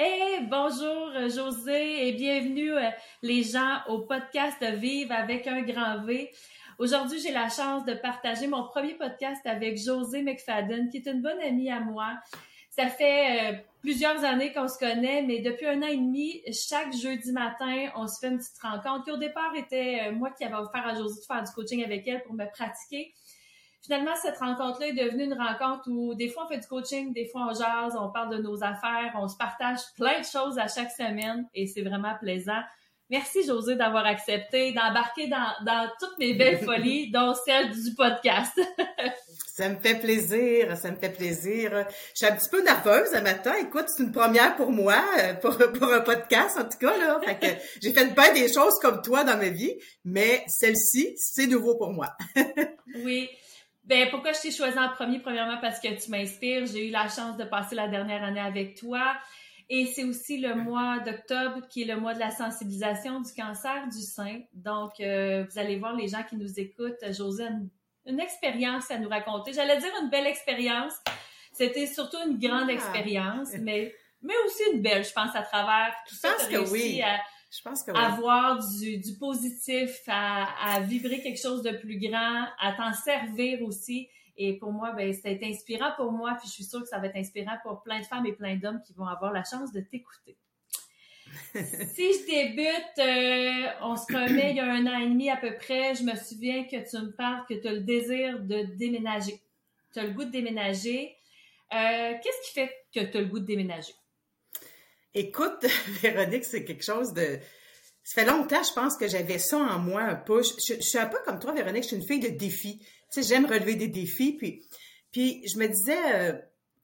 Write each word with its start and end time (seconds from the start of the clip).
Hey, 0.00 0.46
bonjour 0.48 1.10
euh, 1.16 1.28
José 1.28 2.06
et 2.06 2.12
bienvenue 2.12 2.70
euh, 2.70 2.88
les 3.20 3.42
gens 3.42 3.80
au 3.88 3.98
podcast 4.02 4.62
Vivre 4.62 5.12
avec 5.12 5.48
un 5.48 5.62
grand 5.62 6.04
V. 6.04 6.30
Aujourd'hui, 6.78 7.18
j'ai 7.18 7.32
la 7.32 7.48
chance 7.48 7.84
de 7.84 7.94
partager 7.94 8.46
mon 8.46 8.62
premier 8.62 8.94
podcast 8.94 9.44
avec 9.44 9.76
José 9.76 10.22
McFadden, 10.22 10.88
qui 10.88 10.98
est 10.98 11.06
une 11.08 11.20
bonne 11.20 11.40
amie 11.40 11.68
à 11.68 11.80
moi. 11.80 12.12
Ça 12.70 12.86
fait 12.86 13.54
euh, 13.54 13.56
plusieurs 13.80 14.24
années 14.24 14.52
qu'on 14.52 14.68
se 14.68 14.78
connaît, 14.78 15.22
mais 15.22 15.40
depuis 15.40 15.66
un 15.66 15.82
an 15.82 15.88
et 15.88 15.96
demi, 15.96 16.42
chaque 16.52 16.94
jeudi 16.94 17.32
matin, 17.32 17.90
on 17.96 18.06
se 18.06 18.20
fait 18.20 18.28
une 18.28 18.38
petite 18.38 18.62
rencontre 18.62 19.02
qui 19.02 19.10
au 19.10 19.16
départ 19.16 19.52
était 19.56 20.12
moi 20.12 20.30
qui 20.30 20.44
avais 20.44 20.54
offert 20.54 20.86
à 20.86 20.94
José 20.94 21.20
de 21.20 21.26
faire 21.26 21.42
du 21.42 21.50
coaching 21.50 21.82
avec 21.82 22.06
elle 22.06 22.22
pour 22.22 22.34
me 22.34 22.48
pratiquer. 22.48 23.12
Finalement, 23.88 24.14
cette 24.20 24.36
rencontre-là 24.36 24.88
est 24.88 24.92
devenue 24.92 25.24
une 25.24 25.32
rencontre 25.32 25.88
où 25.88 26.14
des 26.14 26.28
fois 26.28 26.44
on 26.44 26.48
fait 26.48 26.58
du 26.58 26.66
coaching, 26.66 27.14
des 27.14 27.24
fois 27.24 27.48
on 27.50 27.54
jase, 27.54 27.96
on 27.98 28.10
parle 28.10 28.36
de 28.36 28.42
nos 28.42 28.62
affaires, 28.62 29.14
on 29.14 29.26
se 29.28 29.36
partage 29.38 29.78
plein 29.96 30.20
de 30.20 30.26
choses 30.26 30.58
à 30.58 30.68
chaque 30.68 30.90
semaine 30.90 31.46
et 31.54 31.66
c'est 31.66 31.80
vraiment 31.80 32.12
plaisant. 32.20 32.60
Merci 33.08 33.46
José 33.46 33.76
d'avoir 33.76 34.04
accepté 34.04 34.72
d'embarquer 34.72 35.28
dans, 35.28 35.64
dans 35.64 35.88
toutes 35.98 36.18
mes 36.18 36.34
belles 36.34 36.58
folies, 36.66 37.10
dont 37.10 37.32
celle 37.46 37.70
du 37.70 37.94
podcast. 37.94 38.60
ça 39.46 39.70
me 39.70 39.76
fait 39.76 39.94
plaisir, 39.94 40.76
ça 40.76 40.90
me 40.90 40.96
fait 40.96 41.08
plaisir. 41.08 41.86
Je 42.12 42.18
suis 42.18 42.26
un 42.26 42.36
petit 42.36 42.50
peu 42.50 42.62
nerveuse 42.62 43.08
ce 43.10 43.22
matin. 43.22 43.54
Écoute, 43.58 43.86
c'est 43.86 44.02
une 44.02 44.12
première 44.12 44.54
pour 44.56 44.70
moi, 44.70 45.02
euh, 45.20 45.32
pour, 45.32 45.56
pour 45.56 45.90
un 45.90 46.00
podcast 46.00 46.58
en 46.58 46.64
tout 46.64 46.76
cas. 46.78 46.94
Là. 46.98 47.18
Fait 47.24 47.38
que 47.38 47.46
j'ai 47.80 47.94
fait 47.94 48.14
pas 48.14 48.34
des 48.34 48.52
choses 48.52 48.78
comme 48.82 49.00
toi 49.00 49.24
dans 49.24 49.38
ma 49.38 49.48
vie, 49.48 49.78
mais 50.04 50.44
celle-ci, 50.46 51.14
c'est 51.16 51.46
nouveau 51.46 51.78
pour 51.78 51.94
moi. 51.94 52.08
oui. 53.02 53.30
Ben, 53.88 54.10
pourquoi 54.10 54.34
je 54.34 54.40
t'ai 54.42 54.50
choisi 54.50 54.78
en 54.78 54.90
premier? 54.90 55.18
Premièrement, 55.18 55.56
parce 55.62 55.80
que 55.80 55.88
tu 55.88 56.10
m'inspires. 56.10 56.66
J'ai 56.66 56.88
eu 56.88 56.90
la 56.90 57.08
chance 57.08 57.38
de 57.38 57.44
passer 57.44 57.74
la 57.74 57.88
dernière 57.88 58.22
année 58.22 58.38
avec 58.38 58.76
toi. 58.76 59.16
Et 59.70 59.86
c'est 59.86 60.04
aussi 60.04 60.38
le 60.38 60.54
mois 60.54 60.98
d'octobre 60.98 61.66
qui 61.70 61.82
est 61.82 61.84
le 61.86 61.98
mois 61.98 62.12
de 62.12 62.18
la 62.18 62.30
sensibilisation 62.30 63.22
du 63.22 63.32
cancer 63.32 63.88
du 63.88 64.02
sein. 64.02 64.40
Donc, 64.52 65.00
euh, 65.00 65.44
vous 65.50 65.58
allez 65.58 65.76
voir 65.76 65.94
les 65.96 66.08
gens 66.08 66.22
qui 66.22 66.36
nous 66.36 66.60
écoutent. 66.60 67.02
José 67.12 67.44
a 67.44 67.50
une, 68.04 68.20
expérience 68.20 68.90
à 68.90 68.98
nous 68.98 69.08
raconter. 69.08 69.54
J'allais 69.54 69.78
dire 69.78 69.90
une 70.02 70.10
belle 70.10 70.26
expérience. 70.26 70.92
C'était 71.54 71.86
surtout 71.86 72.18
une 72.26 72.38
grande 72.38 72.68
ah. 72.68 72.72
expérience, 72.72 73.48
mais, 73.58 73.94
mais 74.20 74.34
aussi 74.44 74.62
une 74.74 74.82
belle, 74.82 75.04
je 75.04 75.12
pense, 75.14 75.34
à 75.34 75.42
travers 75.42 75.94
tout 76.06 76.14
ça. 76.14 76.28
que 76.50 76.70
oui. 76.70 77.02
Je 77.50 77.62
pense 77.62 77.82
que 77.82 77.90
Avoir 77.92 78.58
du, 78.58 78.98
du 78.98 79.14
positif, 79.14 80.02
à, 80.06 80.74
à, 80.74 80.80
vibrer 80.80 81.22
quelque 81.22 81.40
chose 81.40 81.62
de 81.62 81.70
plus 81.70 81.98
grand, 81.98 82.46
à 82.60 82.72
t'en 82.76 82.92
servir 82.92 83.62
aussi. 83.62 84.08
Et 84.36 84.56
pour 84.58 84.70
moi, 84.70 84.92
ben, 84.92 85.08
été 85.08 85.46
inspirant 85.46 85.92
pour 85.96 86.12
moi, 86.12 86.36
puis 86.38 86.46
je 86.48 86.52
suis 86.52 86.64
sûre 86.64 86.82
que 86.82 86.88
ça 86.88 86.98
va 86.98 87.06
être 87.06 87.16
inspirant 87.16 87.56
pour 87.62 87.82
plein 87.82 88.00
de 88.00 88.06
femmes 88.06 88.26
et 88.26 88.32
plein 88.32 88.56
d'hommes 88.56 88.80
qui 88.86 88.92
vont 88.92 89.06
avoir 89.06 89.32
la 89.32 89.42
chance 89.44 89.72
de 89.72 89.80
t'écouter. 89.80 90.36
si 91.54 92.12
je 92.12 92.26
débute, 92.26 92.98
euh, 92.98 93.72
on 93.82 93.96
se 93.96 94.12
remet 94.12 94.50
il 94.50 94.56
y 94.56 94.60
a 94.60 94.70
un 94.70 94.86
an 94.86 94.98
et 94.98 95.08
demi 95.08 95.28
à 95.28 95.36
peu 95.36 95.54
près, 95.56 95.94
je 95.94 96.02
me 96.02 96.14
souviens 96.14 96.64
que 96.64 96.88
tu 96.88 96.96
me 97.04 97.10
parles 97.12 97.44
que 97.48 97.54
tu 97.54 97.66
as 97.66 97.72
le 97.72 97.80
désir 97.80 98.38
de 98.40 98.62
déménager. 98.76 99.40
Tu 99.92 99.98
as 99.98 100.04
le 100.04 100.12
goût 100.12 100.24
de 100.24 100.30
déménager. 100.30 101.16
Euh, 101.72 102.14
Qu'est-ce 102.22 102.48
qui 102.48 102.54
fait 102.54 102.72
que 102.94 103.00
tu 103.10 103.16
as 103.16 103.20
le 103.20 103.26
goût 103.26 103.40
de 103.40 103.44
déménager? 103.44 103.94
Écoute, 105.14 105.64
Véronique, 106.02 106.44
c'est 106.44 106.64
quelque 106.64 106.84
chose 106.84 107.12
de... 107.12 107.38
Ça 108.04 108.22
fait 108.22 108.24
longtemps, 108.24 108.62
je 108.62 108.72
pense, 108.72 108.96
que 108.96 109.06
j'avais 109.06 109.38
ça 109.38 109.58
en 109.58 109.78
moi 109.78 110.00
un 110.00 110.14
peu. 110.14 110.42
Je, 110.42 110.80
suis 110.80 110.98
un 110.98 111.06
peu 111.06 111.18
comme 111.26 111.38
toi, 111.38 111.52
Véronique, 111.52 111.82
je 111.82 111.88
suis 111.88 111.96
une 111.96 112.06
fille 112.06 112.20
de 112.20 112.28
défis. 112.28 112.78
Tu 113.12 113.22
sais, 113.22 113.28
j'aime 113.28 113.44
relever 113.44 113.74
des 113.74 113.88
défis. 113.88 114.32
Puis, 114.32 114.66
puis 115.12 115.42
je 115.46 115.58
me 115.58 115.66
disais, 115.66 116.14
euh, 116.14 116.32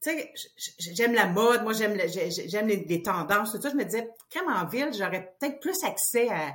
tu 0.03 0.11
sais, 0.11 0.33
j'aime 0.77 1.13
la 1.15 1.25
mode, 1.25 1.63
moi, 1.63 1.73
j'aime 1.73 1.95
les, 1.95 3.01
tendances, 3.01 3.53
tout 3.53 3.61
ça. 3.61 3.69
Je 3.71 3.75
me 3.75 3.85
disais, 3.85 4.07
comme 4.31 4.53
en 4.53 4.67
ville, 4.67 4.89
j'aurais 4.95 5.33
peut-être 5.39 5.59
plus 5.59 5.83
accès 5.83 6.29
à, 6.29 6.53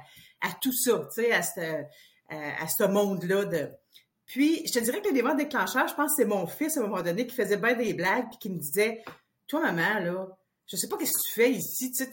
tout 0.62 0.72
ça, 0.72 1.00
tu 1.12 1.22
sais, 1.22 1.32
à 1.32 1.42
ce, 1.42 1.82
à, 2.28 2.68
ce 2.68 2.84
monde-là 2.84 3.46
de... 3.46 3.70
Puis, 4.26 4.64
je 4.68 4.72
te 4.72 4.78
dirais 4.78 5.00
que 5.00 5.08
l'élément 5.08 5.34
déclencheur, 5.34 5.88
je 5.88 5.94
pense 5.94 6.12
que 6.12 6.22
c'est 6.22 6.28
mon 6.28 6.46
fils, 6.46 6.76
à 6.76 6.80
un 6.80 6.86
moment 6.86 7.02
donné, 7.02 7.26
qui 7.26 7.34
faisait 7.34 7.56
bien 7.56 7.74
des 7.74 7.92
blagues, 7.92 8.28
puis 8.28 8.38
qui 8.38 8.50
me 8.50 8.58
disait, 8.58 9.02
toi, 9.48 9.60
maman, 9.60 9.98
là, 9.98 10.28
je 10.70 10.76
sais 10.76 10.88
pas 10.88 10.96
qu'est-ce 10.96 11.12
que 11.12 11.28
tu 11.28 11.34
fais 11.34 11.50
ici. 11.50 11.90
Tu, 11.90 12.06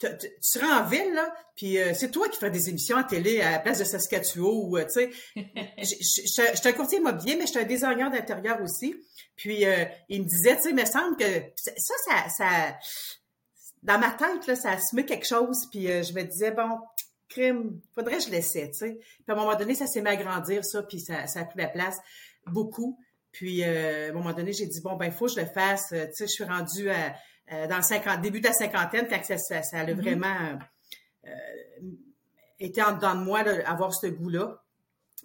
tu, 0.00 0.28
seras 0.40 0.82
en 0.82 0.88
ville, 0.88 1.12
là, 1.14 1.32
puis 1.54 1.78
euh, 1.78 1.94
c'est 1.94 2.10
toi 2.10 2.28
qui 2.28 2.38
fais 2.38 2.50
des 2.50 2.68
émissions 2.68 2.96
à 2.96 3.04
télé 3.04 3.40
à 3.40 3.52
la 3.52 3.58
place 3.60 3.78
de 3.78 3.84
Saskatchewan 3.84 4.50
ou, 4.52 4.76
euh, 4.76 4.84
tu 4.84 4.90
sais. 4.90 5.10
je, 5.78 5.84
suis 5.84 6.68
un 6.68 6.72
courtier 6.72 6.98
immobilier, 6.98 7.36
mais 7.36 7.42
je 7.42 7.52
suis 7.52 7.60
un 7.60 7.64
designer 7.64 8.10
d'intérieur 8.10 8.60
aussi. 8.62 8.96
Puis 9.36 9.64
euh, 9.64 9.84
il 10.08 10.22
me 10.22 10.28
disait, 10.28 10.56
tu 10.56 10.62
sais, 10.62 10.70
il 10.70 10.74
me 10.74 10.84
semble 10.84 11.16
que 11.16 11.24
ça, 11.54 11.94
ça, 12.06 12.28
ça, 12.36 12.78
dans 13.84 13.98
ma 13.98 14.10
tête, 14.10 14.44
là, 14.48 14.56
ça 14.56 14.72
assumait 14.72 15.04
quelque 15.04 15.26
chose. 15.26 15.68
Puis 15.70 15.86
je 15.86 16.12
me 16.12 16.24
disais, 16.24 16.50
bon, 16.50 16.80
crime, 17.28 17.80
faudrait 17.94 18.18
que 18.18 18.24
je 18.24 18.30
laissais, 18.30 18.72
tu 18.72 18.78
sais. 18.78 18.98
Puis 18.98 19.24
à 19.28 19.32
un 19.34 19.36
moment 19.36 19.54
donné, 19.54 19.76
ça 19.76 19.86
s'est 19.86 20.02
mis 20.02 20.08
à 20.08 20.16
grandir, 20.16 20.64
ça, 20.64 20.82
puis 20.82 20.98
ça, 20.98 21.28
ça 21.28 21.40
a 21.40 21.44
pris 21.44 21.60
la 21.60 21.68
place 21.68 21.98
beaucoup. 22.46 22.98
Puis 23.30 23.62
à 23.62 24.08
un 24.08 24.12
moment 24.12 24.32
donné, 24.32 24.52
j'ai 24.52 24.66
dit, 24.66 24.80
bon, 24.80 24.96
ben, 24.96 25.06
il 25.06 25.12
faut 25.12 25.26
que 25.26 25.34
je 25.34 25.40
le 25.40 25.46
fasse. 25.46 25.90
Tu 25.90 25.96
sais, 25.96 26.26
je 26.26 26.32
suis 26.32 26.44
rendue 26.44 26.90
à 26.90 27.14
euh, 27.52 27.66
dans 27.66 27.76
le 27.76 27.82
50, 27.82 28.20
début 28.20 28.40
de 28.40 28.46
la 28.46 28.52
cinquantaine, 28.52 29.06
quand 29.08 29.22
ça, 29.24 29.38
ça, 29.38 29.62
ça 29.62 29.78
a 29.78 29.84
mm-hmm. 29.84 29.94
vraiment 29.94 30.58
euh, 31.26 31.30
été 32.58 32.82
en 32.82 32.92
dedans 32.92 33.14
de 33.14 33.24
moi, 33.24 33.42
là, 33.42 33.68
avoir 33.68 33.92
ce 33.94 34.06
goût-là. 34.06 34.62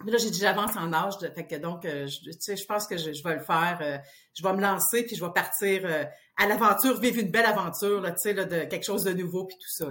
Mais 0.04 0.12
là, 0.12 0.18
j'ai 0.18 0.30
dit, 0.30 0.40
j'avance 0.40 0.76
en 0.76 0.92
âge, 0.92 1.14
fait 1.34 1.46
que 1.46 1.56
donc, 1.56 1.86
euh, 1.86 2.06
je, 2.06 2.30
tu 2.30 2.36
sais, 2.38 2.56
je 2.56 2.66
pense 2.66 2.86
que 2.86 2.98
je, 2.98 3.12
je, 3.12 3.22
vais 3.22 3.34
le 3.34 3.42
faire. 3.42 3.78
Euh, 3.80 3.96
je 4.34 4.42
vais 4.42 4.52
me 4.52 4.60
lancer, 4.60 5.06
puis 5.06 5.16
je 5.16 5.24
vais 5.24 5.32
partir 5.32 5.88
à 6.36 6.46
l'aventure, 6.46 7.00
vivre 7.00 7.18
une 7.18 7.30
belle 7.30 7.46
aventure, 7.46 8.02
là, 8.02 8.10
tu 8.10 8.18
sais, 8.18 8.32
là, 8.34 8.44
de 8.44 8.64
quelque 8.64 8.84
chose 8.84 9.04
de 9.04 9.12
nouveau, 9.12 9.46
puis 9.46 9.56
tout 9.56 9.70
ça. 9.70 9.86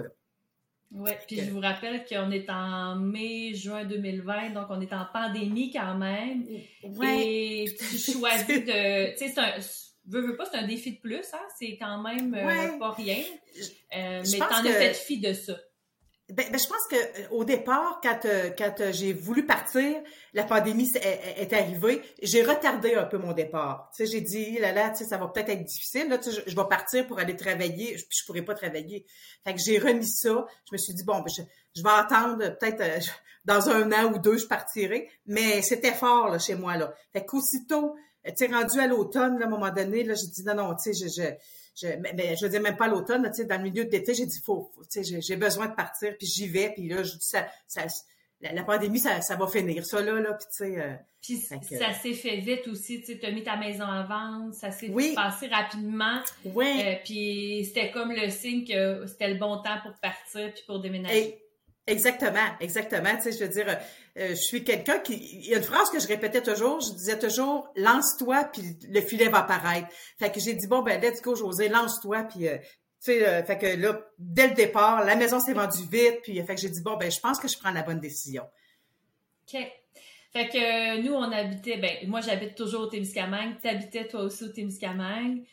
Oui, 0.92 1.10
puis 1.26 1.40
je 1.40 1.50
vous 1.50 1.58
rappelle 1.60 2.04
qu'on 2.04 2.30
est 2.30 2.48
en 2.48 2.94
mai, 2.96 3.54
juin 3.54 3.84
2020, 3.84 4.50
donc 4.50 4.66
on 4.70 4.80
est 4.80 4.92
en 4.92 5.04
pandémie 5.12 5.72
quand 5.72 5.96
même. 5.96 6.46
Ouais. 6.84 7.26
Et 7.26 7.76
tu 7.76 7.98
choisis 7.98 8.46
de, 8.46 9.10
tu 9.12 9.18
sais, 9.18 9.32
c'est 9.34 9.38
un 9.38 9.60
veux, 10.06 10.26
veux 10.26 10.36
pas, 10.36 10.44
c'est 10.50 10.58
un 10.58 10.66
défi 10.66 10.92
de 10.92 11.00
plus, 11.00 11.24
hein? 11.32 11.46
C'est 11.58 11.76
quand 11.78 12.02
même 12.02 12.34
euh, 12.34 12.78
pas 12.78 12.92
rien. 12.92 13.22
Euh, 13.96 14.22
mais 14.30 14.38
t'en 14.38 14.64
as 14.64 14.72
fait 14.72 14.94
fi 14.94 15.18
de 15.18 15.32
ça. 15.32 15.56
Ben, 16.28 16.44
ben, 16.50 16.58
je 16.58 16.66
pense 16.66 16.86
que 16.90 16.96
euh, 16.96 17.28
au 17.30 17.44
départ, 17.44 18.00
quand, 18.02 18.18
quand 18.58 18.92
j'ai 18.92 19.12
voulu 19.12 19.46
partir, 19.46 20.02
la 20.34 20.42
pandémie 20.42 20.90
est, 20.96 21.52
arrivée, 21.52 22.02
j'ai 22.20 22.42
retardé 22.42 22.94
un 22.94 23.04
peu 23.04 23.16
mon 23.16 23.32
départ. 23.32 23.92
Tu 23.96 24.04
sais, 24.04 24.12
j'ai 24.12 24.20
dit, 24.20 24.58
là 24.58 24.72
là, 24.72 24.90
tu 24.90 24.98
sais, 24.98 25.04
ça 25.04 25.18
va 25.18 25.28
peut-être 25.28 25.50
être 25.50 25.64
difficile. 25.64 26.08
Là, 26.08 26.18
tu 26.18 26.32
sais, 26.32 26.42
je, 26.44 26.56
vais 26.56 26.68
partir 26.68 27.06
pour 27.06 27.20
aller 27.20 27.36
travailler, 27.36 27.94
puis 27.94 28.18
je 28.20 28.26
pourrais 28.26 28.42
pas 28.42 28.54
travailler. 28.54 29.06
Fait 29.44 29.54
que 29.54 29.60
j'ai 29.64 29.78
remis 29.78 30.08
ça. 30.08 30.46
Je 30.68 30.72
me 30.72 30.78
suis 30.78 30.94
dit, 30.94 31.04
bon, 31.04 31.20
ben, 31.20 31.30
je, 31.36 31.42
je 31.76 31.82
vais 31.82 31.90
attendre 31.90 32.38
peut-être 32.58 32.82
dans 33.46 33.68
un 33.70 33.92
an 33.92 34.12
ou 34.12 34.18
deux, 34.18 34.36
je 34.36 34.46
partirai. 34.46 35.08
Mais 35.26 35.62
c'était 35.62 35.94
fort 35.94 36.28
là, 36.28 36.38
chez 36.38 36.56
moi 36.56 36.76
là. 36.76 36.92
Fait 37.12 37.24
qu'aussitôt 37.24 37.94
tu 38.26 38.46
sais, 38.46 38.46
rendu 38.46 38.78
à 38.80 38.86
l'automne, 38.86 39.42
à 39.42 39.46
un 39.46 39.48
moment 39.48 39.70
donné, 39.70 40.04
là, 40.04 40.14
j'ai 40.14 40.28
dit 40.28 40.44
non, 40.44 40.54
non, 40.54 40.74
tu 40.74 40.92
sais, 40.92 41.08
je, 41.08 41.08
je, 41.08 41.28
je, 41.80 41.96
mais, 42.14 42.36
je 42.36 42.44
veux 42.44 42.50
dire 42.50 42.60
même 42.60 42.76
pas 42.76 42.88
l'automne, 42.88 43.22
tu 43.28 43.34
sais, 43.34 43.44
dans 43.44 43.56
le 43.56 43.64
milieu 43.64 43.84
de 43.84 43.90
l'été, 43.90 44.14
j'ai 44.14 44.26
dit 44.26 44.40
faut, 44.44 44.72
tu 44.90 45.04
sais, 45.04 45.20
j'ai 45.20 45.36
besoin 45.36 45.66
de 45.66 45.74
partir, 45.74 46.16
puis 46.18 46.26
j'y 46.26 46.48
vais, 46.48 46.70
puis 46.70 46.88
là, 46.88 47.02
je 47.02 47.12
dis 47.12 47.26
ça, 47.26 47.46
ça 47.66 47.86
la, 48.40 48.64
pandémie, 48.64 48.98
ça, 48.98 49.20
ça 49.20 49.36
va 49.36 49.46
finir, 49.46 49.84
ça 49.84 50.00
là, 50.02 50.20
là, 50.20 50.34
puis 50.34 50.46
tu 50.50 50.56
sais. 50.56 50.78
Euh, 50.78 50.94
puis 51.22 51.38
ça 51.38 51.92
s'est 51.92 52.12
fait 52.12 52.36
vite 52.36 52.68
aussi, 52.68 53.00
tu 53.00 53.06
sais, 53.06 53.18
t'as 53.18 53.32
mis 53.32 53.42
ta 53.42 53.56
maison 53.56 53.84
en 53.84 54.06
vente, 54.06 54.54
ça 54.54 54.70
s'est 54.70 54.92
passé 55.14 55.48
rapidement. 55.48 56.20
Oui. 56.44 56.82
Euh, 56.84 56.94
puis 57.04 57.64
c'était 57.64 57.90
comme 57.90 58.12
le 58.12 58.30
signe 58.30 58.64
que 58.64 59.06
c'était 59.06 59.28
le 59.28 59.38
bon 59.38 59.56
temps 59.56 59.78
pour 59.82 59.92
partir 59.94 60.52
puis 60.52 60.62
pour 60.66 60.80
déménager. 60.80 61.42
Exactement, 61.86 62.48
exactement. 62.60 63.16
Tu 63.16 63.22
sais, 63.22 63.32
je 63.32 63.44
veux 63.44 63.50
dire, 63.50 63.68
euh, 63.68 63.74
je 64.16 64.34
suis 64.34 64.64
quelqu'un 64.64 64.98
qui. 64.98 65.14
Il 65.14 65.46
y 65.46 65.54
a 65.54 65.58
une 65.58 65.62
phrase 65.62 65.90
que 65.90 66.00
je 66.00 66.08
répétais 66.08 66.42
toujours. 66.42 66.80
Je 66.80 66.92
disais 66.94 67.18
toujours, 67.18 67.68
lance-toi, 67.76 68.44
puis 68.44 68.62
le 68.88 69.00
filet 69.00 69.28
va 69.28 69.40
apparaître. 69.40 69.88
Fait 70.18 70.30
que 70.30 70.40
j'ai 70.40 70.54
dit 70.54 70.66
bon 70.66 70.82
ben 70.82 71.00
let's 71.00 71.20
go, 71.20 71.34
José, 71.34 71.68
lance-toi, 71.68 72.24
puis 72.24 72.48
euh, 72.48 72.56
euh, 73.08 73.44
fait 73.44 73.58
que 73.58 73.66
là, 73.66 74.00
dès 74.18 74.48
le 74.48 74.54
départ, 74.54 75.04
la 75.04 75.16
maison 75.16 75.38
s'est 75.38 75.52
vendue 75.52 75.86
vite, 75.90 76.20
puis 76.22 76.42
fait 76.42 76.54
que 76.54 76.60
j'ai 76.60 76.70
dit 76.70 76.82
bon 76.82 76.96
ben 76.96 77.10
je 77.10 77.20
pense 77.20 77.38
que 77.38 77.48
je 77.48 77.58
prends 77.58 77.70
la 77.70 77.82
bonne 77.82 78.00
décision. 78.00 78.44
Ok. 79.46 79.60
Fait 80.32 80.48
que 80.48 81.02
nous 81.02 81.12
on 81.12 81.30
habitait, 81.32 81.76
ben 81.76 82.08
moi 82.08 82.20
j'habite 82.20 82.54
toujours 82.54 82.82
au 82.82 82.86
Témiscamingue. 82.86 83.56
Tu 83.60 83.68
habitais 83.68 84.08
toi 84.08 84.22
aussi 84.22 84.44
au 84.44 84.48
Témiscamingue 84.48 85.44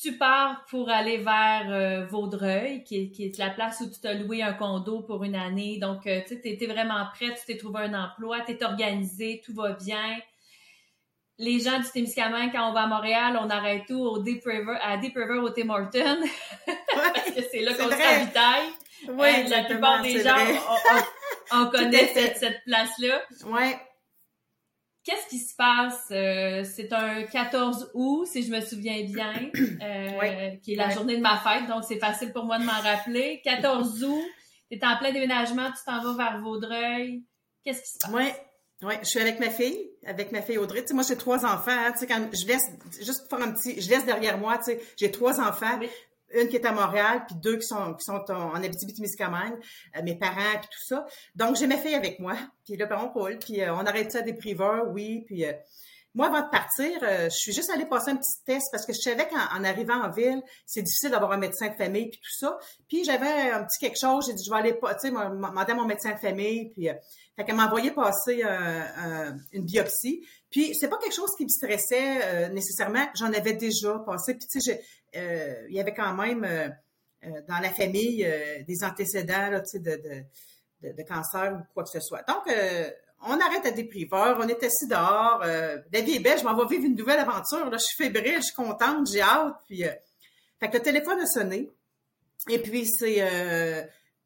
tu 0.00 0.16
pars 0.16 0.64
pour 0.70 0.90
aller 0.90 1.18
vers 1.18 1.66
euh, 1.68 2.06
Vaudreuil, 2.06 2.84
qui 2.84 3.02
est, 3.02 3.10
qui 3.10 3.24
est, 3.24 3.38
la 3.38 3.50
place 3.50 3.80
où 3.80 3.90
tu 3.90 4.00
t'as 4.00 4.14
loué 4.14 4.42
un 4.42 4.52
condo 4.52 5.00
pour 5.00 5.24
une 5.24 5.34
année. 5.34 5.78
Donc, 5.78 6.06
euh, 6.06 6.20
tu 6.26 6.40
sais, 6.40 6.66
vraiment 6.66 7.04
prête, 7.14 7.34
tu 7.40 7.46
t'es 7.46 7.56
trouvé 7.56 7.80
un 7.80 7.94
emploi, 7.94 8.40
tu 8.46 8.52
es 8.52 8.64
organisé, 8.64 9.42
tout 9.44 9.54
va 9.54 9.72
bien. 9.72 10.18
Les 11.38 11.60
gens 11.60 11.78
du 11.78 11.90
Témiscamingue, 11.90 12.52
quand 12.52 12.70
on 12.70 12.72
va 12.72 12.82
à 12.82 12.86
Montréal, 12.86 13.38
on 13.40 13.50
arrête 13.50 13.86
tout 13.86 14.00
au 14.00 14.18
Deep 14.22 14.44
River, 14.44 14.76
à 14.82 14.96
Deep 14.98 15.14
River 15.16 15.38
au 15.38 15.50
Tim 15.50 15.68
Hortons, 15.70 16.20
parce 16.94 17.30
que 17.30 17.42
c'est 17.50 17.60
là 17.60 17.74
qu'on 17.74 17.90
se 17.90 17.96
ravitaille. 17.96 18.68
Oui, 19.08 19.48
la 19.48 19.64
plupart 19.64 20.02
des 20.02 20.22
gens, 20.22 20.36
on, 21.52 21.62
on, 21.62 21.70
connaît 21.70 22.06
cette, 22.06 22.36
cette 22.38 22.64
place-là. 22.64 23.22
Ouais. 23.46 23.78
Qu'est-ce 25.08 25.26
qui 25.28 25.38
se 25.38 25.54
passe? 25.54 26.08
Euh, 26.10 26.64
c'est 26.64 26.92
un 26.92 27.22
14 27.22 27.92
août, 27.94 28.26
si 28.26 28.42
je 28.42 28.50
me 28.50 28.60
souviens 28.60 29.02
bien, 29.04 29.32
euh, 29.82 30.50
qui 30.62 30.74
est 30.74 30.76
la 30.76 30.90
journée 30.90 31.16
de 31.16 31.22
ma 31.22 31.38
fête, 31.38 31.66
donc 31.66 31.84
c'est 31.84 31.98
facile 31.98 32.32
pour 32.32 32.44
moi 32.44 32.58
de 32.58 32.64
m'en 32.64 32.80
rappeler. 32.80 33.40
14 33.42 34.04
août, 34.04 34.24
tu 34.70 34.76
es 34.76 34.84
en 34.84 34.96
plein 34.98 35.12
déménagement, 35.12 35.70
tu 35.70 35.82
t'en 35.86 36.02
vas 36.02 36.30
vers 36.30 36.40
Vaudreuil. 36.42 37.22
Qu'est-ce 37.64 37.82
qui 37.82 37.88
se 37.88 37.98
passe? 37.98 38.10
Oui, 38.12 38.24
oui, 38.82 38.94
je 39.00 39.08
suis 39.08 39.20
avec 39.20 39.40
ma 39.40 39.50
fille, 39.50 39.90
avec 40.06 40.30
ma 40.30 40.42
fille 40.42 40.58
Audrey. 40.58 40.82
Tu 40.82 40.88
sais, 40.88 40.94
moi, 40.94 41.04
j'ai 41.08 41.16
trois 41.16 41.44
enfants. 41.44 41.70
Hein, 41.70 41.92
tu 41.92 42.00
sais, 42.00 42.06
quand 42.06 42.28
je 42.32 42.46
laisse, 42.46 42.62
juste 43.00 43.28
pour 43.28 43.38
faire 43.38 43.48
un 43.48 43.52
petit, 43.52 43.80
je 43.80 43.88
laisse 43.88 44.04
derrière 44.04 44.38
moi, 44.38 44.58
tu 44.58 44.64
sais, 44.64 44.80
j'ai 44.96 45.10
trois 45.10 45.40
enfants. 45.40 45.80
Une 46.34 46.48
qui 46.48 46.56
est 46.56 46.66
à 46.66 46.72
Montréal, 46.72 47.24
puis 47.26 47.36
deux 47.36 47.56
qui 47.56 47.66
sont 47.66 47.94
qui 47.94 48.04
sont 48.04 48.22
en, 48.30 48.54
Abitibi-Témiscamingue, 48.54 49.58
euh, 49.96 50.02
mes 50.02 50.14
parents, 50.14 50.58
puis 50.60 50.68
tout 50.70 50.94
ça. 50.94 51.06
Donc, 51.34 51.56
j'ai 51.56 51.66
ma 51.66 51.76
fille 51.76 51.94
avec 51.94 52.18
moi, 52.18 52.34
puis 52.64 52.76
le 52.76 52.86
parent 52.88 53.08
Paul, 53.08 53.38
puis 53.38 53.62
euh, 53.62 53.74
on 53.74 53.86
arrête 53.86 54.12
ça 54.12 54.22
des 54.22 54.34
priveurs, 54.34 54.88
oui, 54.88 55.24
puis... 55.26 55.44
Euh, 55.44 55.52
moi, 56.14 56.28
avant 56.28 56.40
de 56.40 56.50
partir, 56.50 56.98
je 57.00 57.28
suis 57.28 57.52
juste 57.52 57.70
allée 57.70 57.84
passer 57.84 58.10
un 58.10 58.16
petit 58.16 58.42
test 58.44 58.66
parce 58.72 58.86
que 58.86 58.92
je 58.92 58.98
savais 58.98 59.28
qu'en 59.28 59.62
arrivant 59.62 60.02
en 60.02 60.10
ville, 60.10 60.40
c'est 60.66 60.82
difficile 60.82 61.10
d'avoir 61.10 61.30
un 61.32 61.36
médecin 61.36 61.68
de 61.68 61.74
famille 61.74 62.08
puis 62.08 62.18
tout 62.18 62.36
ça. 62.40 62.58
Puis 62.88 63.04
j'avais 63.04 63.50
un 63.52 63.62
petit 63.62 63.78
quelque 63.78 64.00
chose, 64.00 64.24
j'ai 64.26 64.32
dit 64.32 64.42
je 64.44 64.50
vais 64.50 64.58
aller, 64.58 64.72
tu 64.72 64.88
sais, 65.00 65.10
demander 65.10 65.72
à 65.72 65.74
mon 65.74 65.84
médecin 65.84 66.12
de 66.12 66.18
famille. 66.18 66.70
Puis 66.70 66.88
fait 67.36 67.44
qu'elle 67.44 67.54
m'a 67.54 67.66
envoyé 67.66 67.92
passer 67.92 68.42
une 69.52 69.64
biopsie. 69.64 70.26
Puis 70.50 70.74
c'est 70.74 70.88
pas 70.88 70.98
quelque 70.98 71.14
chose 71.14 71.34
qui 71.36 71.44
me 71.44 71.48
stressait 71.48 72.20
euh, 72.22 72.48
nécessairement. 72.48 73.06
J'en 73.14 73.32
avais 73.32 73.52
déjà 73.52 73.98
passé. 74.06 74.34
Puis 74.34 74.48
tu 74.50 74.60
sais, 74.60 74.82
euh, 75.16 75.66
il 75.68 75.76
y 75.76 75.80
avait 75.80 75.94
quand 75.94 76.14
même 76.14 76.44
euh, 76.44 76.68
dans 77.48 77.58
la 77.58 77.70
famille 77.70 78.26
des 78.66 78.84
antécédents 78.84 79.50
là, 79.50 79.60
de, 79.60 80.24
de, 80.82 80.92
de, 80.92 81.02
cancer 81.02 81.52
ou 81.52 81.74
quoi 81.74 81.84
que 81.84 81.90
ce 81.90 82.00
soit. 82.00 82.22
Donc 82.28 82.44
on 83.26 83.40
arrête 83.40 83.66
à 83.66 83.72
des 83.72 83.84
priveurs, 83.84 84.38
on 84.40 84.46
est 84.46 84.62
assis 84.62 84.86
dehors. 84.86 85.40
la 85.40 86.00
vie 86.00 86.14
est 86.14 86.20
belle, 86.20 86.38
je 86.38 86.44
m'en 86.44 86.54
vais 86.54 86.76
vivre 86.76 86.86
une 86.86 86.94
nouvelle 86.94 87.18
aventure. 87.18 87.68
Là, 87.68 87.76
je 87.76 87.84
suis 87.84 88.04
fébrile, 88.04 88.36
je 88.36 88.42
suis 88.42 88.54
contente, 88.54 89.08
j'ai 89.12 89.20
hâte. 89.20 89.56
Puis, 89.66 89.82
fait 90.60 90.70
que 90.70 90.76
le 90.76 90.82
téléphone 90.82 91.18
a 91.18 91.26
sonné. 91.26 91.68
Et 92.48 92.60
puis 92.60 92.86
c'est 92.86 93.20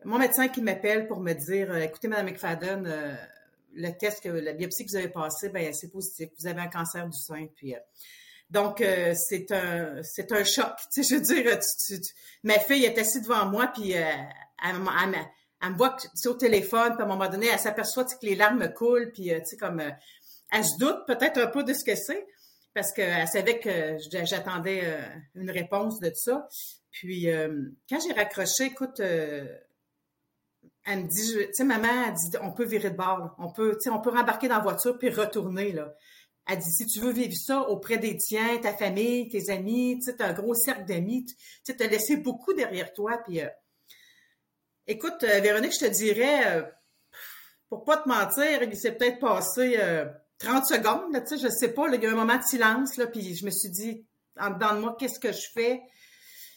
mon 0.04 0.18
médecin 0.18 0.48
qui 0.48 0.62
m'appelle 0.62 1.06
pour 1.06 1.20
me 1.20 1.32
dire, 1.32 1.70
euh, 1.70 1.80
écoutez, 1.80 2.08
Madame 2.08 2.26
McFadden, 2.26 2.86
euh, 2.86 3.14
le 3.74 3.90
test, 3.90 4.22
que, 4.22 4.28
la 4.28 4.52
biopsie 4.52 4.84
que 4.84 4.90
vous 4.90 4.96
avez 4.96 5.08
passée, 5.08 5.48
ben 5.48 5.72
c'est 5.72 5.90
positif. 5.90 6.28
Vous 6.38 6.46
avez 6.46 6.60
un 6.60 6.68
cancer 6.68 7.08
du 7.08 7.18
sein. 7.18 7.46
Puis, 7.54 7.74
euh, 7.74 7.78
donc, 8.50 8.84
c'est 9.14 9.50
un 9.52 10.02
c'est 10.02 10.30
un 10.32 10.44
choc. 10.44 10.72
Tu 10.92 11.02
sais, 11.02 11.14
je 11.14 11.14
veux 11.16 11.42
dire, 11.42 11.58
ma 12.42 12.58
fille 12.58 12.84
est 12.84 12.98
assise 12.98 13.22
devant 13.22 13.46
moi, 13.46 13.68
puis 13.68 13.92
elle, 13.92 14.28
elle, 14.62 14.78
me 14.78 15.76
voit 15.76 15.96
au 16.26 16.34
téléphone, 16.34 16.92
puis 16.94 17.02
à 17.02 17.04
un 17.04 17.08
moment 17.08 17.28
donné, 17.28 17.48
elle 17.52 17.58
s'aperçoit 17.58 18.04
que 18.04 18.14
les 18.22 18.34
larmes 18.34 18.72
coulent, 18.74 19.10
puis 19.12 19.28
tu 19.28 19.40
sais, 19.44 19.56
comme 19.56 19.80
elle 19.80 20.64
se 20.64 20.78
doute 20.78 21.06
peut-être 21.06 21.38
un 21.38 21.46
peu 21.46 21.64
de 21.64 21.72
ce 21.72 21.82
que 21.84 21.94
c'est, 21.94 22.26
parce 22.74 22.92
qu'elle 22.92 23.26
savait 23.28 23.58
que 23.58 23.96
j'attendais 24.24 24.82
une 25.34 25.50
réponse 25.50 25.98
de 26.00 26.12
ça. 26.14 26.46
Puis, 26.90 27.28
quand 27.88 28.00
j'ai 28.00 28.12
raccroché, 28.12 28.64
écoute, 28.64 29.00
elle 30.84 31.04
me 31.04 31.08
dit, 31.08 31.34
tu 31.46 31.48
sais, 31.52 31.64
maman, 31.64 32.06
elle 32.06 32.14
dit, 32.14 32.36
on 32.42 32.52
peut 32.52 32.64
virer 32.64 32.90
de 32.90 32.96
bord, 32.96 33.34
on 33.38 33.52
peut, 33.52 33.74
tu 33.74 33.82
sais, 33.82 33.90
on 33.90 34.00
peut 34.00 34.10
rembarquer 34.10 34.48
dans 34.48 34.56
la 34.56 34.62
voiture 34.62 34.98
puis 34.98 35.10
retourner, 35.10 35.72
là. 35.72 35.94
Elle 36.46 36.58
dit, 36.58 36.72
si 36.72 36.86
tu 36.86 36.98
veux 36.98 37.12
vivre 37.12 37.34
ça 37.36 37.60
auprès 37.68 37.98
des 37.98 38.16
tiens, 38.16 38.58
ta 38.58 38.74
famille, 38.74 39.28
tes 39.28 39.50
amis, 39.50 40.00
tu 40.00 40.10
sais, 40.10 40.22
un 40.22 40.32
gros 40.32 40.54
cercle 40.54 40.84
d'amis, 40.84 41.24
tu 41.24 41.36
sais, 41.62 41.76
t'as 41.76 41.86
laissé 41.86 42.16
beaucoup 42.16 42.52
derrière 42.52 42.92
toi, 42.92 43.18
puis 43.24 43.40
euh, 43.40 43.48
écoute, 44.88 45.22
euh, 45.22 45.40
Véronique, 45.40 45.72
je 45.72 45.86
te 45.86 45.90
dirais, 45.90 46.58
euh, 46.58 46.62
pour 47.68 47.84
pas 47.84 47.98
te 47.98 48.08
mentir, 48.08 48.64
il 48.64 48.76
s'est 48.76 48.96
peut-être 48.96 49.20
passé 49.20 49.78
30 50.38 50.66
secondes, 50.66 51.12
là, 51.12 51.20
tu 51.20 51.38
sais, 51.38 51.48
je 51.48 51.48
sais 51.48 51.72
pas, 51.72 51.86
il 51.88 52.02
y 52.02 52.06
a 52.06 52.08
eu 52.08 52.12
un 52.12 52.16
moment 52.16 52.36
de 52.36 52.42
silence, 52.42 52.96
là, 52.96 53.06
puis 53.06 53.36
je 53.36 53.46
me 53.46 53.50
suis 53.50 53.70
dit, 53.70 54.04
en 54.38 54.50
dedans 54.50 54.74
de 54.74 54.80
moi, 54.80 54.96
qu'est-ce 54.98 55.20
que 55.20 55.32
je 55.32 55.46
fais? 55.54 55.80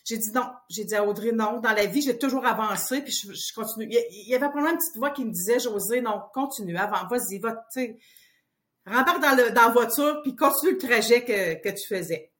J'ai 0.05 0.17
dit 0.17 0.31
non. 0.33 0.45
J'ai 0.69 0.85
dit 0.85 0.95
à 0.95 1.03
Audrey 1.03 1.31
non. 1.31 1.59
Dans 1.59 1.73
la 1.73 1.87
vie, 1.87 2.01
j'ai 2.01 2.17
toujours 2.17 2.45
avancé, 2.45 3.01
puis 3.01 3.11
je, 3.11 3.53
continue. 3.53 3.87
Il 3.89 4.29
y 4.29 4.35
avait 4.35 4.45
probablement 4.45 4.73
une 4.73 4.77
petite 4.77 4.97
voix 4.97 5.09
qui 5.09 5.25
me 5.25 5.31
disait, 5.31 5.59
José, 5.59 5.99
non, 5.99 6.21
continue, 6.33 6.77
avant, 6.77 7.07
vas-y, 7.07 7.39
va, 7.39 7.53
tu 7.73 7.81
sais, 7.81 7.97
rembarque 8.85 9.21
dans, 9.21 9.35
le, 9.35 9.51
dans 9.51 9.63
la 9.63 9.69
voiture, 9.69 10.21
puis 10.21 10.35
continue 10.35 10.73
le 10.73 10.77
trajet 10.77 11.23
que, 11.23 11.55
que 11.55 11.69
tu 11.69 11.87
faisais. 11.87 12.31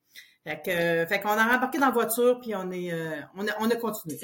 Fait 0.44 0.62
que, 0.62 1.06
fait 1.08 1.20
qu'on 1.22 1.30
a 1.30 1.44
rembarqué 1.44 1.80
dans 1.80 1.88
la 1.88 1.92
voiture, 1.92 2.40
puis 2.40 2.54
on 2.56 2.70
est, 2.72 2.94
euh, 2.94 3.20
on, 3.36 3.48
a, 3.48 3.52
on 3.60 3.70
a 3.72 3.76
continué. 3.78 4.16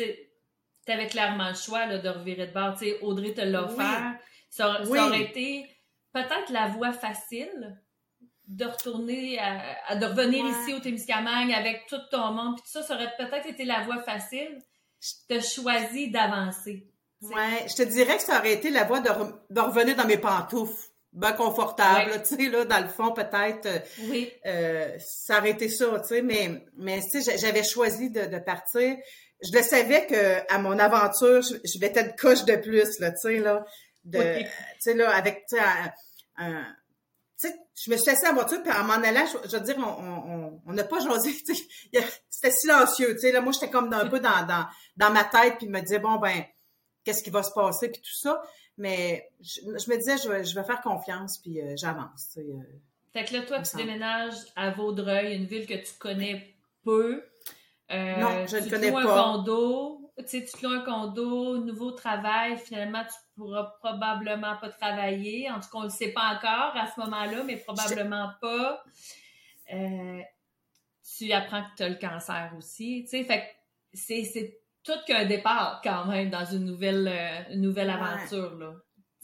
Tu 0.85 0.91
avais 0.91 1.07
clairement 1.07 1.49
le 1.49 1.55
choix 1.55 1.87
là, 1.87 1.97
de 1.97 2.09
revirer 2.09 2.47
de 2.47 2.53
bord. 2.53 2.75
Tu 2.77 2.85
sais, 2.85 2.99
Audrey 3.01 3.33
te 3.33 3.41
l'a 3.41 3.63
offert. 3.63 4.15
Ça, 4.49 4.83
ça 4.83 5.07
aurait 5.07 5.21
été 5.23 5.65
peut-être 6.13 6.51
la 6.51 6.67
voie 6.67 6.91
facile, 6.91 7.79
de 8.51 8.65
retourner 8.65 9.39
à, 9.39 9.95
de 9.95 10.05
revenir 10.05 10.45
ici 10.45 10.73
au 10.73 10.79
Témiscamingue 10.79 11.53
avec 11.53 11.85
tout 11.87 11.99
ton 12.11 12.31
monde 12.31 12.55
puis 12.55 12.63
tout 12.63 12.79
ça 12.79 12.83
ça 12.83 12.95
aurait 12.95 13.13
peut-être 13.17 13.47
été 13.47 13.63
la 13.63 13.83
voie 13.85 14.01
facile 14.03 14.61
je 14.99 15.35
te 15.35 15.41
choisi 15.41 16.11
d'avancer 16.11 16.85
ouais 17.21 17.65
je 17.69 17.75
te 17.75 17.83
dirais 17.83 18.17
que 18.17 18.23
ça 18.23 18.39
aurait 18.39 18.53
été 18.53 18.69
la 18.69 18.83
voie 18.83 18.99
de, 18.99 19.09
revenir 19.59 19.95
dans 19.95 20.05
mes 20.05 20.17
pantoufles 20.17 20.89
bien 21.13 21.31
confortable 21.31 22.21
tu 22.27 22.35
sais 22.35 22.49
là 22.49 22.65
dans 22.65 22.81
le 22.81 22.89
fond 22.89 23.13
peut-être 23.13 23.65
euh, 23.67 23.79
oui. 24.09 24.29
euh, 24.45 24.97
ça 24.99 25.39
aurait 25.39 25.51
été 25.51 25.69
ça 25.69 25.99
tu 26.01 26.07
sais 26.07 26.21
mais 26.21 26.65
mais 26.75 26.99
tu 27.09 27.21
sais 27.21 27.37
j'avais 27.37 27.63
choisi 27.63 28.09
de, 28.09 28.37
partir. 28.39 28.97
Je 29.43 29.57
le 29.57 29.63
savais 29.63 30.05
que 30.07 30.53
à 30.53 30.59
mon 30.59 30.77
aventure 30.77 31.41
je, 31.41 31.79
vais 31.79 31.91
être 31.95 32.17
coche 32.17 32.43
de 32.43 32.57
plus 32.57 32.99
là 32.99 33.11
tu 33.11 33.17
sais 33.17 33.39
là 33.39 33.65
de 34.03 34.39
tu 34.39 34.45
sais 34.79 34.93
là 34.93 35.09
avec 35.15 35.45
tu 35.47 35.55
sais 35.55 35.63
un 36.37 36.65
je 37.75 37.91
me 37.91 37.97
suis 37.97 38.09
assise 38.09 38.23
à 38.25 38.29
la 38.29 38.33
voiture, 38.33 38.61
puis 38.61 38.71
en 38.71 38.83
m'en 38.83 38.93
allant, 38.93 39.25
je, 39.25 39.57
veux 39.57 39.63
dire, 39.63 39.77
on 39.77 40.73
n'a 40.73 40.83
on, 40.83 40.87
pas 40.87 40.99
jasé, 40.99 41.31
c'était 42.29 42.51
silencieux, 42.51 43.13
tu 43.13 43.19
sais, 43.19 43.31
là, 43.31 43.41
moi, 43.41 43.53
j'étais 43.53 43.69
comme 43.69 43.91
un 43.93 44.07
peu 44.07 44.19
dans, 44.19 44.45
dans, 44.45 44.65
dans 44.97 45.11
ma 45.11 45.23
tête, 45.23 45.57
puis 45.57 45.67
me 45.67 45.79
disais, 45.81 45.99
bon, 45.99 46.17
ben, 46.17 46.43
qu'est-ce 47.03 47.23
qui 47.23 47.29
va 47.29 47.43
se 47.43 47.51
passer, 47.53 47.89
puis 47.89 48.01
tout 48.01 48.13
ça, 48.13 48.41
mais 48.77 49.29
je, 49.41 49.61
me 49.65 49.97
disais, 49.97 50.17
je 50.17 50.29
vais, 50.29 50.43
je 50.43 50.55
vais 50.55 50.63
faire 50.63 50.81
confiance, 50.81 51.39
puis 51.39 51.61
euh, 51.61 51.73
j'avance, 51.77 52.29
tu 52.33 52.41
sais. 52.41 52.47
Euh, 52.47 52.79
fait 53.13 53.25
que 53.25 53.33
là, 53.33 53.41
toi, 53.41 53.61
tu 53.61 53.75
déménages 53.75 54.37
à 54.55 54.71
Vaudreuil, 54.71 55.35
une 55.35 55.45
ville 55.45 55.67
que 55.67 55.73
tu 55.73 55.93
connais 55.99 56.55
peu. 56.83 57.23
Euh, 57.91 58.15
non, 58.17 58.47
je 58.47 58.57
ne 58.57 58.69
connais 58.69 58.91
pas. 58.91 59.01
un 59.01 59.33
condo, 59.33 60.00
tu 60.17 60.25
sais, 60.27 60.45
tu 60.45 60.63
loues 60.63 60.73
un 60.73 60.81
condo, 60.81 61.57
nouveau 61.57 61.91
travail, 61.91 62.57
finalement, 62.57 63.03
tu 63.03 63.15
pourras 63.35 63.75
probablement 63.79 64.57
pas 64.57 64.69
travailler. 64.69 65.49
En 65.49 65.59
tout 65.59 65.69
cas, 65.71 65.77
on 65.77 65.83
le 65.83 65.89
sait 65.89 66.11
pas 66.11 66.35
encore 66.35 66.75
à 66.75 66.87
ce 66.93 66.99
moment-là, 67.01 67.43
mais 67.43 67.57
probablement 67.57 68.31
pas. 68.41 68.83
Euh, 69.73 70.21
tu 71.17 71.31
apprends 71.31 71.63
que 71.63 71.77
tu 71.77 71.83
as 71.83 71.89
le 71.89 71.95
cancer 71.95 72.53
aussi. 72.57 73.03
Tu 73.03 73.17
sais, 73.17 73.23
fait 73.23 73.55
c'est, 73.93 74.57
tout 74.83 74.97
qu'un 75.05 75.25
départ 75.25 75.81
quand 75.83 76.05
même 76.05 76.29
dans 76.29 76.45
une 76.45 76.65
nouvelle, 76.65 77.07
euh, 77.07 77.55
nouvelle 77.55 77.89
aventure, 77.89 78.55
là. 78.55 78.73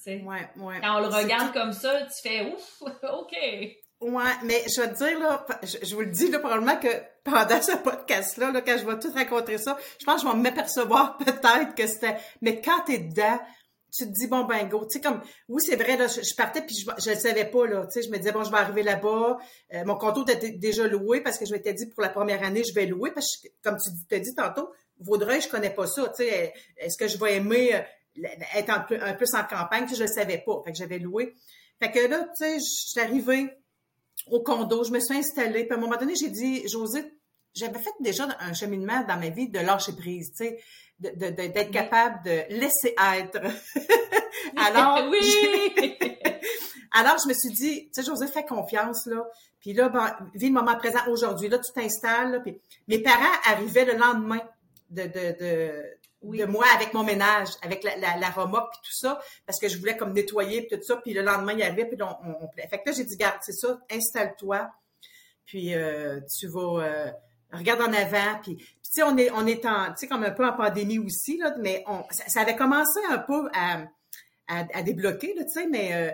Ouais, 0.06 0.50
ouais. 0.56 0.80
Quand 0.82 0.98
on 0.98 1.02
le 1.02 1.08
regarde 1.08 1.52
comme 1.54 1.74
ça, 1.74 2.06
tu 2.06 2.22
fais 2.22 2.54
ouf, 2.54 2.82
OK. 3.04 3.36
Ouais, 4.00 4.34
mais 4.44 4.64
je 4.68 4.80
vais 4.80 4.90
te 4.90 4.98
dire, 4.98 5.20
là, 5.20 5.46
je, 5.64 5.96
vous 5.96 6.02
le 6.02 6.12
dis, 6.12 6.30
là, 6.30 6.38
probablement 6.38 6.78
que 6.78 6.88
pendant 7.24 7.62
ce 7.62 7.76
podcast-là, 7.78 8.52
là, 8.52 8.62
quand 8.62 8.78
je 8.78 8.86
vais 8.86 9.00
tout 9.00 9.12
raconter 9.12 9.58
ça, 9.58 9.76
je 10.00 10.06
pense 10.06 10.22
que 10.22 10.30
je 10.30 10.34
vais 10.34 10.40
m'apercevoir 10.40 11.18
peut-être 11.26 11.74
que 11.74 11.88
c'était, 11.88 12.18
mais 12.42 12.62
quand 12.62 12.84
t'es 12.86 13.00
dedans, 13.00 13.40
tu 13.92 14.06
te 14.06 14.12
dis 14.12 14.28
bon 14.28 14.44
ben 14.44 14.68
go, 14.68 14.86
tu 14.86 14.98
sais 14.98 15.02
comme 15.02 15.22
oui 15.48 15.62
c'est 15.66 15.78
vrai 15.78 15.98
là, 15.98 16.08
je, 16.08 16.36
partais 16.36 16.62
puis 16.62 16.76
je 16.76 16.86
je 17.04 17.10
le 17.10 17.16
savais 17.16 17.46
pas 17.46 17.66
là, 17.66 17.86
tu 17.86 17.94
sais 17.94 18.08
je 18.08 18.12
me 18.12 18.18
disais 18.18 18.32
bon 18.32 18.44
je 18.44 18.52
vais 18.52 18.58
arriver 18.58 18.84
là-bas, 18.84 19.38
euh, 19.74 19.86
mon 19.86 19.96
condo 19.96 20.26
était 20.26 20.52
déjà 20.52 20.88
loué 20.88 21.22
parce 21.22 21.38
que 21.38 21.46
je 21.46 21.54
m'étais 21.54 21.74
dit 21.74 21.88
pour 21.88 22.02
la 22.04 22.10
première 22.10 22.44
année 22.44 22.64
je 22.68 22.74
vais 22.74 22.86
louer 22.86 23.12
parce 23.12 23.38
que 23.38 23.48
comme 23.64 23.78
tu 23.78 23.90
t'as 24.10 24.20
dit 24.20 24.36
tantôt 24.36 24.70
Vaudreuil 25.00 25.42
je 25.42 25.48
connais 25.48 25.70
pas 25.70 25.88
ça, 25.88 26.04
tu 26.10 26.26
sais 26.26 26.54
est-ce 26.78 26.98
que 26.98 27.08
je 27.08 27.18
vais 27.18 27.38
aimer 27.38 27.76
euh, 27.76 28.28
être 28.56 28.70
un 28.70 28.82
peu 28.82 29.02
un 29.02 29.14
peu 29.14 29.26
sans 29.26 29.44
campagne, 29.46 29.88
je 29.88 30.02
le 30.02 30.08
savais 30.08 30.44
pas, 30.46 30.62
fait 30.66 30.74
que 30.74 30.78
j'avais 30.78 31.00
loué. 31.00 31.34
Fait 31.82 31.92
que 31.92 32.00
là 32.08 32.28
tu 32.38 32.44
sais 32.44 32.56
je 32.56 32.90
suis 32.90 33.00
arrivée 33.00 33.50
au 34.26 34.42
condo, 34.42 34.84
je 34.84 34.92
me 34.92 35.00
suis 35.00 35.16
installée 35.16 35.66
puis 35.66 35.74
à 35.74 35.78
un 35.78 35.82
moment 35.82 35.98
donné 35.98 36.16
j'ai 36.16 36.30
dit 36.30 36.68
José 36.68 37.14
j'avais 37.54 37.80
fait 37.80 37.94
déjà 38.00 38.28
un 38.40 38.54
cheminement 38.54 39.04
dans 39.08 39.18
ma 39.18 39.30
vie 39.30 39.50
de 39.50 39.60
lâcher 39.60 39.94
prise, 39.94 40.32
tu 40.32 40.46
sais 40.46 40.60
d'être 41.00 41.72
capable 41.72 42.24
de 42.24 42.44
laisser 42.50 42.96
être. 43.16 43.40
alors, 44.58 45.10
oui! 45.10 45.76
alors, 46.92 47.18
je 47.24 47.28
me 47.28 47.34
suis 47.34 47.54
dit, 47.54 47.86
tu 47.86 47.90
sais, 47.94 48.04
José, 48.04 48.28
fais 48.28 48.46
confiance, 48.46 49.06
là. 49.06 49.24
Puis 49.60 49.74
là, 49.74 49.90
ben, 49.90 50.16
vis 50.34 50.48
le 50.48 50.54
moment 50.54 50.76
présent 50.76 51.00
aujourd'hui. 51.10 51.50
Là, 51.50 51.60
tu 51.60 51.72
t'installes. 51.74 52.42
Puis 52.44 52.60
mes 52.88 53.00
parents 53.00 53.24
arrivaient 53.46 53.86
le 53.86 53.98
lendemain 53.98 54.42
de, 54.90 55.04
de, 55.04 55.40
de, 55.40 55.97
de 56.22 56.46
moi 56.46 56.66
avec 56.76 56.94
mon 56.94 57.04
ménage, 57.04 57.50
avec 57.62 57.84
la, 57.84 57.96
la, 57.98 58.18
la 58.18 58.32
puis 58.32 58.80
tout 58.84 58.94
ça, 58.94 59.20
parce 59.46 59.60
que 59.60 59.68
je 59.68 59.78
voulais 59.78 59.98
comme 59.98 60.14
nettoyer 60.14 60.64
puis 60.64 60.78
tout 60.78 60.84
ça. 60.84 60.98
Puis 60.98 61.14
le 61.14 61.22
lendemain, 61.22 61.54
il 61.54 61.64
arrivait, 61.64 61.86
puis 61.86 61.98
on, 62.02 62.06
on, 62.06 62.50
Fait 62.56 62.82
que 62.82 62.90
là, 62.90 62.96
j'ai 62.96 63.04
dit, 63.04 63.18
garde, 63.18 63.38
c'est 63.42 63.54
ça, 63.54 63.80
installe-toi. 63.92 64.70
Puis 65.46 65.74
euh, 65.76 66.20
tu 66.40 66.48
vas... 66.48 66.84
Euh, 66.84 67.12
regarde 67.52 67.82
en 67.82 67.94
avant, 67.94 68.40
puis, 68.42 68.58
tu 68.58 68.66
sais, 68.82 69.04
on 69.04 69.18
est, 69.18 69.32
on 69.32 69.46
est 69.48 69.66
en, 69.66 69.88
tu 69.88 69.98
sais, 69.98 70.08
comme 70.08 70.24
un 70.24 70.32
peu 70.32 70.46
en 70.46 70.54
pandémie 70.54 71.00
aussi, 71.00 71.38
là, 71.38 71.56
mais 71.60 71.84
on, 71.88 72.04
ça, 72.12 72.42
avait 72.42 72.56
commencé 72.56 73.00
un 73.10 73.20
peu 73.20 73.50
à, 73.54 73.86
à, 74.48 74.84
débloquer, 74.84 75.34
là, 75.34 75.44
tu 75.46 75.52
sais, 75.52 75.68
mais 75.68 75.94
euh, 75.94 76.12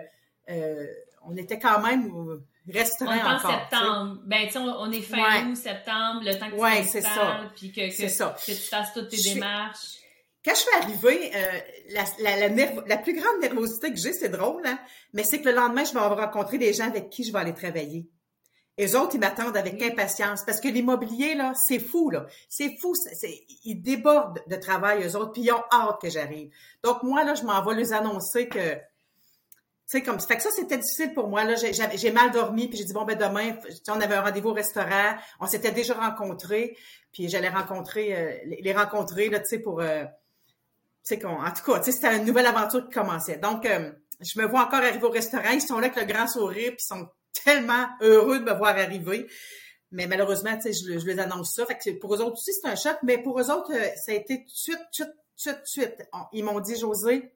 euh, 0.50 0.86
on 1.22 1.36
était 1.36 1.58
quand 1.58 1.80
même 1.82 2.40
au 2.68 2.72
restaurant 2.72 3.12
on 3.12 3.36
encore. 3.36 3.50
septembre. 3.50 4.20
Ben, 4.24 4.46
tu 4.46 4.52
sais, 4.52 4.58
on, 4.58 4.90
est 4.90 5.00
fin 5.00 5.48
août, 5.48 5.56
septembre, 5.56 6.22
le 6.24 6.38
temps 6.38 6.50
que 6.50 6.54
ouais, 6.56 6.84
tu 6.84 6.92
t'installes, 6.92 7.50
puis 7.56 7.72
que, 7.72 7.88
que, 7.88 8.46
que, 8.46 8.52
tu 8.52 8.68
fasses 8.68 8.92
toutes 8.92 9.08
tes 9.08 9.34
démarches. 9.34 9.98
Quand 10.44 10.54
je 10.54 10.60
suis 10.60 10.74
arrivée, 10.82 11.32
euh, 11.34 11.58
la, 11.90 12.04
la, 12.18 12.48
la, 12.48 12.66
la, 12.86 12.96
plus 12.98 13.14
grande 13.14 13.40
nervosité 13.40 13.90
que 13.90 13.98
j'ai, 13.98 14.12
c'est 14.12 14.28
drôle, 14.28 14.62
hein, 14.66 14.78
mais 15.14 15.24
c'est 15.24 15.40
que 15.40 15.48
le 15.48 15.54
lendemain, 15.54 15.84
je 15.84 15.94
vais 15.94 16.00
rencontrer 16.00 16.58
des 16.58 16.74
gens 16.74 16.86
avec 16.86 17.08
qui 17.08 17.24
je 17.24 17.32
vais 17.32 17.38
aller 17.38 17.54
travailler. 17.54 18.06
Les 18.76 18.96
autres, 18.96 19.14
ils 19.14 19.20
m'attendent 19.20 19.56
avec 19.56 19.80
impatience 19.82 20.42
parce 20.44 20.60
que 20.60 20.68
l'immobilier, 20.68 21.34
là, 21.34 21.52
c'est 21.54 21.78
fou, 21.78 22.10
là. 22.10 22.26
C'est 22.48 22.76
fou. 22.80 22.92
C'est, 22.94 23.46
ils 23.64 23.80
débordent 23.80 24.40
de 24.48 24.56
travail, 24.56 25.04
eux 25.04 25.16
autres, 25.16 25.32
puis 25.32 25.42
ils 25.42 25.52
ont 25.52 25.62
hâte 25.72 26.00
que 26.02 26.10
j'arrive. 26.10 26.50
Donc, 26.82 27.02
moi, 27.04 27.22
là, 27.24 27.34
je 27.34 27.44
m'en 27.44 27.64
vais 27.64 27.74
les 27.74 27.92
annoncer 27.92 28.48
que, 28.48 28.76
sais, 29.86 30.02
comme, 30.02 30.20
fait 30.20 30.36
que 30.36 30.42
ça, 30.42 30.50
c'était 30.50 30.78
difficile 30.78 31.12
pour 31.14 31.28
moi. 31.28 31.42
J'ai, 31.54 32.10
mal 32.10 32.30
dormi, 32.30 32.68
puis 32.68 32.78
j'ai 32.78 32.84
dit, 32.84 32.92
bon, 32.92 33.04
ben, 33.04 33.16
demain, 33.18 33.56
on 33.88 34.00
avait 34.00 34.14
un 34.14 34.22
rendez-vous 34.22 34.50
au 34.50 34.54
restaurant, 34.54 35.14
on 35.40 35.46
s'était 35.46 35.72
déjà 35.72 35.94
rencontrés, 35.94 36.76
puis 37.12 37.28
j'allais 37.28 37.48
rencontrer, 37.48 38.16
euh, 38.16 38.32
les 38.60 38.72
rencontrer, 38.72 39.28
là, 39.28 39.40
tu 39.40 39.46
sais, 39.46 39.58
pour, 39.58 39.80
euh, 39.80 40.04
tu 41.06 41.14
en 41.26 41.50
tout 41.52 41.70
cas, 41.70 41.82
c'était 41.82 42.16
une 42.16 42.24
nouvelle 42.24 42.46
aventure 42.46 42.84
qui 42.88 42.94
commençait. 42.94 43.36
Donc, 43.36 43.66
euh, 43.66 43.92
je 44.20 44.40
me 44.40 44.46
vois 44.46 44.62
encore 44.62 44.80
arriver 44.80 45.04
au 45.04 45.10
restaurant, 45.10 45.50
ils 45.50 45.60
sont 45.60 45.78
là 45.78 45.88
avec 45.88 45.96
le 45.96 46.10
grand 46.10 46.26
sourire, 46.26 46.70
puis 46.70 46.78
ils 46.80 46.86
sont 46.86 47.08
tellement 47.44 47.86
heureux 48.00 48.38
de 48.38 48.44
me 48.44 48.54
voir 48.54 48.78
arriver. 48.78 49.26
Mais 49.90 50.06
malheureusement, 50.06 50.58
je, 50.64 51.06
les 51.06 51.18
annonce 51.20 51.54
ça. 51.54 51.66
Que 51.66 51.98
pour 52.00 52.14
eux 52.14 52.20
autres 52.20 52.32
aussi, 52.32 52.52
c'est 52.52 52.66
un 52.66 52.74
choc. 52.74 52.96
Mais 53.04 53.18
pour 53.18 53.38
eux 53.38 53.50
autres, 53.50 53.70
ça 54.04 54.10
a 54.10 54.14
été 54.14 54.38
tout 54.38 54.44
de 54.44 54.50
suite, 54.50 54.78
tout 54.96 55.04
de 55.04 55.10
suite, 55.36 55.54
tout 55.56 55.62
de 55.62 55.66
suite. 55.66 56.08
Ils 56.32 56.44
m'ont 56.44 56.58
dit, 56.58 56.76
José, 56.76 57.32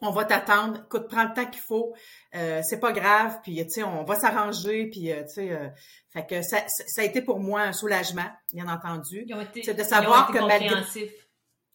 on 0.00 0.10
va 0.10 0.24
t'attendre. 0.24 0.82
Écoute, 0.84 1.08
prends 1.08 1.24
le 1.24 1.32
temps 1.34 1.46
qu'il 1.46 1.62
faut. 1.62 1.94
Euh, 2.34 2.60
c'est 2.62 2.80
pas 2.80 2.92
grave. 2.92 3.38
Puis, 3.42 3.56
tu 3.64 3.70
sais, 3.70 3.82
on 3.82 4.04
va 4.04 4.16
s'arranger. 4.16 4.86
Puis, 4.90 5.12
euh, 5.12 5.22
tu 5.22 5.34
sais, 5.34 5.52
euh, 5.52 5.68
fait 6.12 6.26
que 6.26 6.42
ça, 6.42 6.64
ça 6.68 7.02
a 7.02 7.04
été 7.04 7.22
pour 7.22 7.40
moi 7.40 7.62
un 7.62 7.72
soulagement, 7.72 8.30
bien 8.52 8.68
entendu. 8.68 9.24
Ils 9.26 9.34
ont 9.34 9.40
été, 9.40 9.72
de 9.72 9.82
savoir 9.82 10.30
ils 10.30 10.40
ont 10.40 10.48
été 10.48 10.66
que 10.66 10.68
malgré, 10.68 11.10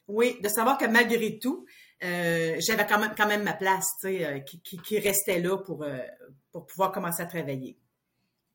oui, 0.07 0.37
de 0.41 0.49
savoir 0.49 0.77
que 0.77 0.85
malgré 0.85 1.39
tout, 1.39 1.65
euh, 2.03 2.55
j'avais 2.59 2.85
quand 2.85 2.99
même, 2.99 3.13
quand 3.15 3.27
même 3.27 3.43
ma 3.43 3.53
place, 3.53 3.87
tu 4.01 4.07
sais, 4.07 4.43
qui, 4.45 4.61
qui, 4.61 4.77
qui, 4.77 4.99
restait 4.99 5.39
là 5.39 5.57
pour, 5.57 5.85
pour 6.51 6.65
pouvoir 6.65 6.91
commencer 6.91 7.21
à 7.21 7.25
travailler. 7.25 7.77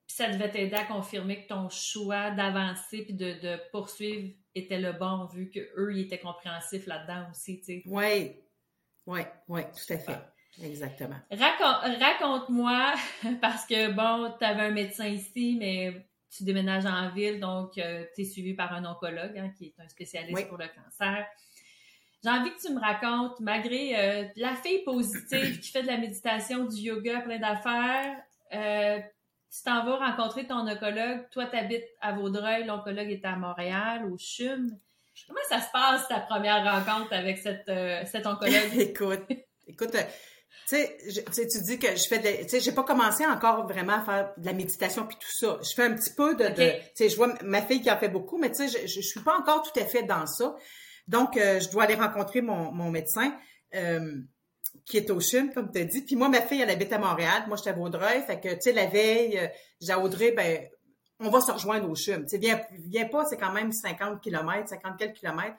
Puis 0.07 0.17
ça 0.17 0.29
devait 0.29 0.51
t'aider 0.51 0.75
à 0.75 0.85
confirmer 0.85 1.45
que 1.45 1.49
ton 1.49 1.69
choix 1.71 2.31
d'avancer 2.31 3.05
puis 3.05 3.15
de, 3.15 3.41
de, 3.41 3.59
poursuivre 3.71 4.35
était 4.55 4.79
le 4.79 4.93
bon, 4.93 5.27
vu 5.27 5.51
qu'eux, 5.51 5.93
ils 5.95 6.03
étaient 6.03 6.19
compréhensifs 6.19 6.87
là-dedans 6.87 7.27
aussi, 7.31 7.59
tu 7.61 7.65
sais. 7.65 7.83
Oui, 7.87 8.37
oui, 9.07 9.21
oui, 9.49 9.63
tout 9.63 9.93
à 9.93 9.99
fait. 9.99 10.19
Exactement. 10.63 11.17
Raconte, 11.31 12.01
raconte-moi, 12.01 12.95
parce 13.41 13.67
que 13.67 13.91
bon, 13.91 14.33
tu 14.39 14.45
avais 14.45 14.63
un 14.63 14.71
médecin 14.71 15.07
ici, 15.07 15.57
mais 15.59 16.07
tu 16.31 16.45
déménages 16.45 16.87
en 16.87 17.11
ville, 17.11 17.41
donc 17.41 17.73
tu 17.73 17.81
es 17.81 18.25
suivi 18.25 18.55
par 18.55 18.73
un 18.73 18.85
oncologue 18.85 19.37
hein, 19.37 19.51
qui 19.57 19.67
est 19.67 19.83
un 19.83 19.89
spécialiste 19.89 20.37
oui. 20.37 20.45
pour 20.47 20.59
le 20.59 20.67
cancer. 20.69 21.27
J'ai 22.25 22.31
envie 22.31 22.51
que 22.55 22.67
tu 22.67 22.73
me 22.73 22.81
racontes, 22.81 23.39
malgré 23.41 23.99
euh, 23.99 24.25
la 24.37 24.55
fille 24.55 24.83
positive 24.83 25.61
qui 25.61 25.71
fait 25.71 25.83
de 25.83 25.89
la 25.89 25.99
méditation, 25.99 26.65
du 26.65 26.77
yoga, 26.77 27.21
plein 27.21 27.39
d'affaires, 27.39 28.17
euh, 28.55 28.99
tu 29.51 29.63
t'en 29.63 29.85
vas 29.85 29.97
rencontrer 29.97 30.47
ton 30.47 30.67
oncologue. 30.67 31.29
Toi, 31.31 31.47
tu 31.47 31.57
habites 31.57 31.87
à 32.01 32.13
Vaudreuil, 32.13 32.65
l'oncologue 32.65 33.11
est 33.11 33.27
à 33.27 33.37
Montréal, 33.37 34.11
au 34.11 34.17
CHUM. 34.17 34.75
Comment 35.27 35.41
ça 35.49 35.61
se 35.61 35.71
passe, 35.73 36.09
ta 36.09 36.21
première 36.21 36.65
rencontre 36.65 37.13
avec 37.13 37.39
cette, 37.39 37.69
euh, 37.69 38.03
cet 38.11 38.27
oncologue? 38.27 38.55
écoute, 38.79 39.23
écoute, 39.67 39.93
tu 40.69 40.77
sais, 40.77 40.99
tu 41.33 41.63
dis 41.63 41.79
que 41.79 41.95
je 41.95 42.09
fais 42.09 42.19
de, 42.19 42.43
tu 42.43 42.49
sais, 42.49 42.61
j'ai 42.61 42.73
pas 42.73 42.85
commencé 42.85 43.25
encore 43.27 43.67
vraiment 43.67 43.95
à 43.95 44.05
faire 44.05 44.33
de 44.37 44.47
la 44.47 44.53
méditation 44.53 45.07
puis 45.07 45.17
tout 45.21 45.31
ça. 45.31 45.59
Je 45.63 45.75
fais 45.75 45.85
un 45.85 45.95
petit 45.95 46.13
peu 46.15 46.35
de, 46.35 46.45
okay. 46.45 46.81
tu 46.81 46.91
sais, 46.95 47.09
je 47.09 47.17
vois 47.17 47.35
ma 47.43 47.63
fille 47.63 47.81
qui 47.81 47.91
en 47.91 47.99
fait 47.99 48.09
beaucoup, 48.09 48.39
mais 48.39 48.51
tu 48.51 48.69
sais, 48.69 48.69
je, 48.69 48.87
je, 48.87 49.01
je 49.01 49.07
suis 49.07 49.21
pas 49.21 49.37
encore 49.39 49.63
tout 49.63 49.79
à 49.79 49.85
fait 49.85 50.03
dans 50.03 50.27
ça. 50.27 50.57
Donc, 51.07 51.37
euh, 51.37 51.61
je 51.61 51.71
dois 51.71 51.85
aller 51.85 51.95
rencontrer 51.95 52.41
mon, 52.41 52.73
mon 52.73 52.91
médecin 52.91 53.37
euh, 53.75 54.15
qui 54.87 54.97
est 54.97 55.11
au 55.11 55.21
CHUM, 55.21 55.53
comme 55.53 55.71
tu 55.71 55.81
as 55.81 55.85
dit. 55.85 56.03
Puis 56.03 56.17
moi, 56.17 56.29
ma 56.29 56.41
fille, 56.41 56.61
elle 56.61 56.71
habite 56.71 56.93
à 56.93 56.99
Montréal. 56.99 57.45
Moi, 57.47 57.57
j'étais 57.57 57.71
à 57.71 57.75
Vaudreuil. 57.75 58.23
Fait 58.27 58.41
que, 58.41 58.49
tu 58.49 58.61
sais, 58.61 58.73
la 58.73 58.87
veille, 58.87 59.39
euh, 59.39 59.47
j'ai 59.81 59.93
à 59.93 59.99
Audrey, 59.99 60.33
ben, 60.33 60.67
on 61.21 61.31
va 61.31 61.41
se 61.41 61.53
rejoindre 61.53 61.89
au 61.89 61.95
CHUM. 61.95 62.27
Tu 62.27 62.39
viens, 62.39 62.61
viens 62.87 63.07
pas, 63.07 63.25
c'est 63.25 63.37
quand 63.37 63.53
même 63.53 63.73
50 63.73 64.21
km, 64.21 64.69
50 64.69 64.99
quelques 64.99 65.17
kilomètres. 65.17 65.57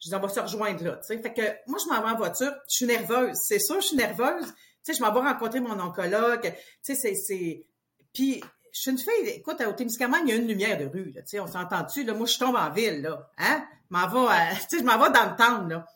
Je 0.00 0.08
dis, 0.08 0.14
on 0.14 0.20
va 0.20 0.28
se 0.28 0.40
rejoindre 0.40 0.84
là. 0.84 1.00
Fait 1.06 1.20
que, 1.32 1.70
moi, 1.70 1.78
je 1.82 1.88
m'en 1.92 2.02
vais 2.02 2.10
en 2.12 2.16
voiture. 2.16 2.52
Je 2.68 2.76
suis 2.76 2.86
nerveuse. 2.86 3.36
C'est 3.40 3.58
sûr, 3.58 3.80
je 3.80 3.86
suis 3.86 3.96
nerveuse. 3.96 4.46
Tu 4.84 4.92
sais, 4.92 4.94
je 4.94 5.02
m'en 5.02 5.12
vais 5.12 5.20
rencontrer 5.20 5.60
mon 5.60 5.78
oncologue. 5.80 6.52
Tu 6.84 6.94
sais, 6.94 7.14
c'est. 7.14 7.64
Puis, 8.12 8.42
je 8.76 8.82
suis 8.82 8.90
une 8.90 8.98
fille, 8.98 9.28
écoute, 9.28 9.62
au 9.66 9.72
Témiscamingue, 9.72 10.24
il 10.26 10.30
y 10.30 10.32
a 10.32 10.36
une 10.36 10.48
lumière 10.48 10.76
de 10.76 10.84
rue, 10.84 11.10
là, 11.12 11.22
on 11.42 11.46
s'entend-tu, 11.46 12.04
là, 12.04 12.12
moi, 12.12 12.26
je 12.26 12.38
tombe 12.38 12.56
en 12.56 12.70
ville, 12.70 13.00
là, 13.00 13.30
hein, 13.38 13.64
m'en 13.88 14.06
va, 14.06 14.36
tu 14.68 14.76
sais, 14.76 14.78
je 14.80 14.84
m'en 14.84 14.98
vais 14.98 15.10
dans 15.10 15.30
le 15.30 15.36
town, 15.36 15.68
là. 15.70 15.86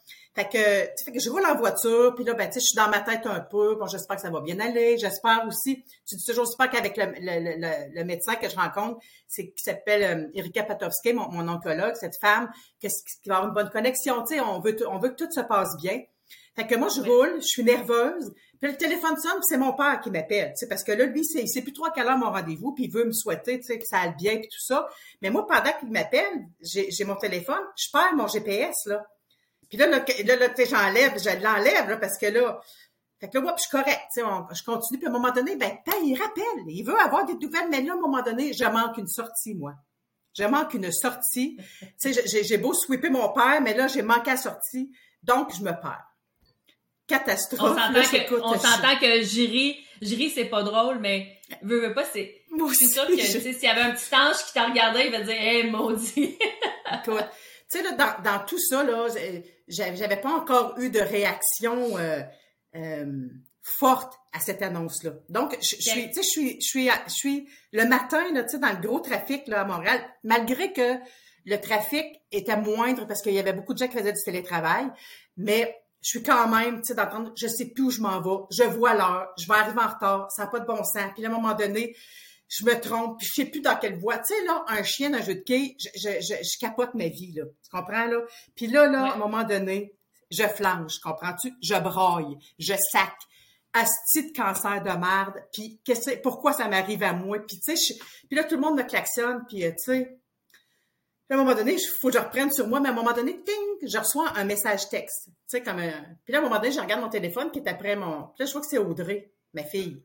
Fait 0.41 0.49
que, 0.49 1.05
fait 1.05 1.13
que 1.13 1.21
je 1.21 1.29
roule 1.29 1.45
en 1.45 1.55
voiture, 1.55 2.15
puis 2.15 2.25
là, 2.25 2.33
ben, 2.33 2.47
tu 2.47 2.55
sais, 2.55 2.61
je 2.61 2.67
suis 2.67 2.77
dans 2.77 2.89
ma 2.89 3.01
tête 3.01 3.27
un 3.27 3.41
peu, 3.41 3.75
bon, 3.75 3.87
j'espère 3.87 4.17
que 4.17 4.23
ça 4.23 4.31
va 4.31 4.41
bien 4.41 4.59
aller, 4.59 4.97
j'espère 4.97 5.45
aussi, 5.47 5.85
tu 6.07 6.17
dis 6.17 6.25
toujours, 6.25 6.47
j'espère 6.47 6.71
qu'avec 6.71 6.97
le, 6.97 7.05
le, 7.21 7.57
le, 7.59 7.95
le, 7.95 8.05
médecin 8.05 8.37
que 8.37 8.49
je 8.49 8.57
rencontre, 8.57 9.01
c'est 9.27 9.51
qui 9.51 9.63
s'appelle 9.63 10.03
euh, 10.03 10.29
Erika 10.35 10.63
Patowski, 10.63 11.13
mon, 11.13 11.31
mon, 11.31 11.47
oncologue, 11.47 11.95
cette 11.95 12.17
femme, 12.19 12.51
qu'est-ce 12.81 13.03
qui 13.05 13.29
va 13.29 13.37
avoir 13.37 13.49
une 13.49 13.55
bonne 13.55 13.71
connexion, 13.71 14.23
tu 14.23 14.37
sais, 14.37 14.41
on 14.41 14.61
veut, 14.61 14.75
on 14.89 14.99
veut 14.99 15.11
que 15.11 15.25
tout 15.25 15.31
se 15.31 15.41
passe 15.41 15.77
bien. 15.77 16.01
Fait 16.57 16.67
que 16.67 16.75
moi, 16.75 16.89
je 16.89 17.03
roule, 17.03 17.37
je 17.43 17.47
suis 17.47 17.65
nerveuse, 17.65 18.33
puis 18.63 18.71
le 18.71 18.79
téléphone 18.79 19.19
sonne, 19.19 19.43
c'est 19.43 19.59
mon 19.59 19.75
père 19.75 20.01
qui 20.01 20.11
m'appelle, 20.11 20.55
tu 20.59 20.67
parce 20.69 20.85
que 20.85 20.93
là, 20.93 21.05
lui, 21.05 21.23
c'est, 21.23 21.43
il 21.43 21.49
sait 21.49 21.61
plus 21.61 21.75
trop 21.75 21.85
à 21.85 21.91
quelle 21.91 22.07
heure 22.07 22.17
mon 22.17 22.31
rendez-vous, 22.31 22.73
puis 22.73 22.85
il 22.85 22.91
veut 22.91 23.05
me 23.05 23.13
souhaiter, 23.13 23.61
tu 23.61 23.67
sais, 23.67 23.79
que 23.79 23.87
ça 23.87 23.99
aille 23.99 24.15
bien, 24.17 24.37
puis 24.39 24.49
tout 24.49 24.65
ça. 24.65 24.89
Mais 25.21 25.29
moi, 25.29 25.47
pendant 25.47 25.73
qu'il 25.79 25.91
m'appelle, 25.91 26.47
j'ai, 26.63 26.91
j'ai 26.91 27.05
mon 27.05 27.17
téléphone, 27.17 27.61
je 27.77 27.89
perds 27.93 28.17
mon 28.17 28.27
GPS, 28.27 28.87
là. 28.87 29.05
Puis 29.71 29.79
là, 29.79 29.87
là, 29.87 30.05
là, 30.25 30.37
là 30.37 30.49
tu 30.51 30.57
sais, 30.57 30.69
j'enlève, 30.69 31.19
je 31.19 31.43
l'enlève, 31.43 31.89
là, 31.89 31.97
parce 31.97 32.19
que 32.19 32.27
là, 32.27 32.61
fait 33.21 33.29
que 33.29 33.39
là, 33.39 33.45
ouais, 33.45 33.53
puis 33.53 33.65
je 33.65 33.69
suis 33.69 33.71
correcte, 33.71 34.03
tu 34.15 34.21
sais, 34.21 34.27
je 34.53 34.65
continue, 34.65 34.99
puis 34.99 35.07
à 35.07 35.11
un 35.11 35.13
moment 35.13 35.33
donné, 35.33 35.57
ben, 35.57 35.71
il 36.03 36.19
rappelle, 36.21 36.65
il 36.67 36.83
veut 36.83 36.99
avoir 36.99 37.25
des 37.25 37.35
nouvelles, 37.35 37.69
mais 37.71 37.83
là, 37.83 37.93
à 37.93 37.97
un 37.97 38.01
moment 38.01 38.23
donné, 38.23 38.53
je 38.53 38.65
manque 38.65 38.99
une 38.99 39.09
sortie, 39.09 39.55
moi. 39.55 39.75
Je 40.37 40.45
manque 40.45 40.75
une 40.75 40.93
sortie. 40.93 41.57
tu 42.01 42.13
sais, 42.13 42.45
j'ai, 42.45 42.59
beau 42.59 42.75
sweeper 42.75 43.11
mon 43.11 43.33
père, 43.33 43.61
mais 43.63 43.75
là, 43.75 43.89
j'ai 43.89 44.03
manqué 44.03 44.31
la 44.31 44.37
sortie, 44.37 44.91
donc 45.23 45.55
je 45.55 45.63
me 45.63 45.71
perds 45.71 46.11
catastrophe. 47.11 47.61
On 47.61 47.77
s'entend 47.77 48.03
que, 48.03 48.41
on 48.43 48.59
s'entend 48.59 48.97
que 49.01 49.23
jury, 49.23 49.85
jury 50.01 50.31
c'est 50.31 50.45
pas 50.47 50.63
drôle, 50.63 51.01
mais 51.01 51.39
veux, 51.63 51.81
veux 51.81 51.93
pas, 51.93 52.05
c'est, 52.05 52.43
c'est 52.73 52.87
sûr 52.87 53.07
que, 53.07 53.15
tu 53.17 53.23
sais, 53.23 53.53
s'il 53.53 53.65
y 53.65 53.67
avait 53.67 53.83
un 53.83 53.91
petit 53.91 54.15
ange 54.15 54.47
qui 54.47 54.53
t'a 54.55 54.67
regardé, 54.67 55.03
il 55.07 55.13
va 55.13 55.21
dire, 55.21 55.35
hé, 55.35 55.59
hey, 55.59 55.71
maudit. 55.71 56.39
Tu 57.05 57.79
sais, 57.79 57.83
là, 57.83 57.93
dans, 57.93 58.23
dans 58.23 58.45
tout 58.47 58.59
ça, 58.59 58.83
là, 58.83 59.07
j'avais 59.71 60.21
pas 60.21 60.31
encore 60.31 60.75
eu 60.79 60.91
de 60.91 61.01
réaction, 61.01 61.97
euh, 61.97 62.21
euh, 62.77 63.29
forte 63.63 64.15
à 64.33 64.41
cette 64.41 64.63
annonce-là. 64.63 65.13
Donc, 65.29 65.57
je, 65.61 65.77
je 65.77 65.91
suis, 65.91 66.11
tu 66.11 66.15
sais, 66.15 66.23
je 66.23 66.29
suis, 66.29 66.61
je 66.61 66.67
suis, 66.67 66.91
je 67.07 67.13
suis 67.13 67.49
le 67.73 67.85
matin, 67.85 68.23
là, 68.33 68.43
tu 68.43 68.51
sais, 68.51 68.59
dans 68.59 68.71
le 68.71 68.81
gros 68.81 69.01
trafic, 69.01 69.47
là, 69.49 69.63
à 69.63 69.65
Montréal, 69.65 70.01
malgré 70.25 70.73
que 70.73 70.97
le 71.45 71.57
trafic 71.57 72.07
était 72.33 72.57
moindre 72.57 73.07
parce 73.07 73.23
qu'il 73.23 73.33
y 73.33 73.39
avait 73.39 73.53
beaucoup 73.53 73.73
de 73.73 73.79
gens 73.79 73.89
qui 73.89 73.97
faisaient 73.97 74.13
du 74.13 74.23
télétravail, 74.23 74.87
mais 75.37 75.77
je 76.03 76.09
suis 76.09 76.23
quand 76.23 76.49
même, 76.49 76.81
tu 76.81 76.89
sais, 76.89 76.95
d'entendre, 76.95 77.33
je 77.37 77.47
sais 77.47 77.67
plus 77.67 77.85
où 77.85 77.91
je 77.91 78.01
m'en 78.01 78.21
vais, 78.21 78.45
je 78.51 78.63
vois 78.63 78.95
l'heure, 78.95 79.29
je 79.39 79.47
vais 79.47 79.55
arriver 79.55 79.81
en 79.81 79.89
retard, 79.89 80.31
ça 80.31 80.45
n'a 80.45 80.51
pas 80.51 80.61
de 80.61 80.67
bon 80.67 80.83
sens. 80.83 81.13
Puis 81.15 81.25
à 81.25 81.29
un 81.29 81.33
moment 81.33 81.55
donné, 81.55 81.95
je 82.51 82.65
me 82.65 82.79
trompe, 82.81 83.19
puis 83.19 83.29
je 83.29 83.43
sais 83.43 83.49
plus 83.49 83.61
dans 83.61 83.77
quelle 83.77 83.99
voie. 83.99 84.19
Tu 84.19 84.35
sais, 84.35 84.45
là, 84.45 84.65
un 84.69 84.83
chien 84.83 85.11
d'un 85.11 85.23
jeu 85.23 85.37
de 85.37 85.41
quilles, 85.41 85.77
je, 85.79 85.89
je, 85.95 86.21
je, 86.21 86.35
je, 86.43 86.59
capote 86.59 86.95
ma 86.95 87.07
vie, 87.07 87.33
là. 87.33 87.45
Tu 87.45 87.71
comprends, 87.71 88.07
là? 88.07 88.19
Puis 88.57 88.67
là, 88.67 88.87
là, 88.87 89.05
ouais. 89.05 89.11
à 89.11 89.15
un 89.15 89.19
moment 89.19 89.45
donné, 89.45 89.95
je 90.31 90.43
flanche, 90.43 90.99
comprends-tu? 90.99 91.53
Je 91.63 91.75
braille, 91.75 92.37
je 92.59 92.75
sac. 92.93 93.15
Asti 93.73 94.33
de 94.33 94.37
cancer 94.37 94.83
de 94.83 94.91
merde, 94.91 95.45
puis 95.53 95.81
qu'est-ce 95.85 96.19
pourquoi 96.23 96.53
ça 96.53 96.67
m'arrive 96.67 97.05
à 97.05 97.13
moi? 97.13 97.39
Puis 97.39 97.61
tu 97.61 97.77
sais, 97.77 97.95
puis 98.29 98.37
là, 98.37 98.43
tout 98.43 98.57
le 98.57 98.61
monde 98.61 98.77
me 98.77 98.83
klaxonne, 98.83 99.45
puis 99.49 99.61
tu 99.61 99.73
sais, 99.77 100.19
à 101.31 101.35
un 101.35 101.37
moment 101.37 101.55
donné, 101.55 101.75
il 101.75 101.89
faut 102.01 102.09
que 102.09 102.15
je 102.15 102.19
reprenne 102.19 102.51
sur 102.51 102.67
moi, 102.67 102.81
mais 102.81 102.89
à 102.89 102.93
un 102.93 102.95
moment 102.95 103.13
donné, 103.13 103.41
ting, 103.45 103.89
je 103.89 103.97
reçois 103.97 104.33
un 104.37 104.43
message 104.43 104.89
texte. 104.89 105.27
Tu 105.27 105.33
sais, 105.47 105.63
comme 105.63 105.79
un... 105.79 105.93
Puis 106.25 106.33
là, 106.33 106.39
à 106.39 106.41
un 106.41 106.45
moment 106.45 106.57
donné, 106.57 106.73
je 106.73 106.81
regarde 106.81 107.01
mon 107.01 107.09
téléphone 107.09 107.53
qui 107.53 107.61
est 107.61 107.69
après 107.69 107.95
mon... 107.95 108.25
Puis 108.35 108.41
là, 108.41 108.47
je 108.47 108.53
vois 108.53 108.61
que 108.61 108.67
c'est 108.67 108.79
Audrey, 108.79 109.33
ma 109.55 109.63
fille. 109.63 110.03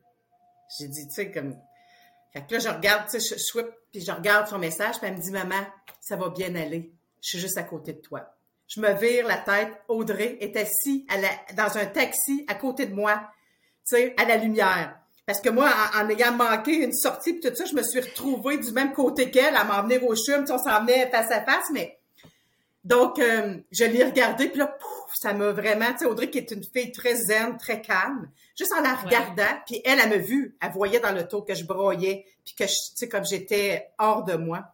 J'ai 0.78 0.86
dit, 0.86 1.08
tu 1.08 1.14
sais, 1.14 1.32
comme... 1.32 1.56
Là, 2.50 2.58
je 2.58 2.68
regarde, 2.68 3.08
tu 3.10 3.20
sais, 3.20 3.36
je 3.36 3.60
puis 3.92 4.00
je 4.04 4.12
regarde 4.12 4.46
son 4.48 4.58
message, 4.58 4.98
puis 4.98 5.08
elle 5.08 5.16
me 5.16 5.22
dit, 5.22 5.30
maman, 5.30 5.66
ça 6.00 6.16
va 6.16 6.28
bien 6.30 6.54
aller. 6.54 6.92
Je 7.22 7.30
suis 7.30 7.38
juste 7.38 7.58
à 7.58 7.62
côté 7.62 7.94
de 7.94 8.00
toi. 8.00 8.32
Je 8.68 8.80
me 8.80 8.92
vire 8.94 9.26
la 9.26 9.38
tête. 9.38 9.72
Audrey 9.88 10.38
est 10.40 10.56
assise 10.56 11.04
à 11.08 11.16
la... 11.18 11.28
dans 11.54 11.78
un 11.78 11.86
taxi 11.86 12.44
à 12.48 12.54
côté 12.54 12.86
de 12.86 12.94
moi, 12.94 13.22
tu 13.88 13.96
sais, 13.96 14.14
à 14.16 14.24
la 14.24 14.36
lumière. 14.36 14.98
Parce 15.24 15.40
que 15.40 15.48
moi, 15.48 15.68
en, 15.96 16.08
ayant 16.08 16.32
manqué 16.32 16.84
une 16.84 16.92
sortie 16.92 17.32
puis 17.32 17.50
tout 17.50 17.54
ça, 17.54 17.64
je 17.64 17.74
me 17.74 17.82
suis 17.82 18.00
retrouvée 18.00 18.58
du 18.58 18.70
même 18.72 18.92
côté 18.92 19.30
qu'elle 19.30 19.56
à 19.56 19.64
m'en 19.64 19.82
venir 19.82 20.04
au 20.04 20.14
chum, 20.14 20.44
on 20.48 20.58
s'en 20.58 20.80
venait 20.80 21.10
face 21.10 21.30
à 21.32 21.44
face, 21.44 21.66
mais 21.72 21.98
Donc, 22.86 23.18
euh, 23.18 23.56
je 23.72 23.84
l'ai 23.84 24.04
regardé, 24.04 24.48
puis 24.48 24.60
là, 24.60 24.68
pouf, 24.68 25.12
ça 25.16 25.32
m'a 25.32 25.50
vraiment, 25.50 25.90
tu 25.90 25.98
sais, 25.98 26.04
Audrey 26.04 26.30
qui 26.30 26.38
est 26.38 26.52
une 26.52 26.62
fille 26.62 26.92
très 26.92 27.16
zen, 27.16 27.56
très 27.56 27.82
calme, 27.82 28.30
juste 28.56 28.72
en 28.72 28.80
la 28.80 28.94
regardant, 28.94 29.60
puis 29.66 29.82
elle, 29.84 29.98
elle 29.98 30.08
m'a 30.08 30.18
vu, 30.18 30.56
elle 30.62 30.70
voyait 30.70 31.00
dans 31.00 31.10
le 31.10 31.26
taux 31.26 31.42
que 31.42 31.52
je 31.52 31.64
broyais, 31.64 32.26
puis 32.44 32.54
que, 32.54 32.62
tu 32.62 32.70
sais, 32.94 33.08
comme 33.08 33.24
j'étais 33.24 33.88
hors 33.98 34.22
de 34.22 34.34
moi. 34.34 34.72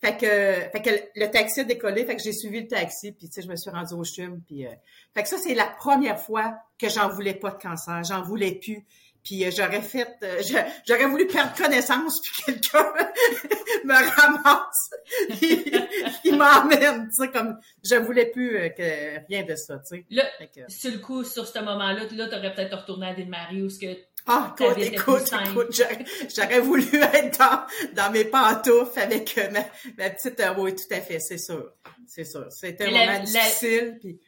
Fait 0.00 0.16
que, 0.16 0.26
fait 0.26 0.82
que 0.82 0.90
le 1.14 1.30
taxi 1.30 1.60
a 1.60 1.64
décollé, 1.64 2.04
fait 2.04 2.16
que 2.16 2.22
j'ai 2.24 2.32
suivi 2.32 2.62
le 2.62 2.66
taxi, 2.66 3.12
puis 3.12 3.28
tu 3.28 3.34
sais, 3.34 3.42
je 3.42 3.48
me 3.48 3.54
suis 3.54 3.70
rendue 3.70 3.94
au 3.94 4.02
CHUM, 4.02 4.40
puis... 4.44 4.66
Euh, 4.66 4.70
fait 5.14 5.22
que 5.22 5.28
ça, 5.28 5.38
c'est 5.38 5.54
la 5.54 5.66
première 5.66 6.18
fois 6.18 6.56
que 6.76 6.88
j'en 6.88 7.08
voulais 7.08 7.34
pas 7.34 7.52
de 7.52 7.62
cancer, 7.62 8.02
j'en 8.02 8.22
voulais 8.22 8.56
plus. 8.56 8.84
Puis 9.24 9.42
euh, 9.44 9.50
j'aurais 9.50 9.80
fait, 9.80 10.16
euh, 10.22 10.42
j'aurais 10.86 11.06
voulu 11.06 11.26
perdre 11.26 11.56
connaissance, 11.56 12.20
puis 12.20 12.42
quelqu'un 12.44 12.92
me 13.84 13.94
ramasse, 13.94 14.90
il, 16.24 16.36
m'emmène, 16.36 17.08
tu 17.08 17.24
sais, 17.24 17.30
comme 17.30 17.58
je 17.82 17.96
voulais 17.96 18.26
plus 18.26 18.56
euh, 18.58 18.68
que 18.68 19.26
rien 19.26 19.44
de 19.44 19.56
ça, 19.56 19.78
tu 19.78 19.96
sais. 19.96 20.06
Là, 20.10 20.24
sur 20.68 20.92
le 20.92 20.98
coup, 20.98 21.24
sur 21.24 21.46
ce 21.46 21.58
moment-là, 21.58 22.04
là, 22.12 22.28
t'aurais 22.28 22.54
peut-être 22.54 22.76
retourné 22.76 23.06
à 23.08 23.14
Ville-Marie 23.14 23.62
ou 23.62 23.70
ce 23.70 23.80
que 23.80 23.96
ah, 24.26 24.54
écoute, 24.58 24.78
écoute, 24.80 25.32
écoute, 25.50 25.82
j'aurais 26.34 26.60
voulu 26.60 26.96
être 26.96 27.38
dans, 27.38 27.66
dans 27.94 28.10
mes 28.10 28.24
pantoufles 28.24 28.98
avec 28.98 29.36
ma, 29.52 29.60
ma 29.98 30.10
petite... 30.10 30.42
oui, 30.56 30.74
tout 30.74 30.94
à 30.94 31.00
fait, 31.02 31.18
c'est 31.18 31.36
sûr. 31.36 31.72
C'est 32.06 32.24
sûr. 32.24 32.46
C'était 32.50 32.84
un 32.84 32.90
moment 32.90 33.22
difficile. 33.22 33.98
Puis... 34.00 34.18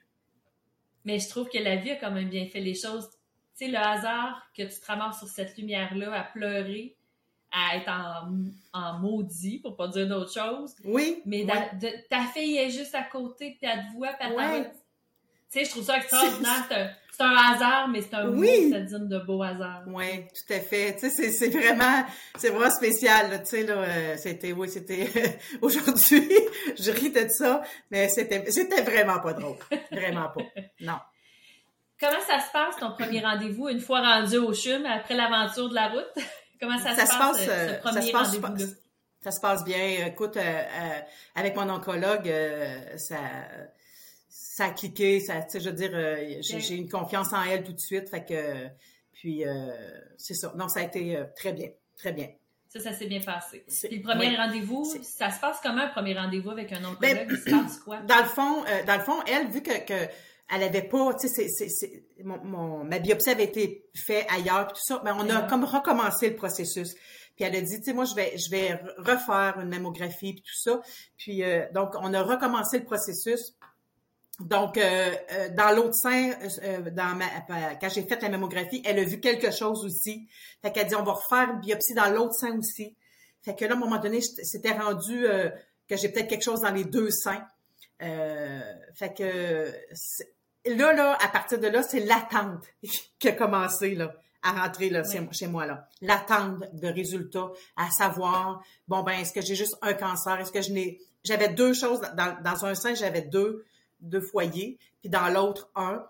Mais 1.07 1.19
je 1.19 1.29
trouve 1.31 1.49
que 1.49 1.57
la 1.57 1.77
vie 1.77 1.93
a 1.93 1.97
quand 1.97 2.11
même 2.11 2.29
bien 2.29 2.47
fait 2.47 2.61
les 2.61 2.75
choses 2.75 3.09
sais, 3.65 3.69
le 3.69 3.79
hasard 3.79 4.43
que 4.57 4.63
tu 4.63 4.81
te 4.81 4.87
ramasses 4.87 5.19
sur 5.19 5.29
cette 5.29 5.57
lumière-là 5.57 6.13
à 6.13 6.25
pleurer, 6.25 6.97
à 7.53 7.77
être 7.77 7.91
en, 8.73 8.99
maudit, 8.99 9.61
pour 9.61 9.77
pas 9.77 9.89
dire 9.89 10.09
d'autre 10.09 10.33
chose. 10.33 10.75
Oui. 10.85 11.23
Mais 11.25 11.47
ta 12.11 12.21
fille 12.27 12.59
est 12.59 12.71
juste 12.71 12.95
à 12.95 13.03
côté, 13.03 13.57
puis 13.59 13.71
elle 13.71 13.87
te 13.87 13.97
voit, 13.97 14.13
puis 14.19 14.29
elle 14.29 14.71
Tu 15.51 15.59
sais, 15.59 15.65
je 15.65 15.71
trouve 15.71 15.85
ça 15.85 15.97
extraordinaire. 15.97 16.95
C'est 17.13 17.23
un, 17.23 17.35
hasard, 17.35 17.89
mais 17.89 18.03
c'est 18.03 18.15
un 18.15 18.29
oui. 18.29 18.71
beau, 18.71 18.87
ça 18.91 18.99
de 18.99 19.19
beau 19.21 19.43
hasard. 19.43 19.85
Oui, 19.87 20.27
tout 20.27 20.53
à 20.53 20.61
fait. 20.61 20.97
Tu 21.01 21.09
sais, 21.09 21.31
c'est 21.31 21.49
vraiment, 21.49 22.05
c'est 22.37 22.51
vraiment 22.51 22.71
spécial, 22.71 23.43
tu 23.43 23.47
sais, 23.47 23.63
là. 23.63 23.75
Euh, 23.75 24.17
c'était, 24.19 24.53
oui, 24.53 24.69
c'était, 24.69 25.09
aujourd'hui, 25.63 26.29
je 26.79 26.91
ris 26.91 27.11
de 27.11 27.27
ça, 27.31 27.63
mais 27.91 28.11
c'était, 28.11 28.51
c'était 28.51 28.83
vraiment 28.83 29.19
pas 29.21 29.33
drôle. 29.33 29.57
Vraiment 29.91 30.29
pas. 30.29 30.43
Non. 30.81 30.99
Comment 31.99 32.21
ça 32.27 32.41
se 32.41 32.53
passe 32.53 32.77
ton 32.77 32.93
premier 32.93 33.21
rendez-vous 33.21 33.69
une 33.69 33.81
fois 33.81 34.01
rendu 34.01 34.37
au 34.37 34.53
CHUM 34.53 34.85
après 34.85 35.15
l'aventure 35.15 35.69
de 35.69 35.75
la 35.75 35.89
route? 35.89 36.13
Comment 36.61 36.79
ça, 36.79 36.95
se 36.95 37.19
passe, 37.19 37.45
ce 37.45 37.51
euh, 37.51 37.79
premier 37.81 38.13
rendez-vous 38.13 38.75
Ça 39.23 39.31
se 39.31 39.41
passe 39.41 39.65
bien. 39.65 40.07
Écoute, 40.07 40.37
euh, 40.37 40.41
euh, 40.41 41.01
avec 41.35 41.55
mon 41.55 41.69
oncologue, 41.69 42.33
ça, 42.97 43.19
ça 44.29 44.65
a 44.67 44.71
cliqué. 44.71 45.21
Ça, 45.21 45.47
je 45.53 45.71
veux 45.71 45.73
dire, 45.73 45.93
j'ai 46.41 46.75
une 46.75 46.89
confiance 46.89 47.33
en 47.33 47.43
elle 47.43 47.63
tout 47.63 47.73
de 47.73 47.81
suite. 47.81 48.09
Fait 48.09 48.25
que, 48.25 48.69
puis, 49.13 49.45
c'est 50.17 50.35
ça. 50.35 50.53
Non, 50.57 50.69
ça 50.69 50.81
a 50.81 50.83
été 50.85 51.23
très 51.35 51.53
bien, 51.53 51.69
très 51.97 52.13
bien. 52.13 52.29
Ça, 52.69 52.81
ça 52.81 52.93
s'est 52.93 53.07
bien 53.07 53.21
passé. 53.21 53.65
Puis 53.89 53.99
le 53.99 54.03
premier 54.03 54.37
rendez-vous, 54.37 54.85
ça 55.03 55.31
se 55.31 55.41
passe 55.41 55.59
comment 55.63 55.83
un 55.83 55.89
premier 55.89 56.15
rendez-vous 56.15 56.51
avec 56.51 56.73
un 56.73 56.85
oncologue? 56.85 57.01
Ben, 57.01 57.27
Il 57.31 57.37
se 57.37 57.51
passe 57.51 57.79
quoi? 57.79 57.99
Dans 58.01 58.19
le 58.19 58.25
fond, 58.25 58.65
dans 58.87 58.97
le 58.97 59.03
fond, 59.03 59.23
elle, 59.27 59.49
vu 59.49 59.63
que, 59.63 59.87
que 59.87 60.11
elle 60.49 60.63
avait 60.63 60.83
pas, 60.83 61.15
tu 61.15 61.29
sais, 61.29 61.49
c'est, 61.49 62.05
mon, 62.25 62.85
ma 62.85 62.99
biopsie 62.99 63.31
avait 63.31 63.45
été 63.45 63.89
faite 63.95 64.27
ailleurs, 64.31 64.69
puis 64.69 64.77
tout 64.77 64.95
ça, 64.95 65.03
mais 65.05 65.11
on 65.11 65.29
a 65.29 65.43
comme 65.43 65.65
recommencé 65.65 66.31
le 66.31 66.37
processus. 66.37 66.95
Puis 67.35 67.45
elle 67.45 67.57
a 67.57 67.61
dit, 67.61 67.79
tu 67.79 67.85
sais, 67.85 67.93
moi, 67.93 68.05
je 68.05 68.15
vais, 68.15 68.37
je 68.37 68.51
vais 68.51 68.81
refaire 68.97 69.59
une 69.61 69.69
mammographie, 69.69 70.33
puis 70.33 70.43
tout 70.43 70.59
ça. 70.59 70.81
Puis 71.19 71.43
euh, 71.43 71.67
donc, 71.75 71.95
on 72.01 72.15
a 72.15 72.23
recommencé 72.23 72.79
le 72.79 72.85
processus. 72.85 73.55
Donc, 74.41 74.77
euh, 74.77 75.15
euh, 75.33 75.49
dans 75.51 75.75
l'autre 75.75 75.95
sein, 75.95 76.33
dans 76.93 77.17
ma, 77.17 77.27
quand 77.81 77.89
j'ai 77.89 78.03
fait 78.03 78.21
la 78.23 78.29
mammographie, 78.29 78.83
elle 78.85 78.99
a 78.99 79.05
vu 79.05 79.19
quelque 79.21 79.51
chose 79.51 79.85
aussi. 79.85 80.29
Fait 80.63 80.73
qu'elle 80.73 80.87
dit, 80.87 80.95
on 80.95 81.03
va 81.03 81.13
refaire 81.13 81.55
une 81.55 81.61
biopsie 81.61 81.95
dans 81.95 82.11
l'autre 82.11 82.35
sein 82.35 82.57
aussi. 82.59 82.97
Fait 83.43 83.55
que 83.55 83.65
là, 83.65 83.73
à 83.73 83.77
un 83.77 83.81
moment 83.81 83.99
donné, 83.99 84.21
c'était 84.21 84.73
rendu 84.73 85.27
que 85.89 85.97
j'ai 85.97 86.09
peut-être 86.09 86.29
quelque 86.29 86.45
chose 86.45 86.61
dans 86.61 86.73
les 86.73 86.85
deux 86.85 87.11
seins. 87.11 87.47
fait 87.99 89.15
que 89.17 89.73
là, 90.75 90.93
là, 90.93 91.19
à 91.21 91.29
partir 91.29 91.59
de 91.59 91.69
là, 91.69 91.83
c'est 91.83 92.01
l'attente 92.01 92.65
qui 93.19 93.29
a 93.29 93.33
commencé, 93.33 93.95
là, 93.95 94.15
à 94.43 94.53
rentrer, 94.53 94.91
là, 94.91 95.03
chez 95.33 95.47
moi, 95.47 95.67
là. 95.67 95.89
L'attente 96.01 96.63
de 96.75 96.89
résultats, 96.89 97.51
à 97.77 97.91
savoir, 97.91 98.63
bon, 98.89 99.03
ben, 99.03 99.13
est-ce 99.13 99.33
que 99.33 99.41
j'ai 99.41 99.55
juste 99.55 99.77
un 99.83 99.95
cancer? 99.95 100.39
Est-ce 100.41 100.53
que 100.53 100.63
je 100.63 100.73
n'ai, 100.73 101.01
j'avais 101.25 101.49
deux 101.49 101.75
choses, 101.75 102.01
dans, 102.17 102.41
dans 102.43 102.65
un 102.65 102.75
sein, 102.75 102.95
j'avais 102.95 103.23
deux, 103.23 103.65
deux 104.01 104.21
foyers, 104.21 104.79
puis 105.01 105.11
dans 105.11 105.29
l'autre, 105.29 105.71
un. 105.75 106.05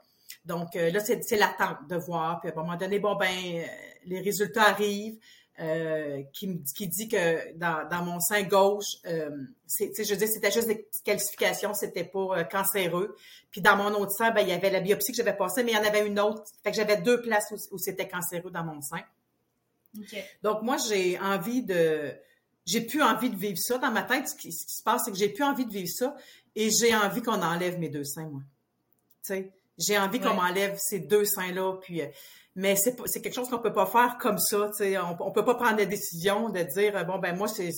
Donc, 0.45 0.77
euh, 0.77 0.91
là, 0.91 1.01
c'est, 1.01 1.23
c'est 1.23 1.37
l'attente 1.37 1.89
de 1.89 1.97
voir. 1.97 2.41
Puis 2.41 2.51
à 2.51 2.53
un 2.53 2.57
moment 2.57 2.77
donné, 2.77 2.99
bon, 2.99 3.17
ben, 3.17 3.27
euh, 3.27 3.65
les 4.05 4.21
résultats 4.21 4.65
arrivent. 4.65 5.19
Euh, 5.59 6.23
qui, 6.35 6.63
qui 6.77 6.87
dit 6.87 7.09
que 7.09 7.57
dans, 7.57 7.89
dans 7.89 8.05
mon 8.05 8.21
sein 8.21 8.43
gauche, 8.43 8.99
euh, 9.07 9.31
je 9.79 10.11
veux 10.11 10.17
dire, 10.17 10.29
c'était 10.29 10.51
juste 10.51 10.69
des 10.69 10.87
qualifications, 11.03 11.73
c'était 11.73 12.05
pas 12.05 12.41
euh, 12.41 12.45
cancéreux. 12.45 13.17
Puis 13.51 13.63
dans 13.63 13.75
mon 13.75 13.91
autre 13.95 14.13
sein, 14.13 14.33
ben, 14.33 14.43
il 14.43 14.49
y 14.49 14.53
avait 14.53 14.69
la 14.69 14.81
biopsie 14.81 15.13
que 15.13 15.17
j'avais 15.17 15.35
passée, 15.35 15.65
mais 15.65 15.73
il 15.73 15.75
y 15.75 15.79
en 15.79 15.85
avait 15.85 16.07
une 16.07 16.21
autre. 16.21 16.45
Fait 16.63 16.73
que 16.73 16.77
j'avais 16.77 16.99
deux 16.99 17.23
places 17.23 17.55
où, 17.71 17.79
c'était 17.79 18.07
cancéreux 18.07 18.51
dans 18.51 18.65
mon 18.65 18.83
sein. 18.83 19.01
Donc 20.43 20.61
moi, 20.61 20.77
j'ai 20.77 21.19
envie 21.19 21.63
de... 21.63 22.13
J'ai 22.67 22.83
plus 22.83 23.01
envie 23.01 23.31
de 23.31 23.37
vivre 23.37 23.59
ça. 23.59 23.79
Dans 23.79 23.93
ma 23.93 24.03
tête, 24.03 24.29
ce 24.29 24.35
qui, 24.35 24.53
se 24.53 24.83
passe, 24.83 25.05
c'est 25.07 25.11
que 25.11 25.17
j'ai 25.17 25.31
plus 25.31 25.45
envie 25.45 25.65
de 25.65 25.73
vivre 25.73 25.89
ça 25.89 26.15
et 26.55 26.69
j'ai 26.71 26.95
envie 26.95 27.23
qu'on 27.23 27.41
enlève 27.41 27.79
mes 27.79 27.89
deux 27.89 28.05
seins, 28.05 28.29
moi. 28.29 28.43
Tu 29.25 29.35
sais, 29.35 29.53
j'ai 29.79 29.99
envie 29.99 30.21
qu'on 30.21 30.35
m'enlève 30.35 30.77
ces 30.79 31.01
deux 31.01 31.25
seins-là, 31.25 31.75
puis... 31.83 32.03
Euh, 32.03 32.07
mais 32.59 32.75
c'est 32.75 32.97
c'est 33.05 33.21
quelque 33.21 33.35
chose 33.35 33.51
qu'on 33.51 33.59
peut 33.59 33.75
pas 33.75 33.85
faire 33.85 34.17
comme 34.19 34.39
ça. 34.39 34.71
On, 34.81 35.17
on 35.21 35.31
peut 35.31 35.45
pas 35.45 35.57
prendre 35.57 35.77
la 35.77 35.85
décision 35.85 36.49
de 36.49 36.63
dire, 36.63 37.05
bon, 37.05 37.19
ben 37.19 37.37
moi, 37.37 37.49
c'est 37.49 37.71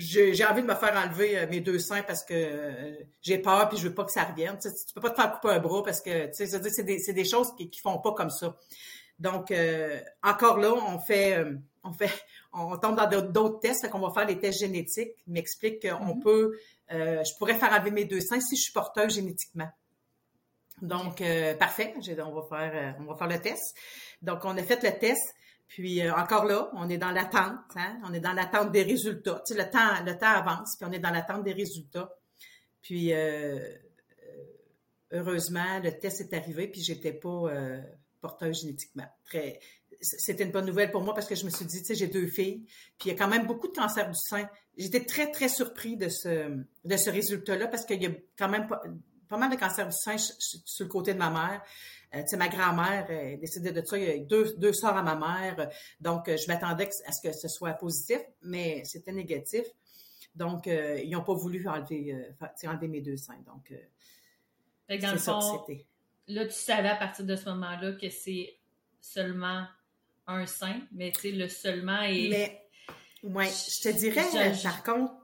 j'ai 0.00 0.44
envie 0.46 0.62
de 0.62 0.66
me 0.66 0.74
faire 0.74 0.96
enlever 0.96 1.38
euh, 1.38 1.46
mes 1.48 1.60
deux 1.60 1.78
seins 1.78 2.02
parce 2.02 2.24
que 2.24 2.34
euh, 2.34 2.94
j'ai 3.22 3.38
peur 3.38 3.68
puis 3.68 3.78
je 3.78 3.88
veux 3.88 3.94
pas 3.94 4.04
que 4.04 4.12
ça 4.12 4.24
revienne. 4.24 4.58
Tu, 4.60 4.68
tu 4.68 4.94
peux 4.94 5.00
pas 5.00 5.10
te 5.10 5.16
faire 5.16 5.32
couper 5.32 5.54
un 5.54 5.58
bras 5.60 5.82
parce 5.82 6.00
que 6.00 6.26
tu 6.26 6.46
sais, 6.46 6.46
c'est 6.46 6.84
des, 6.84 7.12
des 7.12 7.24
choses 7.24 7.54
qui, 7.56 7.68
qui 7.70 7.80
font 7.80 7.98
pas 7.98 8.12
comme 8.12 8.30
ça. 8.30 8.56
Donc 9.18 9.50
euh, 9.50 10.00
encore 10.22 10.58
là, 10.58 10.72
on 10.72 10.98
fait 10.98 11.44
on 11.84 11.92
fait 11.92 12.10
on 12.52 12.76
tombe 12.78 12.96
dans 12.96 13.30
d'autres 13.30 13.60
tests, 13.60 13.82
fait 13.82 13.90
qu'on 13.90 14.00
va 14.00 14.12
faire 14.12 14.26
les 14.26 14.38
tests 14.38 14.60
génétiques, 14.60 15.12
m'explique 15.26 15.82
qu'on 15.82 16.16
mm-hmm. 16.16 16.22
peut 16.22 16.58
je 16.90 17.38
pourrais 17.38 17.54
faire 17.54 17.72
enlever 17.72 17.92
mes 17.92 18.04
deux 18.04 18.20
seins 18.20 18.40
si 18.40 18.56
je 18.56 18.62
suis 18.62 18.72
porteuse 18.72 19.14
génétiquement. 19.14 19.68
Donc 20.82 21.22
parfait, 21.58 21.94
on 21.96 22.32
va 22.32 22.42
faire 22.48 22.96
on 23.00 23.04
va 23.04 23.14
faire 23.14 23.28
le 23.28 23.40
test. 23.40 23.76
Donc 24.22 24.44
on 24.44 24.56
a 24.56 24.62
fait 24.62 24.82
le 24.82 24.98
test. 24.98 25.34
Puis 25.70 26.02
euh, 26.02 26.12
encore 26.14 26.46
là, 26.46 26.68
on 26.74 26.88
est 26.88 26.98
dans 26.98 27.12
l'attente, 27.12 27.60
hein? 27.76 28.00
on 28.04 28.12
est 28.12 28.18
dans 28.20 28.32
l'attente 28.32 28.72
des 28.72 28.82
résultats. 28.82 29.40
Tu 29.46 29.54
sais, 29.54 29.62
le 29.62 29.70
temps, 29.70 30.04
le 30.04 30.18
temps 30.18 30.26
avance, 30.26 30.76
puis 30.76 30.86
on 30.88 30.92
est 30.92 30.98
dans 30.98 31.12
l'attente 31.12 31.44
des 31.44 31.52
résultats. 31.52 32.12
Puis 32.82 33.12
euh, 33.12 33.56
euh, 33.60 33.70
heureusement, 35.12 35.78
le 35.78 35.92
test 35.92 36.20
est 36.20 36.34
arrivé, 36.34 36.66
puis 36.66 36.82
j'étais 36.82 37.12
pas 37.12 37.52
porteuse 38.20 38.62
génétiquement. 38.62 39.06
Très, 39.24 39.60
c'était 40.00 40.42
une 40.42 40.50
bonne 40.50 40.66
nouvelle 40.66 40.90
pour 40.90 41.02
moi 41.02 41.14
parce 41.14 41.28
que 41.28 41.36
je 41.36 41.44
me 41.44 41.50
suis 41.50 41.64
dit, 41.64 41.78
tu 41.78 41.86
sais, 41.86 41.94
j'ai 41.94 42.08
deux 42.08 42.26
filles, 42.26 42.64
puis 42.98 43.10
il 43.10 43.12
y 43.12 43.14
a 43.14 43.14
quand 43.14 43.28
même 43.28 43.46
beaucoup 43.46 43.68
de 43.68 43.76
cancer 43.76 44.10
du 44.10 44.18
sein. 44.18 44.48
J'étais 44.76 45.04
très 45.04 45.30
très 45.30 45.48
surpris 45.48 45.96
de 45.96 46.08
ce 46.08 46.64
de 46.84 46.96
ce 46.96 47.10
résultat-là 47.10 47.68
parce 47.68 47.84
qu'il 47.84 48.02
y 48.02 48.06
a 48.06 48.10
quand 48.36 48.48
même 48.48 48.66
pas, 49.30 49.36
mal 49.38 49.50
de 49.50 49.56
cancer 49.56 49.86
du 49.86 49.96
sein 49.96 50.16
sur 50.18 50.84
le 50.84 50.90
côté 50.90 51.14
de 51.14 51.18
ma 51.18 51.30
mère. 51.30 51.62
Euh, 52.14 52.22
tu 52.22 52.28
sais, 52.28 52.36
ma 52.36 52.48
grand-mère 52.48 53.08
est 53.10 53.36
décédée 53.36 53.70
de 53.70 53.84
ça. 53.84 53.96
Il 53.96 54.04
y 54.04 54.10
a 54.10 54.18
deux, 54.18 54.56
deux 54.56 54.72
sœurs 54.72 54.96
à 54.96 55.02
ma 55.02 55.14
mère. 55.14 55.70
Donc, 56.00 56.28
euh, 56.28 56.36
je 56.36 56.46
m'attendais 56.48 56.90
à 57.06 57.12
ce 57.12 57.22
que 57.22 57.32
ce 57.32 57.48
soit 57.48 57.72
positif, 57.74 58.20
mais 58.42 58.82
c'était 58.84 59.12
négatif. 59.12 59.64
Donc, 60.34 60.66
euh, 60.66 61.00
ils 61.02 61.10
n'ont 61.10 61.22
pas 61.22 61.34
voulu 61.34 61.66
enlever, 61.68 62.16
enlever 62.64 62.88
mes 62.88 63.00
deux 63.00 63.16
seins. 63.16 63.40
Donc, 63.46 63.72
dans 65.00 65.12
le 65.12 65.18
fond, 65.18 65.64
là, 66.26 66.46
tu 66.46 66.52
savais 66.52 66.88
à 66.88 66.96
partir 66.96 67.24
de 67.24 67.36
ce 67.36 67.48
moment-là 67.48 67.92
que 67.92 68.10
c'est 68.10 68.56
seulement 69.00 69.64
un 70.26 70.46
sein, 70.46 70.80
mais 70.92 71.12
tu 71.12 71.20
sais, 71.20 71.30
le 71.32 71.48
seulement 71.48 72.02
est... 72.02 72.28
Mais, 72.28 72.68
ouais, 73.22 73.48
je 73.48 73.88
te 73.88 73.96
dirais, 73.96 74.26
par 74.62 74.82
contre, 74.82 75.14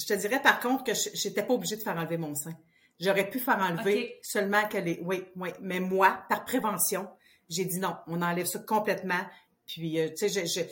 je 0.00 0.06
te 0.06 0.14
dirais 0.14 0.40
par 0.40 0.60
contre 0.60 0.84
que 0.84 0.94
je 0.94 1.28
n'étais 1.28 1.42
pas 1.42 1.52
obligée 1.52 1.76
de 1.76 1.82
faire 1.82 1.96
enlever 1.96 2.16
mon 2.16 2.34
sein. 2.34 2.56
J'aurais 3.00 3.28
pu 3.30 3.38
faire 3.38 3.58
enlever 3.58 4.18
seulement 4.22 4.68
qu'elle 4.68 4.86
est. 4.86 5.00
Oui, 5.02 5.24
oui. 5.36 5.48
Mais 5.60 5.80
moi, 5.80 6.22
par 6.28 6.44
prévention, 6.44 7.08
j'ai 7.48 7.64
dit 7.64 7.78
non, 7.78 7.96
on 8.06 8.20
enlève 8.20 8.46
ça 8.46 8.58
complètement. 8.58 9.24
Puis, 9.66 9.98
euh, 9.98 10.08
tu 10.10 10.28
sais, 10.28 10.28
je, 10.28 10.46
je, 10.46 10.66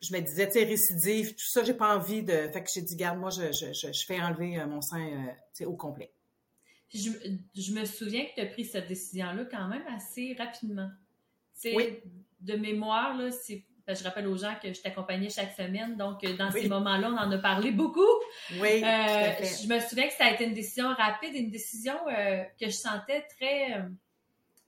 je, 0.00 0.12
me 0.12 0.20
disais, 0.20 0.46
tu 0.48 0.54
sais, 0.54 0.64
récidive, 0.64 1.30
tout 1.30 1.48
ça, 1.48 1.62
j'ai 1.62 1.74
pas 1.74 1.96
envie 1.96 2.22
de. 2.22 2.48
Fait 2.52 2.62
que 2.62 2.68
j'ai 2.74 2.82
dit, 2.82 2.96
garde, 2.96 3.18
moi, 3.18 3.30
je, 3.30 3.52
je, 3.52 3.72
je, 3.92 4.04
fais 4.06 4.20
enlever 4.20 4.58
euh, 4.58 4.66
mon 4.66 4.80
sein, 4.80 5.06
euh, 5.06 5.26
tu 5.28 5.58
sais, 5.58 5.64
au 5.64 5.76
complet. 5.76 6.12
Je, 6.92 7.10
je, 7.54 7.72
me 7.72 7.84
souviens 7.84 8.24
que 8.24 8.34
tu 8.34 8.40
as 8.40 8.46
pris 8.46 8.64
cette 8.64 8.88
décision-là 8.88 9.44
quand 9.44 9.68
même 9.68 9.86
assez 9.94 10.34
rapidement. 10.38 10.90
oui. 11.64 12.00
De 12.40 12.56
mémoire, 12.56 13.16
là, 13.16 13.30
c'est 13.30 13.64
je 13.88 14.04
rappelle 14.04 14.26
aux 14.26 14.36
gens 14.36 14.54
que 14.62 14.72
je 14.72 14.80
t'accompagnais 14.80 15.30
chaque 15.30 15.52
semaine, 15.52 15.96
donc 15.96 16.24
dans 16.36 16.50
ces 16.50 16.68
moments-là, 16.68 17.10
on 17.10 17.18
en 17.18 17.30
a 17.30 17.38
parlé 17.38 17.70
beaucoup. 17.70 18.00
Oui. 18.52 18.80
je 18.80 19.68
me 19.68 19.80
souviens 19.80 20.06
que 20.06 20.14
ça 20.14 20.26
a 20.26 20.32
été 20.32 20.44
une 20.44 20.54
décision 20.54 20.92
rapide, 20.94 21.34
une 21.34 21.50
décision 21.50 21.94
que 22.06 22.66
je 22.66 22.70
sentais 22.70 23.26
très 23.38 23.82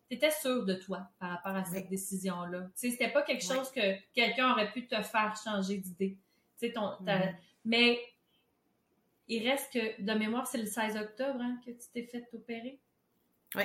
tu 0.08 0.16
étais 0.16 0.30
sûre 0.30 0.64
de 0.64 0.74
toi 0.74 1.08
par 1.18 1.30
rapport 1.30 1.56
à 1.56 1.64
cette 1.64 1.88
décision-là. 1.88 2.60
Tu 2.60 2.70
sais, 2.74 2.90
c'était 2.90 3.10
pas 3.10 3.22
quelque 3.22 3.44
chose 3.44 3.70
que 3.70 3.96
quelqu'un 4.12 4.52
aurait 4.52 4.70
pu 4.70 4.86
te 4.86 5.00
faire 5.02 5.34
changer 5.42 5.78
d'idée. 5.78 6.18
Tu 6.58 6.66
sais, 6.66 6.72
ton, 6.72 6.88
mm-hmm. 7.02 7.34
mais 7.64 7.98
il 9.28 9.48
reste 9.48 9.72
que, 9.72 10.02
de 10.02 10.12
mémoire, 10.12 10.46
c'est 10.46 10.58
le 10.58 10.66
16 10.66 10.96
octobre 10.96 11.40
hein, 11.40 11.58
que 11.64 11.70
tu 11.70 11.86
t'es 11.92 12.04
fait 12.04 12.26
opérer. 12.32 12.78
Oui. 13.54 13.62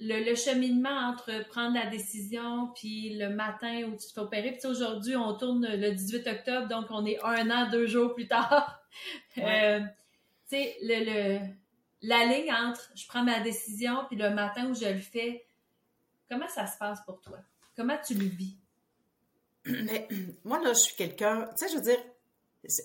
Le, 0.00 0.34
cheminement 0.34 0.90
entre 0.90 1.46
prendre 1.48 1.74
la 1.74 1.86
décision 1.86 2.70
puis 2.74 3.16
le 3.16 3.30
matin 3.30 3.84
où 3.84 3.92
tu 3.92 4.08
te 4.08 4.12
fais 4.12 4.20
opérer. 4.20 4.52
Puis 4.52 4.68
aujourd'hui, 4.68 5.16
on 5.16 5.34
tourne 5.36 5.66
le 5.66 5.92
18 5.92 6.26
octobre, 6.26 6.68
donc 6.68 6.86
on 6.90 7.06
est 7.06 7.18
un 7.22 7.50
an, 7.50 7.70
deux 7.70 7.86
jours 7.86 8.14
plus 8.14 8.26
tard. 8.26 8.80
Euh, 9.38 9.80
tu 10.48 10.56
sais, 10.56 10.76
le 10.82 11.40
la 12.04 12.24
ligne 12.26 12.52
entre 12.52 12.90
je 12.94 13.06
prends 13.08 13.24
ma 13.24 13.40
décision 13.40 14.04
puis 14.08 14.16
le 14.16 14.30
matin 14.30 14.66
où 14.70 14.74
je 14.74 14.86
le 14.86 15.00
fais, 15.00 15.46
comment 16.30 16.48
ça 16.48 16.66
se 16.66 16.76
passe 16.78 17.00
pour 17.04 17.20
toi? 17.20 17.38
Comment 17.76 17.96
tu 18.06 18.14
le 18.14 18.26
vis? 18.26 18.56
Mais 19.64 20.08
moi, 20.44 20.62
là, 20.62 20.72
je 20.74 20.80
suis 20.80 20.96
quelqu'un, 20.96 21.48
tu 21.56 21.64
sais, 21.64 21.72
je 21.72 21.76
veux 21.76 21.82
dire, 21.82 21.98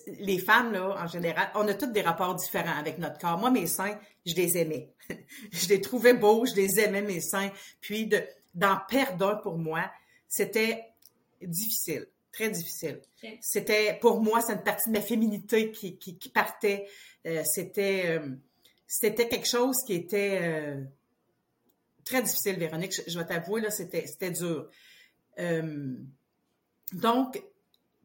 les 0.06 0.38
femmes, 0.38 0.72
là, 0.72 0.96
en 0.98 1.06
général, 1.06 1.50
on 1.54 1.66
a 1.68 1.74
toutes 1.74 1.92
des 1.92 2.02
rapports 2.02 2.34
différents 2.34 2.78
avec 2.78 2.98
notre 2.98 3.18
corps. 3.18 3.38
Moi, 3.38 3.50
mes 3.50 3.66
seins, 3.66 3.98
je 4.26 4.34
les 4.34 4.58
aimais. 4.58 4.92
je 5.52 5.68
les 5.68 5.80
trouvais 5.80 6.14
beaux, 6.14 6.44
je 6.46 6.54
les 6.54 6.80
aimais, 6.80 7.02
mes 7.02 7.20
seins. 7.20 7.50
Puis, 7.80 8.06
de, 8.06 8.22
d'en 8.54 8.78
perdre 8.88 9.28
un 9.28 9.36
pour 9.36 9.58
moi, 9.58 9.90
c'était 10.28 10.84
difficile, 11.42 12.06
très 12.32 12.50
difficile. 12.50 13.00
C'était, 13.40 13.98
pour 14.00 14.20
moi, 14.20 14.40
c'est 14.40 14.52
une 14.52 14.62
partie 14.62 14.88
de 14.90 14.94
ma 14.94 15.02
féminité 15.02 15.70
qui, 15.70 15.96
qui, 15.98 16.28
partait. 16.28 16.86
Euh, 17.26 17.42
c'était... 17.44 18.04
Euh, 18.06 18.28
c'était 18.92 19.28
quelque 19.28 19.46
chose 19.46 19.76
qui 19.86 19.94
était 19.94 20.40
euh, 20.42 20.82
très 22.04 22.22
difficile, 22.22 22.56
Véronique. 22.58 22.92
Je, 23.06 23.16
vais 23.16 23.24
t'avouer, 23.24 23.60
là, 23.60 23.70
c'était, 23.70 24.04
c'était 24.04 24.32
dur. 24.32 24.68
Donc, 26.92 27.40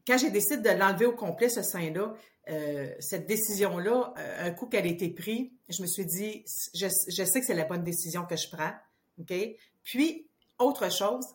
quand 0.06 0.18
j'ai 0.18 0.30
décidé 0.30 0.56
de 0.58 0.78
l'enlever 0.78 1.06
au 1.06 1.12
complet, 1.12 1.48
ce 1.48 1.62
sein-là, 1.62 2.14
euh, 2.48 2.94
cette 3.00 3.26
décision-là, 3.26 4.14
un 4.38 4.50
coup 4.52 4.66
qu'elle 4.66 4.84
a 4.84 4.88
été 4.88 5.08
prise, 5.10 5.50
je 5.68 5.82
me 5.82 5.86
suis 5.86 6.06
dit, 6.06 6.44
je, 6.74 6.88
sais 6.88 7.40
que 7.40 7.46
c'est 7.46 7.54
la 7.54 7.64
bonne 7.64 7.82
décision 7.82 8.24
que 8.24 8.36
je 8.36 8.48
prends. 8.48 8.72
OK? 9.20 9.34
Puis, 9.82 10.28
autre 10.58 10.90
chose, 10.92 11.26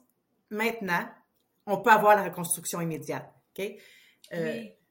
maintenant, 0.50 1.06
on 1.66 1.78
peut 1.78 1.92
avoir 1.92 2.16
la 2.16 2.24
reconstruction 2.24 2.80
immédiate. 2.82 3.30
OK? 3.58 3.76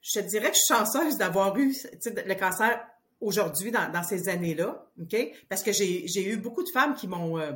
Je 0.03 0.21
te 0.21 0.27
dirais 0.27 0.51
que 0.51 0.57
je 0.57 0.61
suis 0.61 0.75
chanceuse 0.75 1.19
d'avoir 1.19 1.57
eu 1.57 1.75
le 2.07 2.35
cancer 2.35 2.81
aujourd'hui 3.21 3.71
dans, 3.71 4.03
ces 4.03 4.29
années-là, 4.29 4.87
OK? 5.01 5.17
Parce 5.49 5.63
que 5.63 5.73
j'ai 5.73 6.25
eu 6.25 6.37
beaucoup 6.37 6.63
de 6.63 6.71
femmes 6.71 6.95
qui 6.95 7.07
m'ont 7.07 7.39
euh, 7.39 7.53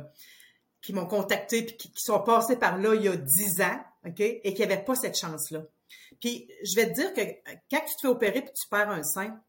qui 0.81 0.93
m'ont 0.93 1.07
contacté 1.07 1.63
puis 1.63 1.75
qui, 1.75 1.91
sont 1.95 2.19
passées 2.21 2.57
par 2.57 2.77
là 2.77 2.93
il 2.93 3.03
y 3.03 3.07
a 3.07 3.15
dix 3.15 3.61
ans, 3.61 3.79
OK? 4.05 4.19
Et 4.19 4.53
qui 4.53 4.61
n'avaient 4.61 4.83
pas 4.83 4.95
cette 4.95 5.17
chance-là. 5.17 5.63
Puis 6.19 6.49
je 6.63 6.75
vais 6.75 6.91
te 6.91 6.93
dire 6.93 7.13
que 7.13 7.21
quand 7.69 7.81
tu 7.81 7.95
te 7.95 8.01
fais 8.01 8.07
opérer 8.07 8.41
puis 8.41 8.53
tu 8.53 8.67
perds 8.69 8.89
un 8.89 9.03
sein, 9.03 9.39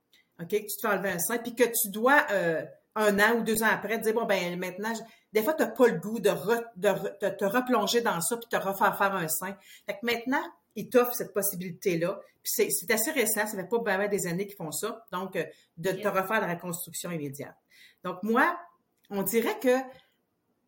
OK? 0.40 0.48
Tu 0.48 0.66
te 0.66 0.80
fais 0.80 0.88
enlever 0.88 1.10
un 1.10 1.18
sein 1.18 1.38
puis 1.38 1.54
que 1.54 1.64
tu 1.64 1.90
dois 1.90 2.26
euh, 2.30 2.64
un 2.94 3.18
an 3.18 3.36
ou 3.36 3.42
deux 3.42 3.62
ans 3.62 3.68
après 3.70 3.98
te 3.98 4.04
dire 4.04 4.14
bon 4.14 4.24
ben 4.24 4.58
maintenant 4.58 4.92
des 5.32 5.42
fois 5.42 5.54
tu 5.54 5.62
n'as 5.62 5.70
pas 5.70 5.88
le 5.88 5.98
goût 5.98 6.18
de, 6.18 6.30
de, 6.76 7.28
te 7.28 7.44
replonger 7.44 8.00
dans 8.00 8.20
ça 8.20 8.36
puis 8.36 8.48
te 8.48 8.56
refaire 8.56 8.96
faire 8.96 9.14
un 9.14 9.28
sein. 9.28 9.56
Fait 9.86 9.94
que 9.94 10.04
maintenant 10.04 10.42
ils 10.76 10.90
t'offrent 10.90 11.14
cette 11.14 11.32
possibilité-là. 11.32 12.20
Puis 12.42 12.68
c'est 12.70 12.90
assez 12.92 13.10
récent, 13.10 13.46
ça 13.46 13.56
fait 13.56 13.68
pas 13.68 13.78
vraiment 13.78 14.08
des 14.08 14.26
années 14.26 14.46
qu'ils 14.46 14.56
font 14.56 14.70
ça, 14.70 15.04
donc 15.10 15.34
euh, 15.34 15.44
de 15.78 15.90
te 15.90 16.06
refaire 16.06 16.40
la 16.40 16.54
reconstruction 16.54 17.10
immédiate. 17.10 17.56
Donc 18.04 18.22
moi, 18.22 18.56
on 19.10 19.22
dirait 19.22 19.58
que 19.58 19.76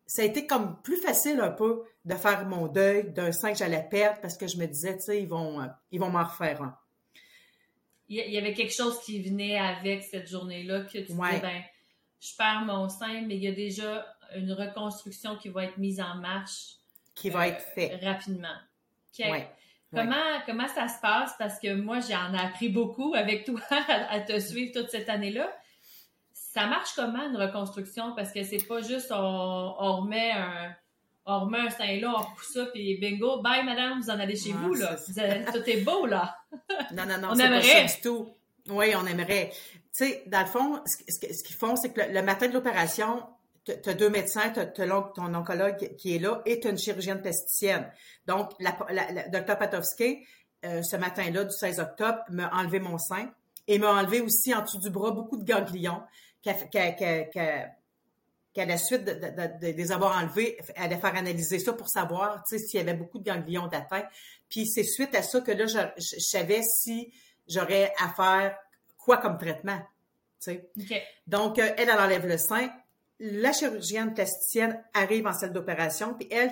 ça 0.09 0.23
a 0.23 0.25
été 0.25 0.47
comme 0.47 0.81
plus 0.81 0.97
facile 0.97 1.39
un 1.39 1.51
peu 1.51 1.83
de 2.03 2.15
faire 2.15 2.43
mon 2.47 2.67
deuil 2.67 3.13
d'un 3.13 3.31
sein 3.31 3.51
que 3.51 3.59
j'allais 3.59 3.87
perdre 3.91 4.19
parce 4.21 4.37
que 4.37 4.47
je 4.47 4.57
me 4.57 4.65
disais, 4.65 4.97
tu 4.97 5.03
sais, 5.03 5.21
ils 5.21 5.27
vont, 5.27 5.61
euh, 5.61 5.67
ils 5.91 5.99
vont 5.99 6.09
m'en 6.09 6.23
refaire 6.23 6.63
un. 6.63 6.75
Il 8.07 8.17
y 8.17 8.37
avait 8.39 8.55
quelque 8.55 8.73
chose 8.73 8.99
qui 9.01 9.21
venait 9.21 9.59
avec 9.59 10.01
cette 10.01 10.27
journée-là 10.27 10.81
que 10.81 10.97
tu 10.97 11.01
disais, 11.03 11.39
ben, 11.39 11.61
je 12.19 12.35
perds 12.35 12.63
mon 12.65 12.89
sein, 12.89 13.21
mais 13.21 13.35
il 13.35 13.43
y 13.43 13.47
a 13.47 13.51
déjà 13.51 14.03
une 14.35 14.51
reconstruction 14.51 15.35
qui 15.37 15.49
va 15.49 15.65
être 15.65 15.77
mise 15.77 16.01
en 16.01 16.15
marche. 16.15 16.77
Qui 17.13 17.29
va 17.29 17.47
être 17.47 17.61
euh, 17.61 17.75
faite. 17.75 18.03
Rapidement. 18.03 18.55
Comment, 19.93 20.41
comment 20.47 20.67
ça 20.69 20.87
se 20.87 20.99
passe? 21.01 21.33
Parce 21.37 21.59
que 21.59 21.75
moi, 21.75 21.99
j'en 21.99 22.33
ai 22.33 22.39
appris 22.39 22.69
beaucoup 22.69 23.13
avec 23.13 23.45
toi 23.45 23.61
à, 23.69 24.19
te 24.21 24.39
suivre 24.39 24.71
toute 24.73 24.89
cette 24.89 25.09
année-là. 25.09 25.55
Ça 26.59 26.67
marche 26.67 26.89
comment 26.93 27.23
une 27.25 27.37
reconstruction? 27.37 28.13
Parce 28.15 28.33
que 28.33 28.43
c'est 28.43 28.67
pas 28.67 28.81
juste 28.81 29.13
on, 29.13 30.01
remet 30.01 30.31
un 30.31 30.75
on 31.25 31.45
remet 31.45 31.59
un 31.59 31.69
sein 31.69 31.99
là, 32.01 32.13
on 32.17 32.21
repousse 32.21 32.51
ça, 32.53 32.65
puis 32.73 32.97
bingo, 32.97 33.41
bye 33.41 33.63
madame, 33.63 34.01
vous 34.01 34.09
en 34.09 34.19
allez 34.19 34.35
chez 34.35 34.51
vous, 34.51 34.73
là. 34.73 34.97
tout 35.53 35.69
est 35.69 35.81
beau, 35.85 36.05
là. 36.05 36.35
non, 36.91 37.05
non, 37.05 37.17
non, 37.21 37.29
on 37.31 37.39
aimerait. 37.39 37.61
Pas 37.61 37.87
ça 37.87 37.95
du 37.95 38.01
tout. 38.01 38.33
Oui, 38.67 38.93
on 38.97 39.05
aimerait. 39.05 39.51
Tu 39.51 40.05
sais, 40.05 40.23
dans 40.27 40.41
le 40.41 40.47
fond, 40.47 40.81
ce, 40.85 41.43
qu'ils 41.43 41.55
font, 41.55 41.77
c'est 41.77 41.93
que 41.93 42.01
le 42.01 42.21
matin 42.23 42.49
de 42.49 42.53
l'opération, 42.53 43.23
tu 43.63 43.71
as 43.89 43.93
deux 43.93 44.09
médecins, 44.09 44.49
tu 44.49 44.59
as, 44.59 44.65
ton 44.67 45.33
oncologue 45.33 45.95
qui 45.95 46.15
est 46.15 46.19
là 46.19 46.41
et 46.45 46.59
tu 46.59 46.67
as 46.67 46.71
une 46.71 46.77
chirurgienne 46.77 47.21
plasticienne. 47.21 47.89
Donc, 48.27 48.51
la, 48.59 48.75
la, 48.89 49.29
Dr. 49.29 49.57
Patowski, 49.57 50.25
euh, 50.65 50.81
ce 50.81 50.97
matin-là, 50.97 51.45
du 51.45 51.55
16 51.55 51.79
octobre, 51.79 52.19
m'a 52.29 52.51
enlevé 52.53 52.81
mon 52.81 52.97
sein 52.97 53.31
et 53.67 53.79
m'a 53.79 53.93
enlevé 53.93 54.19
aussi 54.19 54.53
en 54.53 54.63
dessous 54.63 54.79
du 54.79 54.89
bras 54.89 55.11
beaucoup 55.11 55.37
de 55.37 55.45
ganglions 55.45 56.01
qu'à 56.43 56.55
la 58.65 58.77
suite 58.77 59.03
de, 59.05 59.67
les 59.67 59.91
avoir 59.91 60.17
enlevés, 60.17 60.57
elle 60.75 60.83
allait 60.83 60.97
faire 60.97 61.15
analyser 61.15 61.59
ça 61.59 61.73
pour 61.73 61.89
savoir 61.89 62.43
s'il 62.47 62.79
y 62.79 62.79
avait 62.79 62.93
beaucoup 62.93 63.19
de 63.19 63.25
ganglions 63.25 63.67
d'atteint. 63.67 64.03
Puis 64.49 64.67
c'est 64.67 64.83
suite 64.83 65.15
à 65.15 65.21
ça 65.21 65.41
que 65.41 65.51
là, 65.51 65.65
je, 65.67 66.19
savais 66.19 66.61
si 66.63 67.13
j'aurais 67.47 67.93
à 67.99 68.09
faire 68.09 68.57
quoi 68.97 69.17
comme 69.17 69.37
traitement. 69.37 69.79
Donc, 71.27 71.59
euh, 71.59 71.73
elle, 71.77 71.89
elle 71.89 71.99
enlève 71.99 72.25
le 72.25 72.37
sein 72.37 72.69
la 73.19 73.51
chirurgienne 73.51 74.13
plasticienne 74.13 74.81
arrive 74.93 75.27
en 75.27 75.33
salle 75.33 75.51
d'opération, 75.53 76.13
puis 76.13 76.27
elle, 76.31 76.51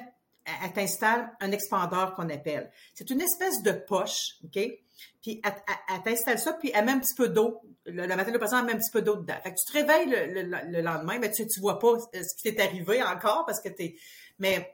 elle, 0.64 0.74
t'installe 0.74 1.32
un 1.40 1.52
expandeur 1.52 2.14
qu'on 2.14 2.30
appelle. 2.30 2.72
C'est 2.94 3.10
une 3.10 3.22
espèce 3.22 3.62
de 3.64 3.72
poche, 3.72 4.36
OK? 4.44 4.60
Puis 5.22 5.42
elle, 5.44 6.04
t'installe 6.04 6.40
ça, 6.40 6.54
puis 6.54 6.72
elle 6.74 6.86
met 6.86 6.94
un 6.94 7.00
petit 7.00 7.16
peu 7.16 7.30
d'eau. 7.30 7.62
Le, 7.86 8.08
matin 8.08 8.26
de 8.26 8.34
l'opération, 8.34 8.60
elle 8.60 8.66
met 8.66 8.74
un 8.74 8.78
petit 8.78 8.92
peu 8.92 9.02
d'eau 9.02 9.18
dedans. 9.18 9.36
Fait 9.44 9.52
que 9.52 9.56
tu 9.56 9.72
te 9.72 9.78
réveilles 9.78 10.08
le, 10.10 10.82
lendemain, 10.82 11.20
mais 11.20 11.32
tu 11.32 11.44
ne 11.44 11.62
vois 11.62 11.80
pas 11.80 12.00
ce 12.00 12.36
qui 12.42 12.54
t'est 12.54 12.62
arrivé 12.62 13.04
encore 13.04 13.46
parce 13.46 13.62
que 13.62 13.70
t'es... 13.70 13.96
Mais 14.40 14.74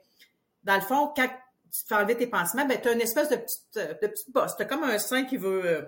dans 0.62 0.76
le 0.76 0.80
fond, 0.80 1.12
quand 1.14 1.28
tu 1.28 1.82
te 1.82 1.88
fais 1.88 1.94
enlever 1.94 2.16
tes 2.16 2.26
pansements, 2.26 2.66
ben, 2.66 2.80
tu 2.80 2.88
as 2.88 2.92
une 2.92 3.00
espèce 3.00 3.28
de 3.28 3.36
petite, 3.36 4.00
de 4.02 4.06
petite 4.06 4.30
bosse. 4.32 4.56
Tu 4.56 4.66
comme 4.66 4.84
un 4.84 4.98
sein 4.98 5.24
qui 5.24 5.36
veut... 5.36 5.64
Euh, 5.64 5.82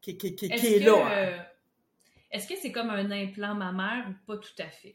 qui, 0.00 0.16
qui, 0.16 0.34
qui, 0.34 0.46
est, 0.46 0.80
là. 0.80 0.96
Hein. 0.96 1.10
Euh, 1.12 1.38
est-ce 2.30 2.46
que 2.46 2.54
c'est 2.60 2.72
comme 2.72 2.90
un 2.90 3.10
implant 3.10 3.54
mammaire 3.54 4.06
ou 4.08 4.26
pas 4.26 4.36
tout 4.36 4.62
à 4.62 4.68
fait? 4.68 4.92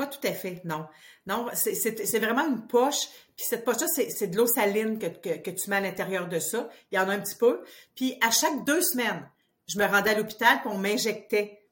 Pas 0.00 0.06
tout 0.06 0.26
à 0.26 0.32
fait, 0.32 0.62
non. 0.64 0.86
Non, 1.26 1.48
c'est 1.52 2.18
vraiment 2.20 2.48
une 2.48 2.66
poche. 2.66 3.06
Puis 3.36 3.44
cette 3.46 3.66
poche-là, 3.66 3.86
c'est 3.86 4.28
de 4.28 4.36
l'eau 4.38 4.46
saline 4.46 4.98
que, 4.98 5.50
tu 5.50 5.68
mets 5.68 5.76
à 5.76 5.80
l'intérieur 5.80 6.26
de 6.26 6.38
ça. 6.38 6.70
Il 6.90 6.96
y 6.96 6.98
en 6.98 7.06
a 7.10 7.12
un 7.12 7.20
petit 7.20 7.34
peu. 7.34 7.62
Puis 7.94 8.16
à 8.22 8.30
chaque 8.30 8.64
deux 8.64 8.80
semaines, 8.80 9.28
je 9.68 9.78
me 9.78 9.84
rendais 9.84 10.12
à 10.12 10.14
l'hôpital 10.14 10.62
puis 10.62 10.70
on 10.72 10.78
m'injectait. 10.78 11.66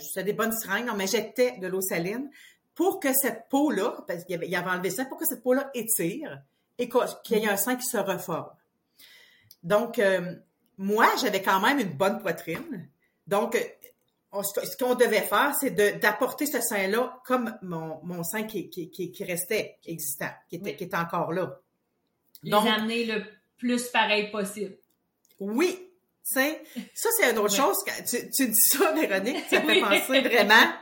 C'était 0.00 0.24
des 0.24 0.32
bonnes 0.32 0.56
seringues, 0.56 0.88
on 0.90 0.96
m'injectait 0.96 1.58
de 1.58 1.66
l'eau 1.66 1.82
saline 1.82 2.30
pour 2.74 3.00
que 3.00 3.12
cette 3.12 3.50
peau-là, 3.50 4.02
parce 4.08 4.24
qu'il 4.24 4.34
avait, 4.34 4.54
avait 4.54 4.70
enlevé 4.70 4.88
ça, 4.88 5.04
pour 5.04 5.18
que 5.18 5.26
cette 5.26 5.42
peau-là 5.42 5.70
étire 5.74 6.40
et 6.78 6.88
qu'il 6.88 7.36
y 7.36 7.44
ait 7.44 7.50
un 7.50 7.58
sang 7.58 7.76
qui 7.76 7.84
se 7.84 7.98
reforme. 7.98 8.48
Donc, 9.62 9.98
euh, 9.98 10.36
moi, 10.78 11.06
j'avais 11.20 11.42
quand 11.42 11.60
même 11.60 11.80
une 11.80 11.92
bonne 11.92 12.18
poitrine. 12.18 12.88
Donc, 13.26 13.58
ce 14.42 14.76
qu'on 14.76 14.94
devait 14.94 15.20
faire, 15.20 15.52
c'est 15.60 15.70
d'apporter 15.70 16.46
ce 16.46 16.60
sein-là 16.60 17.20
comme 17.26 17.56
mon, 17.62 18.00
mon 18.02 18.24
sein 18.24 18.44
qui, 18.44 18.68
qui, 18.68 18.90
qui, 18.90 19.24
restait 19.24 19.78
existant, 19.86 20.30
qui 20.48 20.56
était, 20.56 20.76
qui 20.76 20.84
était 20.84 20.96
encore 20.96 21.32
là. 21.32 21.60
Donc, 22.42 22.64
Les 22.64 22.70
amener 22.70 23.04
le 23.04 23.24
plus 23.56 23.88
pareil 23.88 24.30
possible. 24.30 24.76
Oui. 25.40 25.90
Ça, 26.22 26.40
c'est 26.94 27.30
une 27.30 27.38
autre 27.38 27.54
chose. 27.54 27.76
Tu, 28.08 28.30
tu 28.30 28.48
dis 28.48 28.60
ça, 28.60 28.92
Véronique, 28.92 29.44
ça 29.50 29.60
fait 29.60 29.80
penser 29.80 30.20
vraiment 30.22 30.72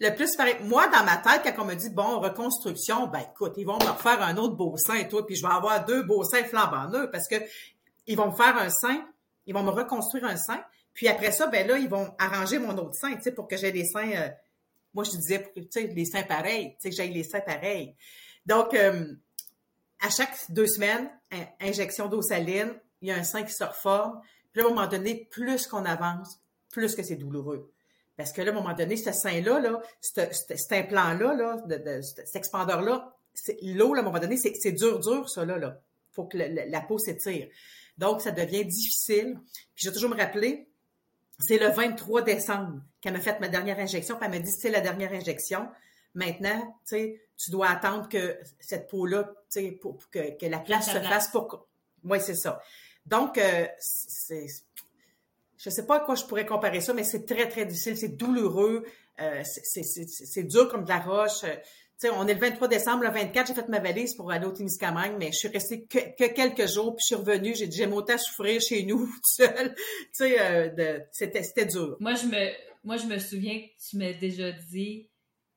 le 0.00 0.14
plus 0.14 0.34
pareil. 0.36 0.56
Moi, 0.62 0.86
dans 0.88 1.04
ma 1.04 1.16
tête, 1.16 1.42
quand 1.44 1.62
on 1.62 1.66
me 1.66 1.74
dit, 1.74 1.90
bon, 1.90 2.20
reconstruction, 2.20 3.06
ben 3.06 3.20
écoute, 3.20 3.54
ils 3.56 3.64
vont 3.64 3.78
me 3.78 3.90
refaire 3.90 4.22
un 4.22 4.36
autre 4.36 4.54
beau 4.54 4.76
sein, 4.76 5.04
toi, 5.04 5.26
puis 5.26 5.36
je 5.36 5.42
vais 5.42 5.52
avoir 5.52 5.84
deux 5.84 6.02
beaux 6.02 6.24
seins 6.24 6.44
flambant 6.44 6.88
neufs 6.88 7.10
parce 7.10 7.28
que 7.28 7.36
ils 8.06 8.16
vont 8.16 8.30
me 8.30 8.36
faire 8.36 8.56
un 8.56 8.68
sein, 8.68 9.06
ils 9.46 9.54
vont 9.54 9.62
me 9.62 9.70
reconstruire 9.70 10.24
un 10.24 10.36
sein, 10.36 10.62
puis 10.94 11.08
après 11.08 11.32
ça, 11.32 11.48
ben 11.48 11.66
là, 11.66 11.76
ils 11.76 11.88
vont 11.88 12.14
arranger 12.18 12.58
mon 12.58 12.76
autre 12.78 12.94
sein, 12.94 13.14
tu 13.16 13.22
sais, 13.22 13.32
pour 13.32 13.48
que 13.48 13.56
j'ai 13.56 13.72
les 13.72 13.84
seins. 13.84 14.10
Euh, 14.12 14.28
moi, 14.94 15.04
je 15.04 15.10
disais, 15.10 15.52
tu 15.54 15.66
sais, 15.70 15.88
les 15.88 16.04
seins 16.04 16.22
pareils, 16.22 16.76
tu 16.76 16.82
sais, 16.82 16.90
que 16.90 16.96
j'ai 16.96 17.08
les 17.08 17.24
seins 17.24 17.40
pareils. 17.40 17.96
Donc, 18.46 18.74
euh, 18.74 19.12
à 20.00 20.08
chaque 20.08 20.32
deux 20.50 20.68
semaines, 20.68 21.10
injection 21.60 22.08
d'eau 22.08 22.22
saline, 22.22 22.72
il 23.02 23.08
y 23.08 23.10
a 23.10 23.16
un 23.16 23.24
sein 23.24 23.42
qui 23.42 23.52
se 23.52 23.64
reforme. 23.64 24.20
Puis 24.52 24.62
à 24.62 24.66
un 24.66 24.68
moment 24.68 24.86
donné, 24.86 25.26
plus 25.30 25.66
qu'on 25.66 25.84
avance, 25.84 26.40
plus 26.70 26.94
que 26.94 27.02
c'est 27.02 27.16
douloureux. 27.16 27.72
Parce 28.16 28.32
que 28.32 28.42
là, 28.42 28.52
à 28.52 28.54
un 28.54 28.56
moment 28.56 28.74
donné, 28.74 28.96
ce 28.96 29.12
sein-là, 29.12 29.58
là, 29.58 29.82
cet 30.00 30.72
implant-là, 30.72 31.34
là, 31.34 32.02
cet 32.02 32.36
expandeur-là, 32.36 33.12
l'eau, 33.62 33.94
à 33.94 33.98
un 33.98 34.02
moment 34.02 34.20
donné, 34.20 34.36
c'est 34.36 34.72
dur, 34.72 35.00
dur, 35.00 35.28
ça, 35.28 35.44
là. 35.44 35.58
là. 35.58 35.80
faut 36.12 36.24
que 36.24 36.38
la 36.38 36.80
peau 36.82 36.98
s'étire. 36.98 37.48
Donc, 37.98 38.20
ça 38.20 38.30
devient 38.30 38.64
difficile. 38.64 39.38
Puis, 39.74 39.84
je 39.84 39.88
vais 39.88 39.94
toujours 39.94 40.10
me 40.10 40.16
rappeler, 40.16 40.68
c'est 41.38 41.58
le 41.58 41.68
23 41.68 42.22
décembre 42.22 42.80
qu'elle 43.00 43.14
m'a 43.14 43.20
fait 43.20 43.40
ma 43.40 43.48
dernière 43.48 43.78
injection. 43.78 44.16
Puis, 44.16 44.24
elle 44.26 44.32
m'a 44.32 44.38
dit, 44.38 44.50
c'est 44.50 44.70
la 44.70 44.80
dernière 44.80 45.12
injection. 45.12 45.68
Maintenant, 46.14 46.78
tu 46.88 47.50
dois 47.50 47.68
attendre 47.68 48.08
que 48.08 48.38
cette 48.60 48.88
peau-là, 48.88 49.32
pour, 49.80 49.98
que, 50.10 50.38
que, 50.38 50.46
la 50.46 50.60
place 50.60 50.92
se 50.92 51.00
fasse 51.00 51.28
pour... 51.28 51.66
Oui, 52.04 52.18
c'est 52.20 52.36
ça. 52.36 52.60
Donc, 53.06 53.38
euh, 53.38 53.66
c'est... 53.78 54.46
Je 55.56 55.70
sais 55.70 55.86
pas 55.86 55.96
à 55.96 56.00
quoi 56.00 56.14
je 56.14 56.24
pourrais 56.24 56.46
comparer 56.46 56.80
ça, 56.80 56.92
mais 56.92 57.04
c'est 57.04 57.24
très, 57.24 57.48
très 57.48 57.64
difficile. 57.64 57.96
C'est 57.96 58.16
douloureux. 58.16 58.84
Euh, 59.20 59.42
c'est 59.44 60.42
dur 60.42 60.68
comme 60.68 60.84
de 60.84 60.88
la 60.88 60.98
roche. 60.98 61.44
Sais, 61.96 62.10
on 62.10 62.26
est 62.26 62.34
le 62.34 62.40
23 62.40 62.68
décembre, 62.68 63.04
le 63.04 63.10
24, 63.10 63.46
j'ai 63.46 63.54
fait 63.54 63.68
ma 63.68 63.78
valise 63.78 64.14
pour 64.16 64.30
aller 64.32 64.46
au 64.46 64.50
Témiscamingue, 64.50 65.16
mais 65.18 65.26
je 65.26 65.38
suis 65.38 65.48
restée 65.48 65.84
que, 65.84 66.26
quelques 66.26 66.66
jours, 66.66 66.96
puis 66.96 67.04
je 67.08 67.14
suis 67.14 67.14
revenue, 67.14 67.54
j'ai 67.54 67.68
dit, 67.68 67.76
j'aime 67.76 67.92
autant 67.92 68.18
souffrir 68.18 68.60
chez 68.60 68.84
nous, 68.84 69.06
tout 69.06 69.20
seul. 69.22 69.74
tu 69.74 69.84
sais, 70.12 70.40
euh, 70.40 70.98
c'était 71.12 71.66
dur. 71.66 71.96
Moi, 72.00 72.14
je 72.14 72.26
me, 72.26 72.50
moi, 72.82 72.96
je 72.96 73.06
me 73.06 73.18
souviens 73.18 73.60
que 73.60 73.88
tu 73.88 73.96
m'as 73.96 74.12
déjà 74.12 74.50
dit, 74.50 75.08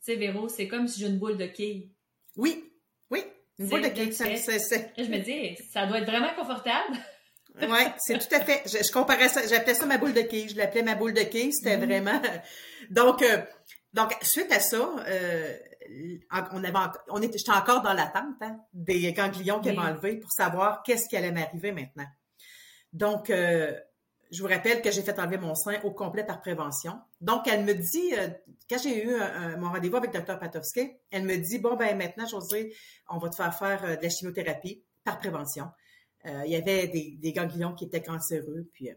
tu 0.06 0.14
sais, 0.14 0.16
Véro, 0.16 0.48
c'est 0.48 0.68
comme 0.68 0.88
si 0.88 1.02
j'ai 1.02 1.08
une 1.08 1.18
boule 1.18 1.38
de 1.38 1.48
quille. 1.48 1.92
Oui, 2.36 2.72
oui, 3.10 3.24
une 3.58 3.68
boule 3.68 3.82
de 3.82 3.90
quille. 3.90 4.12
je 4.14 5.10
me 5.10 5.18
dis, 5.18 5.58
ça 5.74 5.88
doit 5.88 6.00
être 6.00 6.06
vraiment 6.10 6.34
confortable. 6.36 6.98
oui, 7.62 7.80
c'est 7.98 8.20
tout 8.20 8.36
à 8.36 8.40
fait. 8.42 8.62
Je, 8.66 8.92
comparais 8.92 9.30
ça, 9.30 9.42
j'appelais 9.48 9.74
ça 9.74 9.86
ma 9.86 9.98
boule 9.98 10.14
de 10.14 10.22
quille. 10.22 10.50
Je 10.50 10.56
l'appelais 10.56 10.84
ma 10.84 10.96
boule 10.96 11.14
de 11.14 11.22
quille. 11.22 11.52
C'était 11.52 11.78
mm-hmm. 11.78 11.86
vraiment. 11.86 12.22
Donc, 12.92 13.24
euh, 13.24 13.42
donc 13.98 14.16
suite 14.22 14.52
à 14.52 14.60
ça, 14.60 14.96
euh, 15.08 15.58
on 16.52 16.64
avait, 16.64 17.00
on 17.10 17.20
était, 17.22 17.40
j'étais 17.40 17.52
encore 17.52 17.82
dans 17.82 17.94
l'attente 17.94 18.36
hein, 18.42 18.60
des 18.72 19.12
ganglions 19.12 19.60
qu'elle 19.60 19.76
m'a 19.76 19.92
enlevés 19.92 20.18
pour 20.18 20.32
savoir 20.32 20.84
qu'est-ce 20.84 21.10
qui 21.10 21.18
allait 21.18 21.32
m'arriver 21.32 21.72
maintenant. 21.72 22.06
Donc, 22.94 23.32
euh, 23.32 23.74
je 24.30 24.42
vous 24.42 24.48
rappelle 24.48 24.84
que 24.84 24.92
j'ai 24.92 25.02
fait 25.02 25.18
enlever 25.20 25.40
mon 25.40 25.56
sein 25.56 25.80
au 25.84 25.92
complet 25.92 26.24
par 26.24 26.42
prévention. 26.42 27.00
Donc, 27.22 27.48
elle 27.48 27.64
me 27.64 27.74
dit, 27.74 28.14
euh, 28.14 28.28
quand 28.70 28.78
j'ai 28.78 29.04
eu 29.04 29.16
mon 29.58 29.72
rendez-vous 29.72 29.98
avec 29.98 30.12
Dr. 30.12 30.38
Patowski, 30.38 30.92
elle 31.10 31.24
me 31.24 31.38
dit, 31.38 31.58
bon, 31.58 31.76
ben 31.76 31.98
maintenant, 31.98 32.28
José, 32.28 32.76
on 33.10 33.18
va 33.18 33.30
te 33.30 33.36
faire 33.36 33.58
faire 33.58 33.84
euh, 33.84 33.96
de 33.96 34.04
la 34.04 34.10
chimiothérapie 34.10 34.84
par 35.04 35.18
prévention. 35.18 35.72
il 36.26 36.52
y 36.52 36.56
avait 36.56 36.88
des, 36.88 37.18
des, 37.18 37.34
ganglions 37.34 37.74
qui 37.74 37.86
étaient 37.86 38.04
cancéreux, 38.04 38.70
puis 38.74 38.90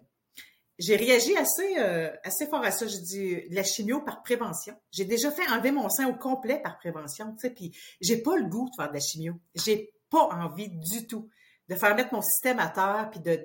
j'ai 0.80 0.96
réagi 0.96 1.36
assez, 1.36 1.78
euh, 1.78 2.10
assez 2.24 2.46
fort 2.46 2.64
à 2.64 2.70
ça. 2.70 2.86
J'ai 2.86 3.00
dit 3.00 3.40
la 3.50 3.62
chimio 3.62 4.00
par 4.00 4.22
prévention. 4.22 4.74
J'ai 4.90 5.04
déjà 5.04 5.30
fait 5.30 5.46
enlever 5.50 5.72
mon 5.72 5.90
sein 5.90 6.08
au 6.08 6.14
complet 6.14 6.58
par 6.62 6.78
prévention, 6.78 7.32
tu 7.34 7.40
sais, 7.40 7.50
puis 7.50 7.76
j'ai 8.00 8.16
pas 8.22 8.36
le 8.36 8.46
goût 8.46 8.68
de 8.70 8.74
faire 8.74 8.88
de 8.88 8.94
la 8.94 9.00
chimio. 9.00 9.34
J'ai 9.54 9.92
pas 10.08 10.24
envie 10.24 10.70
du 10.70 11.06
tout 11.06 11.28
de 11.68 11.74
faire 11.74 11.94
mettre 11.94 12.14
mon 12.14 12.22
système 12.22 12.58
à 12.58 12.68
terre 12.68 13.10
puis 13.10 13.20
de, 13.20 13.44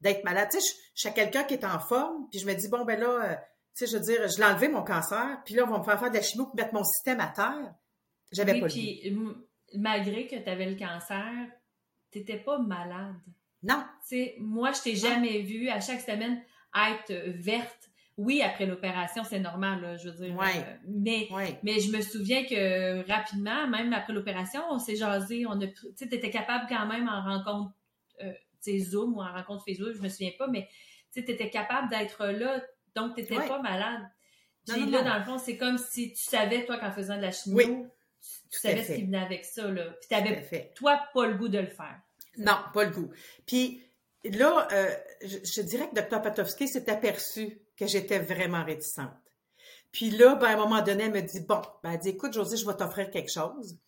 d'être 0.00 0.24
malade. 0.24 0.48
Tu 0.50 0.60
sais, 0.60 0.74
je, 0.94 1.00
suis 1.02 1.14
quelqu'un 1.14 1.44
qui 1.44 1.54
est 1.54 1.64
en 1.64 1.78
forme, 1.78 2.28
puis 2.30 2.40
je 2.40 2.46
me 2.46 2.54
dis 2.54 2.68
bon 2.68 2.84
ben 2.84 2.98
là, 2.98 3.06
euh, 3.06 3.34
tu 3.76 3.86
sais, 3.86 3.86
je 3.86 3.96
veux 3.96 4.02
dire, 4.02 4.28
je 4.28 4.38
l'ai 4.38 4.44
enlevé 4.44 4.66
mon 4.66 4.82
cancer, 4.82 5.40
puis 5.44 5.54
là 5.54 5.64
on 5.68 5.70
va 5.70 5.78
me 5.78 5.84
faire 5.84 6.00
faire 6.00 6.10
de 6.10 6.16
la 6.16 6.22
chimio 6.22 6.46
pour 6.46 6.56
mettre 6.56 6.74
mon 6.74 6.84
système 6.84 7.20
à 7.20 7.28
terre. 7.28 7.74
J'avais 8.32 8.58
pas 8.58 8.66
le 8.66 9.14
goût. 9.14 9.34
Malgré 9.74 10.26
que 10.26 10.36
tu 10.36 10.48
avais 10.48 10.66
le 10.66 10.76
cancer, 10.76 11.48
t'étais 12.10 12.38
pas 12.38 12.58
malade. 12.58 13.14
Non. 13.62 13.84
Tu 14.08 14.16
sais, 14.16 14.34
moi 14.40 14.72
je 14.72 14.82
t'ai 14.82 14.96
jamais 14.96 15.42
vu 15.42 15.68
à 15.68 15.80
chaque 15.80 16.00
semaine 16.00 16.42
être 16.90 17.12
verte. 17.38 17.90
Oui, 18.16 18.40
après 18.40 18.64
l'opération, 18.64 19.24
c'est 19.24 19.40
normal, 19.40 19.98
je 20.02 20.08
veux 20.08 20.26
dire. 20.26 20.40
Euh, 20.40 20.76
mais, 20.88 21.28
mais 21.62 21.80
je 21.80 21.94
me 21.94 22.00
souviens 22.00 22.44
que 22.44 23.06
rapidement, 23.06 23.68
même 23.68 23.92
après 23.92 24.14
l'opération, 24.14 24.62
on 24.70 24.78
s'est 24.78 24.96
jasé, 24.96 25.44
on 25.46 25.60
a, 25.60 25.66
tu 25.66 26.04
étais 26.04 26.30
capable 26.30 26.64
quand 26.68 26.86
même 26.86 27.08
en 27.08 27.22
rencontre, 27.22 27.72
euh, 28.22 28.32
tu 28.62 28.72
sais, 28.72 28.78
Zoom 28.78 29.14
ou 29.14 29.20
en 29.20 29.30
rencontre 29.32 29.64
Facebook, 29.66 29.92
je 29.94 30.00
me 30.00 30.08
souviens 30.08 30.30
pas, 30.38 30.48
mais 30.48 30.66
tu 31.12 31.20
étais 31.20 31.50
capable 31.50 31.90
d'être 31.90 32.26
là, 32.26 32.62
donc 32.94 33.14
tu 33.14 33.20
n'étais 33.20 33.36
pas 33.36 33.60
malade. 33.60 34.02
Puis 34.66 34.90
là, 34.90 35.02
dans 35.02 35.18
le 35.18 35.24
fond, 35.24 35.38
c'est 35.38 35.56
comme 35.56 35.78
si 35.78 36.12
tu 36.12 36.24
savais, 36.24 36.64
toi, 36.64 36.78
qu'en 36.78 36.92
faisant 36.92 37.16
de 37.16 37.22
la 37.22 37.32
chimio, 37.32 37.86
tu, 38.50 38.58
savais 38.58 38.82
ce 38.82 38.94
qui 38.94 39.04
venait 39.04 39.18
avec 39.18 39.44
ça, 39.44 39.70
là. 39.70 39.84
Puis 40.00 40.08
t'avais, 40.08 40.72
toi, 40.74 41.00
pas 41.14 41.26
le 41.26 41.34
goût 41.34 41.48
de 41.48 41.58
le 41.58 41.66
faire. 41.66 42.00
Non, 42.38 42.56
pas 42.72 42.84
le 42.84 42.90
goût. 42.90 43.10
Puis 43.46 43.82
là, 44.24 44.68
euh, 44.72 44.94
je, 45.22 45.62
dirais 45.62 45.88
que 45.88 46.00
Dr. 46.00 46.22
Patowski 46.22 46.68
s'est 46.68 46.90
aperçu 46.90 47.60
que 47.76 47.86
j'étais 47.86 48.18
vraiment 48.18 48.64
réticente. 48.64 49.12
Puis 49.92 50.10
là, 50.10 50.34
ben, 50.34 50.46
à 50.46 50.52
un 50.52 50.56
moment 50.56 50.82
donné, 50.82 51.04
elle 51.04 51.12
me 51.12 51.22
dit, 51.22 51.40
bon, 51.40 51.62
ben, 51.82 51.92
elle 51.92 52.00
dit, 52.00 52.10
écoute, 52.10 52.32
Josie, 52.32 52.56
je 52.56 52.66
vais 52.66 52.74
t'offrir 52.74 53.10
quelque 53.10 53.30
chose. 53.32 53.78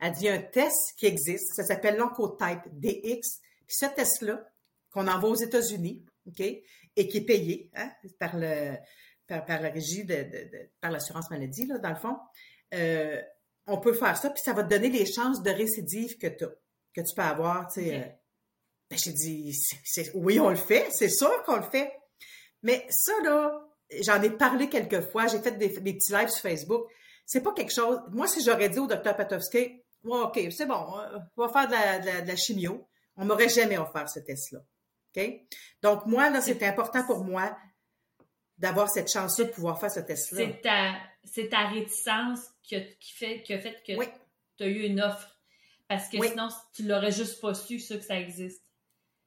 Elle 0.00 0.12
dit, 0.12 0.22
il 0.22 0.26
y 0.26 0.28
a 0.28 0.34
un 0.34 0.42
test 0.42 0.94
qui 0.96 1.06
existe, 1.06 1.54
ça 1.54 1.64
s'appelle 1.64 1.96
l'Oncotype 1.96 2.62
DX. 2.72 3.40
Puis 3.66 3.76
ce 3.76 3.86
test-là, 3.86 4.44
qu'on 4.90 5.06
envoie 5.06 5.30
aux 5.30 5.36
États-Unis, 5.36 6.04
OK, 6.26 6.40
et 6.40 7.08
qui 7.08 7.18
est 7.18 7.24
payé 7.24 7.70
hein, 7.74 7.90
par, 8.18 8.36
le, 8.36 8.76
par, 9.26 9.60
la 9.60 9.70
régie, 9.70 10.04
de, 10.04 10.26
par 10.80 10.90
l'assurance 10.90 11.30
maladie, 11.30 11.66
là, 11.66 11.78
dans 11.78 11.90
le 11.90 11.96
fond, 11.96 12.16
euh, 12.74 13.20
on 13.66 13.78
peut 13.78 13.94
faire 13.94 14.16
ça, 14.16 14.30
puis 14.30 14.42
ça 14.44 14.52
va 14.52 14.64
te 14.64 14.70
donner 14.70 14.90
les 14.90 15.06
chances 15.06 15.42
de 15.42 15.50
récidive 15.50 16.18
que, 16.18 16.26
que 16.26 17.00
tu 17.00 17.14
peux 17.14 17.22
avoir, 17.22 17.72
tu 17.72 17.82
sais, 17.82 17.94
euh, 17.94 18.08
ben, 18.92 18.98
j'ai 18.98 19.12
dit, 19.12 19.58
oui, 20.12 20.38
on 20.38 20.50
le 20.50 20.56
fait, 20.56 20.86
c'est 20.90 21.08
sûr 21.08 21.42
qu'on 21.44 21.56
le 21.56 21.62
fait. 21.62 21.90
Mais 22.62 22.86
ça, 22.90 23.12
là, 23.24 23.66
j'en 24.02 24.20
ai 24.20 24.28
parlé 24.28 24.68
quelques 24.68 25.00
fois, 25.10 25.26
j'ai 25.28 25.38
fait 25.38 25.52
des, 25.52 25.70
petits 25.70 26.12
lives 26.12 26.28
sur 26.28 26.42
Facebook. 26.42 26.90
C'est 27.24 27.40
pas 27.40 27.54
quelque 27.54 27.72
chose. 27.72 28.00
Moi, 28.10 28.26
si 28.26 28.44
j'aurais 28.44 28.68
dit 28.68 28.78
au 28.78 28.86
docteur 28.86 29.16
Patowski, 29.16 29.80
OK, 30.04 30.38
c'est 30.50 30.66
bon, 30.66 30.74
on 31.36 31.46
va 31.46 31.48
faire 31.48 31.68
de 31.68 32.26
la, 32.26 32.36
chimio, 32.36 32.86
on 33.16 33.24
m'aurait 33.24 33.48
jamais 33.48 33.78
offert 33.78 34.10
ce 34.10 34.20
test-là. 34.20 34.58
OK? 35.16 35.40
Donc, 35.80 36.04
moi, 36.04 36.28
là, 36.28 36.42
c'était 36.42 36.66
important 36.66 37.02
pour 37.04 37.24
moi 37.24 37.56
d'avoir 38.58 38.90
cette 38.90 39.10
chance-là 39.10 39.46
de 39.46 39.52
pouvoir 39.52 39.80
faire 39.80 39.90
ce 39.90 40.00
test-là. 40.00 40.52
C'est 41.24 41.48
ta, 41.48 41.68
réticence 41.68 42.40
qui, 42.62 42.76
fait, 43.14 43.42
qui 43.42 43.54
a 43.54 43.58
fait 43.58 43.82
que 43.86 43.92
tu 44.58 44.64
as 44.64 44.66
eu 44.66 44.82
une 44.82 45.00
offre. 45.00 45.38
Parce 45.88 46.08
que 46.08 46.22
sinon, 46.22 46.48
tu 46.74 46.82
l'aurais 46.82 47.12
juste 47.12 47.40
pas 47.40 47.54
su, 47.54 47.80
ça, 47.80 47.96
que 47.96 48.04
ça 48.04 48.18
existe. 48.20 48.62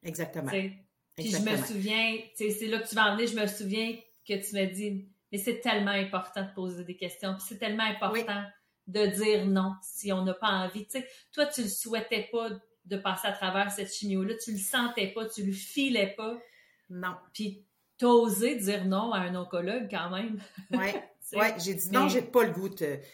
Exactement. 0.06 0.52
Puis 0.52 1.32
je 1.32 1.38
me 1.38 1.58
souviens, 1.58 2.18
c'est 2.36 2.68
là 2.68 2.80
que 2.80 2.88
tu 2.88 2.96
vas 2.96 3.12
en 3.12 3.16
venir, 3.16 3.28
je 3.28 3.40
me 3.40 3.48
souviens 3.48 3.96
que 4.28 4.34
tu 4.34 4.54
m'as 4.54 4.66
dit, 4.66 5.08
mais 5.32 5.38
c'est 5.38 5.60
tellement 5.60 5.92
important 5.92 6.44
de 6.44 6.54
poser 6.54 6.84
des 6.84 6.96
questions, 6.96 7.34
puis 7.34 7.44
c'est 7.48 7.58
tellement 7.58 7.84
important 7.84 8.44
de 8.88 9.06
dire 9.08 9.46
non 9.46 9.74
si 9.82 10.12
on 10.12 10.24
n'a 10.24 10.34
pas 10.34 10.50
envie. 10.50 10.88
toi, 11.32 11.46
tu 11.48 11.62
ne 11.62 11.68
souhaitais 11.68 12.30
pas 12.32 12.50
de 12.86 12.98
passer 12.98 13.28
à 13.28 13.32
travers 13.32 13.72
cette 13.72 13.92
chimio-là, 13.94 14.36
tu 14.44 14.52
le 14.52 14.58
sentais 14.58 15.08
pas, 15.08 15.28
tu 15.28 15.44
le 15.44 15.52
filais 15.52 16.14
pas. 16.16 16.38
Non. 16.90 17.16
Puis 17.34 17.66
t'as 17.98 18.08
osé 18.08 18.56
dire 18.56 18.86
non 18.86 19.12
à 19.12 19.20
un 19.20 19.36
oncologue 19.36 19.88
quand 19.90 20.10
même. 20.12 20.40
Oui. 20.72 20.88
ouais, 21.34 21.56
j'ai 21.58 21.74
dit 21.74 21.90
non, 21.92 22.08
j'ai 22.08 22.22
pas 22.22 22.44
le 22.44 22.52
goût, 22.52 22.70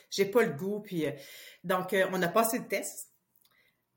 j'ai 0.10 0.26
pas 0.26 0.44
le 0.44 0.54
goût. 0.54 0.82
Puis 0.82 1.06
euh, 1.06 1.12
donc 1.64 1.94
euh, 1.94 2.08
on 2.12 2.22
a 2.22 2.28
passé 2.28 2.60
le 2.60 2.68
test 2.68 3.11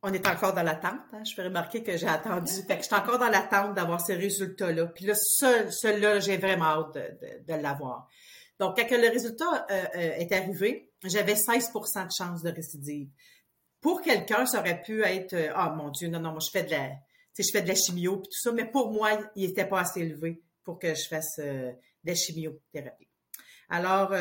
on 0.05 0.12
est 0.12 0.27
encore 0.29 0.53
dans 0.53 0.62
l'attente. 0.62 1.01
Hein. 1.12 1.25
Je 1.25 1.35
peux 1.35 1.43
remarquer 1.43 1.83
que 1.83 1.97
j'ai 1.97 2.07
attendu. 2.07 2.53
Fait 2.69 2.77
que 2.77 2.83
je 2.83 2.87
suis 2.87 2.95
encore 2.95 3.19
dans 3.19 3.31
l'attente 3.31 3.75
d'avoir 3.75 4.01
ces 4.03 4.14
résultats-là. 4.14 4.87
Puis 4.88 5.07
là, 5.07 5.14
celui-là, 5.14 6.21
j'ai 6.21 6.37
vraiment 6.37 6.67
hâte 6.67 6.95
de, 6.95 7.55
l'avoir. 7.55 8.09
Donc, 8.61 8.77
quand 8.77 8.87
le 8.90 9.09
résultat 9.09 9.67
euh, 9.71 9.85
euh, 9.97 10.12
est 10.17 10.31
arrivé, 10.31 10.93
j'avais 11.03 11.35
16 11.35 11.71
de 11.73 12.09
chance 12.17 12.43
de 12.43 12.51
récidive. 12.51 13.09
Pour 13.81 14.03
quelqu'un, 14.03 14.45
ça 14.45 14.61
aurait 14.61 14.83
pu 14.83 15.03
être 15.03 15.35
Ah 15.55 15.73
oh, 15.73 15.77
mon 15.77 15.90
Dieu, 15.90 16.09
non, 16.09 16.21
non, 16.21 16.31
moi 16.31 16.40
je 16.40 16.51
fais 16.51 16.64
de 16.64 16.71
la 16.71 16.90
je 17.37 17.51
fais 17.51 17.62
de 17.62 17.69
la 17.69 17.75
chimio 17.75 18.19
puis 18.19 18.29
tout 18.29 18.40
ça, 18.40 18.53
mais 18.53 18.64
pour 18.64 18.93
moi, 18.93 19.11
il 19.35 19.49
n'était 19.49 19.67
pas 19.67 19.81
assez 19.81 20.01
élevé 20.01 20.40
pour 20.62 20.79
que 20.79 20.95
je 20.95 21.09
fasse 21.09 21.38
euh, 21.40 21.73
de 21.73 22.11
la 22.11 22.14
chimiothérapie. 22.14 23.09
Alors, 23.71 24.12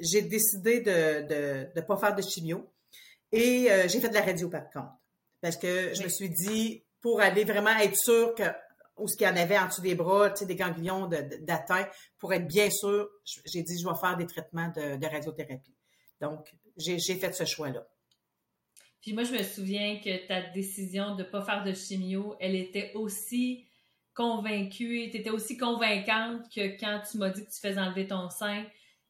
j'ai 0.00 0.22
décidé 0.22 0.80
de 0.80 1.68
ne 1.76 1.80
pas 1.82 1.98
faire 1.98 2.14
de 2.14 2.22
chimio 2.22 2.72
et 3.30 3.68
j'ai 3.86 4.00
fait 4.00 4.08
de 4.08 4.14
la 4.14 4.22
radio 4.22 4.48
par 4.48 4.68
contre. 4.70 4.98
Parce 5.40 5.56
que 5.56 5.94
je 5.94 6.02
me 6.02 6.08
suis 6.08 6.30
dit, 6.30 6.84
pour 7.00 7.20
aller 7.20 7.44
vraiment 7.44 7.76
être 7.78 7.96
sûr 7.96 8.34
que 8.34 8.44
où 8.98 9.06
ce 9.06 9.16
qu'il 9.16 9.26
y 9.26 9.30
en 9.30 9.36
avait 9.36 9.58
en 9.58 9.66
dessous 9.68 9.80
des 9.80 9.94
bras, 9.94 10.30
tu 10.30 10.38
sais, 10.38 10.46
des 10.46 10.56
ganglions 10.56 11.06
d'atteint, 11.06 11.88
pour 12.18 12.32
être 12.32 12.46
bien 12.46 12.68
sûr, 12.68 13.08
j'ai 13.24 13.62
dit, 13.62 13.80
je 13.80 13.88
vais 13.88 13.94
faire 13.94 14.16
des 14.16 14.26
traitements 14.26 14.72
de, 14.74 15.06
radiothérapie. 15.06 15.74
Donc, 16.20 16.52
j'ai 16.76 16.98
fait 16.98 17.32
ce 17.32 17.44
choix-là. 17.44 17.86
Puis 19.00 19.12
moi, 19.12 19.22
je 19.22 19.32
me 19.32 19.42
souviens 19.44 20.00
que 20.00 20.26
ta 20.26 20.42
décision 20.50 21.14
de 21.14 21.22
ne 21.22 21.28
pas 21.28 21.44
faire 21.44 21.62
de 21.62 21.72
chimio, 21.72 22.34
elle 22.40 22.56
était 22.56 22.92
aussi 22.94 23.68
convaincue, 24.14 25.08
tu 25.12 25.18
étais 25.18 25.30
aussi 25.30 25.56
convaincante 25.56 26.42
que 26.52 26.76
quand 26.80 27.02
tu 27.08 27.18
m'as 27.18 27.30
dit 27.30 27.44
que 27.44 27.50
tu 27.50 27.60
faisais 27.60 27.80
enlever 27.80 28.08
ton 28.08 28.28
sein. 28.30 28.64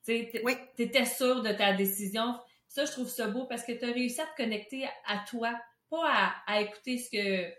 Tu 0.05 0.29
oui. 0.45 0.53
étais 0.79 1.07
sûre 1.07 1.43
de 1.43 1.51
ta 1.53 1.73
décision. 1.73 2.39
Ça, 2.69 2.85
je 2.85 2.93
trouve 2.93 3.09
ça 3.09 3.27
beau 3.29 3.47
parce 3.47 3.65
que 3.65 3.73
tu 3.73 3.87
as 3.87 3.93
réussi 3.93 4.21
à 4.21 4.27
te 4.27 4.43
connecter 4.43 4.85
à 5.07 5.25
toi 5.27 5.51
pas 5.91 6.35
à, 6.47 6.61
écouter 6.61 6.99
ce 6.99 7.11
que 7.11 7.51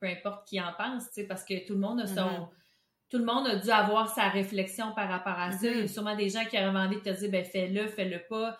peu 0.00 0.06
importe 0.06 0.46
qui 0.46 0.60
en 0.60 0.72
pense, 0.74 1.06
tu 1.08 1.14
sais, 1.14 1.26
parce 1.26 1.44
que 1.44 1.66
tout 1.66 1.74
le 1.74 1.80
monde 1.80 2.00
a 2.00 2.06
son. 2.06 2.14
Mm-hmm. 2.14 2.48
Tout 3.08 3.18
le 3.18 3.24
monde 3.24 3.46
a 3.46 3.56
dû 3.56 3.70
avoir 3.70 4.12
sa 4.12 4.28
réflexion 4.28 4.92
par 4.92 5.08
rapport 5.08 5.38
à 5.38 5.52
ça. 5.52 5.66
Il 5.66 5.76
y 5.76 5.80
a 5.80 5.84
mm-hmm. 5.84 5.88
sûrement 5.88 6.16
des 6.16 6.28
gens 6.28 6.44
qui 6.44 6.58
auraient 6.58 6.66
envie 6.66 6.96
de 6.96 7.02
te 7.02 7.10
dire 7.10 7.30
ben 7.30 7.44
fais-le, 7.44 7.86
fais-le 7.88 8.22
pas. 8.28 8.58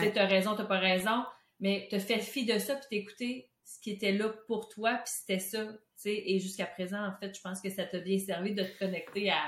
Tu 0.00 0.18
as 0.18 0.26
raison, 0.26 0.54
t'as 0.54 0.64
pas 0.64 0.78
raison. 0.78 1.24
Mais 1.60 1.88
te 1.90 1.98
fais 1.98 2.18
fi 2.18 2.44
de 2.44 2.58
ça 2.58 2.76
puis 2.76 2.86
t'écouter 2.90 3.50
ce 3.64 3.80
qui 3.80 3.90
était 3.90 4.12
là 4.12 4.28
pour 4.46 4.68
toi, 4.68 4.94
puis 4.96 5.12
c'était 5.12 5.38
ça. 5.38 5.64
Et 6.04 6.40
jusqu'à 6.40 6.66
présent, 6.66 7.06
en 7.06 7.12
fait, 7.18 7.34
je 7.34 7.40
pense 7.40 7.60
que 7.60 7.70
ça 7.70 7.84
t'a 7.84 8.00
bien 8.00 8.18
servi 8.18 8.54
de 8.54 8.64
te 8.64 8.78
connecter 8.78 9.30
à, 9.30 9.40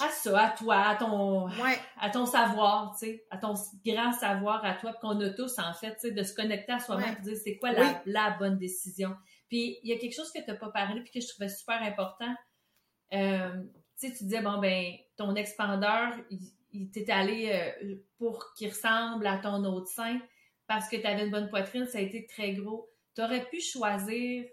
à 0.00 0.08
ça, 0.10 0.44
à 0.44 0.50
toi, 0.50 0.76
à 0.76 0.96
ton, 0.96 1.48
à 1.98 2.10
ton 2.10 2.26
savoir, 2.26 2.94
tu 2.98 3.06
sais, 3.06 3.26
à 3.30 3.38
ton 3.38 3.54
grand 3.84 4.12
savoir 4.12 4.64
à 4.64 4.74
toi, 4.74 4.92
qu'on 5.00 5.18
a 5.20 5.30
tous, 5.30 5.58
en 5.58 5.72
fait, 5.72 5.94
tu 5.94 6.08
sais, 6.08 6.10
de 6.10 6.22
se 6.22 6.34
connecter 6.34 6.72
à 6.72 6.80
soi-même 6.80 7.16
et 7.18 7.22
dire 7.22 7.36
c'est 7.42 7.56
quoi 7.56 7.70
la, 8.04 8.30
bonne 8.38 8.58
décision. 8.58 9.16
Puis, 9.48 9.78
il 9.82 9.88
y 9.88 9.92
a 9.92 9.98
quelque 9.98 10.14
chose 10.14 10.30
que 10.32 10.40
tu 10.40 10.50
n'as 10.50 10.56
pas 10.56 10.68
parlé 10.68 11.00
puis 11.00 11.12
que 11.12 11.20
je 11.20 11.28
trouvais 11.28 11.48
super 11.48 11.82
important. 11.82 12.34
Euh, 13.14 13.62
tu 13.98 14.08
sais, 14.08 14.14
tu 14.14 14.24
disais, 14.24 14.42
bon, 14.42 14.58
ben, 14.58 14.92
ton 15.16 15.34
expandeur, 15.34 16.12
il, 16.72 16.90
t'est 16.90 17.10
allé 17.10 17.50
euh, 17.82 17.96
pour 18.18 18.52
qu'il 18.54 18.68
ressemble 18.68 19.26
à 19.26 19.38
ton 19.38 19.64
autre 19.64 19.88
sein 19.88 20.20
parce 20.66 20.88
que 20.88 20.96
tu 20.96 21.06
avais 21.06 21.24
une 21.24 21.30
bonne 21.30 21.48
poitrine, 21.48 21.86
ça 21.86 21.98
a 21.98 22.00
été 22.02 22.26
très 22.26 22.52
gros. 22.52 22.90
Tu 23.14 23.22
aurais 23.22 23.46
pu 23.48 23.60
choisir, 23.60 24.44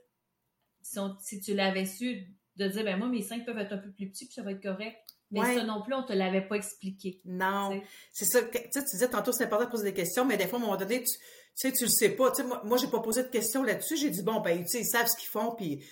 si, 0.81 0.99
si 1.19 1.41
tu 1.41 1.53
l'avais 1.53 1.85
su, 1.85 2.33
de 2.57 2.67
dire, 2.67 2.83
ben 2.83 2.97
moi, 2.97 3.07
mes 3.07 3.21
seins 3.21 3.39
peuvent 3.39 3.57
être 3.57 3.73
un 3.73 3.77
peu 3.77 3.91
plus 3.91 4.09
petits, 4.09 4.25
puis 4.25 4.33
ça 4.33 4.43
va 4.43 4.51
être 4.51 4.61
correct. 4.61 4.97
Mais 5.31 5.55
ça 5.55 5.63
non 5.63 5.81
plus, 5.81 5.95
on 5.95 6.03
te 6.03 6.13
l'avait 6.13 6.47
pas 6.47 6.55
expliqué. 6.55 7.19
Non. 7.25 7.81
C'est 8.11 8.25
ça. 8.25 8.41
Tu, 8.43 8.57
sais, 8.69 8.83
tu 8.83 8.91
disais 8.91 9.09
tantôt, 9.09 9.31
c'est 9.31 9.45
important 9.45 9.65
de 9.65 9.71
poser 9.71 9.85
des 9.85 9.93
questions, 9.93 10.25
mais 10.25 10.37
des 10.37 10.45
fois, 10.45 10.59
à 10.59 10.61
un 10.61 10.65
moment 10.65 10.77
donné, 10.77 10.99
tu, 10.99 11.05
tu 11.05 11.17
sais, 11.55 11.71
tu 11.71 11.85
le 11.85 11.89
sais 11.89 12.09
pas. 12.09 12.29
Tu 12.31 12.41
sais, 12.41 12.47
moi, 12.47 12.61
moi 12.63 12.77
j'ai 12.77 12.87
pas 12.87 12.99
posé 12.99 13.23
de 13.23 13.29
questions 13.29 13.63
là-dessus. 13.63 13.97
J'ai 13.97 14.11
dit, 14.11 14.21
bon, 14.21 14.41
ben, 14.41 14.59
tu 14.59 14.67
sais, 14.67 14.81
ils 14.81 14.85
savent 14.85 15.07
ce 15.07 15.17
qu'ils 15.17 15.29
font, 15.29 15.55
puis 15.55 15.83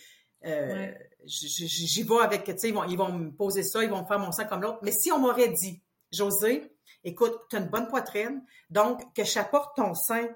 euh, 0.45 0.91
j'y 1.25 2.03
vais 2.03 2.19
avec, 2.21 2.43
tu 2.43 2.53
sais, 2.57 2.69
ils 2.69 2.73
vont, 2.73 2.83
ils 2.83 2.97
vont 2.97 3.11
me 3.11 3.31
poser 3.31 3.63
ça, 3.63 3.83
ils 3.83 3.89
vont 3.89 4.01
me 4.01 4.07
faire 4.07 4.19
mon 4.19 4.31
sang 4.31 4.45
comme 4.45 4.61
l'autre. 4.61 4.79
Mais 4.83 4.91
si 4.91 5.11
on 5.11 5.17
m'aurait 5.17 5.49
dit, 5.49 5.81
José, 6.11 6.71
écoute, 7.03 7.33
tu 7.49 7.55
as 7.55 7.59
une 7.59 7.69
bonne 7.69 7.87
poitrine, 7.87 8.43
donc 8.69 9.01
que 9.15 9.23
j'apporte 9.23 9.75
ton 9.75 9.95
sein, 9.95 10.27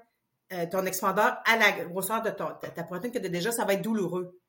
euh, 0.52 0.66
ton 0.68 0.84
expandeur 0.84 1.38
à 1.44 1.56
la 1.56 1.84
grosseur 1.84 2.22
de 2.22 2.30
ta, 2.30 2.58
ta 2.74 2.82
poitrine 2.82 3.12
que 3.12 3.18
déjà, 3.18 3.52
ça 3.52 3.64
va 3.64 3.74
être 3.74 3.82
douloureux 3.82 4.40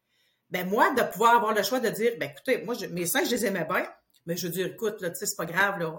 ben 0.49 0.67
moi, 0.67 0.93
de 0.93 1.03
pouvoir 1.03 1.35
avoir 1.35 1.53
le 1.53 1.63
choix 1.63 1.79
de 1.79 1.89
dire, 1.89 2.13
ben 2.19 2.29
écoutez, 2.29 2.63
moi, 2.63 2.75
mes 2.91 3.05
seins, 3.05 3.23
je 3.25 3.31
les 3.31 3.45
aimais 3.45 3.65
bien, 3.65 3.85
mais 4.25 4.35
je 4.35 4.47
veux 4.47 4.53
dire, 4.53 4.67
écoute, 4.67 5.01
là, 5.01 5.09
tu 5.09 5.15
sais, 5.15 5.25
c'est 5.25 5.35
pas 5.35 5.45
grave, 5.45 5.79
là, 5.79 5.97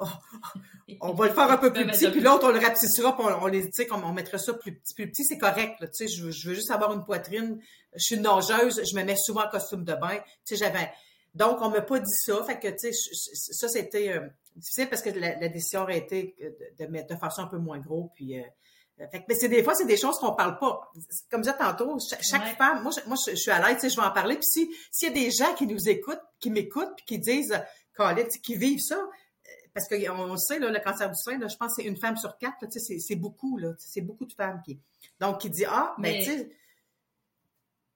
on, 1.01 1.13
va 1.13 1.27
le 1.27 1.33
faire 1.33 1.51
un 1.51 1.57
peu 1.57 1.73
plus 1.75 1.87
petit, 1.87 2.11
puis 2.11 2.21
l'autre, 2.21 2.47
on 2.47 2.53
le 2.53 2.59
rapetissera, 2.59 3.17
puis 3.17 3.27
on, 3.27 3.47
les, 3.47 3.65
tu 3.65 3.71
sais, 3.73 3.89
on, 3.93 4.13
mettra 4.13 4.39
ça 4.39 4.55
plus 4.55 4.75
petit, 4.75 4.95
plus 4.95 5.11
petit, 5.11 5.25
c'est 5.25 5.39
correct, 5.39 5.81
là, 5.81 5.89
tu 5.89 6.07
sais, 6.07 6.09
je, 6.09 6.25
veux 6.25 6.55
juste 6.55 6.71
avoir 6.71 6.93
une 6.93 7.05
poitrine, 7.05 7.61
je 7.95 8.03
suis 8.03 8.17
une 8.17 8.23
nageuse, 8.23 8.83
je 8.85 8.97
me 8.97 9.05
mets 9.05 9.17
souvent 9.17 9.45
en 9.45 9.51
costume 9.51 9.85
de 9.85 9.95
bain, 9.95 10.19
tu 10.45 10.57
sais, 10.57 10.57
j'avais, 10.57 10.91
donc, 11.35 11.59
on 11.61 11.69
m'a 11.71 11.83
pas 11.83 11.99
dit 11.99 12.15
ça, 12.25 12.43
fait 12.45 12.59
que, 12.59 12.69
tu 12.69 12.93
sais, 12.93 13.53
ça, 13.53 13.69
c'était 13.69 14.11
euh, 14.11 14.27
difficile 14.57 14.89
parce 14.89 15.03
que 15.03 15.11
la, 15.11 15.49
décision 15.49 15.83
aurait 15.83 15.99
été 15.99 16.35
de, 16.41 16.85
de, 16.85 16.91
mettre, 16.91 17.15
de 17.15 17.21
faire 17.21 17.33
ça 17.33 17.43
un 17.43 17.49
peu 17.49 17.59
moins 17.59 17.79
gros, 17.79 18.11
puis... 18.15 18.39
Euh, 18.39 18.43
mais 18.99 19.35
c'est 19.35 19.49
des 19.49 19.63
fois, 19.63 19.75
c'est 19.75 19.87
des 19.87 19.97
choses 19.97 20.19
qu'on 20.19 20.33
parle 20.33 20.59
pas. 20.59 20.91
Comme 21.31 21.45
je 21.45 21.51
disais 21.51 21.59
tantôt, 21.59 21.99
chaque, 22.21 22.57
femme, 22.57 22.83
moi, 22.83 22.93
je, 22.97 23.07
moi, 23.09 23.17
je, 23.27 23.35
suis 23.35 23.51
à 23.51 23.59
l'aise, 23.61 23.77
tu 23.77 23.83
sais, 23.83 23.91
je 23.91 24.01
vais 24.01 24.07
en 24.07 24.11
parler. 24.11 24.37
Puis 24.37 24.47
si, 24.47 24.75
s'il 24.91 25.09
y 25.09 25.11
a 25.11 25.15
des 25.15 25.31
gens 25.31 25.55
qui 25.55 25.67
nous 25.67 25.89
écoutent, 25.89 26.23
qui 26.41 26.51
m'écoutent, 26.51 26.95
puis 26.97 27.05
qui 27.07 27.19
disent, 27.19 27.61
qui 28.43 28.57
vivent 28.57 28.81
ça, 28.81 28.97
euh, 28.97 29.51
parce 29.73 29.89
qu'on 29.89 30.37
sait, 30.37 30.59
là, 30.59 30.71
le 30.71 30.81
cancer 30.81 31.09
du 31.09 31.17
sein, 31.17 31.39
là, 31.39 31.47
je 31.49 31.57
pense 31.57 31.77
que 31.77 31.83
c'est 31.83 31.89
une 31.89 31.97
femme 31.97 32.17
sur 32.17 32.37
quatre, 32.39 32.69
tu 32.69 32.81
sais, 32.81 32.99
c'est 32.99 33.17
beaucoup, 33.17 33.59
là. 33.59 33.73
C'est 33.79 34.01
beaucoup 34.01 34.27
de 34.27 34.33
femmes 34.33 34.61
qui. 34.65 34.81
Donc, 35.21 35.41
qui 35.41 35.51
dit, 35.51 35.65
ah, 35.65 35.95
ben, 35.99 36.17
tu 36.19 36.25
sais. 36.25 36.51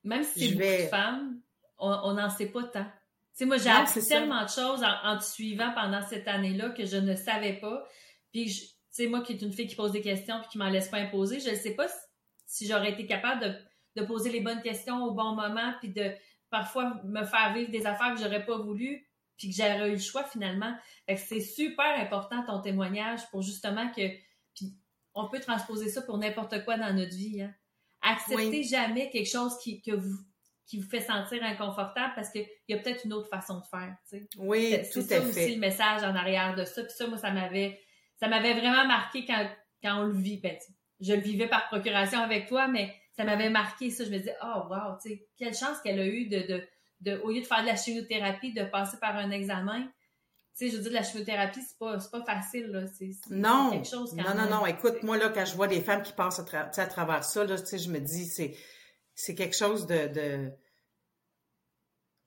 Même 0.04 0.24
si 0.24 0.40
c'est 0.40 0.54
beaucoup 0.54 0.82
de 0.82 0.88
femmes, 0.88 1.40
on 1.78 2.14
n'en 2.14 2.30
sait 2.30 2.46
pas 2.46 2.64
tant. 2.64 2.84
Tu 2.84 3.38
sais, 3.38 3.44
moi, 3.46 3.56
j'ai 3.56 3.70
appris 3.70 4.06
tellement 4.06 4.44
de 4.44 4.50
choses 4.50 4.84
en, 4.84 5.10
en 5.10 5.18
te 5.18 5.24
suivant 5.24 5.72
pendant 5.74 6.02
cette 6.06 6.28
année-là 6.28 6.70
que 6.70 6.84
je 6.84 6.98
ne 6.98 7.16
savais 7.16 7.54
pas. 7.54 7.88
Puis, 8.30 8.50
je, 8.50 8.66
sais, 8.92 9.06
moi 9.06 9.22
qui 9.22 9.32
est 9.32 9.42
une 9.42 9.52
fille 9.52 9.66
qui 9.66 9.74
pose 9.74 9.92
des 9.92 10.02
questions 10.02 10.38
puis 10.40 10.50
qui 10.50 10.58
m'en 10.58 10.68
laisse 10.68 10.88
pas 10.88 10.98
imposer, 10.98 11.40
je 11.40 11.50
ne 11.50 11.54
sais 11.54 11.74
pas 11.74 11.86
si, 12.46 12.66
j'aurais 12.66 12.92
été 12.92 13.06
capable 13.06 13.58
de, 13.96 14.04
poser 14.04 14.30
les 14.30 14.40
bonnes 14.40 14.62
questions 14.62 15.04
au 15.04 15.12
bon 15.12 15.34
moment 15.34 15.74
puis 15.80 15.90
de 15.90 16.12
parfois 16.50 17.00
me 17.04 17.24
faire 17.24 17.54
vivre 17.54 17.70
des 17.70 17.86
affaires 17.86 18.14
que 18.14 18.20
j'aurais 18.20 18.44
pas 18.44 18.58
voulu 18.58 19.06
puis 19.38 19.50
que 19.50 19.56
j'aurais 19.56 19.88
eu 19.88 19.92
le 19.92 19.98
choix 19.98 20.24
finalement. 20.24 20.74
c'est 21.08 21.40
super 21.40 21.98
important 21.98 22.44
ton 22.44 22.60
témoignage 22.60 23.20
pour 23.30 23.42
justement 23.42 23.90
que 23.90 24.02
puis 24.54 24.76
on 25.14 25.28
peut 25.28 25.40
transposer 25.40 25.88
ça 25.88 26.02
pour 26.02 26.18
n'importe 26.18 26.64
quoi 26.64 26.76
dans 26.76 26.92
notre 26.92 27.14
vie. 27.14 27.42
Hein. 27.42 27.54
Acceptez 28.02 28.62
jamais 28.62 29.10
quelque 29.10 29.30
chose 29.30 29.58
qui, 29.62 29.80
que 29.80 29.92
vous, 29.92 30.18
qui 30.66 30.78
vous 30.78 30.88
fait 30.88 31.00
sentir 31.00 31.42
inconfortable 31.42 32.12
parce 32.14 32.30
qu'il 32.30 32.46
y 32.68 32.74
a 32.74 32.78
peut-être 32.78 33.04
une 33.04 33.12
autre 33.12 33.28
façon 33.28 33.60
de 33.60 33.64
faire. 33.66 33.96
Oui, 34.38 34.70
tout 34.92 35.00
à 35.00 35.02
fait. 35.02 35.08
C'est 35.08 35.20
ça 35.20 35.22
aussi 35.22 35.54
le 35.54 35.60
message 35.60 36.02
en 36.02 36.14
arrière 36.14 36.54
de 36.54 36.64
ça. 36.64 36.82
Puis 36.82 36.92
ça, 36.96 37.06
moi, 37.06 37.18
ça 37.18 37.30
m'avait 37.30 37.78
ça 38.22 38.28
m'avait 38.28 38.54
vraiment 38.54 38.86
marqué 38.86 39.24
quand, 39.26 39.50
quand 39.82 40.00
on 40.00 40.06
le 40.06 40.16
vit. 40.16 40.38
Ben, 40.38 40.56
je 41.00 41.12
le 41.12 41.20
vivais 41.20 41.48
par 41.48 41.66
procuration 41.66 42.20
avec 42.20 42.46
toi, 42.46 42.68
mais 42.68 42.94
ça 43.16 43.24
m'avait 43.24 43.50
marqué 43.50 43.90
ça. 43.90 44.04
Je 44.04 44.10
me 44.10 44.18
disais, 44.18 44.36
oh 44.44 44.68
wow, 44.70 44.96
tu 45.02 45.08
sais, 45.08 45.26
quelle 45.36 45.54
chance 45.54 45.80
qu'elle 45.82 45.98
a 45.98 46.06
eu 46.06 46.28
de, 46.28 46.62
de, 47.00 47.18
au 47.24 47.32
lieu 47.32 47.40
de 47.40 47.46
faire 47.46 47.62
de 47.62 47.66
la 47.66 47.74
chimiothérapie, 47.74 48.52
de 48.52 48.62
passer 48.62 48.96
par 49.00 49.16
un 49.16 49.32
examen. 49.32 49.82
Tu 50.56 50.66
sais, 50.66 50.70
je 50.70 50.76
veux 50.76 50.82
dire, 50.84 50.92
la 50.92 51.02
chimiothérapie, 51.02 51.62
c'est 51.62 51.76
pas, 51.78 51.98
pas 52.12 52.24
facile, 52.24 52.66
là. 52.66 52.86
C'est, 52.96 53.10
non. 53.30 53.70
quelque 53.72 53.88
chose 53.88 54.14
Non, 54.14 54.34
non, 54.36 54.48
non. 54.48 54.66
Écoute, 54.66 55.02
moi, 55.02 55.18
là, 55.18 55.30
quand 55.30 55.44
je 55.44 55.56
vois 55.56 55.66
des 55.66 55.80
femmes 55.80 56.04
qui 56.04 56.12
passent 56.12 56.38
à, 56.38 56.60
à 56.60 56.86
travers 56.86 57.24
ça, 57.24 57.42
là, 57.42 57.58
tu 57.58 57.66
sais, 57.66 57.78
je 57.78 57.90
me 57.90 57.98
dis, 57.98 58.26
c'est, 58.26 58.54
c'est 59.16 59.34
quelque 59.34 59.56
chose 59.56 59.88
de, 59.88 60.06
de... 60.06 60.52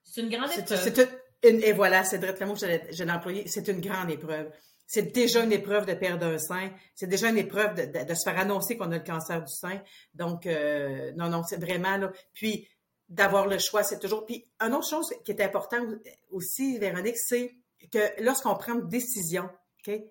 C'est 0.03 0.19
une 0.19 0.29
grande 0.29 0.51
épreuve. 0.51 0.77
C'est, 0.77 1.21
et 1.41 1.71
voilà, 1.71 2.03
c'est 2.03 2.17
le 2.17 2.45
mot 2.45 2.53
que 2.53 2.59
je 2.59 3.03
l'ai 3.03 3.11
employé. 3.11 3.47
C'est 3.47 3.69
une 3.69 3.79
grande 3.79 4.11
épreuve 4.11 4.51
c'est 4.87 5.13
déjà 5.13 5.43
une 5.43 5.51
épreuve 5.51 5.85
de 5.85 5.93
perdre 5.93 6.25
un 6.25 6.37
sein. 6.37 6.71
C'est 6.93 7.07
déjà 7.07 7.29
une 7.29 7.37
épreuve 7.37 7.75
de, 7.75 8.13
se 8.13 8.23
faire 8.23 8.39
annoncer 8.39 8.77
qu'on 8.77 8.91
a 8.91 8.97
le 8.97 9.03
cancer 9.03 9.43
du 9.43 9.51
sein. 9.51 9.81
Donc, 10.13 10.45
euh, 10.45 11.11
non, 11.15 11.29
non, 11.29 11.43
c'est 11.43 11.59
vraiment 11.59 11.97
là. 11.97 12.11
Puis, 12.33 12.67
d'avoir 13.09 13.47
le 13.47 13.57
choix, 13.59 13.83
c'est 13.83 13.99
toujours. 13.99 14.25
Puis, 14.25 14.45
une 14.59 14.73
autre 14.73 14.89
chose 14.89 15.11
qui 15.23 15.31
est 15.31 15.41
importante 15.41 15.87
aussi, 16.29 16.77
Véronique, 16.77 17.17
c'est 17.17 17.55
que 17.91 18.23
lorsqu'on 18.23 18.55
prend 18.55 18.73
une 18.75 18.87
décision, 18.87 19.49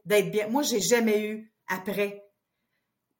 d'être 0.04 0.30
bien. 0.30 0.48
Moi, 0.48 0.62
j'ai 0.62 0.80
jamais 0.80 1.26
eu 1.26 1.52
après 1.68 2.22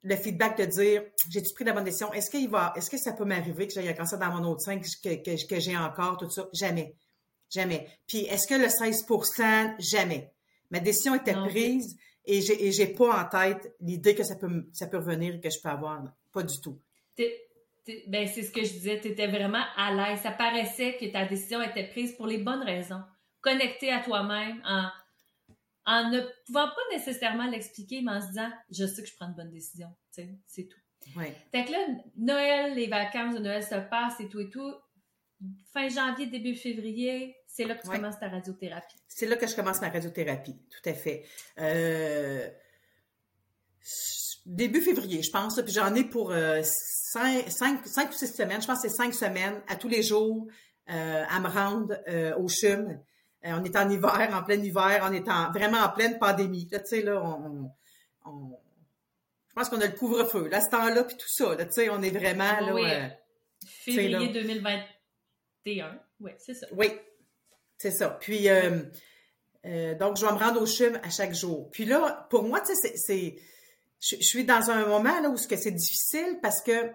le 0.01 0.15
feedback 0.15 0.57
de 0.57 0.65
dire 0.65 1.03
j'ai-tu 1.29 1.53
pris 1.53 1.63
la 1.63 1.73
bonne 1.73 1.83
décision? 1.83 2.13
Est-ce 2.13 2.29
qu'il 2.29 2.49
va, 2.49 2.73
est-ce 2.75 2.89
que 2.89 2.97
ça 2.97 3.13
peut 3.13 3.25
m'arriver 3.25 3.67
que 3.67 3.73
j'ai 3.73 3.87
un 3.87 3.93
cancer 3.93 4.19
dans 4.19 4.31
mon 4.31 4.47
autre 4.47 4.61
sein 4.61 4.79
que 4.79 5.59
j'ai 5.59 5.77
encore, 5.77 6.17
tout 6.17 6.29
ça? 6.29 6.47
Jamais. 6.53 6.95
Jamais. 7.49 7.87
Puis 8.07 8.19
est-ce 8.25 8.47
que 8.47 8.55
le 8.55 8.67
16% 8.67 9.75
Jamais. 9.79 10.34
Ma 10.71 10.79
décision 10.79 11.15
était 11.15 11.33
prise 11.33 11.97
et 12.25 12.41
j'ai, 12.41 12.71
j'ai 12.71 12.87
pas 12.87 13.21
en 13.21 13.29
tête 13.29 13.75
l'idée 13.79 14.15
que 14.15 14.23
ça 14.23 14.35
peut, 14.35 14.67
ça 14.73 14.87
peut 14.87 14.97
revenir 14.97 15.35
et 15.35 15.39
que 15.39 15.49
je 15.49 15.59
peux 15.61 15.69
avoir. 15.69 16.03
Pas 16.31 16.43
du 16.43 16.59
tout. 16.59 16.79
ben, 18.07 18.27
c'est 18.27 18.43
ce 18.43 18.51
que 18.51 18.63
je 18.63 18.71
disais. 18.71 18.99
Tu 18.99 19.09
étais 19.09 19.27
vraiment 19.27 19.63
à 19.77 19.93
l'aise. 19.93 20.21
Ça 20.21 20.31
paraissait 20.31 20.97
que 20.99 21.05
ta 21.11 21.25
décision 21.25 21.61
était 21.61 21.87
prise 21.87 22.13
pour 22.13 22.27
les 22.27 22.39
bonnes 22.39 22.63
raisons. 22.63 23.01
Connectée 23.41 23.91
à 23.91 23.99
toi-même 24.01 24.61
en, 24.65 24.89
en 25.85 26.09
ne 26.09 26.21
pouvant 26.45 26.67
pas 26.67 26.95
nécessairement 26.95 27.45
l'expliquer, 27.45 28.01
mais 28.01 28.13
en 28.13 28.21
se 28.21 28.27
disant, 28.27 28.49
je 28.71 28.85
sais 28.85 29.03
que 29.03 29.07
je 29.07 29.15
prends 29.15 29.27
une 29.27 29.35
bonne 29.35 29.51
décision. 29.51 29.89
c'est 30.11 30.67
tout. 30.67 30.79
Ouais. 31.15 31.35
Fait 31.51 31.65
que 31.65 31.71
là, 31.71 31.87
Noël, 32.17 32.73
les 32.73 32.87
vacances 32.87 33.35
de 33.35 33.39
Noël 33.39 33.63
se 33.63 33.75
passent 33.89 34.19
et 34.19 34.27
tout 34.27 34.39
et 34.39 34.49
tout. 34.49 34.73
Fin 35.73 35.89
janvier, 35.89 36.27
début 36.27 36.55
février, 36.55 37.35
c'est 37.47 37.65
là 37.65 37.75
que 37.75 37.83
tu 37.83 37.89
commences 37.89 38.19
ta 38.19 38.29
radiothérapie. 38.29 38.95
C'est 39.07 39.25
là 39.25 39.35
que 39.35 39.47
je 39.47 39.55
commence 39.55 39.81
ma 39.81 39.89
radiothérapie, 39.89 40.57
tout 40.69 40.89
à 40.89 40.93
fait. 40.93 41.25
Euh, 41.59 42.49
début 44.45 44.81
février, 44.81 45.21
je 45.21 45.31
pense, 45.31 45.61
puis 45.61 45.73
j'en 45.73 45.93
ai 45.95 46.03
pour 46.03 46.31
euh, 46.31 46.61
cinq, 46.63 47.45
ou 47.47 48.13
six 48.13 48.27
semaines, 48.27 48.61
je 48.61 48.67
pense 48.67 48.81
que 48.81 48.89
c'est 48.89 48.95
cinq 48.95 49.13
semaines, 49.13 49.61
à 49.67 49.75
tous 49.75 49.89
les 49.89 50.03
jours, 50.03 50.47
euh, 50.89 51.23
à 51.29 51.39
me 51.39 51.49
rendre 51.49 51.97
au 52.39 52.47
CHUM. 52.47 52.99
on 53.43 53.63
est 53.63 53.75
en 53.75 53.89
hiver, 53.89 54.29
en 54.33 54.43
plein 54.43 54.61
hiver, 54.61 55.01
on 55.03 55.13
est 55.13 55.27
vraiment 55.53 55.79
en 55.79 55.89
pleine 55.89 56.17
pandémie. 56.17 56.67
Là, 56.71 56.79
tu 56.79 56.87
sais, 56.87 57.01
là, 57.01 57.21
on, 57.21 57.71
je 59.49 59.53
pense 59.53 59.69
qu'on 59.69 59.81
a 59.81 59.85
le 59.85 59.93
couvre-feu, 59.93 60.47
là, 60.47 60.61
ce 60.61 60.69
temps-là, 60.69 61.03
puis 61.03 61.17
tout 61.17 61.29
ça, 61.29 61.55
tu 61.57 61.71
sais, 61.71 61.89
on 61.89 62.01
est 62.01 62.11
vraiment, 62.11 62.59
là... 62.61 62.73
Oui. 62.73 62.83
Février 63.65 64.31
2021, 65.65 65.99
oui, 66.21 66.31
c'est 66.37 66.53
ça. 66.53 66.67
Oui, 66.73 66.87
c'est 67.77 67.91
ça. 67.91 68.09
Puis, 68.09 68.49
euh, 68.49 68.83
euh, 69.65 69.95
donc, 69.95 70.17
je 70.17 70.25
vais 70.25 70.31
me 70.31 70.37
rendre 70.37 70.61
au 70.61 70.65
CHUM 70.65 70.99
à 71.03 71.09
chaque 71.09 71.33
jour. 71.33 71.69
Puis 71.71 71.85
là, 71.85 72.27
pour 72.29 72.43
moi, 72.43 72.61
tu 72.61 72.75
sais, 72.75 72.95
c'est, 72.95 73.35
je, 73.99 74.15
suis 74.21 74.45
dans 74.45 74.69
un 74.69 74.85
moment 74.85 75.19
là 75.19 75.29
où 75.29 75.37
c'est 75.37 75.71
difficile 75.71 76.39
parce 76.41 76.61
que, 76.61 76.91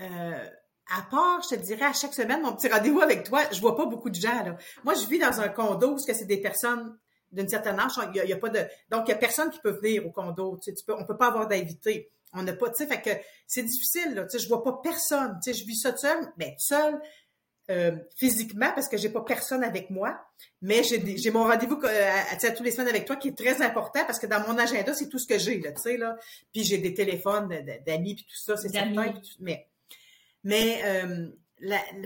euh, 0.00 0.46
à 0.90 1.02
part, 1.10 1.42
je 1.42 1.54
te 1.54 1.60
dirais, 1.60 1.84
à 1.84 1.92
chaque 1.92 2.14
semaine, 2.14 2.42
mon 2.42 2.54
petit 2.54 2.68
rendez-vous 2.68 3.00
avec 3.00 3.24
toi, 3.24 3.42
je 3.52 3.60
vois 3.60 3.76
pas 3.76 3.84
beaucoup 3.84 4.10
de 4.10 4.14
gens. 4.14 4.42
Là. 4.42 4.56
Moi, 4.84 4.94
je 4.94 5.06
vis 5.06 5.18
dans 5.18 5.40
un 5.40 5.48
condo 5.48 5.94
où 5.94 5.98
c'est 5.98 6.24
des 6.24 6.40
personnes 6.40 6.96
d'une 7.30 7.48
certaine 7.48 7.78
âge. 7.78 7.92
Il 8.14 8.28
y, 8.28 8.32
a, 8.32 8.36
pas 8.38 8.48
de, 8.48 8.60
donc 8.88 9.06
il 9.06 9.10
y 9.10 9.14
a 9.14 9.16
personne 9.16 9.50
qui 9.50 9.58
peut 9.60 9.72
venir 9.82 10.06
au 10.06 10.10
condo. 10.10 10.58
Tu 10.62 10.74
sais, 10.74 10.84
on 10.88 11.04
peut 11.04 11.16
pas 11.18 11.26
avoir 11.26 11.46
d'invités. 11.46 12.10
On 12.32 12.42
n'a 12.42 12.54
pas, 12.54 12.70
tu 12.70 12.76
sais, 12.76 12.86
fait 12.86 13.02
que 13.02 13.10
c'est 13.46 13.62
difficile, 13.62 14.14
là. 14.14 14.24
Tu 14.24 14.38
sais, 14.38 14.44
je 14.44 14.48
vois 14.48 14.62
pas 14.62 14.80
personne. 14.82 15.38
Tu 15.42 15.52
sais, 15.52 15.58
je 15.58 15.66
vis 15.66 15.76
ça 15.76 15.94
seule, 15.94 16.32
mais 16.38 16.54
seule, 16.58 16.98
euh, 17.70 17.92
physiquement 18.16 18.72
parce 18.74 18.88
que 18.88 18.96
j'ai 18.96 19.10
pas 19.10 19.20
personne 19.20 19.62
avec 19.62 19.90
moi, 19.90 20.18
mais 20.62 20.82
j'ai 20.82 21.30
mon 21.30 21.44
rendez-vous 21.44 21.78
euh, 21.84 22.10
à, 22.10 22.46
à, 22.46 22.50
tous 22.50 22.62
les 22.62 22.70
semaines 22.70 22.88
avec 22.88 23.04
toi 23.04 23.16
qui 23.16 23.28
est 23.28 23.36
très 23.36 23.60
important 23.60 24.00
parce 24.06 24.18
que 24.18 24.26
dans 24.26 24.40
mon 24.40 24.56
agenda 24.56 24.94
c'est 24.94 25.08
tout 25.08 25.18
ce 25.18 25.26
que 25.26 25.38
j'ai 25.38 25.60
là, 25.60 25.72
tu 25.72 25.82
sais 25.82 25.98
là. 25.98 26.16
Puis 26.50 26.64
j'ai 26.64 26.78
des 26.78 26.94
téléphones 26.94 27.48
d'amis 27.86 28.14
puis 28.14 28.24
tout 28.24 28.40
ça, 28.40 28.56
c'est 28.56 28.70
certain. 28.70 29.12
Mais 29.40 29.68
mais 30.44 30.80
euh, 30.84 31.28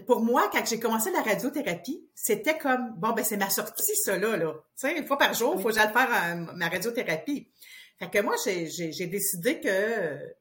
pour 0.08 0.22
moi, 0.22 0.50
quand 0.52 0.66
j'ai 0.66 0.80
commencé 0.80 1.12
la 1.12 1.22
radiothérapie, 1.22 2.08
c'était 2.12 2.58
comme 2.58 2.94
bon 2.96 3.12
ben 3.12 3.24
c'est 3.24 3.36
ma 3.36 3.48
sortie 3.48 3.94
ça 4.04 4.18
là 4.18 4.36
là. 4.36 4.54
Tu 4.76 4.88
sais 4.88 4.98
une 4.98 5.06
fois 5.06 5.16
par 5.16 5.32
jour, 5.32 5.54
il 5.56 5.62
faut 5.62 5.68
que 5.68 5.74
j'aille 5.74 5.92
faire 5.92 6.36
ma 6.56 6.68
radiothérapie. 6.68 7.48
Fait 8.00 8.10
que 8.10 8.18
moi 8.18 8.34
j'ai 8.44 9.06
décidé 9.06 9.60
que 9.60 10.34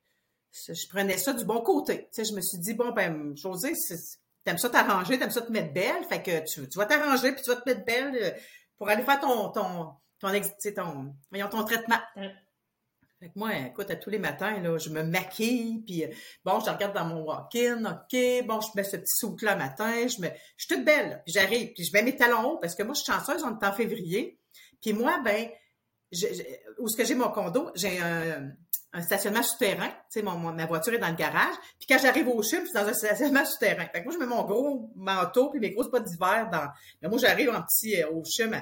je 0.51 0.87
prenais 0.89 1.17
ça 1.17 1.33
du 1.33 1.45
bon 1.45 1.61
côté. 1.61 1.99
Tu 2.05 2.07
sais, 2.11 2.25
je 2.25 2.33
me 2.33 2.41
suis 2.41 2.57
dit 2.57 2.73
bon 2.73 2.91
ben 2.91 3.33
José, 3.35 3.73
t'aimes 4.43 4.57
ça 4.57 4.69
t'arranger, 4.69 5.19
t'aimes 5.19 5.31
ça 5.31 5.41
te 5.41 5.51
mettre 5.51 5.73
belle, 5.73 6.03
fait 6.09 6.21
que 6.21 6.39
tu, 6.45 6.67
tu 6.67 6.77
vas 6.77 6.85
t'arranger 6.85 7.31
puis 7.31 7.41
tu 7.43 7.49
vas 7.49 7.57
te 7.57 7.69
mettre 7.69 7.85
belle 7.85 8.15
euh, 8.15 8.31
pour 8.77 8.89
aller 8.89 9.03
faire 9.03 9.19
ton 9.19 9.49
ton 9.49 9.93
ton 10.19 10.29
ton 10.75 11.15
voyons 11.29 11.49
ton 11.49 11.63
traitement. 11.63 11.99
Fait 13.21 13.27
que 13.27 13.37
moi, 13.37 13.55
écoute, 13.55 13.91
à 13.91 13.95
tous 13.95 14.09
les 14.09 14.17
matins, 14.17 14.59
là, 14.61 14.79
je 14.79 14.89
me 14.89 15.03
maquille, 15.03 15.83
puis 15.85 16.03
euh, 16.03 16.07
bon, 16.43 16.59
je 16.59 16.71
regarde 16.71 16.95
dans 16.95 17.05
mon 17.05 17.21
walk-in, 17.21 17.85
OK, 17.85 18.47
bon, 18.47 18.61
je 18.61 18.69
mets 18.75 18.83
ce 18.83 18.97
petit 18.97 19.15
souk-là 19.15 19.55
matin, 19.55 20.07
je 20.07 20.21
me, 20.21 20.27
je 20.57 20.65
suis 20.65 20.75
toute 20.75 20.83
belle, 20.83 21.21
puis 21.23 21.31
j'arrive, 21.31 21.71
puis 21.73 21.83
je 21.83 21.93
mets 21.93 22.01
mes 22.01 22.15
talons 22.15 22.53
hauts, 22.53 22.57
parce 22.57 22.73
que 22.73 22.81
moi, 22.81 22.95
je 22.95 23.01
suis 23.01 23.11
chanceuse, 23.11 23.43
on 23.43 23.59
est 23.59 23.63
en 23.63 23.73
février, 23.73 24.39
puis 24.81 24.93
moi, 24.93 25.19
ben, 25.23 25.47
je, 26.11 26.25
où 26.79 26.87
ce 26.87 26.97
que 26.97 27.05
j'ai 27.05 27.13
mon 27.13 27.29
condo, 27.29 27.69
j'ai 27.75 27.99
un, 27.99 28.53
un 28.93 29.01
stationnement 29.01 29.43
souterrain. 29.43 29.87
Tu 29.87 30.19
sais, 30.19 30.21
mon, 30.21 30.37
ma 30.37 30.65
voiture 30.65 30.93
est 30.93 30.99
dans 30.99 31.09
le 31.09 31.15
garage. 31.15 31.55
Puis 31.79 31.87
quand 31.87 31.97
j'arrive 31.97 32.27
au 32.27 32.43
chum, 32.43 32.61
c'est 32.65 32.79
dans 32.79 32.87
un 32.87 32.93
stationnement 32.93 33.45
souterrain. 33.45 33.85
Fait 33.85 33.99
que 33.99 34.03
moi, 34.03 34.13
je 34.13 34.19
mets 34.19 34.25
mon 34.25 34.43
gros 34.43 34.91
manteau 34.95 35.49
puis 35.49 35.59
mes 35.59 35.71
grosses 35.71 35.89
bottes 35.89 36.05
d'hiver 36.05 36.49
dans... 36.51 36.67
Mais 37.01 37.07
moi, 37.07 37.17
j'arrive 37.17 37.49
en 37.49 37.61
petit 37.61 38.01
euh, 38.01 38.09
au 38.09 38.23
chum 38.23 38.53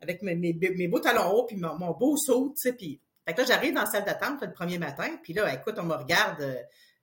avec 0.00 0.22
mes, 0.22 0.34
mes, 0.34 0.54
mes, 0.54 0.88
beaux 0.88 1.00
talons 1.00 1.30
hauts 1.30 1.44
puis 1.44 1.56
mon, 1.56 1.92
beau 1.92 2.16
saut, 2.16 2.54
tu 2.56 2.68
sais. 2.68 2.72
Puis... 2.72 3.00
Fait 3.26 3.34
que 3.34 3.42
là, 3.42 3.46
j'arrive 3.46 3.74
dans 3.74 3.82
la 3.82 3.86
salle 3.86 4.04
d'attente 4.04 4.40
le 4.42 4.52
premier 4.52 4.78
matin. 4.78 5.08
Puis 5.22 5.34
là, 5.34 5.52
écoute, 5.52 5.74
on 5.78 5.84
me 5.84 5.94
regarde 5.94 6.40
euh, 6.40 6.56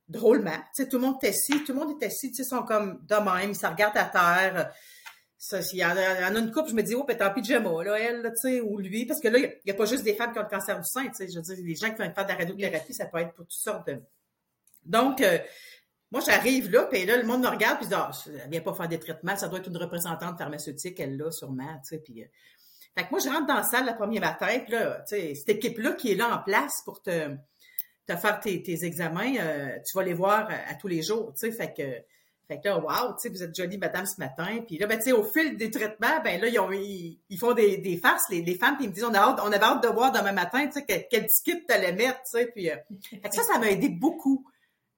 drôlement. 0.10 0.58
Tu 0.76 0.84
sais, 0.84 0.90
tout 0.90 0.98
le 0.98 1.06
monde 1.06 1.18
est 1.22 1.28
assis. 1.28 1.64
Tout 1.64 1.74
le 1.74 1.80
monde 1.80 2.02
est 2.02 2.06
assis. 2.08 2.32
Tu 2.32 2.38
sais, 2.38 2.44
ils 2.44 2.46
sont 2.46 2.64
comme 2.64 3.06
de 3.06 3.16
même. 3.16 3.52
Ils 3.52 3.56
se 3.56 3.68
regardent 3.68 3.98
à 3.98 4.06
terre. 4.06 4.72
Ça, 5.40 5.60
il 5.72 5.78
y, 5.78 5.86
en 5.86 5.96
a, 5.96 6.40
une 6.40 6.52
couple, 6.52 6.72
je 6.72 6.76
me 6.76 6.82
dis, 6.82 6.96
oh, 6.96 7.04
peut-être 7.04 7.22
en 7.22 7.32
pyjama, 7.32 7.84
là, 7.84 8.00
elle, 8.00 8.24
tu 8.24 8.50
sais, 8.50 8.62
ou 8.62 8.80
lui, 8.80 9.06
parce 9.06 9.20
que 9.20 9.28
là, 9.28 9.38
il 9.38 9.62
n'y 9.66 9.72
a, 9.72 9.76
pas 9.76 9.86
juste 9.86 10.04
des 10.04 10.16
femmes 10.16 10.34
qui 10.34 10.40
ont 10.40 10.44
le 10.44 10.50
cancer 10.50 10.76
du 10.76 10.88
sein, 10.88 11.06
tu 11.06 11.14
sais, 11.14 11.30
je 11.30 11.36
veux 11.36 11.44
dire, 11.44 11.64
les 11.64 11.76
gens 11.76 11.92
qui 11.92 11.98
veulent 11.98 12.14
faire 12.14 12.26
de 12.26 12.32
la 12.32 12.38
radiothérapie, 12.38 12.94
ça 12.94 13.06
peut 13.06 13.20
être 13.20 13.34
pour 13.34 13.46
toutes 13.46 13.52
sortes 13.52 13.88
de... 13.88 14.02
Donc, 14.84 15.22
euh, 15.22 15.38
moi, 16.10 16.22
j'arrive 16.26 16.72
là, 16.72 16.86
puis 16.86 17.06
là, 17.06 17.18
le 17.18 17.24
monde 17.24 17.44
me 17.44 17.50
regarde, 17.50 17.78
puis 17.78 17.88
dis, 17.88 17.94
ah, 17.94 18.10
elle 18.26 18.50
vient 18.50 18.62
pas 18.62 18.74
faire 18.74 18.88
des 18.88 19.00
traitements, 19.00 19.36
ça 19.36 19.48
doit 19.48 19.60
être 19.60 19.68
une 19.68 19.78
représentante 19.78 20.40
pharmaceutique, 20.40 21.00
elle, 21.00 21.18
là, 21.18 21.30
sûrement, 21.32 21.78
tu 21.84 21.90
sais, 21.96 22.00
puis... 22.00 22.24
Euh... 22.24 22.28
Fait 22.98 23.06
que 23.06 23.12
moi, 23.12 23.20
je 23.24 23.30
rentre 23.30 23.46
dans 23.46 23.54
la 23.54 23.64
salle 23.64 23.86
le 23.86 23.96
premier 23.96 24.20
matin, 24.20 24.60
puis 24.64 24.72
là, 24.72 25.04
tu 25.08 25.16
sais, 25.16 25.36
cette 25.36 25.50
équipe-là 25.50 25.92
qui 25.92 26.14
est 26.14 26.16
là 26.16 26.36
en 26.36 26.42
place 26.42 26.82
pour 26.84 27.04
te, 27.04 27.38
faire 28.08 28.40
tes, 28.40 28.64
tes 28.64 28.86
examens, 28.86 29.36
euh, 29.40 29.78
tu 29.86 29.96
vas 29.96 30.04
les 30.04 30.16
voir 30.16 30.50
à, 30.50 30.72
à 30.72 30.74
tous 30.74 30.88
les 30.88 31.04
jours, 31.04 31.32
tu 31.40 31.46
sais, 31.46 31.56
fait 31.56 31.72
que 31.76 32.17
fait 32.48 32.62
que 32.62 32.70
là, 32.70 32.80
wow, 32.80 33.14
tu 33.14 33.24
sais, 33.24 33.30
vous 33.30 33.44
êtes 33.44 33.54
jolie 33.54 33.78
madame 33.78 34.06
ce 34.06 34.20
matin. 34.20 34.62
Puis 34.66 34.78
là, 34.78 34.88
ben, 34.88 34.98
tu 34.98 35.06
sais, 35.06 35.12
au 35.12 35.24
fil 35.24 35.58
des 35.58 35.70
traitements, 35.70 36.22
ben 36.24 36.40
là, 36.40 36.48
ils, 36.48 36.60
ont, 36.60 36.72
ils, 36.72 37.38
font 37.38 37.54
des, 37.54 37.78
des 37.78 37.98
farces, 37.98 38.30
les, 38.30 38.42
les 38.42 38.56
femmes, 38.56 38.78
puis 38.78 38.86
ils 38.86 38.90
me 38.90 38.94
disent, 38.94 39.04
on, 39.04 39.14
a 39.14 39.20
hâte, 39.20 39.40
on 39.44 39.52
avait 39.52 39.66
hâte 39.66 39.84
de 39.84 39.90
voir 39.90 40.14
demain 40.14 40.32
matin, 40.32 40.66
tu 40.68 40.74
sais, 40.74 40.86
quel, 40.86 41.06
quel 41.10 41.28
tu 41.66 41.74
allais 41.74 41.92
mettre, 41.92 42.22
tu 42.24 42.40
sais. 42.40 42.48
Puis 42.48 42.72
euh, 42.72 42.78
ça, 43.30 43.44
ça 43.44 43.60
m'a 43.60 43.70
aidé 43.70 43.90
beaucoup 43.90 44.46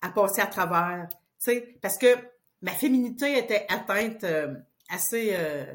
à 0.01 0.09
passer 0.09 0.41
à 0.41 0.45
travers, 0.45 1.07
tu 1.09 1.15
sais, 1.39 1.75
parce 1.81 1.97
que 1.97 2.15
ma 2.61 2.71
féminité 2.71 3.39
était 3.39 3.65
atteinte 3.67 4.23
euh, 4.25 4.53
assez, 4.87 5.31
euh, 5.33 5.65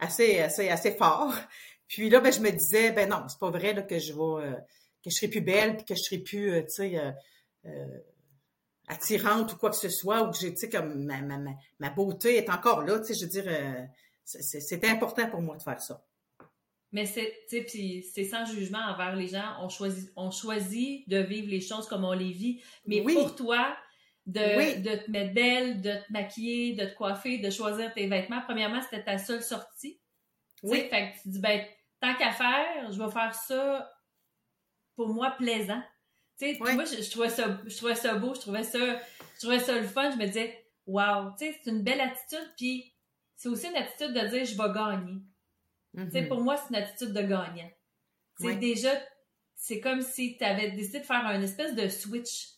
assez, 0.00 0.40
assez, 0.40 0.68
assez 0.68 0.92
fort. 0.92 1.32
Puis 1.86 2.10
là, 2.10 2.18
ben, 2.18 2.32
je 2.32 2.40
me 2.40 2.50
disais, 2.50 2.90
ben 2.90 3.08
non, 3.08 3.22
c'est 3.28 3.38
pas 3.38 3.50
vrai 3.50 3.72
là, 3.72 3.82
que 3.82 4.00
je 4.00 4.12
vais, 4.12 4.52
que 5.04 5.10
je 5.10 5.14
serai 5.14 5.28
plus 5.28 5.42
belle, 5.42 5.76
puis 5.76 5.84
que 5.84 5.94
je 5.94 6.00
serai 6.00 6.18
plus, 6.18 6.64
tu 6.64 6.88
sais, 6.88 7.14
attirante 8.88 9.52
ou 9.52 9.56
quoi 9.56 9.70
que 9.70 9.76
ce 9.76 9.88
soit, 9.88 10.22
ou 10.22 10.30
que 10.30 10.38
j'ai, 10.38 10.52
tu 10.52 10.60
sais, 10.60 10.68
comme 10.68 11.04
ma, 11.04 11.20
ma, 11.22 11.38
ma, 11.78 11.90
beauté 11.90 12.36
est 12.36 12.50
encore 12.50 12.82
là, 12.82 12.98
tu 12.98 13.06
sais, 13.06 13.14
je 13.14 13.24
veux 13.24 13.30
dire, 13.30 13.44
euh, 13.46 13.84
c'était 14.24 14.88
important 14.88 15.28
pour 15.28 15.40
moi 15.40 15.56
de 15.56 15.62
faire 15.62 15.80
ça. 15.80 16.04
Mais 16.92 17.06
c'est, 17.06 17.44
tu 17.48 17.56
sais, 17.56 17.64
puis 17.64 18.06
c'est 18.14 18.24
sans 18.24 18.44
jugement 18.46 18.78
envers 18.78 19.16
les 19.16 19.26
gens. 19.26 19.56
On 19.60 19.68
choisit, 19.68 20.12
on 20.14 20.30
choisit 20.30 21.08
de 21.08 21.18
vivre 21.18 21.48
les 21.48 21.60
choses 21.60 21.88
comme 21.88 22.04
on 22.04 22.12
les 22.12 22.30
vit. 22.30 22.62
Mais 22.86 23.02
pour 23.02 23.34
toi, 23.34 23.76
de, 24.26 24.80
de 24.80 25.04
te 25.04 25.10
mettre 25.10 25.34
belle, 25.34 25.80
de 25.80 25.90
te 25.90 26.12
maquiller, 26.12 26.74
de 26.74 26.84
te 26.84 26.94
coiffer, 26.94 27.38
de 27.38 27.50
choisir 27.50 27.92
tes 27.94 28.06
vêtements, 28.06 28.42
premièrement, 28.42 28.80
c'était 28.80 29.02
ta 29.02 29.18
seule 29.18 29.42
sortie. 29.42 29.98
Oui. 30.62 30.88
fait 30.88 31.12
que 31.12 31.22
tu 31.22 31.28
dis, 31.30 31.40
ben, 31.40 31.64
tant 32.00 32.14
qu'à 32.14 32.30
faire, 32.30 32.90
je 32.90 33.02
vais 33.02 33.10
faire 33.10 33.34
ça 33.34 33.92
pour 34.94 35.08
moi 35.08 35.32
plaisant. 35.32 35.82
Tu 36.38 36.54
sais, 36.54 36.58
moi, 36.58 36.84
je, 36.84 37.10
trouvais 37.10 37.28
ça, 37.28 37.60
je 37.64 37.76
trouvais 37.76 37.94
ça 37.94 38.14
beau, 38.14 38.34
je 38.34 38.40
trouvais 38.40 38.64
ça, 38.64 38.78
je 38.78 39.40
trouvais 39.40 39.60
ça 39.60 39.78
le 39.78 39.86
fun. 39.86 40.10
Je 40.10 40.16
me 40.16 40.26
disais, 40.26 40.66
wow, 40.86 41.30
tu 41.38 41.46
sais, 41.46 41.60
c'est 41.62 41.70
une 41.70 41.82
belle 41.82 42.00
attitude. 42.00 42.52
Puis 42.56 42.92
c'est 43.36 43.48
aussi 43.48 43.68
une 43.68 43.76
attitude 43.76 44.12
de 44.12 44.28
dire, 44.28 44.44
je 44.44 44.56
vais 44.56 44.74
gagner. 44.74 45.20
Tu 45.96 46.10
sais, 46.10 46.22
mm-hmm. 46.22 46.28
pour 46.28 46.40
moi, 46.40 46.56
c'est 46.56 46.70
une 46.70 46.82
attitude 46.82 47.12
de 47.12 47.22
gagnant. 47.22 47.70
Tu 48.40 48.56
déjà, 48.56 48.90
c'est 49.54 49.80
comme 49.80 50.02
si 50.02 50.36
tu 50.36 50.44
avais 50.44 50.72
décidé 50.72 51.00
de 51.00 51.04
faire 51.04 51.24
un 51.26 51.40
espèce 51.40 51.74
de 51.74 51.88
switch. 51.88 52.48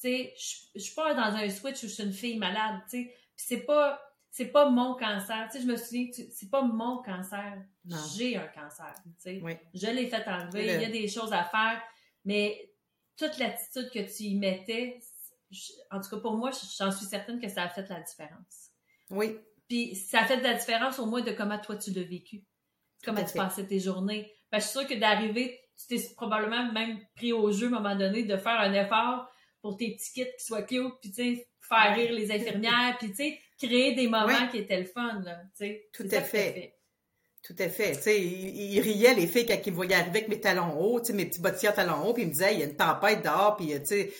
Tu 0.00 0.08
sais, 0.08 0.34
je, 0.74 0.80
suis 0.80 0.94
pas 0.94 1.14
dans 1.14 1.36
un 1.36 1.48
switch 1.48 1.84
où 1.84 1.86
je 1.86 1.92
suis 1.92 2.02
une 2.02 2.12
fille 2.12 2.38
malade, 2.38 2.80
tu 2.90 3.04
sais. 3.04 3.14
Puis 3.36 3.46
c'est 3.46 3.60
pas, 3.60 4.00
c'est 4.30 4.46
pas 4.48 4.68
mon 4.68 4.94
cancer. 4.94 5.48
Tu 5.50 5.58
sais, 5.58 5.64
je 5.64 5.70
me 5.70 5.76
souviens, 5.76 6.08
c'est 6.12 6.50
pas 6.50 6.62
mon 6.62 7.02
cancer. 7.02 7.62
J'ai 8.16 8.36
un 8.36 8.48
cancer, 8.48 8.92
tu 9.04 9.10
sais. 9.18 9.42
Je 9.74 9.86
l'ai 9.86 10.08
fait 10.08 10.26
enlever, 10.26 10.74
il 10.74 10.82
y 10.82 10.84
a 10.84 10.90
des 10.90 11.08
choses 11.08 11.32
à 11.32 11.44
faire, 11.44 11.80
mais 12.24 12.69
toute 13.20 13.38
l'attitude 13.38 13.90
que 13.90 13.98
tu 13.98 14.24
y 14.24 14.34
mettais, 14.34 14.98
en 15.90 16.00
tout 16.00 16.08
cas 16.08 16.16
pour 16.16 16.36
moi, 16.36 16.50
j'en 16.78 16.90
suis 16.90 17.06
certaine 17.06 17.38
que 17.40 17.48
ça 17.48 17.64
a 17.64 17.68
fait 17.68 17.88
la 17.88 18.00
différence. 18.00 18.70
Oui. 19.10 19.36
Puis 19.68 19.94
ça 19.94 20.20
a 20.20 20.24
fait 20.24 20.40
la 20.40 20.54
différence 20.54 20.98
au 20.98 21.06
moins 21.06 21.20
de 21.20 21.32
comment 21.32 21.58
toi 21.58 21.76
tu 21.76 21.90
l'as 21.92 22.02
vécu, 22.02 22.44
comment 23.04 23.24
tu 23.24 23.34
passais 23.34 23.66
tes 23.66 23.78
journées. 23.78 24.32
je 24.52 24.58
suis 24.60 24.70
sûre 24.70 24.86
que 24.86 24.94
d'arriver, 24.94 25.60
tu 25.76 25.86
t'es 25.86 26.14
probablement 26.16 26.72
même 26.72 26.98
pris 27.14 27.32
au 27.32 27.52
jeu 27.52 27.66
à 27.66 27.68
un 27.68 27.80
moment 27.80 27.96
donné 27.96 28.24
de 28.24 28.36
faire 28.36 28.58
un 28.58 28.72
effort 28.72 29.28
pour 29.60 29.76
tes 29.76 29.94
petits 29.94 30.12
kits 30.12 30.36
qui 30.38 30.44
soient 30.44 30.62
cute, 30.62 30.94
puis 31.00 31.10
tu 31.10 31.36
sais, 31.36 31.48
faire 31.60 31.94
rire 31.94 32.12
les 32.12 32.32
infirmières, 32.32 32.96
puis 32.98 33.10
tu 33.10 33.16
sais, 33.16 33.40
créer 33.58 33.94
des 33.94 34.08
moments 34.08 34.48
qui 34.50 34.58
étaient 34.58 34.80
le 34.80 34.86
fun, 34.86 35.20
là, 35.20 35.36
tu 35.56 35.66
sais. 35.66 35.88
Tout 35.92 36.08
à 36.10 36.22
fait. 36.22 36.79
Tout 37.42 37.56
à 37.58 37.68
fait. 37.68 37.96
Tu 37.96 38.02
sais, 38.02 38.20
il, 38.20 38.80
riait 38.80 39.14
les 39.14 39.26
filles 39.26 39.46
quand 39.46 39.58
ils 39.64 39.70
me 39.70 39.76
voyaient 39.76 39.94
arriver 39.94 40.18
avec 40.18 40.28
mes 40.28 40.40
talons 40.40 40.78
hauts, 40.78 41.00
tu 41.00 41.06
sais, 41.06 41.12
mes 41.14 41.26
petits 41.26 41.40
bottillons 41.40 41.72
talons 41.72 42.06
hauts, 42.06 42.12
puis 42.12 42.24
il 42.24 42.28
me 42.28 42.32
disait, 42.32 42.54
il 42.54 42.60
y 42.60 42.62
a 42.62 42.66
une 42.66 42.76
tempête 42.76 43.22
dehors, 43.22 43.56
puis 43.56 43.68
tu 43.68 43.86
sais. 43.86 44.12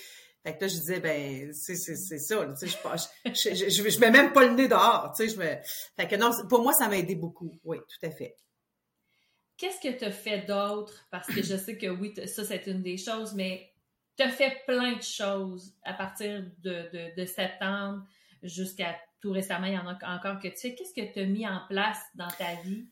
Fait 0.42 0.56
que 0.56 0.62
là, 0.62 0.68
je 0.68 0.74
disais, 0.76 1.00
ben, 1.00 1.52
c'est, 1.52 1.76
ça, 1.76 1.92
tu 1.92 1.98
sais, 1.98 2.66
je, 2.66 3.54
je, 3.54 3.68
je, 3.68 3.90
je, 3.90 4.00
mets 4.00 4.10
même 4.10 4.32
pas 4.32 4.46
le 4.46 4.54
nez 4.54 4.68
dehors, 4.68 5.12
tu 5.14 5.28
sais, 5.28 5.34
je 5.34 5.38
me... 5.38 5.44
Fait 5.96 6.08
que 6.08 6.16
non, 6.16 6.30
pour 6.48 6.62
moi, 6.62 6.72
ça 6.72 6.88
m'a 6.88 6.96
aidé 6.96 7.14
beaucoup, 7.14 7.60
oui, 7.62 7.76
tout 7.76 8.06
à 8.06 8.10
fait. 8.10 8.34
Qu'est-ce 9.58 9.86
que 9.86 9.98
tu 9.98 10.04
as 10.06 10.10
fait 10.10 10.46
d'autre? 10.46 11.06
Parce 11.10 11.26
que 11.26 11.42
je 11.42 11.56
sais 11.56 11.76
que 11.76 11.88
oui, 11.88 12.14
ça, 12.26 12.42
c'est 12.46 12.66
une 12.66 12.82
des 12.82 12.96
choses, 12.96 13.34
mais 13.34 13.70
tu 14.16 14.22
as 14.22 14.30
fait 14.30 14.62
plein 14.66 14.96
de 14.96 15.02
choses 15.02 15.74
à 15.84 15.92
partir 15.92 16.42
de, 16.60 16.88
de, 16.90 17.20
de 17.20 17.26
septembre 17.26 18.02
jusqu'à 18.42 18.96
tout 19.20 19.32
récemment, 19.32 19.66
il 19.66 19.74
y 19.74 19.78
en 19.78 19.86
a 19.86 20.16
encore 20.16 20.40
que 20.40 20.48
tu 20.48 20.56
sais. 20.56 20.74
Qu'est-ce 20.74 20.94
que 20.94 21.12
tu 21.12 21.20
as 21.20 21.26
mis 21.26 21.46
en 21.46 21.60
place 21.68 22.00
dans 22.14 22.28
ta 22.28 22.54
vie 22.62 22.88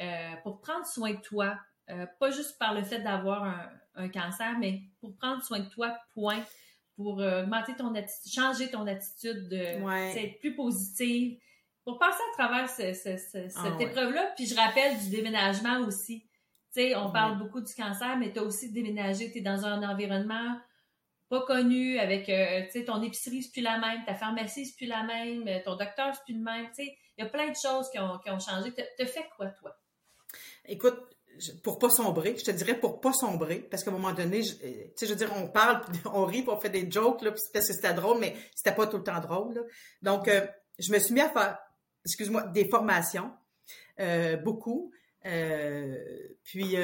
euh, 0.00 0.32
pour 0.42 0.60
prendre 0.60 0.84
soin 0.86 1.12
de 1.12 1.20
toi, 1.20 1.56
euh, 1.90 2.06
pas 2.18 2.30
juste 2.30 2.58
par 2.58 2.74
le 2.74 2.82
fait 2.82 3.00
d'avoir 3.00 3.44
un, 3.94 4.08
cancer, 4.08 4.58
mais 4.58 4.82
pour 5.00 5.14
prendre 5.16 5.42
soin 5.42 5.60
de 5.60 5.68
toi, 5.68 5.96
point, 6.14 6.42
pour 6.96 7.20
euh, 7.20 7.42
augmenter 7.42 7.76
ton 7.76 7.94
attitude, 7.94 8.32
changer 8.32 8.70
ton 8.70 8.86
attitude, 8.88 9.48
de 9.48 10.16
être 10.18 10.38
plus 10.40 10.56
positive, 10.56 11.38
pour 11.84 11.98
passer 11.98 12.22
à 12.32 12.42
travers 12.42 12.68
cette 12.68 13.52
ah 13.56 13.76
épreuve-là. 13.78 14.32
Puis 14.36 14.46
je 14.46 14.56
rappelle 14.56 14.98
du 14.98 15.10
déménagement 15.10 15.80
aussi. 15.80 16.22
Tu 16.74 16.80
sais, 16.80 16.96
on 16.96 17.12
parle 17.12 17.38
beaucoup 17.38 17.60
du 17.60 17.72
cancer, 17.72 18.16
mais 18.16 18.32
tu 18.32 18.40
as 18.40 18.42
aussi 18.42 18.72
déménagé, 18.72 19.30
tu 19.30 19.38
es 19.38 19.42
dans 19.42 19.64
un 19.64 19.88
environnement 19.88 20.58
pas 21.28 21.42
connu, 21.42 21.98
avec, 21.98 22.26
tu 22.26 22.32
sais, 22.70 22.84
ton 22.84 23.00
épicerie, 23.02 23.42
c'est 23.42 23.52
plus 23.52 23.62
la 23.62 23.78
même, 23.78 24.04
ta 24.04 24.14
pharmacie, 24.14 24.66
c'est 24.66 24.76
plus 24.76 24.86
la 24.86 25.04
même, 25.04 25.48
ton 25.64 25.76
docteur, 25.76 26.14
c'est 26.14 26.24
plus 26.24 26.34
le 26.34 26.42
même, 26.42 26.66
tu 26.68 26.84
sais. 26.84 26.98
Il 27.16 27.24
y 27.24 27.26
a 27.26 27.30
plein 27.30 27.48
de 27.48 27.56
choses 27.56 27.90
qui 27.90 27.98
ont, 27.98 28.18
qui 28.18 28.30
ont 28.30 28.40
changé. 28.40 28.72
Te 28.72 29.04
fait 29.04 29.28
quoi, 29.36 29.46
toi? 29.46 29.76
Écoute, 30.66 31.14
pour 31.62 31.78
pas 31.78 31.90
sombrer, 31.90 32.36
je 32.38 32.44
te 32.44 32.50
dirais 32.50 32.78
pour 32.78 33.00
pas 33.00 33.12
sombrer, 33.12 33.60
parce 33.70 33.82
qu'à 33.84 33.90
un 33.90 33.94
moment 33.94 34.12
donné, 34.12 34.40
euh, 34.40 34.42
tu 34.42 34.90
sais, 34.96 35.06
je 35.06 35.12
veux 35.12 35.18
dire, 35.18 35.32
on 35.36 35.48
parle, 35.48 35.82
on 36.12 36.24
rit, 36.24 36.44
on 36.46 36.58
fait 36.58 36.70
des 36.70 36.90
jokes, 36.90 37.22
là, 37.22 37.32
c'était 37.36 37.94
drôle, 37.94 38.18
mais 38.20 38.36
c'était 38.54 38.74
pas 38.74 38.86
tout 38.86 38.98
le 38.98 39.04
temps 39.04 39.20
drôle. 39.20 39.66
Donc, 40.02 40.28
euh, 40.28 40.46
je 40.78 40.92
me 40.92 40.98
suis 40.98 41.14
mis 41.14 41.20
à 41.20 41.30
faire, 41.30 41.58
excuse-moi, 42.04 42.42
des 42.48 42.68
formations, 42.68 43.32
euh, 44.00 44.36
beaucoup. 44.36 44.92
puis, 46.42 46.76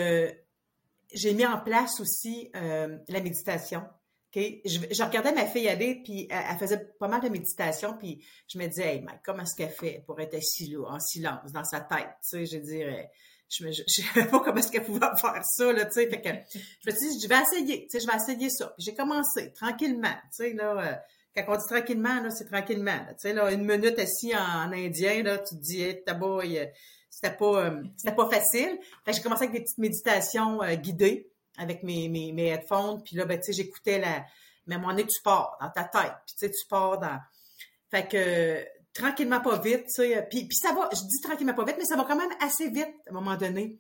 j'ai 1.13 1.35
mis 1.35 1.47
en 1.47 1.59
place 1.61 2.01
aussi 2.01 2.51
la 2.55 3.21
méditation. 3.21 3.83
Je, 4.33 5.03
regardais 5.05 5.33
ma 5.33 5.45
fille 5.47 5.69
aller, 5.69 6.03
puis 6.05 6.29
elle, 6.31 6.57
faisait 6.57 6.87
pas 7.01 7.09
mal 7.09 7.21
de 7.21 7.29
méditation, 7.29 7.97
puis 7.99 8.25
je 8.47 8.59
me 8.59 8.67
disais, 8.69 8.95
hey, 8.95 9.01
Mike, 9.03 9.21
comment 9.25 9.43
est-ce 9.43 9.57
qu'elle 9.57 9.71
fait 9.71 10.05
pour 10.07 10.21
être 10.21 10.35
assise 10.35 10.77
en 10.87 11.01
silence, 11.01 11.51
dans 11.53 11.65
sa 11.65 11.81
tête, 11.81 12.11
tu 12.23 12.47
sais, 12.47 12.47
je 12.47 12.59
dirais, 12.59 13.11
je 13.51 13.67
ne 13.67 13.73
savais 13.73 14.29
pas 14.29 14.41
comment 14.41 14.57
est-ce 14.57 14.71
qu'elle 14.71 14.85
pouvait 14.85 15.01
faire 15.21 15.43
ça, 15.45 15.73
là, 15.73 15.85
tu 15.85 15.93
sais, 15.93 16.09
fait 16.09 16.21
que 16.21 16.29
je 16.55 16.91
me 16.91 16.97
suis 16.97 17.09
dit, 17.11 17.21
je 17.23 17.29
vais 17.29 17.41
essayer, 17.41 17.83
tu 17.83 17.91
sais, 17.91 18.01
je 18.01 18.07
vais 18.07 18.17
essayer 18.17 18.51
ça. 18.51 18.69
Puis 18.77 18.87
j'ai 18.87 18.95
commencé, 18.95 19.53
tranquillement, 19.53 20.15
tu 20.37 20.45
sais, 20.45 20.53
là, 20.53 20.79
euh, 20.79 20.95
quand 21.37 21.55
on 21.55 21.57
dit 21.57 21.67
tranquillement, 21.67 22.23
là, 22.23 22.31
c'est 22.31 22.47
tranquillement, 22.47 22.99
tu 23.11 23.15
sais, 23.19 23.33
là, 23.33 23.53
une 23.53 23.65
minute 23.65 23.99
assis 23.99 24.35
en, 24.35 24.73
indien, 24.73 25.23
là, 25.23 25.39
tu 25.39 25.57
te 25.57 25.61
dis, 25.61 25.83
hey, 25.83 26.03
boy, 26.19 26.71
c'était 27.11 27.37
pas, 27.37 27.67
euh, 27.67 27.83
c'était 27.97 28.15
pas 28.15 28.31
facile. 28.31 28.79
Fait 29.05 29.11
que 29.11 29.17
j'ai 29.17 29.23
commencé 29.23 29.45
avec 29.45 29.57
des 29.57 29.63
petites 29.63 29.79
méditations 29.79 30.63
euh, 30.63 30.75
guidées, 30.77 31.29
avec 31.59 31.83
mes, 31.83 32.09
mes, 32.09 32.33
mes 32.33 32.49
headphones. 32.49 33.03
Puis 33.03 33.17
là, 33.17 33.25
ben, 33.25 33.39
tu 33.39 33.47
sais, 33.47 33.53
j'écoutais 33.53 33.99
la... 33.99 34.25
Mais 34.67 34.77
à 34.77 34.79
un 34.79 34.81
moment 34.81 34.97
tu 34.97 35.23
pars 35.23 35.59
dans 35.61 35.71
ta 35.71 35.85
tête. 35.85 36.15
Puis 36.27 36.37
tu 36.39 36.47
sais, 36.47 36.51
tu 36.51 36.67
pars 36.69 36.99
dans... 36.99 37.19
Fait 37.91 38.07
que 38.07 38.65
tranquillement 38.93 39.41
pas 39.41 39.59
vite, 39.59 39.85
tu 39.87 40.03
sais. 40.03 40.27
Puis, 40.31 40.47
puis 40.47 40.57
ça 40.57 40.73
va, 40.73 40.89
je 40.93 41.01
dis 41.01 41.21
tranquillement 41.23 41.55
pas 41.55 41.65
vite, 41.65 41.77
mais 41.79 41.85
ça 41.85 41.97
va 41.97 42.05
quand 42.05 42.17
même 42.17 42.31
assez 42.41 42.69
vite 42.69 42.95
à 43.07 43.11
un 43.11 43.15
moment 43.15 43.37
donné. 43.37 43.79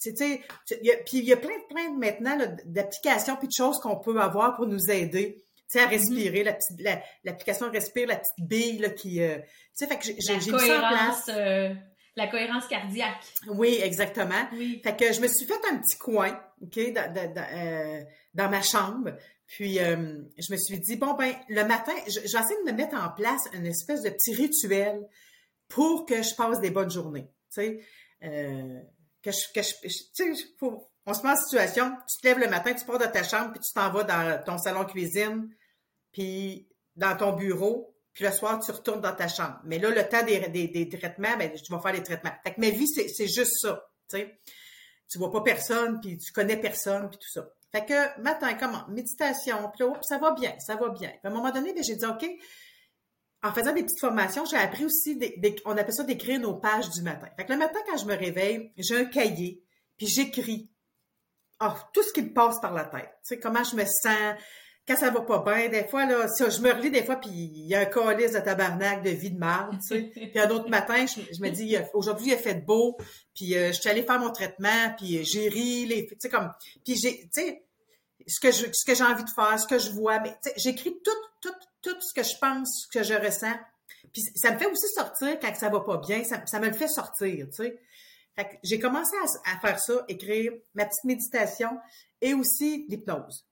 Tu 0.00 0.16
sais, 0.16 0.40
puis 0.66 1.18
il 1.18 1.24
y 1.24 1.32
a 1.32 1.36
plein, 1.36 1.58
plein 1.68 1.92
maintenant 1.92 2.38
d'applications 2.64 3.36
puis 3.36 3.48
de 3.48 3.52
choses 3.52 3.78
qu'on 3.80 3.96
peut 3.96 4.18
avoir 4.18 4.56
pour 4.56 4.66
nous 4.66 4.90
aider. 4.90 5.44
Tu 5.56 5.64
sais, 5.78 5.80
à 5.80 5.86
mm-hmm. 5.86 5.90
respirer, 5.90 6.42
la 6.42 6.54
petite, 6.54 6.80
l'application 7.22 7.70
Respire, 7.70 8.08
la 8.08 8.16
petite 8.16 8.48
bille 8.48 8.78
là, 8.78 8.90
qui... 8.90 9.22
Euh, 9.22 9.36
tu 9.38 9.44
sais, 9.74 9.86
fait 9.86 9.98
que 9.98 10.04
j'ai, 10.04 10.40
j'ai 10.40 10.52
mis 10.52 10.58
ça 10.58 10.76
en 10.76 10.88
place. 10.88 11.28
Euh, 11.28 11.74
la 12.16 12.26
cohérence 12.26 12.66
cardiaque. 12.66 13.24
Oui, 13.48 13.78
exactement. 13.82 14.48
Fait 14.82 14.96
que 14.96 15.12
je 15.12 15.20
me 15.20 15.28
suis 15.28 15.46
fait 15.46 15.60
un 15.70 15.78
petit 15.78 15.98
coin, 15.98 16.40
OK, 16.62 16.78
dans, 16.92 17.36
euh, 17.36 18.02
ma 18.34 18.62
chambre. 18.62 19.16
Puis 19.46 19.80
euh, 19.80 20.22
je 20.38 20.52
me 20.52 20.56
suis 20.56 20.78
dit, 20.78 20.96
bon, 20.96 21.14
ben, 21.14 21.34
le 21.48 21.64
matin, 21.64 21.92
je, 22.06 22.20
vais 22.20 22.26
essayer 22.26 22.64
de 22.64 22.70
me 22.70 22.76
mettre 22.76 22.96
en 22.96 23.10
place 23.10 23.42
une 23.52 23.66
espèce 23.66 24.02
de 24.02 24.10
petit 24.10 24.34
rituel 24.34 25.06
pour 25.68 26.06
que 26.06 26.22
je 26.22 26.34
passe 26.34 26.60
des 26.60 26.70
bonnes 26.70 26.90
journées. 26.90 27.28
Tu 27.52 27.62
sais, 27.62 27.80
euh, 28.22 28.80
que 29.22 29.30
je, 29.32 29.52
que 29.52 29.62
je, 29.62 29.88
tu 30.14 30.36
sais, 30.36 30.46
on 31.06 31.14
se 31.14 31.22
met 31.22 31.32
en 31.32 31.36
situation, 31.36 31.92
tu 32.08 32.20
te 32.20 32.26
lèves 32.28 32.38
le 32.38 32.48
matin, 32.48 32.74
tu 32.74 32.84
pars 32.84 32.98
de 32.98 33.06
ta 33.06 33.22
chambre, 33.22 33.52
puis 33.52 33.60
tu 33.60 33.72
t'en 33.72 33.90
vas 33.90 34.04
dans 34.04 34.42
ton 34.44 34.58
salon 34.58 34.84
cuisine, 34.84 35.48
puis 36.12 36.68
dans 36.96 37.16
ton 37.16 37.32
bureau, 37.32 37.96
puis 38.12 38.24
le 38.24 38.32
soir, 38.32 38.60
tu 38.60 38.70
retournes 38.70 39.00
dans 39.00 39.14
ta 39.14 39.28
chambre. 39.28 39.60
Mais 39.64 39.78
là, 39.78 39.90
le 39.90 40.08
temps 40.08 40.24
des, 40.24 40.68
des, 40.68 40.88
traitements, 40.88 41.36
ben, 41.38 41.52
tu 41.52 41.72
vas 41.72 41.80
faire 41.80 41.92
les 41.92 42.02
traitements. 42.02 42.32
Fait 42.42 42.54
que 42.54 42.60
ma 42.60 42.70
vie, 42.70 42.86
c'est 42.86 43.28
juste 43.28 43.60
ça, 43.60 43.88
tu 44.08 44.18
sais. 44.18 44.40
Tu 45.08 45.18
vois 45.18 45.32
pas 45.32 45.40
personne, 45.42 46.00
puis 46.00 46.16
tu 46.18 46.32
connais 46.32 46.56
personne, 46.56 47.08
puis 47.08 47.18
tout 47.18 47.30
ça. 47.32 47.48
Fait 47.72 47.84
que, 47.84 48.20
matin, 48.20 48.54
comment? 48.54 48.84
Méditation, 48.88 49.70
puis 49.70 49.86
ça 50.02 50.18
va 50.18 50.32
bien, 50.32 50.54
ça 50.58 50.76
va 50.76 50.88
bien. 50.88 51.08
Puis 51.08 51.20
à 51.24 51.28
un 51.28 51.32
moment 51.32 51.50
donné, 51.50 51.72
ben, 51.72 51.82
j'ai 51.82 51.96
dit, 51.96 52.04
OK, 52.04 52.24
en 53.42 53.52
faisant 53.52 53.72
des 53.72 53.82
petites 53.82 54.00
formations, 54.00 54.44
j'ai 54.44 54.56
appris 54.56 54.84
aussi, 54.84 55.16
des, 55.16 55.56
on 55.64 55.76
appelle 55.76 55.94
ça 55.94 56.04
d'écrire 56.04 56.40
nos 56.40 56.54
pages 56.54 56.90
du 56.90 57.02
matin. 57.02 57.28
Fait 57.36 57.46
que 57.46 57.52
le 57.52 57.58
matin, 57.58 57.78
quand 57.88 57.96
je 57.96 58.04
me 58.04 58.14
réveille, 58.14 58.72
j'ai 58.76 58.96
un 58.96 59.04
cahier, 59.06 59.64
puis 59.96 60.06
j'écris 60.06 60.70
oh, 61.62 61.72
tout 61.92 62.02
ce 62.02 62.12
qui 62.12 62.22
me 62.22 62.32
passe 62.32 62.60
par 62.60 62.74
la 62.74 62.84
tête. 62.84 63.10
Tu 63.24 63.34
sais, 63.34 63.40
comment 63.40 63.64
je 63.64 63.76
me 63.76 63.84
sens, 63.84 64.34
quand 64.90 64.96
ça 64.96 65.10
va 65.10 65.20
pas 65.20 65.38
bien, 65.38 65.68
des 65.68 65.86
fois, 65.86 66.04
là, 66.04 66.26
ça, 66.26 66.50
je 66.50 66.60
me 66.60 66.72
relis 66.72 66.90
des 66.90 67.04
fois, 67.04 67.14
puis 67.14 67.30
il 67.30 67.66
y 67.68 67.76
a 67.76 67.80
un 67.80 67.84
calice 67.84 68.32
de 68.32 68.40
tabarnak 68.40 69.04
de 69.04 69.10
vie 69.10 69.30
de 69.30 69.38
marde, 69.38 69.78
tu 69.80 69.86
sais. 69.86 70.10
puis 70.14 70.38
un 70.40 70.50
autre 70.50 70.68
matin, 70.68 71.06
je, 71.06 71.40
me 71.40 71.48
dis, 71.48 71.76
aujourd'hui, 71.94 72.28
il 72.28 72.34
a 72.34 72.36
fait 72.36 72.56
beau, 72.56 72.98
puis 73.32 73.56
euh, 73.56 73.68
je 73.68 73.80
suis 73.80 73.88
allée 73.88 74.02
faire 74.02 74.18
mon 74.18 74.32
traitement, 74.32 74.92
puis 74.98 75.24
j'ai 75.24 75.48
ri, 75.48 75.86
les, 75.86 76.08
tu 76.08 76.16
sais, 76.18 76.28
comme, 76.28 76.50
puis 76.84 76.96
j'ai, 76.96 77.20
tu 77.32 77.40
sais, 77.40 77.64
ce 78.26 78.40
que 78.40 78.50
je, 78.50 78.66
ce 78.72 78.84
que 78.84 78.96
j'ai 78.96 79.04
envie 79.04 79.22
de 79.22 79.30
faire, 79.30 79.60
ce 79.60 79.66
que 79.68 79.78
je 79.78 79.92
vois, 79.92 80.18
mais 80.18 80.36
j'écris 80.56 80.96
tout, 81.04 81.10
tout, 81.40 81.54
tout 81.82 82.00
ce 82.00 82.12
que 82.12 82.26
je 82.26 82.36
pense, 82.40 82.86
ce 82.90 82.98
que 82.98 83.04
je 83.04 83.14
ressens. 83.14 83.54
Puis 84.12 84.22
ça 84.34 84.50
me 84.50 84.58
fait 84.58 84.66
aussi 84.66 84.88
sortir 84.92 85.38
quand 85.40 85.54
ça 85.54 85.68
va 85.68 85.80
pas 85.80 85.98
bien, 85.98 86.24
ça, 86.24 86.44
ça 86.46 86.58
me 86.58 86.66
le 86.66 86.74
fait 86.74 86.88
sortir, 86.88 87.46
tu 87.46 87.62
sais. 87.62 87.80
Fait 88.34 88.44
que 88.44 88.56
j'ai 88.64 88.80
commencé 88.80 89.14
à, 89.16 89.52
à, 89.52 89.60
faire 89.60 89.78
ça, 89.78 90.04
écrire 90.08 90.52
ma 90.74 90.86
petite 90.86 91.04
méditation 91.04 91.78
et 92.20 92.34
aussi 92.34 92.86
l'hypnose. 92.88 93.46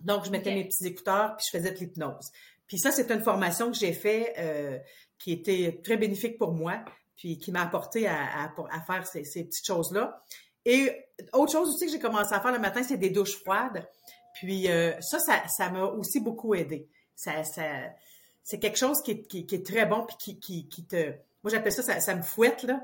Donc, 0.00 0.24
je 0.24 0.30
mettais 0.30 0.54
mes 0.54 0.64
petits 0.64 0.86
écouteurs, 0.86 1.36
puis 1.36 1.46
je 1.50 1.58
faisais 1.58 1.72
de 1.72 1.78
l'hypnose. 1.78 2.30
Puis 2.66 2.78
ça, 2.78 2.90
c'est 2.90 3.10
une 3.10 3.22
formation 3.22 3.70
que 3.70 3.76
j'ai 3.76 3.92
fait 3.92 4.34
euh, 4.38 4.78
qui 5.18 5.32
était 5.32 5.80
très 5.82 5.96
bénéfique 5.96 6.38
pour 6.38 6.52
moi, 6.52 6.84
puis 7.16 7.38
qui 7.38 7.52
m'a 7.52 7.62
apporté 7.62 8.06
à, 8.06 8.52
à, 8.70 8.80
faire 8.86 9.06
ces, 9.06 9.24
ces 9.24 9.44
petites 9.44 9.66
choses-là. 9.66 10.22
Et 10.64 10.92
autre 11.32 11.52
chose 11.52 11.68
aussi 11.68 11.86
que 11.86 11.92
j'ai 11.92 12.00
commencé 12.00 12.34
à 12.34 12.40
faire 12.40 12.52
le 12.52 12.58
matin, 12.58 12.82
c'est 12.82 12.96
des 12.96 13.10
douches 13.10 13.36
froides. 13.36 13.88
Puis 14.34 14.68
euh, 14.68 14.92
ça, 15.00 15.18
ça 15.48 15.70
m'a 15.70 15.84
aussi 15.84 16.20
beaucoup 16.20 16.54
aidé. 16.54 16.88
Ça, 17.14 17.42
ça, 17.44 17.62
c'est 18.42 18.58
quelque 18.58 18.78
chose 18.78 19.00
qui 19.02 19.12
est, 19.12 19.22
qui, 19.26 19.46
qui 19.46 19.54
est, 19.54 19.66
très 19.66 19.86
bon, 19.86 20.04
puis 20.04 20.16
qui, 20.18 20.38
qui, 20.38 20.68
qui 20.68 20.84
te... 20.84 21.14
Moi, 21.42 21.50
j'appelle 21.50 21.72
ça, 21.72 21.82
ça, 21.82 22.00
ça 22.00 22.14
me 22.14 22.22
fouette, 22.22 22.64
là. 22.64 22.80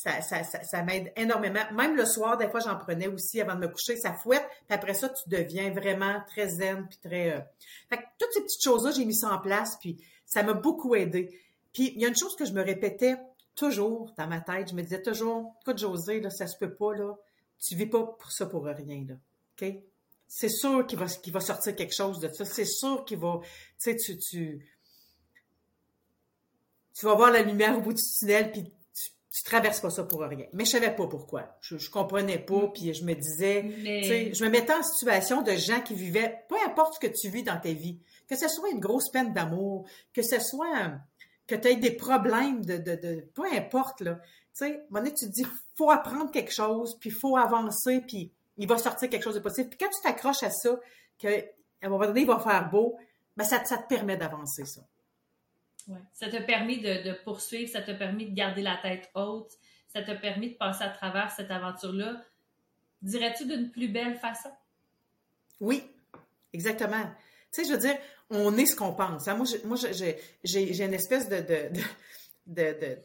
Ça, 0.00 0.22
ça, 0.22 0.42
ça, 0.42 0.82
m'aide 0.82 1.12
énormément. 1.14 1.60
Même 1.72 1.94
le 1.94 2.06
soir, 2.06 2.38
des 2.38 2.48
fois, 2.48 2.60
j'en 2.60 2.78
prenais 2.78 3.06
aussi 3.06 3.38
avant 3.38 3.54
de 3.54 3.60
me 3.60 3.68
coucher. 3.68 3.98
Ça 3.98 4.14
fouette. 4.14 4.48
Puis 4.66 4.74
après 4.74 4.94
ça, 4.94 5.10
tu 5.10 5.28
deviens 5.28 5.70
vraiment 5.72 6.22
très 6.26 6.48
zen, 6.48 6.88
puis 6.88 6.98
très... 7.04 7.36
Euh, 7.36 7.40
fait 7.90 7.98
que 7.98 8.02
toutes 8.18 8.32
ces 8.32 8.40
petites 8.40 8.64
choses-là, 8.64 8.92
j'ai 8.92 9.04
mis 9.04 9.14
ça 9.14 9.30
en 9.30 9.38
place, 9.38 9.76
puis 9.78 10.02
ça 10.24 10.42
m'a 10.42 10.54
beaucoup 10.54 10.94
aidé. 10.94 11.38
Puis 11.74 11.92
il 11.94 12.00
y 12.00 12.06
a 12.06 12.08
une 12.08 12.16
chose 12.16 12.34
que 12.34 12.46
je 12.46 12.54
me 12.54 12.62
répétais 12.62 13.16
toujours 13.54 14.10
dans 14.16 14.26
ma 14.26 14.40
tête. 14.40 14.70
Je 14.70 14.74
me 14.74 14.80
disais 14.80 15.02
toujours, 15.02 15.54
écoute, 15.60 15.76
José, 15.76 16.20
là, 16.20 16.30
ça 16.30 16.46
se 16.46 16.56
peut 16.56 16.72
pas, 16.72 16.94
là. 16.94 17.14
Tu 17.58 17.74
vis 17.74 17.84
pas 17.84 18.02
pour 18.02 18.32
ça 18.32 18.46
pour 18.46 18.64
rien, 18.64 19.04
là. 19.06 19.16
OK? 19.60 19.70
C'est 20.26 20.48
sûr 20.48 20.86
qu'il 20.86 20.98
va, 20.98 21.04
va 21.04 21.40
sortir 21.40 21.76
quelque 21.76 21.94
chose 21.94 22.20
de 22.20 22.32
ça. 22.32 22.46
C'est 22.46 22.64
sûr 22.64 23.04
qu'il 23.04 23.18
va... 23.18 23.40
Tu 23.78 23.98
sais, 23.98 24.16
tu 24.16 24.66
tu 26.98 27.06
vas 27.06 27.14
voir 27.14 27.30
la 27.30 27.42
lumière 27.42 27.76
au 27.76 27.80
bout 27.80 27.94
du 27.94 28.02
tunnel, 28.02 28.50
puis 28.52 28.72
tu 29.32 29.44
traverses 29.44 29.80
pas 29.80 29.90
ça 29.90 30.02
pour 30.02 30.20
rien. 30.20 30.46
Mais 30.52 30.64
je 30.64 30.70
savais 30.70 30.94
pas 30.94 31.06
pourquoi. 31.06 31.56
Je, 31.60 31.78
je 31.78 31.90
comprenais 31.90 32.38
pas, 32.38 32.68
puis 32.74 32.92
je 32.92 33.04
me 33.04 33.14
disais, 33.14 33.62
tu 33.62 34.04
sais, 34.04 34.34
je 34.34 34.44
me 34.44 34.50
mettais 34.50 34.72
en 34.72 34.82
situation 34.82 35.42
de 35.42 35.52
gens 35.52 35.80
qui 35.80 35.94
vivaient, 35.94 36.44
peu 36.48 36.56
importe 36.66 36.94
ce 36.94 37.00
que 37.00 37.06
tu 37.06 37.28
vis 37.28 37.44
dans 37.44 37.58
ta 37.58 37.72
vie, 37.72 38.00
que 38.28 38.36
ce 38.36 38.48
soit 38.48 38.70
une 38.70 38.80
grosse 38.80 39.10
peine 39.10 39.32
d'amour, 39.32 39.86
que 40.12 40.22
ce 40.22 40.40
soit 40.40 40.92
que 41.46 41.54
tu 41.54 41.68
aies 41.68 41.76
des 41.76 41.92
problèmes 41.92 42.64
de, 42.64 42.76
de, 42.76 42.94
de, 42.96 43.28
peu 43.34 43.44
importe 43.52 44.00
là. 44.00 44.20
Tu 44.56 44.66
sais, 44.66 44.82
à 44.92 45.02
tu 45.02 45.12
te 45.12 45.26
dis, 45.26 45.46
faut 45.76 45.90
apprendre 45.90 46.30
quelque 46.30 46.52
chose, 46.52 46.96
puis 46.98 47.10
faut 47.10 47.36
avancer, 47.36 48.00
puis 48.00 48.32
il 48.56 48.68
va 48.68 48.78
sortir 48.78 49.08
quelque 49.08 49.22
chose 49.22 49.36
de 49.36 49.40
possible. 49.40 49.68
Puis 49.68 49.78
quand 49.78 49.88
tu 49.88 50.00
t'accroches 50.02 50.42
à 50.42 50.50
ça, 50.50 50.78
que 51.18 51.28
à 51.28 51.86
un 51.86 51.88
moment 51.88 52.06
donné 52.06 52.22
il 52.22 52.26
va 52.26 52.38
faire 52.40 52.68
beau, 52.68 52.96
ben 53.36 53.44
ça, 53.44 53.64
ça 53.64 53.78
te 53.78 53.88
permet 53.88 54.16
d'avancer 54.16 54.64
ça. 54.64 54.82
Ça 56.12 56.28
t'a 56.28 56.40
permis 56.40 56.80
de, 56.80 57.12
poursuivre, 57.24 57.70
ça 57.70 57.82
t'a 57.82 57.94
permis 57.94 58.30
de 58.30 58.34
garder 58.34 58.62
la 58.62 58.76
tête 58.76 59.10
haute, 59.14 59.52
ça 59.88 60.02
t'a 60.02 60.14
permis 60.14 60.50
de 60.50 60.56
passer 60.56 60.84
à 60.84 60.90
travers 60.90 61.30
cette 61.30 61.50
aventure-là. 61.50 62.22
Dirais-tu 63.02 63.46
d'une 63.46 63.70
plus 63.70 63.88
belle 63.88 64.16
façon? 64.16 64.50
Oui, 65.60 65.82
exactement. 66.52 67.04
Tu 67.52 67.62
sais, 67.62 67.68
je 67.68 67.72
veux 67.74 67.80
dire, 67.80 67.96
on 68.30 68.56
est 68.56 68.66
ce 68.66 68.76
qu'on 68.76 68.92
pense. 68.92 69.26
Hein. 69.28 69.42
Moi, 69.64 69.78
j'ai 70.44 70.84
une 70.84 70.94
espèce 70.94 71.28
de, 71.28 71.40
de, 72.46 72.96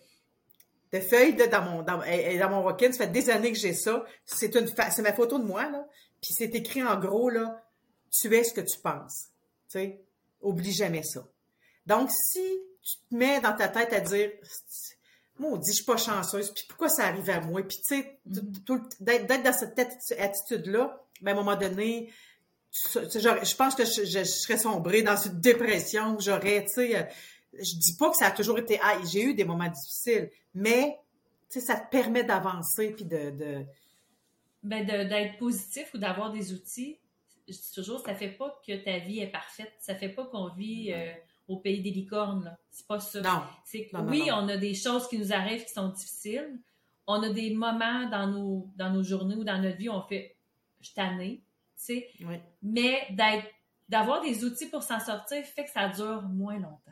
dans 1.50 1.62
mon 1.64 1.82
dans, 1.82 2.50
mon 2.50 2.64
rocket. 2.64 2.94
Ça 2.94 3.06
fait 3.06 3.12
des 3.12 3.30
années 3.30 3.52
que 3.52 3.58
j'ai 3.58 3.74
ça. 3.74 4.06
C'est 4.26 4.54
c'est 4.54 5.02
ma 5.02 5.14
photo 5.14 5.40
de 5.40 5.46
moi 5.46 5.70
là. 5.70 5.88
Puis 6.22 6.34
c'est 6.34 6.54
écrit 6.56 6.84
en 6.84 7.00
gros 7.00 7.30
là. 7.30 7.62
Tu 8.12 8.34
es 8.36 8.44
ce 8.44 8.54
que 8.54 8.62
tu 8.62 8.80
penses. 8.80 9.30
Tu 9.70 9.80
sais, 9.80 10.02
oublie 10.42 10.72
jamais 10.72 11.04
ça. 11.04 11.28
Donc 11.86 12.10
si 12.12 12.46
tu 12.86 12.98
te 13.10 13.16
mets 13.16 13.42
dans 13.42 13.56
ta 13.56 13.68
tête 13.68 13.92
à 13.94 14.00
dire 14.00 14.30
moi, 15.38 15.58
dit, 15.58 15.72
je 15.72 15.76
suis 15.76 15.84
pas 15.84 15.98
chanceuse, 15.98 16.52
puis 16.52 16.64
pourquoi 16.68 16.88
ça 16.88 17.08
arrive 17.08 17.30
à 17.30 17.42
moi? 17.42 17.62
Puis, 17.64 17.80
tu 17.80 17.96
sais, 17.96 18.20
mm-hmm. 18.30 19.02
d'être 19.02 19.44
dans 19.44 19.54
cette 19.54 19.78
attitude-là, 20.18 21.04
ben, 21.22 21.32
à 21.32 21.34
un 21.34 21.44
moment 21.44 21.58
donné, 21.58 22.10
je 22.72 23.56
pense 23.56 23.76
que 23.76 23.84
je, 23.84 24.24
serais 24.24 24.58
sombrée 24.58 25.02
dans 25.02 25.18
une 25.18 25.40
dépression, 25.42 26.18
j'aurais, 26.20 26.64
tu 26.66 26.74
sais, 26.74 26.98
euh, 26.98 27.04
je 27.54 27.76
dis 27.78 27.96
pas 27.98 28.10
que 28.10 28.16
ça 28.16 28.28
a 28.28 28.32
toujours 28.32 28.60
été, 28.60 28.80
ah, 28.82 28.98
j'ai 29.12 29.24
eu 29.24 29.34
des 29.34 29.44
moments 29.44 29.70
difficiles, 29.70 30.30
mais, 30.54 30.98
tu 31.52 31.60
sais, 31.60 31.66
ça 31.66 31.76
te 31.76 31.90
permet 31.90 32.24
d'avancer, 32.24 32.92
puis 32.92 33.06
de... 33.06 33.32
de... 33.32 33.66
Ben, 34.64 34.86
d'être 34.86 35.38
positif 35.38 35.94
ou 35.94 35.98
d'avoir 35.98 36.32
des 36.32 36.54
outils, 36.54 36.98
je 37.48 37.54
dis 37.54 37.72
toujours, 37.74 38.00
ça 38.00 38.16
fait 38.16 38.32
pas 38.32 38.60
que 38.66 38.76
ta 38.84 38.98
vie 39.00 39.20
est 39.20 39.32
parfaite, 39.32 39.74
ça 39.80 39.96
fait 39.96 40.10
pas 40.10 40.26
qu'on 40.26 40.48
vit... 40.54 40.94
Euh, 40.94 41.14
au 41.48 41.58
pays 41.58 41.82
des 41.82 41.92
licornes. 41.92 42.56
C'est 42.72 42.88
pas 42.88 43.00
ça. 43.00 43.22
Non. 43.22 43.42
C'est 43.64 43.90
oui, 43.94 44.30
on 44.32 44.48
a 44.50 44.58
des 44.58 44.74
choses 44.74 45.08
qui 45.08 45.18
nous 45.18 45.32
arrivent 45.34 45.66
qui 45.66 45.74
sont 45.74 45.90
difficiles. 45.90 46.60
On 47.08 47.22
a 47.22 47.30
des 47.30 47.54
moments 47.54 48.10
dans 48.10 48.28
nos, 48.28 48.72
dans 48.76 48.90
nos 48.90 49.04
journées 49.04 49.36
ou 49.36 49.44
dans 49.44 49.62
notre 49.62 49.78
vie 49.78 49.90
où 49.90 49.94
on 49.94 50.02
fait 50.02 50.36
je 50.82 50.92
tu 50.92 51.42
sais. 51.76 52.10
Mais 52.62 53.08
d'être, 53.12 53.48
d'avoir 53.90 54.22
des 54.22 54.44
outils 54.44 54.68
pour 54.68 54.84
s'en 54.84 55.00
sortir 55.00 55.44
fait 55.46 55.66
que 55.66 55.72
ça 55.72 55.90
dure 55.90 56.24
moins 56.24 56.60
longtemps. 56.60 56.92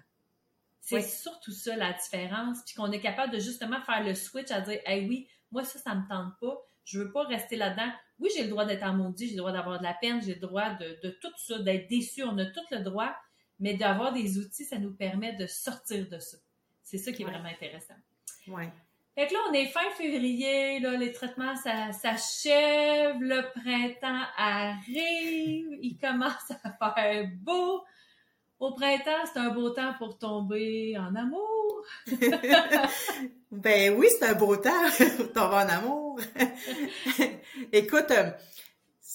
C'est 0.79 1.01
surtout 1.01 1.53
ça 1.53 1.77
la 1.77 1.93
différence, 1.93 2.61
puis 2.65 2.75
qu'on 2.75 2.91
est 2.91 2.99
capable 2.99 3.31
de 3.31 3.39
justement 3.39 3.79
faire 3.81 4.03
le 4.03 4.15
switch 4.15 4.51
à 4.51 4.59
dire, 4.59 4.79
hey 4.85 5.07
oui, 5.07 5.29
moi 5.49 5.63
ça, 5.63 5.79
ça 5.79 5.95
me 5.95 6.05
tente 6.09 6.33
pas. 6.41 6.61
Je 6.83 6.99
veux 6.99 7.11
pas 7.11 7.23
rester 7.23 7.55
là-dedans. 7.55 7.89
Oui, 8.19 8.29
j'ai 8.35 8.43
le 8.43 8.49
droit 8.49 8.65
d'être 8.65 8.83
en 8.83 8.93
maudit, 8.93 9.27
j'ai 9.27 9.35
le 9.35 9.37
droit 9.37 9.53
d'avoir 9.53 9.79
de 9.79 9.83
la 9.83 9.93
peine, 9.93 10.21
j'ai 10.21 10.35
le 10.35 10.41
droit 10.41 10.71
de, 10.71 10.99
de 11.01 11.09
tout 11.21 11.31
ça, 11.37 11.59
d'être 11.59 11.87
déçu. 11.87 12.23
On 12.23 12.37
a 12.37 12.45
tout 12.47 12.65
le 12.71 12.79
droit, 12.79 13.15
mais 13.59 13.75
d'avoir 13.75 14.13
des 14.13 14.37
outils, 14.37 14.65
ça 14.65 14.77
nous 14.77 14.93
permet 14.93 15.33
de 15.33 15.47
sortir 15.47 16.07
de 16.09 16.19
ça. 16.19 16.37
C'est 16.81 16.97
ça 16.97 17.11
qui 17.11 17.23
est 17.23 17.25
vraiment 17.25 17.49
intéressant. 17.49 17.95
Ouais. 18.47 18.71
Fait 19.15 19.27
que 19.27 19.33
là, 19.33 19.39
on 19.49 19.53
est 19.53 19.67
fin 19.67 19.89
février, 19.95 20.79
là, 20.79 20.97
les 20.97 21.11
traitements 21.11 21.55
ça 21.55 21.91
s'achèvent, 21.91 23.21
le 23.21 23.43
printemps 23.51 24.25
arrive, 24.37 25.67
il 25.81 25.97
commence 26.01 26.51
à 26.63 26.93
faire 26.93 27.27
beau. 27.41 27.83
Au 28.59 28.73
printemps, 28.73 29.25
c'est 29.31 29.39
un 29.39 29.49
beau 29.49 29.69
temps 29.71 29.93
pour 29.97 30.17
tomber 30.17 30.97
en 30.97 31.13
amour. 31.15 31.85
ben 33.51 33.93
oui, 33.95 34.07
c'est 34.17 34.25
un 34.25 34.35
beau 34.35 34.55
temps 34.55 34.71
pour 35.17 35.33
tomber 35.33 35.55
en 35.55 35.69
amour. 35.69 36.19
Écoute, 37.71 38.09
euh, 38.11 38.31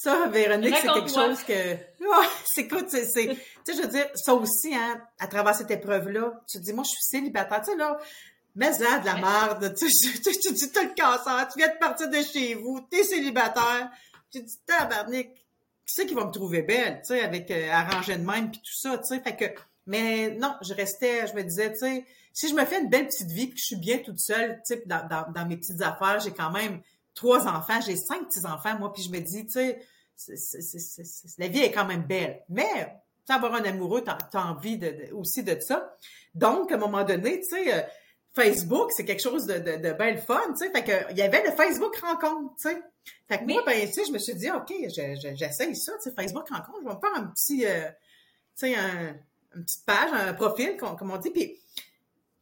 ça, 0.01 0.29
Véronique, 0.29 0.77
c'est 0.77 0.87
quelque 0.87 1.11
chose 1.11 1.43
que... 1.43 1.75
Oh, 2.07 2.23
écoute, 2.57 2.87
c'est... 2.89 3.03
Tu 3.05 3.35
sais, 3.65 3.77
je 3.77 3.83
veux 3.83 3.89
dire, 3.89 4.07
ça 4.15 4.33
aussi, 4.33 4.73
hein, 4.73 5.03
à 5.19 5.27
travers 5.27 5.57
cette 5.57 5.73
épreuve-là, 5.73 6.41
tu 6.49 6.59
te 6.59 6.63
dis, 6.63 6.73
moi, 6.73 6.85
je 6.85 6.91
suis 6.91 7.03
célibataire. 7.03 7.63
Tu 7.63 7.73
sais, 7.73 7.77
là, 7.77 7.99
mais 8.55 8.71
là, 8.79 9.01
de 9.01 9.07
la 9.07 9.15
merde. 9.17 9.75
Tu, 9.79 9.89
tu, 9.89 10.21
tu, 10.21 10.55
tu, 10.55 10.55
tu, 10.55 10.85
le 10.85 10.95
cancer, 10.95 11.49
tu 11.53 11.59
viens 11.59 11.75
de 11.75 11.79
partir 11.81 12.09
de 12.09 12.23
chez 12.23 12.55
vous, 12.55 12.81
t'es 12.89 13.03
célibataire. 13.03 13.91
Tu 14.31 14.41
dis, 14.41 14.59
tabarnak, 14.65 15.35
qui 15.35 15.43
c'est 15.87 16.07
qui 16.07 16.15
va 16.15 16.27
me 16.27 16.31
trouver 16.31 16.63
belle, 16.63 17.01
tu 17.01 17.15
sais, 17.15 17.23
avec 17.23 17.51
euh, 17.51 17.69
arrangé 17.73 18.15
de 18.15 18.25
même 18.25 18.53
puis 18.53 18.61
tout 18.61 18.79
ça, 18.79 18.99
tu 18.99 19.05
sais. 19.05 19.21
Fait 19.21 19.35
que, 19.35 19.61
mais 19.87 20.31
non, 20.31 20.55
je 20.63 20.75
restais, 20.75 21.27
je 21.27 21.35
me 21.35 21.43
disais, 21.43 21.73
tu 21.73 21.79
sais, 21.81 22.05
si 22.33 22.49
je 22.49 22.55
me 22.55 22.65
fais 22.65 22.81
une 22.81 22.89
belle 22.89 23.09
petite 23.09 23.33
vie 23.33 23.49
puis 23.49 23.57
que 23.57 23.61
je 23.61 23.67
suis 23.67 23.77
bien 23.77 23.99
toute 23.99 24.21
seule, 24.21 24.61
tu 24.65 24.77
sais, 24.77 24.83
dans, 24.87 25.09
dans, 25.09 25.27
dans, 25.33 25.45
mes 25.45 25.57
petites 25.57 25.83
affaires, 25.83 26.21
j'ai 26.21 26.31
quand 26.31 26.53
même 26.53 26.83
trois 27.19 27.49
enfants, 27.49 27.81
j'ai 27.85 27.97
cinq 27.97 28.29
petits-enfants, 28.29 28.79
moi, 28.79 28.93
puis 28.93 29.03
je 29.03 29.11
me 29.11 29.19
dis, 29.19 29.45
tu 29.45 29.53
sais, 29.53 29.81
la 31.37 31.49
vie 31.49 31.61
est 31.61 31.73
quand 31.73 31.85
même 31.85 32.05
belle. 32.05 32.45
Mais, 32.49 32.97
tu 33.27 33.33
avoir 33.33 33.55
un 33.55 33.65
amoureux, 33.65 34.03
t'as 34.03 34.19
as 34.33 34.47
envie 34.47 34.79
de, 34.79 35.13
aussi 35.13 35.43
de 35.43 35.59
ça. 35.61 35.93
Donc, 36.35 36.71
à 36.71 36.77
un 36.77 36.79
moment 36.79 37.03
donné, 37.03 37.41
tu 37.41 37.57
sais, 37.57 37.75
euh, 37.75 37.83
Facebook, 38.35 38.93
c'est 38.97 39.05
quelque 39.05 39.23
chose 39.23 39.47
de, 39.47 39.59
de, 39.59 39.77
de 39.77 39.93
bien 39.93 40.13
le 40.13 40.19
fun, 40.19 40.41
tu 40.51 40.65
sais. 40.65 40.71
Fait 40.71 40.85
que, 40.85 41.11
il 41.11 41.19
y 41.19 41.23
avait 41.23 41.43
le 41.45 41.51
Facebook 41.51 41.97
rencontre, 41.97 42.55
tu 42.55 42.69
sais. 42.69 42.81
Fait 43.29 43.39
que 43.39 43.45
moi, 43.45 43.63
ben, 43.67 43.87
tu 43.87 43.95
sais, 43.95 44.05
je 44.05 44.13
me 44.13 44.19
suis 44.19 44.35
dit, 44.35 44.51
OK, 44.51 44.73
j'essaye 45.35 45.75
ça, 45.75 45.93
tu 45.95 46.09
sais, 46.09 46.15
Facebook 46.17 46.49
rencontre, 46.49 46.79
je 46.83 46.89
vais 46.89 46.95
me 46.95 47.01
faire 47.01 47.15
un 47.17 47.27
petit, 47.27 47.67
euh, 47.67 47.89
tu 48.57 48.69
sais, 48.69 48.77
un, 48.77 49.17
une 49.57 49.65
petite 49.65 49.85
page, 49.85 50.11
un 50.13 50.35
profil, 50.35 50.77
comme, 50.77 51.11
on 51.11 51.17
dit. 51.17 51.31
Puis 51.31 51.59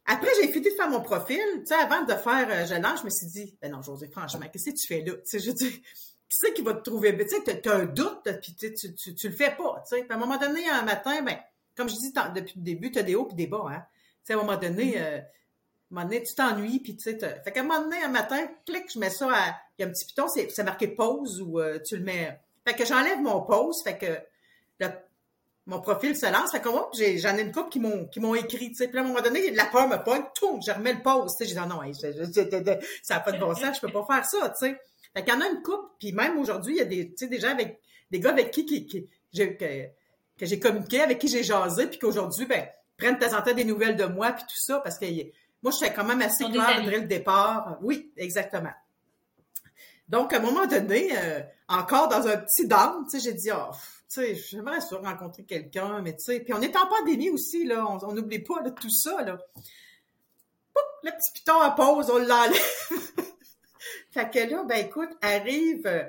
après, 0.07 0.30
j'ai 0.40 0.52
fini 0.52 0.70
de 0.70 0.74
faire 0.74 0.88
mon 0.88 1.00
profil, 1.00 1.40
tu 1.59 1.66
sais, 1.66 1.74
avant 1.74 2.04
de 2.04 2.12
faire 2.12 2.48
euh, 2.48 2.66
je 2.66 2.80
lance, 2.80 3.00
je 3.00 3.04
me 3.04 3.11
suis 3.11 3.26
dit, 3.26 3.57
ben 3.61 3.72
non, 3.72 3.82
José, 3.82 4.09
franchement, 4.09 4.46
qu'est-ce 4.52 4.70
que 4.70 4.76
tu 4.76 4.86
fais 4.86 5.02
là? 5.02 5.14
Tu 5.14 5.20
sais, 5.24 5.38
je 5.40 5.50
dis, 5.50 5.80
qui 6.28 6.36
c'est 6.38 6.52
qui 6.54 6.62
va 6.62 6.74
te 6.74 6.88
trouver? 6.88 7.16
Tu 7.16 7.28
sais, 7.28 7.61
t'as 7.61 7.74
un 7.74 7.86
doute, 7.86 8.28
puis 8.40 8.54
tu, 8.54 8.72
tu, 8.72 9.14
tu, 9.14 9.28
le 9.28 9.34
fais 9.34 9.54
pas, 9.57 9.82
tu 9.88 9.96
sais. 9.96 10.04
Puis 10.04 10.12
à 10.12 10.14
un 10.14 10.18
moment 10.18 10.38
donné, 10.38 10.68
un 10.68 10.82
matin, 10.82 11.22
ben, 11.22 11.36
comme 11.76 11.88
je 11.88 11.96
dis 11.96 12.12
depuis 12.12 12.54
le 12.57 12.62
début, 12.62 12.90
t'as 12.92 13.02
des 13.02 13.16
hauts 13.16 13.28
et 13.30 13.34
des 13.34 13.46
bas, 13.46 13.64
hein. 13.68 13.82
Tu 14.24 14.28
sais, 14.28 14.32
à 14.34 14.36
un 14.36 14.40
moment 14.40 14.57
donné, 14.57 14.96
mm-hmm. 14.96 15.02
euh, 15.02 15.18
un 15.18 15.94
moment 15.94 16.07
donné, 16.07 16.22
tu 16.22 16.34
t'ennuies, 16.34 16.80
puis 16.80 16.96
tu 16.96 17.02
sais, 17.02 17.18
fait 17.18 17.52
qu'à 17.52 17.61
un 17.61 17.62
moment 17.64 17.82
donné, 17.82 18.02
un 18.02 18.09
matin, 18.09 18.48
clic, 18.64 18.84
je 18.92 18.98
mets 18.98 19.11
ça 19.11 19.28
à, 19.32 19.57
il 19.78 19.82
y 19.82 19.84
a 19.84 19.88
un 19.88 19.90
petit 19.90 20.04
piton, 20.04 20.26
c'est 20.28 20.64
marqué 20.64 20.88
pause 20.88 21.40
ou 21.40 21.61
euh, 21.61 21.78
tu 21.84 21.96
le 21.96 22.04
mets. 22.04 22.40
Fait 22.66 22.74
que 22.74 22.84
j'enlève 22.84 23.20
mon 23.20 23.42
pause, 23.42 23.82
fait 23.82 23.98
que 23.98 24.18
le, 24.80 24.88
mon 25.66 25.80
profil 25.80 26.16
se 26.16 26.26
lance, 26.26 26.52
fait 26.52 26.60
que 26.60 26.68
j'en 27.18 27.36
ai, 27.36 27.42
une 27.42 27.52
couple 27.52 27.70
qui 27.70 27.80
m'ont 27.80 28.06
qui 28.06 28.20
m'ont 28.20 28.34
écrit, 28.34 28.68
tu 28.68 28.76
sais, 28.76 28.88
puis 28.88 28.98
à 28.98 29.02
un 29.02 29.04
moment 29.04 29.20
donné, 29.20 29.50
la 29.50 29.66
peur 29.66 29.88
me 29.88 29.96
pogne, 29.96 30.22
tout, 30.34 30.60
je 30.64 30.70
remets 30.70 30.94
le 30.94 31.02
pause, 31.02 31.32
tu 31.36 31.44
sais, 31.44 31.48
j'ai 31.48 31.54
dit, 31.54 31.60
ah 31.62 31.66
non, 31.66 31.80
ça 33.02 33.14
n'a 33.14 33.20
pas 33.20 33.32
de 33.32 33.38
bon 33.38 33.54
sens, 33.54 33.76
je 33.76 33.80
peux 33.80 33.92
pas 33.92 34.06
faire 34.08 34.24
ça, 34.24 34.50
tu 34.50 34.66
sais. 34.66 34.80
Fait 35.14 35.24
qu'il 35.24 35.34
y 35.34 35.36
en 35.36 35.40
a 35.40 35.48
une 35.48 35.62
couple, 35.62 35.88
puis 35.98 36.12
même 36.12 36.38
aujourd'hui, 36.38 36.74
il 36.74 36.78
y 36.78 36.82
a 36.82 36.84
des, 36.84 37.08
tu 37.08 37.16
sais, 37.16 37.26
des 37.26 37.40
gens 37.40 37.50
avec, 37.50 37.80
des 38.10 38.20
gars 38.20 38.30
avec 38.30 38.50
qui, 38.52 38.64
qui, 38.64 38.86
qui 38.86 39.08
que, 39.34 39.86
que 40.38 40.46
j'ai 40.46 40.60
communiqué, 40.60 41.00
avec 41.00 41.18
qui 41.18 41.28
j'ai 41.28 41.42
jasé, 41.42 41.86
puis 41.88 41.98
qu'aujourd'hui, 41.98 42.46
ben, 42.46 42.68
prennent 42.96 43.18
de 43.18 43.24
temps 43.24 43.36
en 43.36 43.42
temps 43.42 43.54
des 43.54 43.64
nouvelles 43.64 43.96
de 43.96 44.04
moi, 44.04 44.32
puis 44.32 44.44
tout 44.44 44.58
ça, 44.58 44.80
parce 44.80 44.98
que 44.98 45.06
moi, 45.62 45.72
je 45.72 45.84
suis 45.84 45.94
quand 45.94 46.04
même 46.04 46.22
assez 46.22 46.44
claire 46.44 46.84
dès 46.84 46.98
le 46.98 47.06
départ. 47.06 47.78
Oui, 47.82 48.12
exactement. 48.16 48.72
Donc, 50.08 50.32
à 50.32 50.36
un 50.36 50.40
moment 50.40 50.66
donné, 50.66 51.08
euh, 51.16 51.40
encore 51.68 52.08
dans 52.08 52.26
un 52.28 52.36
petit 52.36 52.68
down, 52.68 53.04
tu 53.10 53.18
sais, 53.18 53.30
j'ai 53.30 53.34
dit, 53.34 53.50
oh, 53.52 53.72
sais, 54.09 54.34
j'aimerais 54.34 54.80
ça 54.80 54.96
rencontrer 54.96 55.44
quelqu'un, 55.44 56.00
mais 56.02 56.16
tu 56.16 56.24
sais, 56.24 56.40
puis 56.40 56.54
on 56.54 56.61
est 56.61 56.76
en 56.76 56.86
pandémie 56.86 57.30
aussi, 57.30 57.64
là, 57.64 57.86
on 57.86 58.12
n'oublie 58.12 58.40
pas 58.40 58.62
là, 58.62 58.70
tout 58.70 58.90
ça, 58.90 59.22
là. 59.22 59.36
Poup, 60.74 60.82
le 61.02 61.11
petit 61.11 61.32
piton 61.34 61.61
à 61.61 61.70
pause, 61.70 62.11
on 62.11 62.18
l'enlève. 62.18 62.52
fait 64.12 64.30
que 64.30 64.50
là, 64.50 64.64
ben 64.64 64.86
écoute, 64.86 65.11
arrive 65.20 65.86
euh, 65.86 66.04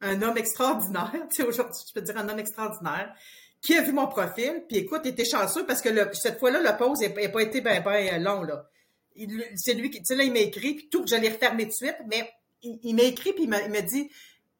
un 0.00 0.22
homme 0.22 0.36
extraordinaire, 0.36 1.26
tu 1.30 1.42
sais, 1.42 1.48
aujourd'hui, 1.48 1.80
je 1.88 1.92
peux 1.92 2.02
dire 2.02 2.16
un 2.16 2.28
homme 2.28 2.38
extraordinaire, 2.38 3.14
qui 3.60 3.74
a 3.76 3.82
vu 3.82 3.92
mon 3.92 4.06
profil, 4.06 4.64
puis 4.68 4.78
écoute, 4.78 5.00
il 5.04 5.08
était 5.08 5.24
chanceux 5.24 5.66
parce 5.66 5.82
que 5.82 5.88
cette 6.14 6.38
fois-là, 6.38 6.60
la 6.60 6.72
pause 6.72 7.00
n'a 7.00 7.28
pas 7.28 7.42
été 7.42 7.60
bien 7.60 7.80
ben 7.80 8.22
long, 8.22 8.42
là. 8.42 8.68
C'est 9.56 9.74
lui 9.74 9.90
qui, 9.90 9.98
tu 9.98 10.04
sais, 10.04 10.14
là, 10.14 10.22
il 10.22 10.32
m'a 10.32 10.38
écrit, 10.38 10.74
puis 10.74 10.88
tout, 10.88 11.04
je 11.04 11.16
l'ai 11.16 11.28
refermé 11.28 11.64
tout 11.64 11.70
de 11.70 11.74
suite, 11.74 11.98
mais 12.06 12.30
il, 12.62 12.94
m'a 12.94 13.02
écrit, 13.02 13.32
puis 13.32 13.44
il 13.44 13.48
m'a 13.50 13.80
dit, 13.80 14.08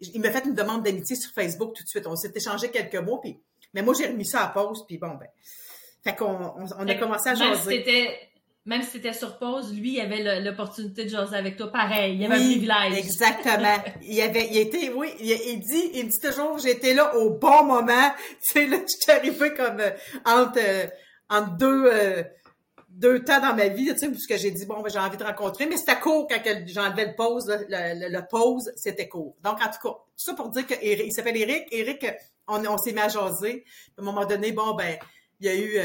il 0.01 0.21
m'a 0.21 0.31
fait 0.31 0.45
une 0.45 0.55
demande 0.55 0.83
d'amitié 0.83 1.17
sur 1.17 1.33
Facebook 1.33 1.75
tout 1.75 1.83
de 1.83 1.89
suite. 1.89 2.07
On 2.07 2.17
s'est 2.17 2.33
échangé 2.35 2.71
quelques 2.71 2.97
mots, 2.97 3.19
puis, 3.19 3.39
mais 3.75 3.83
moi, 3.83 3.95
j'ai 3.95 4.07
remis 4.07 4.27
ça 4.27 4.45
à 4.45 4.49
pause, 4.49 4.85
puis 4.87 4.99
bon, 4.99 5.15
ben, 5.15 5.27
fait 6.05 6.15
qu'on 6.15 6.55
on, 6.79 6.89
a 6.89 6.95
commencé 6.95 7.31
à 7.31 7.35
jaser 7.35 7.83
même 8.69 8.83
si 8.83 8.91
c'était 8.91 9.15
sur 9.15 9.39
pause, 9.39 9.75
lui, 9.75 9.95
il 9.95 10.01
avait 10.01 10.43
l'opportunité 10.43 11.05
de 11.05 11.09
jaser 11.09 11.37
avec 11.37 11.57
toi. 11.57 11.73
Pareil, 11.73 12.19
il 12.19 12.25
avait 12.27 12.35
un 12.35 12.39
privilège. 12.39 12.99
Exactement. 12.99 13.83
il 14.03 14.21
avait, 14.21 14.47
il 14.51 14.59
était, 14.59 14.93
oui, 14.95 15.09
il, 15.21 15.61
dit, 15.61 15.91
il 15.95 16.09
dit 16.09 16.21
toujours, 16.21 16.59
j'étais 16.59 16.93
là 16.93 17.17
au 17.17 17.31
bon 17.31 17.65
moment. 17.65 18.11
Tu 18.47 18.53
sais, 18.53 18.67
là, 18.67 18.77
je 18.77 18.95
suis 19.01 19.11
arrivé 19.11 19.55
comme 19.55 19.81
euh, 19.81 19.91
entre, 20.27 20.59
euh, 20.59 20.87
entre 21.31 21.57
deux, 21.57 21.85
euh, 21.87 22.23
deux 22.99 23.25
temps 23.25 23.41
dans 23.41 23.55
ma 23.55 23.69
vie, 23.69 23.93
tu 23.93 23.99
sais, 23.99 24.09
puisque 24.11 24.37
j'ai 24.37 24.51
dit, 24.51 24.67
bon, 24.67 24.81
ben, 24.83 24.91
j'ai 24.91 24.99
envie 24.99 25.17
de 25.17 25.25
rencontrer, 25.25 25.67
mais 25.67 25.77
c'était 25.77 25.99
court 25.99 26.27
quand 26.29 26.41
j'enlevais 26.67 27.07
le 27.07 27.15
pause, 27.15 27.47
le, 27.47 28.09
le, 28.11 28.29
pause, 28.29 28.71
c'était 28.77 29.09
court. 29.09 29.37
Donc, 29.43 29.63
en 29.63 29.71
tout 29.71 29.81
cas, 29.83 29.95
tout 29.95 30.07
ça 30.17 30.35
pour 30.35 30.49
dire 30.51 30.67
que 30.67 30.75
il 30.83 31.13
s'appelle 31.13 31.37
Eric. 31.37 31.69
Eric, 31.71 32.07
on, 32.47 32.65
on 32.67 32.77
s'est 32.79 32.93
mis 32.93 33.01
à 33.01 33.09
jaser. 33.09 33.65
À 33.97 34.03
un 34.03 34.05
moment 34.05 34.27
donné, 34.27 34.53
bon, 34.53 34.75
ben, 34.75 34.99
il 35.41 35.47
y 35.47 35.49
a 35.49 35.55
eu 35.55 35.81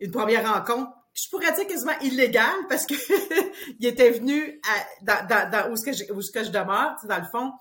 une 0.00 0.10
première 0.10 0.52
rencontre 0.52 0.90
je 1.14 1.28
pourrais 1.30 1.52
dire 1.52 1.66
quasiment 1.66 1.98
illégal 2.00 2.54
parce 2.68 2.86
que 2.86 2.94
il 3.78 3.86
était 3.86 4.10
venu 4.10 4.60
dans, 5.02 5.26
dans, 5.28 5.50
dans, 5.50 5.70
où 5.70 5.76
ce 5.76 5.84
que 5.84 5.92
je, 5.92 6.12
où 6.12 6.20
ce 6.20 6.32
que 6.32 6.42
je 6.42 6.50
demeure, 6.50 6.96
dans 7.08 7.18
le 7.18 7.26
fond, 7.30 7.52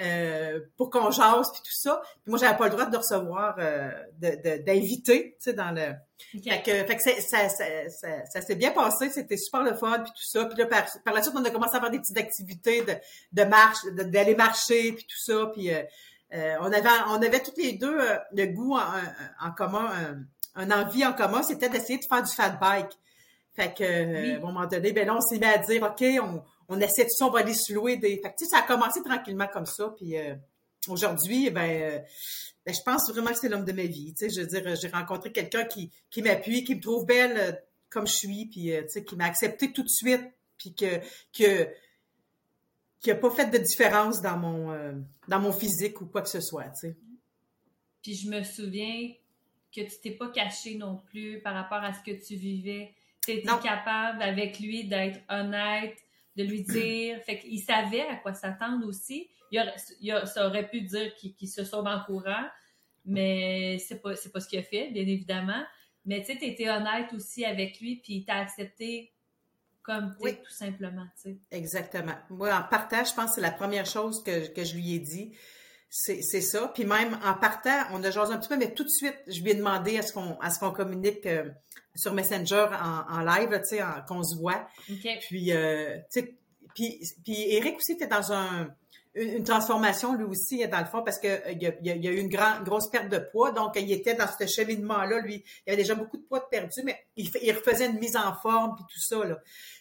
euh, 0.00 0.60
pour 0.76 0.90
qu'on 0.90 1.10
jase 1.10 1.50
puis 1.52 1.62
tout 1.62 1.74
ça. 1.74 2.00
Puis 2.22 2.30
moi, 2.30 2.38
j'avais 2.38 2.56
pas 2.56 2.64
le 2.64 2.70
droit 2.70 2.86
de 2.86 2.96
recevoir 2.96 3.56
euh, 3.58 3.90
d'inviter, 4.18 5.36
tu 5.36 5.50
sais, 5.50 5.52
dans 5.52 5.70
le. 5.70 5.94
Fait 6.42 6.62
que, 6.62 6.72
fait 6.72 6.96
que 6.96 7.02
ça, 7.02 7.48
ça, 7.48 7.88
ça, 7.88 8.08
ça 8.24 8.40
s'est 8.40 8.54
bien 8.54 8.70
passé, 8.70 9.10
c'était 9.10 9.36
super 9.36 9.62
le 9.62 9.74
fun 9.74 9.98
puis 9.98 10.12
tout 10.12 10.24
ça. 10.24 10.46
Puis 10.46 10.56
là, 10.58 10.66
par, 10.66 10.84
par, 11.04 11.14
la 11.14 11.22
suite, 11.22 11.34
on 11.36 11.44
a 11.44 11.50
commencé 11.50 11.76
à 11.76 11.80
faire 11.80 11.90
des 11.90 11.98
petites 11.98 12.16
activités 12.16 12.82
de, 12.82 12.94
de 13.32 13.44
marche, 13.44 13.84
d'aller 13.92 14.34
marcher 14.34 14.92
puis 14.92 15.04
tout 15.04 15.18
ça. 15.18 15.50
Puis 15.52 15.72
euh, 15.72 15.82
euh, 16.34 16.56
on 16.60 16.72
avait, 16.72 16.88
on 17.08 17.20
avait 17.22 17.40
toutes 17.40 17.58
les 17.58 17.72
deux 17.74 17.98
euh, 17.98 18.16
le 18.32 18.46
goût 18.46 18.74
en, 18.74 19.46
en 19.46 19.50
commun. 19.52 19.90
Un, 20.54 20.70
envie 20.70 21.04
en 21.04 21.12
commun, 21.12 21.42
c'était 21.42 21.68
d'essayer 21.68 21.98
de 21.98 22.04
faire 22.04 22.22
du 22.22 22.32
fat 22.32 22.50
bike. 22.60 22.98
Fait 23.54 23.74
que, 23.74 23.84
euh, 23.84 24.34
à 24.34 24.36
un 24.36 24.40
moment 24.40 24.66
donné, 24.66 24.92
ben 24.92 25.06
là, 25.06 25.14
on 25.16 25.20
s'est 25.20 25.38
mis 25.38 25.44
à 25.44 25.58
dire, 25.58 25.82
OK, 25.82 26.02
on, 26.22 26.42
on 26.72 26.80
essaie 26.80 27.04
de 27.04 27.10
ça, 27.10 27.26
on 27.26 27.30
va 27.30 27.40
aller 27.40 27.54
se 27.54 27.72
louer 27.72 27.96
des... 27.96 28.16
Fait 28.16 28.30
que, 28.30 28.36
tu 28.38 28.44
sais, 28.44 28.50
ça 28.50 28.58
a 28.58 28.62
commencé 28.62 29.02
tranquillement 29.02 29.48
comme 29.48 29.66
ça, 29.66 29.92
puis 29.96 30.16
euh, 30.16 30.34
aujourd'hui, 30.88 31.50
ben, 31.50 31.68
euh, 31.82 31.98
ben, 32.64 32.74
je 32.74 32.80
pense 32.84 33.10
vraiment 33.10 33.30
que 33.30 33.38
c'est 33.38 33.48
l'homme 33.48 33.64
de 33.64 33.72
ma 33.72 33.84
vie, 33.84 34.14
tu 34.14 34.28
sais, 34.28 34.34
je 34.34 34.40
veux 34.40 34.46
dire, 34.46 34.74
j'ai 34.76 34.88
rencontré 34.88 35.32
quelqu'un 35.32 35.64
qui, 35.64 35.90
qui 36.10 36.22
m'appuie, 36.22 36.64
qui 36.64 36.74
me 36.74 36.80
trouve 36.80 37.06
belle 37.06 37.62
comme 37.90 38.06
je 38.06 38.12
suis, 38.12 38.46
puis, 38.46 38.70
tu 38.70 38.88
sais, 38.88 39.04
qui 39.04 39.16
m'a 39.16 39.26
accepté 39.26 39.72
tout 39.72 39.82
de 39.82 39.88
suite, 39.88 40.24
puis 40.58 40.74
que, 40.74 40.98
que 41.36 41.68
qui 43.00 43.10
a 43.10 43.16
pas 43.16 43.30
fait 43.30 43.50
de 43.50 43.58
différence 43.58 44.22
dans 44.22 44.38
mon 44.38 45.04
dans 45.26 45.40
mon 45.40 45.52
physique 45.52 46.00
ou 46.00 46.06
quoi 46.06 46.22
que 46.22 46.28
ce 46.28 46.40
soit, 46.40 46.68
tu 46.70 46.88
sais. 46.88 46.96
Puis 48.00 48.14
je 48.14 48.30
me 48.30 48.44
souviens 48.44 49.12
que 49.74 49.80
tu 49.80 50.00
t'es 50.00 50.12
pas 50.12 50.28
caché 50.28 50.76
non 50.76 51.02
plus 51.10 51.40
par 51.40 51.52
rapport 51.52 51.82
à 51.82 51.92
ce 51.92 52.00
que 52.00 52.12
tu 52.24 52.36
vivais 52.36 52.94
T'étais 53.22 53.46
capable 53.62 54.20
avec 54.20 54.58
lui 54.58 54.84
d'être 54.88 55.20
honnête, 55.28 55.96
de 56.36 56.44
lui 56.44 56.62
dire. 56.62 57.20
Fait 57.22 57.38
qu'il 57.38 57.60
savait 57.60 58.06
à 58.08 58.16
quoi 58.16 58.34
s'attendre 58.34 58.86
aussi. 58.86 59.28
Il, 59.50 59.60
aurait, 59.60 60.26
ça 60.26 60.46
aurait 60.46 60.68
pu 60.68 60.80
dire 60.82 61.14
qu'il 61.14 61.48
se 61.48 61.64
sauve 61.64 61.86
en 61.86 62.02
courant, 62.04 62.46
mais 63.04 63.78
c'est 63.78 64.00
pas, 64.00 64.16
c'est 64.16 64.32
pas 64.32 64.40
ce 64.40 64.48
qu'il 64.48 64.58
a 64.58 64.62
fait, 64.62 64.90
bien 64.90 65.06
évidemment. 65.06 65.62
Mais 66.04 66.20
tu 66.20 66.32
sais, 66.32 66.38
t'étais 66.38 66.68
honnête 66.68 67.12
aussi 67.12 67.44
avec 67.44 67.78
lui, 67.80 67.96
puis 67.96 68.14
il 68.14 68.24
t'a 68.24 68.36
accepté 68.36 69.12
comme 69.82 70.14
oui. 70.20 70.36
tout 70.36 70.50
simplement, 70.50 71.06
tu 71.16 71.22
sais. 71.30 71.38
Exactement. 71.50 72.14
Moi, 72.30 72.54
en 72.54 72.62
partage, 72.62 73.10
je 73.10 73.14
pense 73.14 73.30
que 73.30 73.34
c'est 73.36 73.40
la 73.40 73.50
première 73.50 73.86
chose 73.86 74.22
que, 74.22 74.48
que 74.48 74.64
je 74.64 74.74
lui 74.74 74.94
ai 74.94 75.00
dit. 75.00 75.32
C'est, 75.94 76.22
c'est 76.22 76.40
ça. 76.40 76.70
Puis 76.74 76.86
même 76.86 77.18
en 77.22 77.34
partant, 77.34 77.78
on 77.92 78.02
a 78.02 78.10
jasé 78.10 78.32
un 78.32 78.38
petit 78.38 78.48
peu, 78.48 78.56
mais 78.56 78.72
tout 78.72 78.82
de 78.82 78.88
suite, 78.88 79.18
je 79.26 79.42
lui 79.42 79.50
ai 79.50 79.54
demandé 79.54 79.98
à 79.98 80.02
ce 80.02 80.14
qu'on, 80.14 80.38
à 80.40 80.48
ce 80.48 80.58
qu'on 80.58 80.70
communique 80.70 81.26
euh, 81.26 81.50
sur 81.94 82.14
Messenger 82.14 82.68
en, 82.82 83.14
en 83.14 83.20
live, 83.20 83.50
tu 83.60 83.76
sais, 83.76 83.82
qu'on 84.08 84.22
se 84.22 84.34
voit. 84.38 84.66
Puis, 84.86 85.52
euh, 85.52 85.98
puis, 86.74 86.98
puis 87.22 87.52
Eric 87.52 87.76
aussi 87.76 87.92
était 87.92 88.06
dans 88.06 88.32
un, 88.32 88.74
une, 89.14 89.44
transformation 89.44 90.14
lui 90.14 90.24
aussi 90.24 90.66
dans 90.66 90.78
le 90.78 90.86
fond 90.86 91.02
parce 91.02 91.18
que 91.18 91.28
euh, 91.28 91.52
il, 91.52 91.62
y 91.82 92.08
a, 92.08 92.10
eu 92.10 92.18
une 92.18 92.28
grande 92.28 92.64
grosse 92.64 92.88
perte 92.90 93.08
de 93.08 93.18
poids. 93.18 93.52
Donc 93.52 93.72
il 93.76 93.92
était 93.92 94.14
dans 94.14 94.26
ce 94.26 94.46
cheminement 94.46 95.04
là 95.04 95.20
lui. 95.20 95.44
Il 95.66 95.72
avait 95.72 95.82
déjà 95.82 95.94
beaucoup 95.94 96.16
de 96.16 96.22
poids 96.22 96.40
de 96.40 96.46
perdu 96.50 96.80
mais 96.84 96.98
il, 97.16 97.30
il 97.42 97.52
refaisait 97.52 97.86
une 97.86 97.98
mise 97.98 98.16
en 98.16 98.34
forme 98.34 98.76
puis 98.76 98.84
tout 98.90 99.00
ça 99.00 99.24
là. 99.24 99.38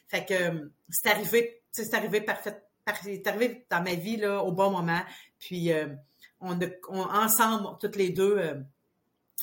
Fait 0.10 0.26
que 0.26 0.34
euh, 0.34 0.70
c'est 0.90 1.10
arrivé 1.10 1.62
c'est 1.72 1.94
arrivé 1.94 2.22
parfait 2.22 2.62
c'est 3.04 3.28
arrivé 3.28 3.66
dans 3.70 3.82
ma 3.82 3.94
vie 3.94 4.18
là 4.18 4.44
au 4.44 4.52
bon 4.52 4.72
moment 4.72 5.02
puis 5.42 5.74
euh, 5.74 5.88
on, 6.40 6.58
ensemble 6.90 7.78
toutes 7.82 7.98
les 7.98 8.10
deux 8.12 8.40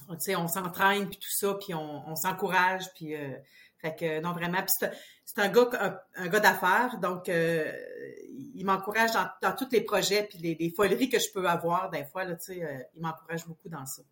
tu 0.08 0.14
sais 0.20 0.36
on 0.36 0.48
s'entraîne 0.48 1.10
puis 1.10 1.18
tout 1.18 1.30
ça 1.30 1.54
puis 1.60 1.74
on, 1.74 2.16
s'encourage 2.16 2.84
puis 2.94 3.14
fait 3.76 3.94
que 3.94 4.20
non 4.20 4.32
vraiment 4.32 4.64
c'est 4.66 5.38
un 5.38 5.48
gars 5.48 5.98
un, 6.16 6.28
gars 6.28 6.40
d'affaires 6.40 6.98
donc 6.98 7.28
il 8.58 8.64
m'encourage 8.64 9.10
dans, 9.42 9.54
tous 9.56 9.68
les 9.72 9.80
projets 9.80 10.24
puis 10.24 10.38
les, 10.38 10.70
foleries 10.70 11.08
que 11.08 11.18
je 11.18 11.30
peux 11.32 11.46
avoir 11.46 11.90
des 11.90 12.04
fois 12.04 12.24
là 12.24 12.34
tu 12.36 12.54
sais 12.54 12.64
euh, 12.64 12.78
il 12.94 13.02
m'encourage 13.02 13.46
beaucoup 13.46 13.68
dans 13.68 13.86
ça. 13.86 14.02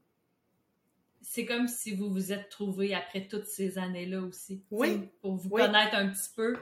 C'est 1.20 1.44
comme 1.44 1.66
si 1.66 1.94
vous 1.94 2.10
vous 2.10 2.32
êtes 2.32 2.48
trouvé 2.48 2.94
après 2.94 3.26
toutes 3.26 3.46
ces 3.46 3.78
années 3.78 4.06
là 4.06 4.20
aussi 4.20 4.62
oui. 4.70 5.08
pour 5.20 5.36
vous 5.36 5.50
connaître 5.50 5.96
un 5.96 6.08
petit 6.08 6.30
peu. 6.34 6.56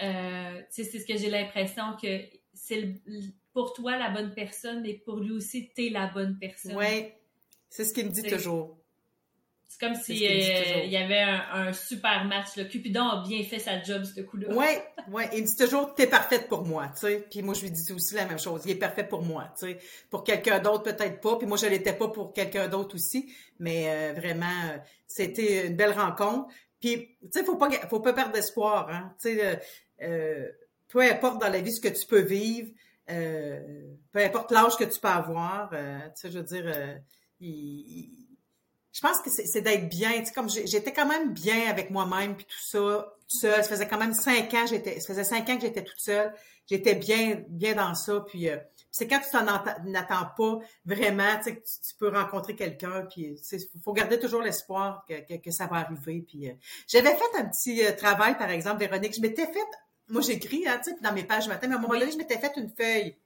Euh, 0.00 0.62
c'est 0.70 0.84
ce 0.84 1.06
que 1.06 1.18
j'ai 1.18 1.28
l'impression 1.28 1.96
que 2.00 2.22
c'est 2.54 2.94
pour 3.52 3.72
toi 3.72 3.96
la 3.96 4.10
bonne 4.10 4.34
personne 4.34 4.82
mais 4.82 4.94
pour 4.94 5.16
lui 5.16 5.32
aussi 5.32 5.70
tu 5.74 5.86
es 5.86 5.90
la 5.90 6.06
bonne 6.08 6.38
personne 6.38 6.76
oui 6.76 7.12
c'est 7.68 7.84
ce 7.84 7.92
qu'il 7.92 8.06
me 8.06 8.10
dit 8.10 8.22
toujours 8.22 8.78
c'est 9.68 9.80
comme 9.80 9.94
si 9.96 10.26
euh, 10.26 10.84
il 10.84 10.90
y 10.90 10.96
avait 10.96 11.20
un, 11.20 11.74
super 11.74 12.24
match. 12.24 12.56
Le 12.56 12.64
Cupidon 12.64 13.02
a 13.02 13.22
bien 13.22 13.44
fait 13.44 13.58
sa 13.58 13.82
job, 13.82 14.02
ce 14.02 14.22
coup-là. 14.22 14.48
Oui, 14.50 14.66
oui. 15.12 15.24
Il 15.34 15.42
me 15.42 15.46
dit 15.46 15.56
toujours, 15.56 15.94
t'es 15.94 16.06
parfaite 16.06 16.48
pour 16.48 16.64
moi, 16.64 16.88
tu 16.94 17.00
sais. 17.00 17.26
Puis 17.30 17.42
moi, 17.42 17.52
je 17.52 17.62
lui 17.62 17.70
dis 17.70 17.92
aussi 17.92 18.14
la 18.14 18.24
même 18.24 18.38
chose. 18.38 18.62
Il 18.64 18.70
est 18.70 18.76
parfait 18.76 19.04
pour 19.04 19.20
moi, 19.22 19.52
tu 19.58 19.66
sais. 19.66 19.78
Pour 20.08 20.24
quelqu'un 20.24 20.58
d'autre, 20.58 20.84
peut-être 20.84 21.20
pas. 21.20 21.36
Puis 21.36 21.46
moi, 21.46 21.58
je 21.58 21.66
l'étais 21.66 21.92
pas 21.92 22.08
pour 22.08 22.32
quelqu'un 22.32 22.66
d'autre 22.66 22.94
aussi. 22.94 23.30
Mais 23.58 23.90
euh, 23.90 24.14
vraiment, 24.18 24.46
euh, 24.46 24.78
c'était 25.06 25.66
une 25.66 25.76
belle 25.76 25.92
rencontre. 25.92 26.48
Puis, 26.80 27.18
tu 27.20 27.28
sais, 27.30 27.44
faut 27.44 27.56
pas, 27.56 27.68
faut 27.90 28.00
pas 28.00 28.14
perdre 28.14 28.32
d'espoir, 28.32 28.88
hein. 28.88 29.14
Tu 29.20 29.36
sais, 29.36 29.60
peu 30.88 31.00
importe 31.00 31.42
dans 31.42 31.50
la 31.50 31.60
vie 31.60 31.72
ce 31.72 31.80
que 31.82 31.88
tu 31.88 32.06
peux 32.06 32.22
vivre, 32.22 32.70
peu 33.08 34.24
importe 34.24 34.50
l'âge 34.52 34.76
que 34.76 34.84
tu 34.84 35.00
peux 35.00 35.08
avoir, 35.08 35.70
tu 35.70 35.76
sais, 36.14 36.30
je 36.30 36.38
veux 36.38 36.44
dire, 36.44 37.00
il 37.40 38.28
je 38.98 39.06
pense 39.06 39.20
que 39.22 39.30
c'est 39.30 39.60
d'être 39.60 39.88
bien. 39.88 40.10
Tu 40.18 40.26
sais, 40.26 40.32
comme 40.32 40.48
j'étais 40.48 40.92
quand 40.92 41.06
même 41.06 41.32
bien 41.32 41.68
avec 41.68 41.90
moi-même 41.90 42.34
puis 42.36 42.46
tout 42.46 42.58
ça, 42.60 43.14
tout. 43.28 43.36
Ça 43.38 43.62
faisait 43.62 43.86
quand 43.86 43.98
même 43.98 44.14
cinq 44.14 44.52
ans, 44.54 44.66
j'étais, 44.66 44.98
ça 44.98 45.08
faisait 45.08 45.24
cinq 45.24 45.48
ans 45.50 45.56
que 45.56 45.62
j'étais 45.62 45.84
toute 45.84 46.00
seule. 46.00 46.32
J'étais 46.66 46.96
bien, 46.96 47.42
bien 47.48 47.74
dans 47.74 47.94
ça. 47.94 48.20
Puis 48.26 48.48
euh, 48.48 48.56
c'est 48.90 49.06
quand 49.06 49.20
tu 49.20 49.30
t'en 49.30 49.46
attends 49.46 50.30
pas 50.36 50.58
vraiment, 50.84 51.36
tu, 51.36 51.44
sais, 51.44 51.56
que 51.56 51.62
tu 51.62 51.94
peux 51.98 52.08
rencontrer 52.08 52.56
quelqu'un. 52.56 53.06
Puis 53.08 53.38
il 53.52 53.82
faut 53.84 53.92
garder 53.92 54.18
toujours 54.18 54.42
l'espoir 54.42 55.04
que, 55.08 55.36
que, 55.36 55.50
ça 55.50 55.66
va 55.66 55.76
arriver. 55.76 56.24
Puis 56.26 56.48
euh, 56.48 56.54
j'avais 56.88 57.14
fait 57.14 57.38
un 57.38 57.44
petit 57.44 57.84
euh, 57.84 57.92
travail, 57.92 58.36
par 58.36 58.50
exemple, 58.50 58.80
Véronique. 58.80 59.14
Je 59.14 59.20
m'étais 59.20 59.46
fait, 59.46 59.68
moi 60.08 60.22
j'écris, 60.22 60.66
hein, 60.66 60.80
tu 60.82 60.90
sais, 60.90 60.96
dans 61.00 61.12
mes 61.12 61.24
pages 61.24 61.48
matin, 61.48 61.68
mais 61.68 61.74
à 61.74 61.78
un 61.78 61.80
moment 61.80 61.98
donné, 61.98 62.10
je 62.10 62.16
m'étais 62.16 62.38
fait 62.38 62.52
une 62.56 62.70
feuille. 62.76 63.16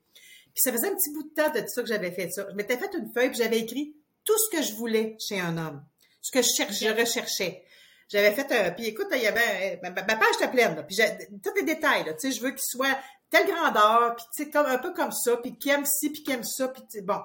Puis 0.53 0.61
ça 0.61 0.71
faisait 0.71 0.87
un 0.87 0.95
petit 0.95 1.11
bout 1.11 1.23
de 1.23 1.33
temps 1.33 1.49
de 1.49 1.65
ça 1.67 1.81
que 1.81 1.87
j'avais 1.87 2.11
fait 2.11 2.29
ça. 2.29 2.45
Je 2.49 2.55
m'étais 2.55 2.77
fait 2.77 2.93
une 2.93 3.11
feuille, 3.11 3.29
puis 3.29 3.39
j'avais 3.39 3.59
écrit 3.59 3.95
tout 4.23 4.37
ce 4.37 4.55
que 4.55 4.63
je 4.63 4.73
voulais 4.73 5.17
chez 5.19 5.39
un 5.39 5.57
homme, 5.57 5.83
ce 6.21 6.31
que 6.31 6.41
je, 6.41 6.49
cherchais, 6.55 6.93
je 6.93 6.99
recherchais. 6.99 7.63
J'avais 8.09 8.31
fait 8.31 8.51
un, 8.51 8.71
puis 8.71 8.85
écoute, 8.85 9.07
il 9.11 9.21
y 9.21 9.27
avait, 9.27 9.79
ma, 9.81 9.91
page 9.91 10.35
était 10.35 10.51
pleine, 10.51 10.85
puis 10.87 10.97
tous 11.43 11.55
les 11.55 11.63
détails, 11.63 12.03
tu 12.03 12.13
sais, 12.19 12.31
je 12.31 12.41
veux 12.41 12.51
qu'il 12.51 12.61
soit 12.61 12.97
telle 13.29 13.47
grandeur, 13.47 14.15
puis 14.15 14.25
tu 14.35 14.43
sais, 14.43 14.49
comme, 14.51 14.67
un 14.67 14.77
peu 14.77 14.93
comme 14.93 15.11
ça, 15.11 15.37
puis 15.37 15.57
qui 15.57 15.69
aime 15.69 15.85
ci, 15.85 16.11
puis 16.11 16.21
qui 16.23 16.31
aime 16.31 16.43
ça, 16.43 16.67
puis 16.67 17.01
bon. 17.01 17.19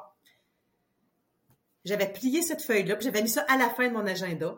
J'avais 1.85 2.11
plié 2.11 2.43
cette 2.43 2.63
feuille-là, 2.63 2.97
puis 2.97 3.05
j'avais 3.05 3.23
mis 3.23 3.29
ça 3.29 3.45
à 3.49 3.57
la 3.57 3.71
fin 3.71 3.89
de 3.89 3.93
mon 3.93 4.07
agenda. 4.07 4.57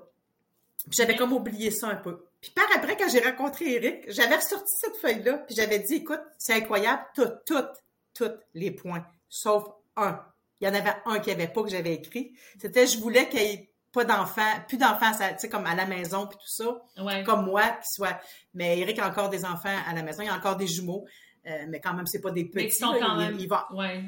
Puis 0.85 0.97
j'avais 0.97 1.17
comme 1.17 1.33
oublié 1.33 1.71
ça 1.71 1.89
un 1.89 1.97
peu. 1.97 2.25
Puis 2.41 2.51
par 2.53 2.65
après, 2.75 2.97
quand 2.97 3.09
j'ai 3.09 3.21
rencontré 3.21 3.75
Eric, 3.75 4.05
j'avais 4.09 4.37
ressorti 4.37 4.73
cette 4.81 4.97
feuille-là, 4.97 5.39
puis 5.39 5.55
j'avais 5.55 5.79
dit, 5.79 5.97
écoute, 5.97 6.21
c'est 6.39 6.55
incroyable, 6.55 7.03
tout, 7.15 7.29
tout, 7.45 7.67
tous 8.15 8.33
les 8.55 8.71
points, 8.71 9.05
sauf 9.29 9.65
un. 9.97 10.25
Il 10.61 10.67
y 10.67 10.71
en 10.71 10.75
avait 10.75 10.95
un 11.07 11.19
qui 11.21 11.31
avait 11.31 11.49
pas 11.49 11.63
que 11.63 11.71
j'avais 11.71 11.95
écrit. 11.95 12.35
C'était 12.59 12.87
je 12.87 12.99
voulais 12.99 13.29
qu'il 13.29 13.41
y 13.41 13.45
ait 13.45 13.71
pas 13.93 14.05
d'enfants, 14.05 14.43
plus 14.69 14.77
d'enfants, 14.77 15.11
tu 15.13 15.39
sais, 15.39 15.49
comme 15.49 15.67
à 15.67 15.75
la 15.75 15.87
maison 15.87 16.27
puis 16.27 16.37
tout 16.37 16.49
ça. 16.49 16.83
Comme 17.25 17.47
moi, 17.47 17.63
qui 17.71 17.89
soit. 17.95 18.21
Mais 18.55 18.79
Eric 18.79 18.99
a 18.99 19.09
encore 19.09 19.31
des 19.31 19.45
enfants 19.45 19.75
à 19.87 19.95
la 19.95 20.03
maison, 20.03 20.23
il 20.23 20.27
y 20.27 20.29
a 20.29 20.35
encore 20.35 20.57
des 20.57 20.67
jumeaux. 20.67 21.07
Euh, 21.47 21.65
mais 21.69 21.81
quand 21.81 21.95
même, 21.95 22.07
c'est 22.07 22.21
pas 22.21 22.31
des 22.31 22.45
petits. 22.45 22.57
Mais 22.57 22.65
ils 22.67 22.73
sont 22.73 22.95
quand 23.01 23.17
même. 23.17 23.39
ouais. 23.73 24.05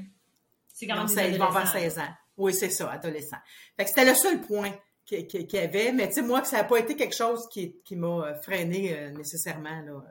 C'est 0.68 0.86
quand 0.86 0.96
même 0.96 1.06
des 1.06 1.34
Ils 1.34 1.38
vont 1.38 1.46
avoir 1.46 1.66
16 1.66 1.98
ans. 1.98 2.14
Oui, 2.36 2.54
c'est 2.54 2.70
ça, 2.70 2.90
adolescent. 2.90 3.36
Fait 3.76 3.84
que 3.84 3.88
c'était 3.88 4.04
le 4.04 4.14
seul 4.14 4.40
point 4.40 4.72
qu'il 5.04 5.52
y 5.52 5.58
avait. 5.58 5.92
Mais 5.92 6.08
tu 6.08 6.14
sais, 6.14 6.22
moi, 6.22 6.44
ça 6.44 6.58
n'a 6.58 6.64
pas 6.64 6.78
été 6.78 6.96
quelque 6.96 7.14
chose 7.14 7.48
qui, 7.48 7.76
qui 7.84 7.96
m'a 7.96 8.34
freiné 8.34 8.96
euh, 8.96 9.10
nécessairement, 9.10 9.80
là. 9.80 10.02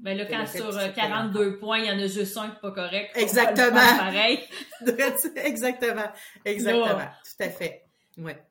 Ben 0.00 0.16
là, 0.16 0.26
quand 0.26 0.46
sur 0.46 0.92
42 0.94 1.40
euh, 1.40 1.58
points, 1.58 1.78
il 1.78 1.86
y 1.86 1.90
en 1.90 1.98
a 1.98 2.06
juste 2.08 2.36
un 2.36 2.50
qui 2.50 2.60
pas 2.60 2.72
correct. 2.72 3.12
Exactement. 3.16 3.96
Pareil. 3.98 4.40
Exactement. 5.36 6.10
Exactement. 6.44 7.08
Tout 7.24 7.42
à 7.42 7.50
fait. 7.50 7.84
Ouais. 8.18 8.42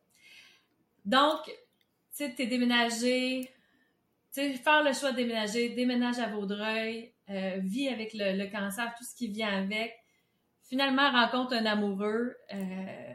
Donc, 1.03 1.43
tu 1.45 1.53
sais, 2.11 2.33
t'es 2.35 2.47
déménagé, 2.47 3.51
tu 4.33 4.41
sais, 4.41 4.53
faire 4.53 4.83
le 4.83 4.93
choix 4.93 5.11
de 5.11 5.17
déménager, 5.17 5.69
déménage 5.69 6.19
à 6.19 6.27
Vaudreuil, 6.27 7.13
euh, 7.29 7.59
vie 7.59 7.89
avec 7.89 8.13
le, 8.13 8.49
cancer, 8.49 8.93
tout 8.97 9.03
ce 9.03 9.15
qui 9.15 9.27
vient 9.27 9.63
avec. 9.63 9.93
Finalement, 10.67 11.11
rencontre 11.11 11.53
un 11.53 11.65
amoureux. 11.65 12.35
Euh, 12.53 13.13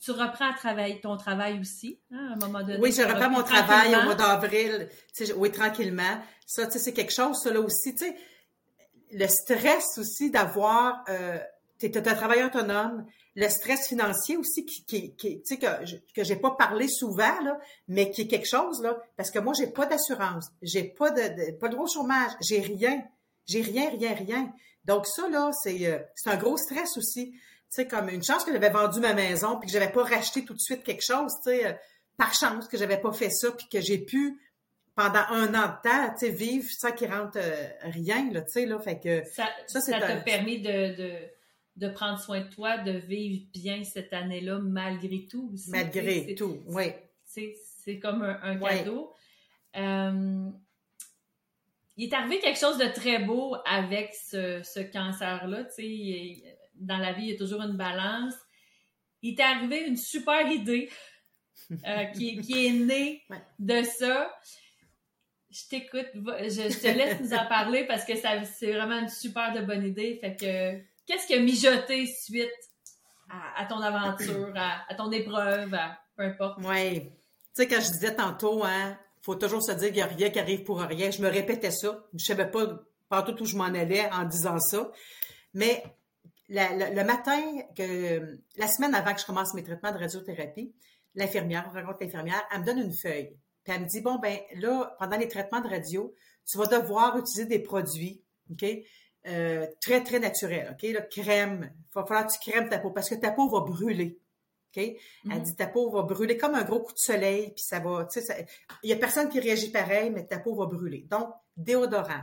tu 0.00 0.10
reprends 0.10 0.52
travail, 0.54 1.00
ton 1.00 1.16
travail 1.16 1.58
aussi, 1.60 1.98
hein, 2.12 2.28
à 2.30 2.32
un 2.34 2.36
moment 2.36 2.60
donné. 2.60 2.78
Oui, 2.80 2.92
je 2.92 3.02
reprends 3.02 3.30
mon 3.30 3.42
travail 3.42 3.94
au 3.96 4.02
mois 4.02 4.14
d'avril. 4.14 4.88
Oui, 5.36 5.50
tranquillement. 5.50 6.20
Ça, 6.46 6.70
c'est 6.70 6.92
quelque 6.92 7.12
chose, 7.12 7.36
ça, 7.42 7.52
là 7.52 7.60
aussi. 7.60 7.94
Tu 7.94 8.04
sais, 8.04 8.16
le 9.12 9.26
stress 9.26 9.98
aussi 9.98 10.30
d'avoir... 10.30 11.04
Euh, 11.08 11.38
tu 11.78 11.86
es 11.86 11.96
un 11.96 12.14
travailleur 12.14 12.48
autonome, 12.48 13.06
le 13.34 13.48
stress 13.48 13.88
financier 13.88 14.36
aussi 14.36 14.64
qui, 14.64 14.84
qui, 14.84 15.14
qui 15.14 15.42
tu 15.42 15.44
sais 15.44 15.58
que 15.58 15.66
que 16.14 16.24
j'ai 16.24 16.36
pas 16.36 16.52
parlé 16.52 16.88
souvent 16.88 17.40
là, 17.42 17.58
mais 17.86 18.10
qui 18.10 18.22
est 18.22 18.26
quelque 18.26 18.48
chose 18.48 18.82
là 18.82 18.98
parce 19.16 19.30
que 19.30 19.38
moi 19.38 19.52
j'ai 19.52 19.66
pas 19.66 19.84
d'assurance, 19.86 20.48
j'ai 20.62 20.84
pas 20.84 21.10
de, 21.10 21.52
pas 21.58 21.68
de 21.68 21.76
gros 21.76 21.86
chômage, 21.86 22.32
j'ai 22.40 22.60
rien, 22.60 23.04
j'ai 23.44 23.60
rien 23.60 23.90
rien 23.90 24.14
rien. 24.14 24.52
Donc 24.86 25.06
ça 25.06 25.28
là 25.28 25.50
c'est 25.52 25.86
euh, 25.86 25.98
c'est 26.14 26.30
un 26.30 26.36
gros 26.36 26.56
stress 26.56 26.96
aussi 26.96 27.34
sais, 27.70 27.86
comme 27.86 28.08
une 28.08 28.22
chance 28.22 28.44
que 28.44 28.52
j'avais 28.52 28.70
vendu 28.70 29.00
ma 29.00 29.14
maison 29.14 29.58
puis 29.58 29.66
que 29.66 29.72
j'avais 29.72 29.92
pas 29.92 30.04
racheté 30.04 30.44
tout 30.44 30.54
de 30.54 30.60
suite 30.60 30.82
quelque 30.82 31.04
chose, 31.04 31.32
tu 31.44 31.50
sais, 31.50 31.66
euh, 31.66 31.72
par 32.16 32.32
chance 32.34 32.66
que 32.68 32.78
j'avais 32.78 33.00
pas 33.00 33.12
fait 33.12 33.30
ça 33.30 33.50
puis 33.52 33.66
que 33.70 33.80
j'ai 33.80 33.98
pu 33.98 34.40
pendant 34.94 35.24
un 35.28 35.54
an 35.54 35.68
de 35.68 35.88
temps, 35.88 36.14
tu 36.18 36.26
sais, 36.26 36.30
vivre 36.30 36.68
sans 36.70 36.92
qu'il 36.92 37.12
rentre 37.12 37.36
euh, 37.36 37.68
rien, 37.82 38.32
là, 38.32 38.40
tu 38.42 38.52
sais, 38.52 38.66
là, 38.66 38.78
fait 38.78 38.98
que 38.98 39.24
ça, 39.30 39.46
ça, 39.66 39.80
ça 39.80 40.00
t'a 40.00 40.16
permis 40.16 40.60
de, 40.60 40.96
de, 40.96 41.12
de, 41.76 41.88
prendre 41.90 42.18
soin 42.18 42.40
de 42.40 42.48
toi, 42.48 42.78
de 42.78 42.92
vivre 42.92 43.44
bien 43.52 43.84
cette 43.84 44.12
année-là 44.12 44.58
malgré 44.58 45.26
tout 45.26 45.50
aussi. 45.52 45.70
Malgré 45.70 46.34
tout, 46.34 46.62
oui. 46.66 46.92
C'est 47.24 47.98
comme 48.00 48.22
un, 48.22 48.58
cadeau. 48.58 49.12
Euh, 49.76 50.50
il 51.98 52.08
est 52.08 52.14
arrivé 52.14 52.40
quelque 52.40 52.58
chose 52.58 52.78
de 52.78 52.86
très 52.86 53.18
beau 53.18 53.56
avec 53.66 54.14
ce, 54.14 54.62
ce 54.62 54.80
cancer-là, 54.80 55.64
tu 55.64 55.82
sais, 55.82 56.55
dans 56.78 56.98
la 56.98 57.12
vie, 57.12 57.24
il 57.24 57.30
y 57.30 57.34
a 57.34 57.38
toujours 57.38 57.62
une 57.62 57.76
balance. 57.76 58.34
Il 59.22 59.34
t'est 59.34 59.42
arrivé 59.42 59.86
une 59.86 59.96
super 59.96 60.50
idée 60.50 60.90
euh, 61.72 62.04
qui, 62.06 62.38
qui, 62.40 62.66
est 62.66 62.72
née 62.72 63.22
de 63.58 63.82
ça. 63.82 64.30
Je 65.50 65.68
t'écoute, 65.68 66.06
je, 66.14 66.80
te 66.80 66.86
laisse 66.86 67.20
nous 67.20 67.32
en 67.32 67.46
parler 67.46 67.84
parce 67.86 68.04
que 68.04 68.12
c'est 68.14 68.72
vraiment 68.72 68.98
une 68.98 69.08
super 69.08 69.52
de 69.52 69.60
bonne 69.60 69.86
idée. 69.86 70.18
Fait 70.20 70.36
que, 70.36 70.78
qu'est-ce 71.06 71.26
qui 71.26 71.34
a 71.34 71.40
mijoté 71.40 72.06
suite 72.06 72.50
à, 73.56 73.64
ton 73.64 73.80
aventure, 73.80 74.52
à, 74.54 74.94
ton 74.94 75.10
épreuve, 75.10 75.72
à, 75.74 75.98
peu 76.16 76.24
importe? 76.24 76.58
Oui. 76.62 77.00
Tu 77.00 77.08
sais, 77.54 77.68
quand 77.68 77.80
je 77.80 77.90
disais 77.90 78.14
tantôt, 78.14 78.64
hein, 78.64 78.98
faut 79.22 79.34
toujours 79.34 79.62
se 79.62 79.72
dire 79.72 79.88
qu'il 79.88 79.96
n'y 79.96 80.02
a 80.02 80.06
rien 80.06 80.30
qui 80.30 80.38
arrive 80.38 80.62
pour 80.62 80.80
rien. 80.80 81.10
Je 81.10 81.22
me 81.22 81.28
répétais 81.28 81.70
ça. 81.70 82.04
Je 82.14 82.24
savais 82.24 82.50
pas 82.50 82.66
partout 83.08 83.40
où 83.42 83.46
je 83.46 83.56
m'en 83.56 83.64
allais 83.64 84.08
en 84.12 84.24
disant 84.24 84.58
ça. 84.58 84.90
Mais 85.54 85.82
le 86.48 87.02
matin, 87.04 87.40
que, 87.76 88.38
la 88.56 88.68
semaine 88.68 88.94
avant 88.94 89.14
que 89.14 89.20
je 89.20 89.26
commence 89.26 89.54
mes 89.54 89.62
traitements 89.62 89.92
de 89.92 89.98
radiothérapie, 89.98 90.72
l'infirmière, 91.14 91.68
on 91.70 91.74
rencontre 91.74 91.98
l'infirmière, 92.02 92.42
elle 92.52 92.60
me 92.60 92.66
donne 92.66 92.78
une 92.78 92.92
feuille. 92.92 93.36
Puis 93.64 93.74
elle 93.74 93.82
me 93.82 93.86
dit, 93.86 94.00
bon, 94.00 94.18
ben 94.18 94.38
là, 94.54 94.94
pendant 94.98 95.16
les 95.16 95.28
traitements 95.28 95.60
de 95.60 95.68
radio, 95.68 96.14
tu 96.48 96.58
vas 96.58 96.66
devoir 96.66 97.16
utiliser 97.18 97.46
des 97.46 97.58
produits, 97.58 98.22
OK? 98.50 98.64
Euh, 99.26 99.66
très, 99.80 100.04
très 100.04 100.20
naturels, 100.20 100.72
OK? 100.72 100.88
La 100.92 101.00
crème. 101.00 101.72
Il 101.74 101.94
va 101.94 102.06
falloir 102.06 102.26
que 102.28 102.32
tu 102.32 102.50
crèmes 102.50 102.68
ta 102.68 102.78
peau 102.78 102.90
parce 102.90 103.08
que 103.08 103.16
ta 103.16 103.32
peau 103.32 103.48
va 103.48 103.60
brûler. 103.60 104.20
OK? 104.76 104.82
Elle 104.82 105.30
mm-hmm. 105.30 105.42
dit 105.42 105.56
ta 105.56 105.66
peau 105.66 105.90
va 105.90 106.02
brûler 106.02 106.36
comme 106.36 106.54
un 106.54 106.62
gros 106.62 106.80
coup 106.80 106.92
de 106.92 106.98
soleil, 106.98 107.52
puis 107.52 107.64
ça 107.64 107.80
va, 107.80 108.04
tu 108.04 108.20
sais, 108.20 108.46
il 108.82 108.90
y 108.90 108.92
a 108.92 108.96
personne 108.96 109.28
qui 109.28 109.40
réagit 109.40 109.70
pareil, 109.70 110.10
mais 110.10 110.26
ta 110.26 110.38
peau 110.38 110.54
va 110.54 110.66
brûler. 110.66 111.06
Donc, 111.10 111.32
déodorant, 111.56 112.22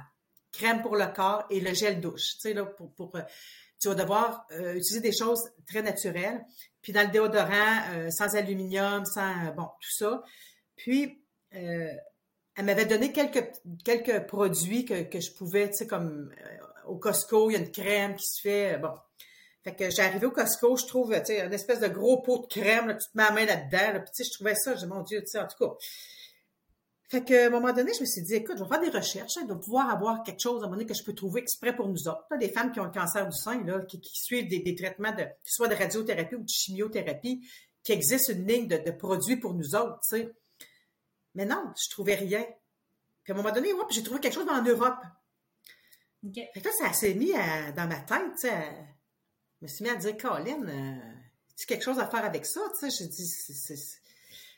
crème 0.52 0.82
pour 0.82 0.96
le 0.96 1.08
corps 1.08 1.46
et 1.50 1.60
le 1.60 1.74
gel 1.74 2.00
douche, 2.00 2.36
tu 2.36 2.42
sais, 2.42 2.54
là, 2.54 2.66
pour, 2.66 2.94
pour 2.94 3.16
euh, 3.16 3.22
tu 3.84 3.90
vas 3.90 3.96
devoir 3.96 4.48
euh, 4.52 4.76
utiliser 4.76 5.02
des 5.02 5.12
choses 5.12 5.42
très 5.68 5.82
naturelles. 5.82 6.44
Puis 6.82 6.94
dans 6.94 7.02
le 7.02 7.10
déodorant, 7.10 7.82
euh, 7.94 8.10
sans 8.10 8.36
aluminium, 8.36 9.06
sans 9.06 9.54
bon, 9.56 9.68
tout 9.82 9.92
ça. 9.92 10.24
Puis 10.76 11.20
elle 11.52 12.66
m'avait 12.66 12.86
donné 12.86 13.12
quelques 13.12 13.46
quelques 13.86 14.26
produits 14.26 14.86
que, 14.86 15.04
que 15.04 15.20
je 15.20 15.32
pouvais, 15.34 15.70
tu 15.70 15.78
sais, 15.78 15.88
comme 15.88 16.34
au 16.88 16.98
Costco, 16.98 17.50
il 17.50 17.54
y 17.54 17.56
a 17.58 17.60
une 17.60 17.72
crème 17.72 18.16
qui 18.16 18.26
se 18.26 18.42
fait. 18.42 18.78
Bon. 18.78 18.94
Fait 19.64 19.76
que 19.76 20.02
arrivé 20.02 20.26
au 20.26 20.32
Costco, 20.32 20.76
je 20.76 20.86
trouve, 20.86 21.14
tu 21.20 21.26
sais, 21.26 21.46
une 21.46 21.54
espèce 21.54 21.80
de 21.80 21.88
gros 21.88 22.22
pot 22.22 22.40
de 22.40 22.48
crème, 22.48 22.88
là, 22.88 22.96
tu 22.96 23.10
te 23.10 23.18
mets 23.18 23.24
la 23.24 23.32
main 23.32 23.46
là-dedans, 23.46 24.02
puis 24.02 24.12
tu 24.14 24.24
sais, 24.24 24.30
je 24.30 24.34
trouvais 24.34 24.56
ça, 24.56 24.76
j'ai 24.76 24.88
mon 24.88 25.04
Dieu, 25.04 25.22
tu 25.22 25.28
sais, 25.28 25.40
en 25.40 25.48
tout 25.48 25.58
cas. 25.58 25.74
Fait 27.14 27.24
qu'à 27.24 27.46
un 27.46 27.50
moment 27.52 27.72
donné, 27.72 27.94
je 27.94 28.02
me 28.02 28.08
suis 28.08 28.24
dit, 28.24 28.34
écoute, 28.34 28.58
je 28.58 28.64
vais 28.64 28.70
faire 28.70 28.80
des 28.80 28.90
recherches, 28.90 29.38
hein, 29.38 29.46
de 29.46 29.54
pouvoir 29.54 29.88
avoir 29.88 30.24
quelque 30.24 30.40
chose 30.40 30.56
à 30.56 30.58
un 30.58 30.62
moment 30.62 30.78
donné 30.78 30.88
que 30.88 30.96
je 30.96 31.04
peux 31.04 31.14
trouver 31.14 31.42
exprès 31.42 31.76
pour 31.76 31.88
nous 31.88 32.08
autres. 32.08 32.26
des 32.40 32.50
femmes 32.50 32.72
qui 32.72 32.80
ont 32.80 32.86
un 32.86 32.90
cancer 32.90 33.24
du 33.30 33.38
sein, 33.38 33.64
là, 33.66 33.82
qui, 33.86 34.02
suivent 34.04 34.48
des, 34.48 34.74
traitements 34.74 35.12
de, 35.12 35.24
soit 35.44 35.68
de 35.68 35.76
radiothérapie 35.76 36.34
ou 36.34 36.42
de 36.42 36.50
chimiothérapie, 36.50 37.48
qui 37.84 37.92
existe 37.92 38.30
une 38.30 38.48
ligne 38.48 38.68
de, 38.68 38.90
produits 38.90 39.38
pour 39.38 39.54
nous 39.54 39.76
autres, 39.76 40.00
tu 40.10 40.18
sais. 40.18 40.34
Mais 41.36 41.46
non, 41.46 41.72
je 41.80 41.88
trouvais 41.92 42.16
rien. 42.16 42.44
Puis 43.24 43.32
à 43.32 43.36
un 43.36 43.38
moment 43.38 43.54
donné, 43.54 43.72
ouais, 43.74 43.86
j'ai 43.92 44.02
trouvé 44.02 44.20
quelque 44.20 44.34
chose 44.34 44.50
en 44.50 44.64
Europe. 44.64 45.04
Fait 46.34 46.50
que 46.56 46.66
là, 46.66 46.72
ça 46.80 46.94
s'est 46.94 47.14
mis 47.14 47.32
dans 47.76 47.88
ma 47.88 48.00
tête, 48.00 48.34
tu 48.42 48.48
sais. 48.48 48.72
Je 49.62 49.66
me 49.66 49.68
suis 49.68 49.84
mis 49.84 49.92
à 49.92 49.98
dire, 49.98 50.18
Colin, 50.18 50.68
euh, 50.68 51.14
tu 51.56 51.68
quelque 51.68 51.84
chose 51.84 52.00
à 52.00 52.08
faire 52.08 52.26
avec 52.26 52.48
ça, 52.48 52.62
tu 52.80 52.90
sais? 52.90 53.04
J'ai 53.04 53.08
dit, 53.08 53.28
c'est... 53.28 54.02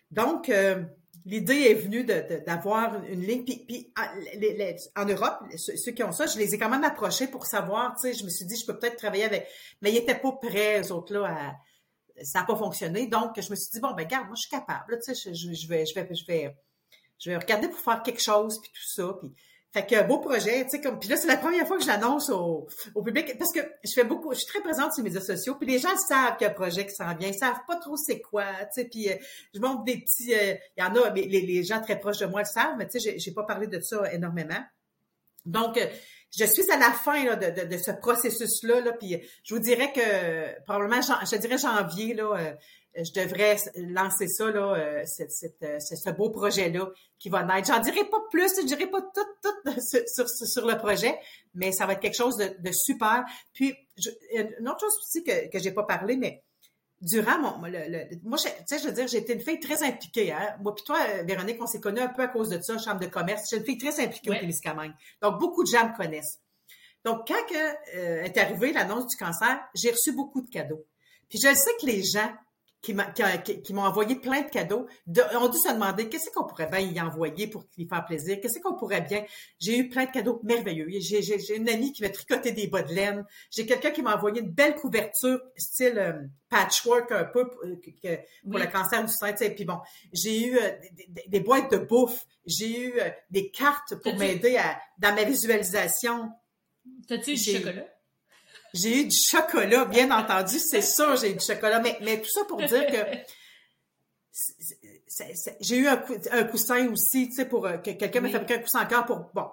Donc, 0.10 0.48
euh, 0.48 0.86
l'idée 1.26 1.72
est 1.72 1.74
venue 1.74 2.04
d'avoir 2.04 3.04
une, 3.06 3.22
ligne. 3.22 3.44
Puis, 3.44 3.92
ah, 3.96 4.14
en 4.96 5.06
Europe, 5.06 5.40
ceux, 5.58 5.92
qui 5.92 6.04
ont 6.04 6.12
ça, 6.12 6.28
je 6.28 6.38
les 6.38 6.54
ai 6.54 6.60
quand 6.60 6.70
même 6.70 6.84
approchés 6.84 7.28
pour 7.28 7.46
savoir, 7.46 7.96
tu 7.96 8.02
sais, 8.02 8.14
je 8.14 8.24
me 8.24 8.30
suis 8.30 8.46
dit, 8.46 8.56
je 8.56 8.66
peux 8.66 8.78
peut-être 8.78 8.98
travailler 8.98 9.26
avec... 9.26 9.48
Mais 9.82 9.92
ils 9.92 9.96
n'étaient 9.96 10.20
pas 10.20 10.32
prêts, 10.34 10.82
eux 10.82 10.92
autres-là, 10.92 11.56
ça 12.22 12.42
n'a 12.42 12.46
pas 12.46 12.56
fonctionné. 12.56 13.08
Donc, 13.08 13.40
je 13.40 13.50
me 13.50 13.56
suis 13.56 13.72
dit, 13.72 13.80
bon, 13.80 13.94
ben, 13.94 14.04
regarde, 14.04 14.28
moi, 14.28 14.36
je 14.36 14.42
suis 14.42 14.52
capable, 14.52 15.00
tu 15.04 15.16
sais, 15.16 15.34
je, 15.34 15.54
je, 15.54 15.68
vais, 15.68 15.86
je, 15.86 15.96
vais, 15.96 16.08
je, 16.14 16.26
vais, 16.26 16.56
je 17.18 17.30
vais 17.32 17.38
regarder 17.38 17.68
pour 17.68 17.80
faire 17.80 18.04
quelque 18.04 18.22
chose, 18.22 18.62
puis 18.62 18.72
tout 18.72 18.88
ça. 18.88 19.18
Puis, 19.20 19.34
fait 19.76 19.86
que 19.86 20.08
beau 20.08 20.20
projet, 20.20 20.64
tu 20.64 20.70
sais 20.70 20.82
comme 20.82 20.98
puis 20.98 21.10
là 21.10 21.18
c'est 21.18 21.28
la 21.28 21.36
première 21.36 21.68
fois 21.68 21.76
que 21.76 21.84
je 21.84 21.88
l'annonce 21.90 22.30
au, 22.30 22.66
au, 22.96 23.04
public 23.04 23.38
parce 23.38 23.52
que 23.52 23.60
je 23.84 23.92
fais 23.94 24.06
beaucoup, 24.06 24.32
je 24.32 24.38
suis 24.38 24.48
très 24.48 24.62
présente 24.62 24.94
sur 24.94 25.04
les 25.04 25.10
médias 25.10 25.20
sociaux, 25.20 25.56
puis 25.56 25.68
les 25.68 25.80
gens 25.80 25.98
savent 25.98 26.38
qu'il 26.38 26.46
y 26.46 26.48
a 26.48 26.52
un 26.52 26.54
projet 26.54 26.86
qui 26.86 26.96
s'en 26.96 27.14
vient, 27.14 27.28
ils 27.28 27.34
savent 27.34 27.60
pas 27.68 27.76
trop 27.76 27.98
c'est 27.98 28.22
quoi, 28.22 28.46
tu 28.74 28.82
sais 28.82 28.86
puis 28.86 29.10
euh, 29.10 29.16
je 29.54 29.60
montre 29.60 29.84
des 29.84 29.98
petits 29.98 30.34
euh, 30.34 30.54
il 30.78 30.82
y 30.82 30.88
en 30.88 30.96
a 30.96 31.10
mais 31.10 31.24
les, 31.24 31.42
les, 31.42 31.64
gens 31.64 31.82
très 31.82 32.00
proches 32.00 32.20
de 32.20 32.26
moi 32.26 32.40
le 32.40 32.46
savent, 32.46 32.76
mais 32.78 32.88
tu 32.88 33.02
sais 33.02 33.20
j'ai 33.20 33.32
pas 33.34 33.44
parlé 33.44 33.68
de 33.68 33.82
ça 33.82 34.10
énormément. 34.14 34.64
Donc 35.46 35.78
euh, 35.78 35.86
je 36.38 36.46
suis 36.46 36.72
à 36.72 36.78
la 36.78 36.92
fin 36.92 37.24
là, 37.24 37.36
de, 37.36 37.62
de, 37.62 37.68
de, 37.68 37.78
ce 37.78 37.92
processus-là, 37.92 38.82
là, 38.82 38.94
puis 38.94 39.22
je 39.44 39.54
vous 39.54 39.62
dirais 39.62 39.92
que 39.94 40.62
probablement, 40.64 41.02
je 41.02 41.38
dirais 41.38 41.58
janvier, 41.58 42.14
là, 42.14 42.56
je 42.98 43.12
devrais 43.12 43.58
lancer 43.76 44.28
ça, 44.28 44.50
là, 44.52 44.74
euh, 44.76 45.04
euh, 45.04 45.80
ce 45.80 46.10
beau 46.12 46.30
projet-là 46.30 46.90
qui 47.20 47.30
va 47.30 47.44
naître. 47.44 47.68
J'en 47.68 47.80
dirai 47.80 48.06
pas 48.06 48.22
plus, 48.32 48.52
je 48.62 48.66
dirai 48.66 48.88
pas 48.88 49.02
tout, 49.02 49.26
tout 49.44 49.72
sur, 50.08 50.30
sur, 50.30 50.66
le 50.66 50.78
projet, 50.78 51.18
mais 51.54 51.72
ça 51.72 51.86
va 51.86 51.94
être 51.94 52.00
quelque 52.00 52.18
chose 52.18 52.38
de, 52.38 52.72
super. 52.72 53.26
Puis, 53.54 53.76
une 54.34 54.68
autre 54.70 54.82
chose 54.82 54.98
aussi 55.02 55.24
que, 55.24 55.50
que 55.50 55.60
j'ai 55.60 55.72
pas 55.72 55.84
parlé, 55.84 56.16
mais 56.16 56.44
durant 57.02 57.40
mon, 57.40 57.62
le, 57.68 58.06
moi, 58.24 58.38
tu 58.38 58.50
sais, 58.66 58.80
je 58.80 58.86
veux 58.86 58.94
dire, 58.94 59.08
j'ai 59.08 59.18
été 59.18 59.34
une 59.34 59.42
fille 59.42 59.60
très 59.60 59.84
impliquée. 59.84 60.32
Hein? 60.32 60.56
Moi, 60.62 60.74
puis 60.74 60.84
toi, 60.86 61.00
Véronique, 61.24 61.62
on 61.62 61.68
s'est 61.68 61.80
connus 61.80 62.02
un 62.02 62.08
peu 62.08 62.24
à 62.24 62.28
cause 62.28 62.50
de 62.50 62.62
ça, 62.62 62.78
chambre 62.78 63.00
de 63.00 63.08
commerce. 63.08 63.50
J'ai 63.50 63.58
une 63.58 63.66
fille 63.66 63.78
très 63.78 64.00
impliquée 64.04 64.32
au 64.32 64.36
Témiscamingue. 64.36 64.94
Donc, 65.22 65.40
beaucoup 65.40 65.64
de 65.64 65.70
gens 65.70 65.90
me 65.90 65.96
connaissent. 65.96 66.40
Donc, 67.04 67.28
quand 67.28 67.46
que, 67.48 67.98
euh, 67.98 68.24
est 68.24 68.38
arrivée 68.38 68.74
l'annonce 68.74 69.08
du 69.08 69.16
cancer, 69.18 69.60
j'ai 69.76 69.92
reçu 69.92 70.14
beaucoup 70.14 70.42
de 70.42 70.50
cadeaux. 70.50 70.86
Puis 71.30 71.40
je 71.40 71.54
sais 71.54 71.72
que 71.80 71.86
les 71.86 72.04
gens 72.04 72.32
qui 72.86 73.74
m'ont 73.74 73.84
envoyé 73.84 74.16
plein 74.16 74.42
de 74.42 74.50
cadeaux, 74.50 74.88
ont 75.08 75.48
dû 75.50 75.58
se 75.58 75.74
demander 75.74 76.08
qu'est-ce 76.10 76.30
qu'on 76.30 76.46
pourrait 76.46 76.68
bien 76.68 76.80
y 76.80 77.02
envoyer 77.02 77.48
pour 77.48 77.66
lui 77.78 77.88
faire 77.88 78.06
plaisir, 78.06 78.40
qu'est-ce 78.42 78.60
qu'on 78.60 78.76
pourrait 78.76 79.02
bien? 79.02 79.26
J'ai 79.60 79.78
eu 79.78 79.90
plein 79.90 80.06
de 80.06 80.12
cadeaux 80.12 80.40
merveilleux. 80.44 80.88
J'ai 81.00 81.56
une 81.56 81.70
amie 81.70 81.92
qui 81.92 82.04
m'a 82.04 82.10
tricoté 82.10 82.52
des 82.52 82.68
bas 82.68 82.84
de 82.84 82.94
laine. 82.94 83.26
J'ai 83.50 83.66
quelqu'un 83.66 83.92
qui 83.92 84.02
m'a 84.02 84.16
envoyé 84.16 84.42
une 84.42 84.52
belle 84.52 84.76
couverture 84.76 85.42
style 85.58 85.98
euh, 85.98 86.14
patchwork 86.50 87.12
un 87.12 87.26
peu 87.26 87.50
pour, 87.50 87.62
euh, 87.64 88.18
le 88.46 88.72
cancer 88.72 89.04
du 89.04 89.12
sein. 89.12 89.34
Puis 89.34 89.66
bon, 89.66 89.80
j'ai 90.14 90.48
eu 90.48 90.58
euh, 90.58 90.72
des, 91.28 91.40
boîtes 91.40 91.72
de 91.72 91.78
bouffe. 91.78 92.26
J'ai 92.46 92.88
eu 92.88 92.94
des 93.32 93.50
cartes 93.50 93.96
pour 93.96 94.16
m'aider 94.16 94.60
dans 95.00 95.16
ma 95.16 95.24
visualisation. 95.24 96.30
T'as-tu 97.08 97.32
eu 97.32 97.36
du 97.36 97.44
chocolat? 97.44 97.95
J'ai 98.76 99.02
eu 99.02 99.06
du 99.06 99.18
chocolat, 99.18 99.86
bien 99.86 100.12
entendu, 100.12 100.60
c'est 100.60 100.82
sûr, 100.82 101.16
j'ai 101.16 101.32
eu 101.32 101.36
du 101.36 101.46
chocolat, 101.46 101.80
mais, 101.80 101.98
mais 102.02 102.22
tout 102.22 102.30
ça 102.30 102.44
pour 102.46 102.58
dire 102.58 102.86
que 102.88 103.18
j'ai 105.62 105.78
eu 105.78 105.88
un, 105.88 106.04
un, 106.32 106.44
coussin 106.44 106.90
aussi, 106.92 107.30
tu 107.30 107.36
sais, 107.36 107.46
pour 107.46 107.66
euh, 107.66 107.78
que 107.78 107.92
quelqu'un 107.92 108.20
m'a 108.20 108.30
fabriqué 108.30 108.56
un 108.56 108.60
coussin 108.60 108.84
encore 108.84 109.06
pour, 109.06 109.32
bon. 109.34 109.50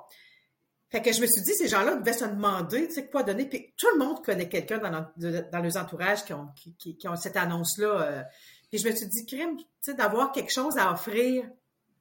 Fait 0.91 1.01
que 1.01 1.13
je 1.13 1.21
me 1.21 1.27
suis 1.27 1.41
dit, 1.43 1.55
ces 1.55 1.69
gens-là 1.69 1.95
devaient 1.95 2.13
se 2.13 2.25
demander, 2.25 2.89
tu 2.89 2.95
sais, 2.95 3.07
quoi 3.07 3.23
donner. 3.23 3.47
Puis 3.47 3.73
tout 3.79 3.87
le 3.95 4.05
monde 4.05 4.25
connaît 4.25 4.49
quelqu'un 4.49 4.79
dans, 4.79 4.91
dans 5.17 5.63
leurs 5.63 5.77
entourages 5.77 6.25
qui 6.25 6.35
ont, 6.35 6.49
qui, 6.57 6.97
qui, 6.97 7.09
ont 7.09 7.17
cette 7.17 7.37
annonce-là. 7.37 7.87
Euh. 7.87 8.23
puis 8.71 8.79
je 8.79 8.89
me 8.89 8.95
suis 8.95 9.07
dit, 9.07 9.25
crime, 9.25 9.57
tu 9.57 9.65
sais, 9.81 9.95
d'avoir 9.95 10.33
quelque 10.33 10.53
chose 10.53 10.77
à 10.77 10.93
offrir 10.93 11.49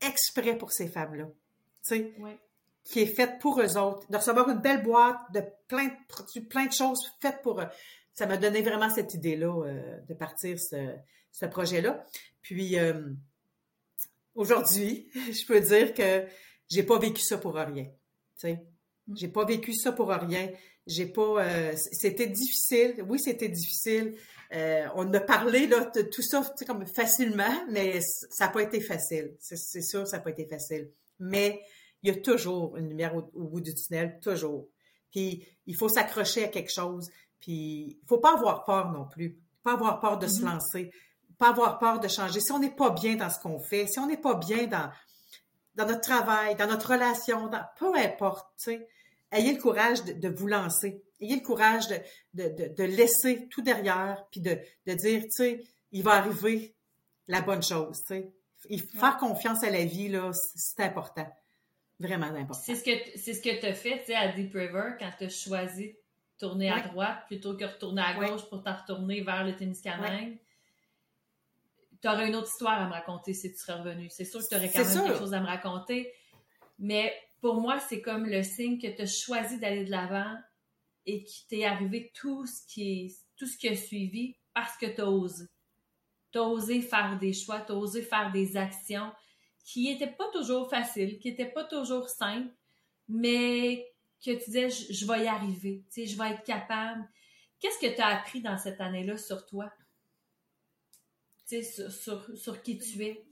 exprès 0.01 0.57
pour 0.57 0.73
ces 0.73 0.87
femmes-là. 0.87 1.25
Tu 1.25 1.95
sais. 1.95 2.13
Oui 2.19 2.31
qui 2.83 2.99
est 2.99 3.05
faite 3.05 3.39
pour 3.39 3.59
eux 3.61 3.77
autres, 3.77 4.09
de 4.09 4.17
recevoir 4.17 4.49
une 4.49 4.59
belle 4.59 4.83
boîte 4.83 5.19
de 5.33 5.41
plein 5.67 5.85
de 5.85 5.93
produits, 6.07 6.41
plein 6.41 6.65
de 6.65 6.73
choses 6.73 6.99
faites 7.21 7.41
pour 7.41 7.61
eux. 7.61 7.67
Ça 8.13 8.25
m'a 8.25 8.37
donné 8.37 8.61
vraiment 8.61 8.89
cette 8.89 9.13
idée-là 9.13 9.65
euh, 9.65 9.97
de 10.07 10.13
partir 10.13 10.59
ce, 10.59 10.95
ce 11.31 11.45
projet-là. 11.45 12.03
Puis 12.41 12.77
euh, 12.77 13.09
aujourd'hui, 14.35 15.09
je 15.13 15.45
peux 15.45 15.59
dire 15.59 15.93
que 15.93 16.25
j'ai 16.69 16.83
pas 16.83 16.99
vécu 16.99 17.21
ça 17.21 17.37
pour 17.37 17.55
rien. 17.55 17.85
Tu 17.85 17.91
sais, 18.35 18.53
mm. 19.07 19.15
j'ai 19.15 19.27
pas 19.27 19.45
vécu 19.45 19.73
ça 19.73 19.91
pour 19.91 20.09
rien. 20.09 20.49
J'ai 20.87 21.05
pas. 21.05 21.45
Euh, 21.45 21.73
c'était 21.75 22.27
difficile. 22.27 23.05
Oui, 23.07 23.19
c'était 23.19 23.49
difficile. 23.49 24.15
on 24.95 25.13
a 25.13 25.19
parlé 25.19 25.67
là, 25.67 25.85
de 25.95 26.01
tout 26.01 26.23
ça, 26.23 26.41
comme 26.65 26.87
facilement, 26.87 27.65
mais 27.69 28.01
ça 28.01 28.47
n'a 28.47 28.51
pas 28.51 28.63
été 28.63 28.81
facile. 28.81 29.35
C'est 29.39 29.83
sûr, 29.83 30.07
ça 30.07 30.17
n'a 30.17 30.23
pas 30.23 30.31
été 30.31 30.47
facile. 30.47 30.89
Mais 31.19 31.61
il 32.03 32.13
y 32.13 32.17
a 32.17 32.19
toujours 32.19 32.77
une 32.77 32.89
lumière 32.89 33.15
au, 33.15 33.43
bout 33.43 33.61
du 33.61 33.73
tunnel, 33.73 34.19
toujours. 34.21 34.67
Puis 35.11 35.45
il 35.67 35.75
faut 35.75 35.89
s'accrocher 35.89 36.45
à 36.45 36.47
quelque 36.47 36.71
chose. 36.71 37.09
Puis 37.39 37.97
il 38.01 38.07
faut 38.07 38.19
pas 38.19 38.33
avoir 38.33 38.65
peur 38.65 38.91
non 38.91 39.05
plus. 39.05 39.37
Pas 39.63 39.73
avoir 39.73 39.99
peur 39.99 40.17
de 40.17 40.27
se 40.27 40.41
mm-hmm. 40.41 40.53
lancer. 40.53 40.91
Pas 41.37 41.49
avoir 41.49 41.79
peur 41.79 41.99
de 41.99 42.07
changer. 42.07 42.39
Si 42.39 42.51
on 42.51 42.59
n'est 42.59 42.75
pas 42.75 42.91
bien 42.91 43.15
dans 43.15 43.29
ce 43.29 43.39
qu'on 43.39 43.59
fait, 43.59 43.87
si 43.87 43.99
on 43.99 44.07
n'est 44.07 44.17
pas 44.17 44.35
bien 44.35 44.67
dans, 44.67 44.89
dans 45.75 45.85
notre 45.85 46.01
travail, 46.01 46.55
dans 46.55 46.67
notre 46.67 46.91
relation, 46.91 47.47
dans, 47.47 47.63
peu 47.77 47.95
importe, 47.95 48.47
ayez 49.31 49.53
le 49.53 49.61
courage 49.61 50.03
de, 50.03 50.29
vous 50.29 50.47
lancer. 50.47 51.03
Ayez 51.19 51.35
le 51.35 51.41
courage 51.41 51.87
de, 51.87 51.99
de, 52.33 52.73
de, 52.73 52.83
laisser 52.83 53.47
tout 53.49 53.61
derrière, 53.61 54.25
puis 54.31 54.41
de, 54.41 54.57
de 54.87 54.93
dire, 54.93 55.21
tu 55.23 55.31
sais, 55.31 55.63
il 55.91 56.03
va 56.03 56.13
arriver 56.13 56.75
la 57.27 57.41
bonne 57.41 57.61
chose, 57.61 58.01
tu 58.07 58.15
sais. 58.15 58.33
Faire 58.95 59.17
confiance 59.17 59.63
à 59.63 59.69
la 59.69 59.85
vie, 59.85 60.09
là, 60.09 60.31
c'est 60.33 60.83
important. 60.83 61.27
Vraiment 62.01 62.25
important. 62.25 62.53
C'est 62.53 62.75
ce 62.75 62.83
que 62.83 62.91
c'est 63.15 63.33
ce 63.33 63.41
que 63.41 63.59
tu 63.59 63.65
as 63.65 63.75
fait 63.75 63.99
tu 63.99 64.05
sais, 64.07 64.15
à 64.15 64.29
Deep 64.29 64.53
River 64.53 64.95
quand 64.99 65.11
tu 65.17 65.25
as 65.25 65.29
choisi 65.29 65.89
de 65.89 65.97
tourner 66.39 66.71
à 66.71 66.79
droite 66.81 67.25
plutôt 67.27 67.53
que 67.53 67.63
de 67.63 67.65
retourner 67.65 68.01
à 68.01 68.13
gauche 68.15 68.49
pour 68.49 68.63
t'en 68.63 68.75
retourner 68.75 69.21
vers 69.21 69.45
le 69.45 69.55
tennis 69.55 69.81
canal. 69.81 70.37
Tu 72.01 72.07
aurais 72.07 72.27
une 72.27 72.35
autre 72.35 72.49
histoire 72.49 72.81
à 72.81 72.87
me 72.87 72.93
raconter 72.93 73.33
si 73.35 73.51
tu 73.51 73.59
serais 73.59 73.79
revenu. 73.79 74.09
C'est 74.09 74.25
sûr 74.25 74.39
que 74.39 74.47
tu 74.47 74.55
aurais 74.55 74.71
quand 74.71 74.83
même 74.83 75.03
quelque 75.05 75.19
chose 75.19 75.35
à 75.35 75.39
me 75.39 75.45
raconter. 75.45 76.11
Mais 76.79 77.13
pour 77.39 77.61
moi, 77.61 77.79
c'est 77.79 78.01
comme 78.01 78.25
le 78.25 78.41
signe 78.41 78.79
que 78.79 78.87
tu 78.87 79.03
as 79.03 79.05
choisi 79.05 79.59
d'aller 79.59 79.85
de 79.85 79.91
l'avant 79.91 80.35
et 81.05 81.23
qu'il 81.23 81.47
t'est 81.47 81.65
arrivé 81.65 82.11
tout 82.15 82.47
ce 82.47 82.65
qui 82.65 83.15
tout 83.37 83.45
ce 83.45 83.57
qui 83.57 83.67
a 83.67 83.75
suivi 83.75 84.35
parce 84.55 84.75
que 84.77 84.87
tu 84.87 85.01
as 85.01 85.09
osé. 85.09 85.45
Tu 86.31 86.39
as 86.39 86.43
osé 86.43 86.81
faire 86.81 87.19
des 87.19 87.33
choix, 87.33 87.61
tu 87.61 87.73
as 87.73 87.75
osé 87.75 88.01
faire 88.01 88.31
des 88.31 88.57
actions 88.57 89.11
qui 89.71 89.83
n'était 89.85 90.11
pas 90.11 90.29
toujours 90.33 90.69
facile, 90.69 91.17
qui 91.17 91.29
n'était 91.29 91.49
pas 91.49 91.63
toujours 91.63 92.09
simple, 92.09 92.53
mais 93.07 93.89
que 94.23 94.31
tu 94.31 94.45
disais, 94.45 94.69
je, 94.69 95.05
vais 95.07 95.23
y 95.23 95.27
arriver, 95.27 95.85
tu 95.87 96.01
sais, 96.01 96.07
je 96.07 96.17
vais 96.17 96.31
être 96.31 96.43
capable. 96.43 97.07
Qu'est-ce 97.57 97.79
que 97.79 97.95
tu 97.95 98.01
as 98.01 98.07
appris 98.07 98.41
dans 98.41 98.57
cette 98.57 98.81
année-là 98.81 99.17
sur 99.17 99.45
toi? 99.45 99.71
Tu 101.47 101.63
sais, 101.63 101.89
sur, 101.89 102.37
sur, 102.37 102.61
qui 102.61 102.79
tu 102.79 103.01
es? 103.01 103.25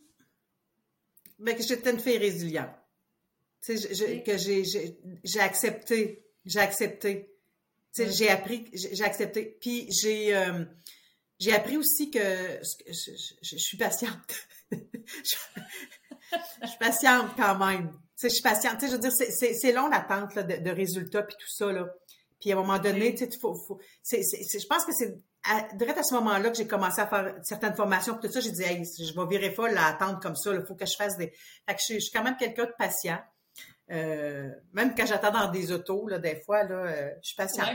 Ben, 1.39 1.57
que 1.57 1.63
j'étais 1.63 1.91
une 1.91 1.99
fille 1.99 2.17
résiliente. 2.17 2.71
Tu 3.61 3.77
sais, 3.77 4.23
que 4.23 4.37
j'ai 4.37 5.39
accepté, 5.41 6.25
j'ai 6.45 6.59
accepté. 6.59 7.35
Tu 7.93 8.03
sais, 8.03 8.11
j'ai 8.13 8.29
appris, 8.29 8.69
j'ai 8.73 9.03
accepté. 9.03 9.57
Puis 9.59 9.91
j'ai 9.91 10.33
euh, 10.33 10.63
j'ai 11.37 11.53
appris 11.53 11.75
aussi 11.75 12.11
que 12.11 12.19
je 12.21 13.57
suis 13.57 13.77
patiente. 13.77 14.47
je 16.61 16.67
suis 16.67 16.77
patiente 16.77 17.31
quand 17.37 17.57
même. 17.57 17.91
Je 18.21 18.27
suis 18.27 18.41
patiente. 18.41 18.77
Je 18.81 18.91
veux 18.91 18.99
dire, 18.99 19.11
c'est 19.11 19.71
long 19.71 19.87
l'attente 19.87 20.35
de, 20.35 20.57
de, 20.57 20.69
résultats 20.69 21.23
puis 21.23 21.35
tout 21.39 21.49
ça, 21.49 21.71
là. 21.71 21.87
Puis 22.39 22.51
à 22.51 22.55
un 22.55 22.59
moment 22.59 22.79
donné, 22.79 23.15
tu 23.15 23.27
faut, 23.39 23.53
faut 23.53 23.79
je 24.09 24.67
pense 24.67 24.85
que 24.85 24.91
c'est 24.93 25.17
à, 25.43 25.67
direct 25.73 25.97
à 25.97 26.03
ce 26.03 26.13
moment-là 26.15 26.49
que 26.49 26.57
j'ai 26.57 26.67
commencé 26.67 27.01
à 27.01 27.07
faire 27.07 27.35
certaines 27.43 27.75
formations. 27.75 28.17
Puis 28.17 28.27
tout 28.27 28.33
ça, 28.33 28.39
j'ai 28.39 28.51
dit, 28.51 28.63
hey, 28.63 28.83
je 28.83 29.13
vais 29.13 29.27
virer 29.27 29.53
folle 29.53 29.77
à 29.77 29.87
attendre 29.87 30.19
comme 30.19 30.35
ça. 30.35 30.53
Il 30.53 30.65
faut 30.65 30.75
que 30.75 30.85
je 30.85 30.95
fasse 30.95 31.17
des. 31.17 31.31
Fait 31.67 31.75
que 31.75 31.81
je, 31.81 31.99
suis 31.99 32.11
quand 32.11 32.23
même 32.23 32.37
quelqu'un 32.37 32.65
de 32.65 32.73
patient. 32.77 33.19
Euh, 33.91 34.49
même 34.73 34.93
quand 34.95 35.05
j'attends 35.05 35.31
dans 35.31 35.49
des 35.49 35.71
autos, 35.71 36.07
là, 36.07 36.19
des 36.19 36.41
fois, 36.45 36.63
là, 36.63 36.75
euh, 36.75 37.09
je 37.21 37.27
suis 37.27 37.35
patient. 37.35 37.65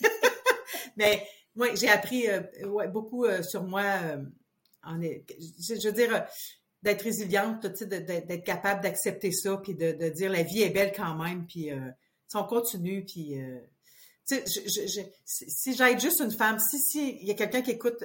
Mais 0.96 1.26
moi, 1.54 1.74
j'ai 1.74 1.88
appris 1.88 2.28
euh, 2.28 2.40
ouais, 2.64 2.88
beaucoup 2.88 3.26
beaucoup 3.26 3.42
sur 3.42 3.64
moi. 3.64 3.84
En, 4.82 5.00
je 5.00 5.86
veux 5.88 5.92
dire, 5.92 6.26
d'être 6.86 7.02
résiliente, 7.02 7.66
d'être 7.66 8.44
capable 8.44 8.82
d'accepter 8.82 9.32
ça, 9.32 9.58
puis 9.58 9.74
de, 9.74 10.08
dire 10.08 10.30
la 10.30 10.42
vie 10.42 10.62
est 10.62 10.70
belle 10.70 10.92
quand 10.96 11.16
même, 11.22 11.44
puis 11.46 11.70
si 12.28 12.36
on 12.36 12.44
continue, 12.44 13.04
puis 13.04 13.36
je, 14.28 14.84
je, 14.86 15.00
si 15.24 15.74
j'aide 15.74 16.00
juste 16.00 16.20
une 16.20 16.32
femme, 16.32 16.58
si 16.58 16.78
si 16.78 17.18
il 17.20 17.28
y 17.28 17.30
a 17.30 17.34
quelqu'un 17.34 17.62
qui 17.62 17.72
écoute 17.72 18.02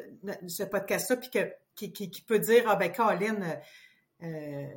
ce 0.47 0.63
podcast-là 0.63 1.17
puis 1.17 1.29
que 1.29 1.51
qui, 1.75 2.21
peut 2.27 2.39
dire 2.39 2.65
ah 2.67 2.75
ben 2.75 2.91
Caroline, 2.91 3.43
euh, 3.43 4.25
euh, 4.27 4.67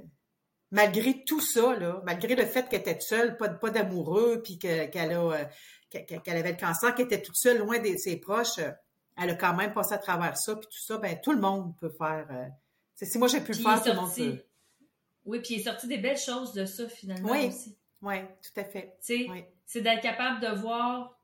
malgré 0.71 1.23
tout 1.25 1.41
ça 1.41 1.77
là, 1.77 2.01
malgré 2.05 2.35
le 2.35 2.47
fait 2.47 2.69
qu'elle 2.69 2.81
était 2.81 2.99
seule, 3.01 3.37
pas 3.37 3.49
pas 3.51 3.71
d'amoureux, 3.71 4.41
puis 4.43 4.59
qu'elle 4.59 4.91
euh, 4.95 5.45
qu'elle 5.91 6.37
avait 6.37 6.53
le 6.53 6.59
cancer, 6.59 6.95
qu'elle 6.95 7.07
était 7.07 7.23
toute 7.23 7.37
seule 7.37 7.59
loin 7.59 7.79
de 7.79 7.95
ses 7.99 8.17
proches, 8.17 8.59
elle 9.17 9.31
a 9.31 9.35
quand 9.35 9.55
même 9.55 9.75
passé 9.75 9.95
à 9.95 9.99
travers 9.99 10.37
ça 10.39 10.57
puis 10.57 10.67
tout 10.67 10.83
ça, 10.83 10.99
ben 10.99 11.19
tout 11.23 11.33
le 11.33 11.41
monde 11.41 11.77
peut 11.79 11.93
faire. 11.99 12.27
Si 13.05 13.19
moi 13.19 13.29
j'ai 13.29 13.41
pu 13.41 13.53
le 13.53 13.59
faire, 13.59 13.83
tout 13.83 13.89
le 13.89 13.95
monde 13.95 14.15
peut. 14.15 14.45
Oui, 15.25 15.41
puis 15.41 15.55
il 15.55 15.61
est 15.61 15.65
sorti 15.65 15.87
des 15.87 15.99
belles 15.99 16.19
choses 16.19 16.53
de 16.53 16.67
ça 16.67 16.89
finalement 16.89 17.31
oui. 17.31 17.47
aussi. 17.47 17.77
Oui, 18.03 18.17
tout 18.43 18.61
à 18.61 18.65
fait. 18.65 18.99
Oui. 19.09 19.45
C'est 19.65 19.81
d'être 19.81 20.03
capable 20.03 20.41
de 20.41 20.61
voir 20.61 21.19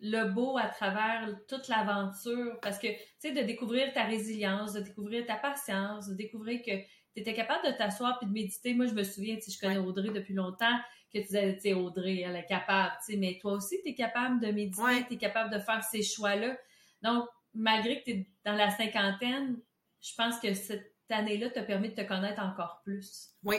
le 0.00 0.24
beau 0.24 0.58
à 0.58 0.68
travers 0.68 1.34
toute 1.48 1.68
l'aventure. 1.68 2.58
Parce 2.60 2.78
que, 2.78 2.88
tu 2.88 2.98
sais, 3.18 3.32
de 3.32 3.40
découvrir 3.42 3.92
ta 3.94 4.04
résilience, 4.04 4.74
de 4.74 4.80
découvrir 4.80 5.24
ta 5.24 5.36
patience, 5.36 6.08
de 6.08 6.14
découvrir 6.14 6.60
que 6.60 6.72
tu 6.72 7.20
étais 7.22 7.32
capable 7.32 7.66
de 7.66 7.72
t'asseoir 7.72 8.18
puis 8.18 8.28
de 8.28 8.32
méditer. 8.32 8.74
Moi, 8.74 8.86
je 8.86 8.92
me 8.92 9.04
souviens, 9.04 9.38
si 9.40 9.50
je 9.50 9.58
connais 9.58 9.78
Audrey 9.78 10.10
depuis 10.10 10.34
longtemps, 10.34 10.78
que 11.12 11.18
tu 11.18 11.24
disais, 11.24 11.54
tu 11.54 11.60
sais, 11.62 11.72
Audrey, 11.72 12.20
elle 12.20 12.36
est 12.36 12.46
capable, 12.46 12.92
tu 13.04 13.12
sais, 13.12 13.18
mais 13.18 13.38
toi 13.40 13.52
aussi, 13.52 13.80
tu 13.82 13.90
es 13.90 13.94
capable 13.94 14.40
de 14.40 14.52
méditer, 14.52 15.06
tu 15.08 15.14
es 15.14 15.16
capable 15.16 15.50
de 15.50 15.58
faire 15.58 15.82
ces 15.82 16.02
choix-là. 16.02 16.58
Donc, 17.02 17.26
malgré 17.54 18.00
que 18.00 18.04
tu 18.04 18.10
es 18.10 18.30
dans 18.44 18.54
la 18.54 18.70
cinquantaine, 18.70 19.58
je 20.02 20.14
pense 20.14 20.38
que 20.40 20.52
cette 20.52 20.95
année-là 21.14 21.50
t'a 21.50 21.62
permis 21.62 21.90
de 21.90 21.94
te 21.94 22.06
connaître 22.06 22.42
encore 22.42 22.80
plus. 22.84 23.30
Oui, 23.42 23.56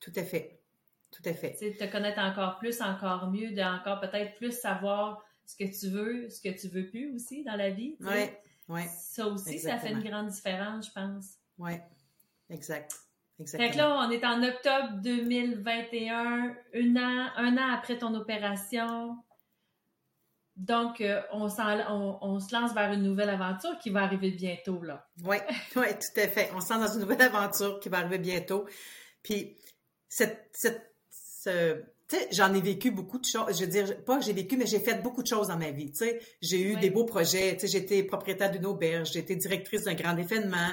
tout 0.00 0.12
à 0.16 0.22
fait. 0.22 0.62
Tout 1.10 1.22
à 1.24 1.32
fait. 1.32 1.52
Tu 1.52 1.72
sais, 1.72 1.86
te 1.86 1.90
connaître 1.90 2.20
encore 2.20 2.58
plus, 2.58 2.80
encore 2.80 3.30
mieux, 3.30 3.52
de 3.52 3.62
encore 3.62 4.00
peut-être 4.00 4.36
plus 4.36 4.52
savoir 4.52 5.24
ce 5.46 5.56
que 5.56 5.64
tu 5.64 5.88
veux, 5.88 6.28
ce 6.28 6.40
que 6.40 6.50
tu 6.50 6.68
veux 6.68 6.86
plus 6.86 7.14
aussi 7.14 7.44
dans 7.44 7.56
la 7.56 7.70
vie. 7.70 7.96
Oui, 8.00 8.28
oui. 8.68 8.82
Ça 8.98 9.26
aussi, 9.26 9.58
ça 9.58 9.78
fait 9.78 9.92
une 9.92 10.02
grande 10.02 10.28
différence, 10.28 10.86
je 10.86 10.92
pense. 10.92 11.34
Oui, 11.56 11.72
exact. 12.50 12.94
Exactement. 13.40 13.68
Fait 13.68 13.74
que 13.74 13.78
là, 13.78 14.06
on 14.06 14.10
est 14.10 14.24
en 14.24 14.42
octobre 14.42 15.00
2021, 15.00 16.56
un 16.74 16.96
an, 16.96 17.30
un 17.36 17.56
an 17.56 17.72
après 17.72 17.96
ton 17.96 18.14
opération. 18.14 19.16
Donc, 20.58 21.00
euh, 21.00 21.22
on, 21.32 21.46
on, 21.46 22.18
on, 22.20 22.40
se 22.40 22.52
lance 22.52 22.74
vers 22.74 22.92
une 22.92 23.04
nouvelle 23.04 23.30
aventure 23.30 23.78
qui 23.78 23.90
va 23.90 24.02
arriver 24.02 24.32
bientôt, 24.32 24.82
là. 24.82 25.06
Oui, 25.24 25.36
oui, 25.76 25.86
tout 25.92 26.20
à 26.20 26.26
fait. 26.26 26.50
On 26.52 26.60
se 26.60 26.72
lance 26.72 26.88
dans 26.88 26.94
une 26.94 27.00
nouvelle 27.02 27.22
aventure 27.22 27.78
qui 27.78 27.88
va 27.88 27.98
arriver 27.98 28.18
bientôt. 28.18 28.66
Puis, 29.22 29.56
cette, 30.08 30.50
cette, 30.52 30.92
ce, 31.10 31.80
tu 32.08 32.16
sais, 32.16 32.28
j'en 32.32 32.52
ai 32.54 32.60
vécu 32.60 32.90
beaucoup 32.90 33.18
de 33.18 33.24
choses. 33.24 33.56
Je 33.56 33.64
veux 33.64 33.70
dire, 33.70 34.04
pas 34.04 34.18
que 34.18 34.24
j'ai 34.24 34.32
vécu, 34.32 34.56
mais 34.56 34.66
j'ai 34.66 34.80
fait 34.80 35.00
beaucoup 35.00 35.22
de 35.22 35.28
choses 35.28 35.46
dans 35.46 35.56
ma 35.56 35.70
vie. 35.70 35.92
Tu 35.92 35.98
sais, 35.98 36.20
j'ai 36.42 36.60
eu 36.60 36.76
des 36.76 36.90
beaux 36.90 37.04
projets. 37.04 37.54
Tu 37.54 37.60
sais, 37.60 37.78
j'étais 37.78 38.02
propriétaire 38.02 38.50
d'une 38.50 38.66
auberge, 38.66 39.12
j'étais 39.12 39.36
directrice 39.36 39.84
d'un 39.84 39.94
grand 39.94 40.16
événement. 40.16 40.72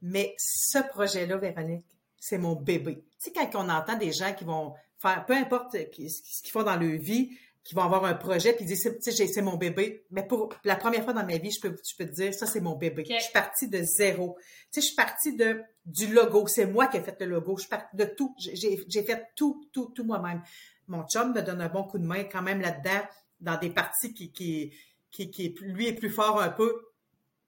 Mais 0.00 0.34
ce 0.38 0.78
projet-là, 0.78 1.38
Véronique, 1.38 1.86
c'est 2.20 2.38
mon 2.38 2.54
bébé. 2.54 3.02
Tu 3.18 3.30
sais, 3.30 3.32
quand 3.32 3.50
on 3.56 3.68
entend 3.68 3.96
des 3.96 4.12
gens 4.12 4.32
qui 4.32 4.44
vont 4.44 4.74
faire, 4.96 5.26
peu 5.26 5.34
importe 5.34 5.72
ce 5.72 6.42
qu'ils 6.42 6.52
font 6.52 6.62
dans 6.62 6.76
leur 6.76 7.00
vie, 7.00 7.36
qui 7.68 7.74
vont 7.74 7.82
avoir 7.82 8.06
un 8.06 8.14
projet 8.14 8.54
puis 8.54 8.64
disent 8.64 8.90
tu 9.04 9.12
sais 9.12 9.26
c'est 9.26 9.42
mon 9.42 9.58
bébé. 9.58 10.06
Mais 10.10 10.26
pour 10.26 10.48
la 10.64 10.74
première 10.74 11.04
fois 11.04 11.12
dans 11.12 11.26
ma 11.26 11.36
vie 11.36 11.50
je 11.50 11.60
peux 11.60 11.76
je 11.86 11.94
peux 11.98 12.06
te 12.06 12.14
dire 12.14 12.32
ça 12.32 12.46
c'est 12.46 12.62
mon 12.62 12.76
bébé. 12.76 13.04
Je 13.06 13.22
suis 13.22 13.32
partie 13.32 13.68
de 13.68 13.82
zéro. 13.82 14.38
Tu 14.40 14.46
sais 14.70 14.80
je 14.80 14.86
suis 14.86 14.96
partie 14.96 15.36
de 15.36 15.60
du 15.84 16.06
logo. 16.06 16.46
C'est 16.46 16.64
moi 16.64 16.86
qui 16.86 16.96
ai 16.96 17.02
fait 17.02 17.20
le 17.20 17.26
logo. 17.26 17.58
Je 17.58 17.64
suis 17.64 17.68
partie 17.68 17.94
de 17.94 18.06
tout. 18.06 18.34
J'ai 18.38 19.02
fait 19.02 19.26
tout 19.36 19.68
tout 19.70 19.92
tout 19.94 20.02
moi-même. 20.02 20.40
Mon 20.86 21.02
chum 21.06 21.34
me 21.34 21.42
donne 21.42 21.60
un 21.60 21.68
bon 21.68 21.84
coup 21.84 21.98
de 21.98 22.06
main 22.06 22.24
quand 22.24 22.40
même 22.40 22.62
là-dedans 22.62 23.06
dans 23.40 23.58
des 23.58 23.68
parties 23.68 24.14
qui 24.14 24.32
qui 24.32 24.72
qui, 25.10 25.30
qui 25.30 25.54
lui 25.60 25.88
est 25.88 25.94
plus 25.94 26.10
fort 26.10 26.40
un 26.40 26.48
peu. 26.48 26.86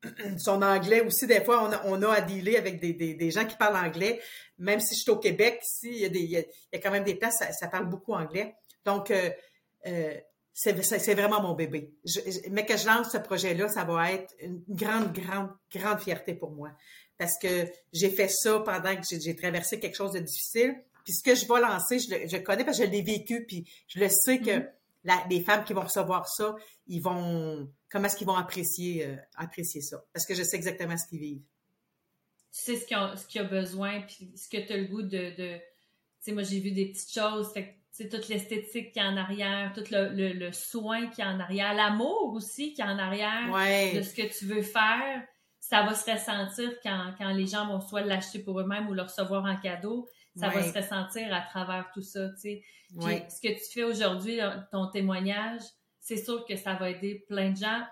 Son 0.39 0.61
anglais 0.61 1.01
aussi, 1.01 1.27
des 1.27 1.43
fois, 1.43 1.64
on 1.64 1.73
a, 1.73 1.83
on 1.87 2.03
a 2.03 2.12
à 2.12 2.21
dealer 2.21 2.57
avec 2.57 2.79
des, 2.79 2.93
des, 2.93 3.14
des, 3.14 3.31
gens 3.31 3.47
qui 3.47 3.57
parlent 3.57 3.77
anglais. 3.77 4.21
Même 4.59 4.81
si 4.81 4.95
je 4.95 5.01
suis 5.01 5.11
au 5.11 5.18
Québec, 5.18 5.61
ici, 5.62 5.89
il 5.91 5.99
y 5.99 6.05
a, 6.05 6.09
des, 6.09 6.21
il 6.21 6.31
y 6.31 6.37
a, 6.37 6.79
quand 6.79 6.91
même 6.91 7.05
des 7.05 7.14
places, 7.14 7.39
ça, 7.39 7.53
ça 7.53 7.68
parle 7.68 7.89
beaucoup 7.89 8.14
anglais. 8.14 8.55
Donc, 8.87 9.11
euh, 9.11 9.31
euh, 9.87 10.14
c'est 10.53 11.14
vraiment 11.14 11.41
mon 11.41 11.55
bébé. 11.55 11.95
mais 12.51 12.66
que 12.66 12.76
je 12.76 12.87
lance 12.87 13.12
ce 13.12 13.18
projet-là, 13.18 13.68
ça 13.68 13.85
va 13.85 14.12
être 14.12 14.35
une 14.41 14.62
grande, 14.68 15.12
grande, 15.12 15.51
grande 15.72 16.01
fierté 16.01 16.35
pour 16.35 16.51
moi. 16.51 16.70
Parce 17.16 17.39
que 17.39 17.66
j'ai 17.93 18.11
fait 18.11 18.28
ça 18.28 18.61
pendant 18.61 18.95
que 18.97 19.03
j'ai 19.11 19.37
traversé 19.37 19.78
quelque 19.78 19.97
chose 19.97 20.12
de 20.12 20.18
difficile. 20.18 20.74
Puis 21.05 21.14
ce 21.14 21.22
que 21.22 21.35
je 21.35 21.47
vais 21.47 21.61
lancer, 21.61 21.99
je 21.99 22.11
le 22.11 22.26
je 22.26 22.37
connais 22.39 22.64
parce 22.64 22.78
que 22.78 22.85
je 22.85 22.91
l'ai 22.91 23.03
vécu, 23.03 23.47
puis 23.47 23.66
je 23.89 24.01
le 24.01 24.09
sais 24.09 24.39
que 24.39 24.51
mm-hmm. 24.51 25.28
les 25.31 25.43
femmes 25.43 25.64
qui 25.64 25.72
vont 25.72 25.83
recevoir 25.83 26.28
ça, 26.28 26.55
ils 26.87 27.01
vont 27.01 27.70
comment 27.91 28.07
est-ce 28.07 28.16
qu'ils 28.16 28.26
vont 28.26 28.37
apprécier 28.37 29.07
euh, 29.07 29.16
apprécier 29.37 29.81
ça? 29.81 30.05
Parce 30.12 30.26
que 30.26 30.35
je 30.35 30.43
sais 30.43 30.57
exactement 30.57 30.97
ce 30.97 31.07
qu'ils 31.09 31.20
vivent. 31.20 31.43
Tu 32.53 32.64
sais 32.64 32.76
ce 32.76 32.87
qu'il 32.87 33.41
y, 33.41 33.45
a 33.45 33.49
besoin 33.49 34.03
puis 34.03 34.33
ce 34.37 34.49
que 34.49 34.66
tu 34.66 34.72
as 34.72 34.76
le 34.76 34.87
goût 34.87 35.03
de, 35.03 35.09
de... 35.37 35.57
tu 35.57 35.62
sais 36.20 36.33
moi 36.33 36.43
j'ai 36.43 36.59
vu 36.59 36.72
des 36.72 36.87
petites 36.87 37.12
choses 37.12 37.53
fait 37.53 37.80
c'est 37.91 38.09
toute 38.09 38.28
l'esthétique 38.28 38.93
qui 38.93 38.99
est 38.99 39.05
en 39.05 39.16
arrière, 39.16 39.72
tout 39.74 39.84
le, 39.91 40.32
le, 40.32 40.53
soin 40.53 41.09
qui 41.09 41.20
est 41.20 41.24
en 41.24 41.41
arrière, 41.41 41.74
l'amour 41.74 42.32
aussi 42.34 42.72
qui 42.72 42.80
est 42.80 42.84
en 42.84 42.99
arrière 42.99 43.47
de 43.95 44.03
ce 44.03 44.14
que 44.14 44.38
tu 44.38 44.47
veux 44.47 44.62
faire. 44.62 45.22
Ça 45.59 45.82
va 45.82 45.95
se 45.95 46.11
ressentir 46.11 46.72
quand, 46.82 47.14
quand 47.18 47.32
les 47.32 47.47
gens 47.47 47.66
vont 47.66 47.80
soit 47.80 48.01
l'acheter 48.01 48.38
pour 48.41 48.61
eux-mêmes 48.61 48.88
ou 48.88 48.95
le 48.95 49.03
recevoir 49.03 49.45
en 49.45 49.57
cadeau. 49.57 50.09
Ça 50.36 50.49
va 50.49 50.62
se 50.62 50.76
ressentir 50.76 51.34
à 51.34 51.41
travers 51.43 51.91
tout 51.93 52.03
ça, 52.03 52.28
tu 52.30 52.38
sais. 52.38 52.62
ce 52.97 53.41
que 53.41 53.49
tu 53.49 53.72
fais 53.72 53.82
aujourd'hui, 53.82 54.38
ton 54.70 54.88
témoignage, 54.88 55.62
c'est 56.01 56.16
sûr 56.16 56.45
que 56.47 56.57
ça 56.57 56.74
va 56.74 56.91
aider 56.91 57.24
plein 57.28 57.51
de 57.51 57.57
gens 57.57 57.84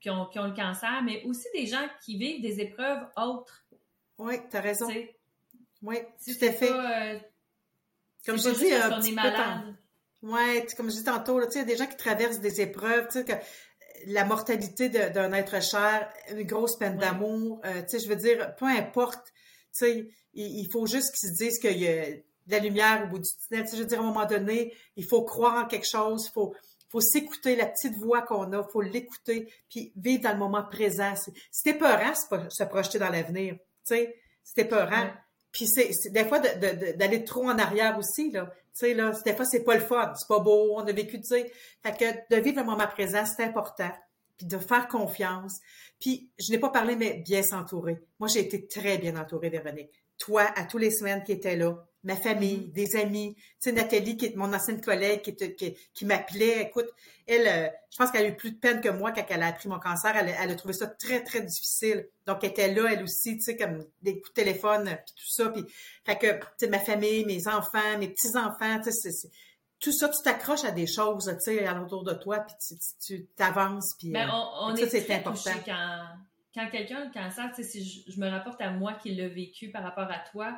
qui 0.00 0.10
ont, 0.10 0.26
qui 0.26 0.38
ont 0.38 0.46
le 0.46 0.54
cancer, 0.54 1.02
mais 1.02 1.22
aussi 1.24 1.48
des 1.52 1.66
gens 1.66 1.86
qui 2.04 2.16
vivent 2.16 2.40
des 2.40 2.60
épreuves 2.60 3.06
autres. 3.16 3.66
Oui, 4.18 4.36
tu 4.50 4.56
as 4.56 4.60
raison. 4.60 4.88
Oui, 5.82 5.96
tout 6.24 6.44
à 6.44 6.52
fait. 6.52 6.70
Euh, 6.72 7.18
comme 8.26 8.38
je 8.38 8.50
dis, 8.50 8.72
un 8.72 9.00
petit 9.00 9.14
peu 9.14 9.28
Ouais, 10.22 10.66
comme 10.76 10.90
je 10.90 10.96
dis 10.96 11.04
tantôt, 11.04 11.40
il 11.40 11.56
y 11.56 11.60
a 11.60 11.64
des 11.64 11.76
gens 11.76 11.86
qui 11.86 11.96
traversent 11.96 12.40
des 12.40 12.60
épreuves, 12.60 13.06
tu 13.06 13.18
sais, 13.18 13.24
que 13.24 13.32
la 14.06 14.24
mortalité 14.24 14.88
d'un 14.88 15.32
être 15.32 15.62
cher, 15.62 16.10
une 16.30 16.42
grosse 16.42 16.76
peine 16.76 16.98
d'amour, 16.98 17.60
euh, 17.64 17.82
tu 17.82 17.90
sais, 17.90 17.98
je 18.00 18.08
veux 18.08 18.16
dire, 18.16 18.54
peu 18.56 18.66
importe, 18.66 19.24
tu 19.26 19.32
sais, 19.72 20.08
il, 20.34 20.68
faut 20.70 20.86
juste 20.86 21.14
qu'ils 21.14 21.30
se 21.30 21.34
disent 21.34 21.58
qu'il 21.58 21.78
y 21.78 21.88
a 21.88 22.10
de 22.10 22.22
la 22.48 22.58
lumière 22.58 23.04
au 23.04 23.08
bout 23.08 23.18
du 23.18 23.28
tunnel. 23.46 23.64
Tu 23.64 23.70
sais, 23.70 23.76
je 23.76 23.82
veux 23.82 23.88
dire, 23.88 24.00
à 24.00 24.02
un 24.02 24.06
moment 24.06 24.26
donné, 24.26 24.74
il 24.96 25.04
faut 25.04 25.22
croire 25.22 25.64
en 25.64 25.66
quelque 25.66 25.88
chose, 25.88 26.26
il 26.28 26.32
faut, 26.32 26.54
faut 26.88 27.00
s'écouter 27.00 27.56
la 27.56 27.66
petite 27.66 27.96
voix 27.96 28.22
qu'on 28.22 28.52
a, 28.52 28.58
il 28.58 28.72
faut 28.72 28.82
l'écouter, 28.82 29.52
puis 29.68 29.92
vivre 29.96 30.22
dans 30.22 30.32
le 30.32 30.38
moment 30.38 30.64
présent. 30.64 31.14
C'était 31.50 31.78
peurant, 31.78 32.14
se 32.14 32.64
projeter 32.64 32.98
dans 32.98 33.10
l'avenir, 33.10 33.54
tu 33.54 33.60
sais, 33.84 34.16
c'était 34.42 34.68
peurant. 34.68 35.10
Puis 35.56 35.66
c'est 35.66 36.10
des 36.10 36.26
fois 36.26 36.38
d'aller 36.38 37.24
trop 37.24 37.48
en 37.48 37.58
arrière 37.58 37.96
aussi 37.96 38.30
là. 38.30 38.52
Tu 38.52 38.60
sais 38.74 38.92
là, 38.92 39.10
des 39.24 39.32
fois 39.32 39.46
c'est 39.46 39.64
pas 39.64 39.74
le 39.74 39.80
fun, 39.80 40.12
c'est 40.14 40.28
pas 40.28 40.38
beau, 40.38 40.74
on 40.74 40.86
a 40.86 40.92
vécu, 40.92 41.18
tu 41.18 41.28
sais. 41.28 41.50
Fait 41.82 41.96
que 41.96 42.34
de 42.36 42.42
vivre 42.42 42.60
le 42.60 42.66
moment 42.66 42.86
présent, 42.86 43.24
c'est 43.24 43.42
important. 43.42 43.90
Puis 44.36 44.46
de 44.46 44.58
faire 44.58 44.86
confiance. 44.86 45.60
Puis 45.98 46.30
je 46.38 46.52
n'ai 46.52 46.58
pas 46.58 46.68
parlé 46.68 46.94
mais 46.94 47.22
bien 47.24 47.42
s'entourer. 47.42 48.02
Moi 48.18 48.28
j'ai 48.28 48.40
été 48.40 48.66
très 48.66 48.98
bien 48.98 49.16
entourée 49.16 49.48
Véronique. 49.48 50.04
Toi 50.18 50.42
à 50.56 50.64
tous 50.64 50.76
les 50.76 50.90
semaines 50.90 51.24
qui 51.24 51.32
étais 51.32 51.56
là, 51.56 51.86
ma 52.06 52.16
famille, 52.16 52.68
mm-hmm. 52.68 52.72
des 52.72 52.96
amis. 52.96 53.34
Tu 53.34 53.42
sais, 53.58 53.72
Nathalie, 53.72 54.16
qui 54.16 54.26
est 54.26 54.36
mon 54.36 54.52
ancienne 54.54 54.80
collègue, 54.80 55.22
qui, 55.22 55.34
qui, 55.54 55.74
qui 55.92 56.04
m'appelait. 56.04 56.62
Écoute, 56.62 56.88
elle, 57.26 57.48
euh, 57.48 57.68
je 57.90 57.96
pense 57.98 58.12
qu'elle 58.12 58.26
a 58.26 58.28
eu 58.28 58.36
plus 58.36 58.52
de 58.52 58.58
peine 58.58 58.80
que 58.80 58.88
moi 58.88 59.10
quand 59.10 59.24
elle 59.28 59.42
a 59.42 59.48
appris 59.48 59.68
mon 59.68 59.80
cancer. 59.80 60.16
Elle, 60.16 60.34
elle, 60.40 60.50
a 60.50 60.54
trouvé 60.54 60.72
ça 60.72 60.86
très, 60.86 61.24
très 61.24 61.42
difficile. 61.42 62.08
Donc, 62.26 62.44
elle 62.44 62.50
était 62.50 62.72
là, 62.72 62.92
elle 62.92 63.02
aussi, 63.02 63.36
tu 63.36 63.42
sais, 63.42 63.56
comme 63.56 63.84
des 64.02 64.20
coups 64.20 64.30
de 64.30 64.34
téléphone, 64.34 64.84
puis 64.84 65.14
tout 65.16 65.30
ça. 65.30 65.50
Puis, 65.50 65.64
fait 66.04 66.16
que, 66.16 66.32
tu 66.32 66.46
sais, 66.58 66.68
ma 66.68 66.78
famille, 66.78 67.24
mes 67.24 67.48
enfants, 67.48 67.98
mes 67.98 68.08
petits-enfants, 68.08 68.80
tu 68.82 68.92
sais, 68.92 69.28
tout 69.80 69.92
ça, 69.92 70.08
tu 70.08 70.22
t'accroches 70.22 70.64
à 70.64 70.70
des 70.70 70.86
choses, 70.86 71.26
tu 71.44 71.52
sais, 71.52 71.68
autour 71.70 72.04
de 72.04 72.14
toi, 72.14 72.38
puis 72.40 72.76
tu 73.04 73.26
t'avances, 73.36 73.94
puis 73.98 74.10
ben, 74.10 74.30
on, 74.32 74.70
euh, 74.70 74.74
est 74.74 74.86
ça, 74.86 75.00
c'est 75.00 75.12
important. 75.12 75.50
Quand, 75.64 76.06
quand 76.54 76.70
quelqu'un 76.70 77.02
a 77.02 77.04
le 77.06 77.12
cancer, 77.12 77.50
tu 77.54 77.62
sais, 77.62 77.68
si 77.68 77.84
je, 77.84 78.12
je 78.12 78.20
me 78.20 78.28
rapporte 78.28 78.60
à 78.60 78.70
moi 78.70 78.94
qui 78.94 79.10
l'ai 79.10 79.28
vécu 79.28 79.70
par 79.70 79.82
rapport 79.82 80.08
à 80.10 80.20
toi, 80.30 80.46
euh, 80.48 80.52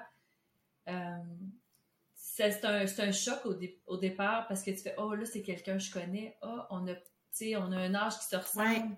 c'est 2.14 2.64
un, 2.64 2.84
un, 2.84 3.12
choc 3.12 3.46
au, 3.46 3.54
au, 3.86 3.96
départ 3.96 4.46
parce 4.46 4.62
que 4.62 4.70
tu 4.70 4.78
fais 4.78 4.94
oh 4.96 5.14
là 5.14 5.24
c'est 5.24 5.42
quelqu'un 5.42 5.74
que 5.74 5.82
je 5.82 5.92
connais. 5.92 6.36
Oh 6.42 6.60
on 6.70 6.86
a 6.86 6.94
on 7.56 7.72
a 7.72 7.76
un 7.76 7.94
âge 7.94 8.18
qui 8.18 8.26
se 8.26 8.36
ressemble. 8.36 8.96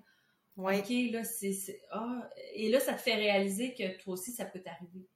Ouais. 0.56 0.80
ok 0.80 1.12
là 1.12 1.24
c'est 1.24 1.80
oh. 1.94 2.20
et 2.54 2.70
là 2.70 2.80
ça 2.80 2.92
te 2.94 3.00
fait 3.00 3.14
réaliser 3.14 3.74
que 3.74 3.98
toi 4.02 4.14
aussi 4.14 4.32
ça 4.32 4.44
peut 4.44 4.60
t'arriver. 4.60 5.08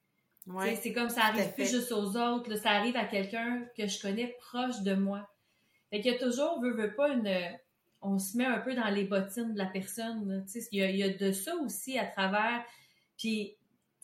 Ouais. 0.46 0.76
c'est 0.76 0.92
comme 0.92 1.08
ça 1.08 1.24
arrive 1.24 1.52
plus 1.54 1.70
juste 1.70 1.90
aux 1.92 2.16
autres 2.16 2.50
là, 2.50 2.56
ça 2.56 2.70
arrive 2.70 2.96
à 2.96 3.04
quelqu'un 3.04 3.66
que 3.76 3.86
je 3.86 4.00
connais 4.00 4.36
proche 4.38 4.80
de 4.82 4.94
moi. 4.94 5.28
Fait 5.90 6.00
qu'il 6.00 6.12
y 6.12 6.14
a 6.14 6.18
toujours 6.18 6.60
veut 6.60 6.74
veut 6.74 6.94
pas 6.94 7.08
une 7.08 7.30
on 8.00 8.18
se 8.18 8.36
met 8.36 8.44
un 8.44 8.58
peu 8.58 8.74
dans 8.74 8.88
les 8.88 9.04
bottines 9.04 9.54
de 9.54 9.58
la 9.58 9.66
personne 9.66 10.44
tu 10.46 10.60
sais 10.60 10.68
il 10.72 10.78
y, 10.78 10.82
a, 10.82 10.90
il 10.90 10.96
y 10.96 11.02
a 11.02 11.10
de 11.10 11.32
ça 11.32 11.54
aussi 11.56 11.98
à 11.98 12.06
travers. 12.06 12.64
Puis 13.18 13.56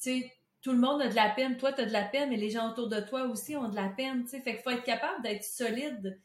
tu 0.02 0.20
sais 0.20 0.32
tout 0.62 0.72
le 0.72 0.78
monde 0.78 1.00
a 1.00 1.08
de 1.08 1.14
la 1.14 1.30
peine. 1.30 1.56
Toi, 1.56 1.72
tu 1.72 1.80
as 1.80 1.86
de 1.86 1.92
la 1.92 2.04
peine, 2.04 2.30
mais 2.30 2.36
les 2.36 2.50
gens 2.50 2.70
autour 2.70 2.88
de 2.88 3.00
toi 3.00 3.24
aussi 3.24 3.56
ont 3.56 3.68
de 3.68 3.76
la 3.76 3.88
peine. 3.88 4.26
Fait 4.26 4.42
qu'il 4.42 4.58
faut 4.58 4.70
être 4.70 4.84
capable 4.84 5.22
d'être 5.22 5.44
solide 5.44 6.20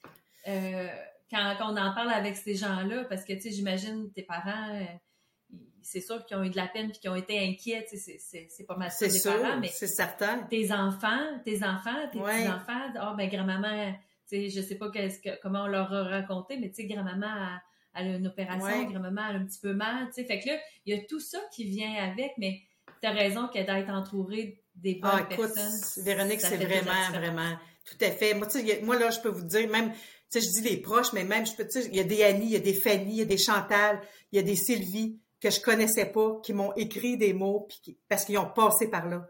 euh, 0.48 0.88
quand, 1.30 1.56
on 1.62 1.78
en 1.78 1.94
parle 1.94 2.12
avec 2.12 2.36
ces 2.36 2.56
gens-là. 2.56 3.06
Parce 3.06 3.24
que 3.24 3.34
j'imagine 3.40 4.12
tes 4.12 4.24
parents, 4.24 4.74
euh, 4.74 4.84
c'est 5.82 6.02
sûr 6.02 6.26
qu'ils 6.26 6.36
ont 6.38 6.44
eu 6.44 6.50
de 6.50 6.58
la 6.58 6.68
peine 6.68 6.90
et 6.90 6.92
qu'ils 6.92 7.10
ont 7.10 7.16
été 7.16 7.40
inquiets. 7.40 7.86
C'est 7.88 8.68
pas 8.68 8.76
mal 8.76 8.92
ça, 8.92 9.08
des 9.08 9.22
parents. 9.22 9.60
mais 9.60 9.70
c'est 9.70 9.88
certain. 9.88 10.40
Tes 10.50 10.74
enfants, 10.74 11.40
tes 11.46 11.64
enfants, 11.64 12.10
tes 12.12 12.20
petits-enfants, 12.20 12.92
oh, 13.04 13.16
ben, 13.16 13.30
grand-maman, 13.30 13.96
je 14.30 14.62
sais 14.62 14.76
pas 14.76 14.92
comment 15.42 15.64
on 15.64 15.68
leur 15.68 15.94
a 15.94 16.04
raconté, 16.04 16.58
mais 16.58 16.70
tu 16.70 16.76
sais, 16.76 16.88
grand-maman 16.88 17.28
a, 17.28 17.62
a, 17.94 18.04
une 18.04 18.28
opération, 18.28 18.84
grand-maman 18.84 19.22
a 19.22 19.34
un 19.34 19.46
petit 19.46 19.62
peu 19.62 19.74
mal. 19.74 20.12
Fait 20.12 20.42
que 20.42 20.50
là, 20.50 20.58
il 20.86 20.94
y 20.94 21.00
a 21.00 21.02
tout 21.06 21.22
ça 21.22 21.40
qui 21.54 21.64
vient 21.64 21.94
avec, 22.04 22.34
mais 22.38 22.60
tu 23.06 23.12
as 23.12 23.14
raison 23.14 23.48
que 23.48 23.60
d'être 23.60 23.90
entouré 23.90 24.62
des 24.76 24.96
bonnes 24.96 25.12
ah, 25.14 25.28
écoute, 25.30 25.54
personnes. 25.54 26.04
Véronique, 26.04 26.42
c'est 26.42 26.58
vraiment, 26.58 27.10
vraiment, 27.12 27.56
tout 27.86 27.98
à 28.02 28.12
fait. 28.12 28.34
Moi, 28.34 28.48
moi, 28.84 28.98
là, 28.98 29.10
je 29.12 29.20
peux 29.20 29.30
vous 29.30 29.44
dire, 29.44 29.70
même, 29.70 29.92
tu 29.92 30.00
sais, 30.30 30.42
je 30.42 30.50
dis 30.50 30.70
les 30.70 30.78
proches, 30.78 31.14
mais 31.14 31.24
même, 31.24 31.46
je 31.46 31.54
peux, 31.54 31.68
tu 31.68 31.82
sais, 31.82 31.88
il 31.88 31.96
y 31.96 32.00
a 32.00 32.04
des 32.04 32.24
Annie, 32.24 32.46
il 32.46 32.52
y 32.52 32.56
a 32.56 32.60
des 32.60 32.74
Fanny, 32.74 33.12
il 33.12 33.18
y 33.18 33.22
a 33.22 33.26
des 33.26 33.38
Chantal, 33.38 34.02
il 34.32 34.38
y 34.38 34.40
a 34.40 34.44
des 34.44 34.56
Sylvie 34.56 35.20
que 35.40 35.50
je 35.50 35.62
connaissais 35.62 36.06
pas, 36.06 36.40
qui 36.44 36.54
m'ont 36.54 36.74
écrit 36.74 37.18
des 37.18 37.34
mots 37.34 37.68
puis 37.70 37.98
parce 38.10 38.26
qu'ils 38.26 38.38
ont 38.38 38.50
passé 38.50 38.88
par 38.88 39.08
là. 39.08 39.28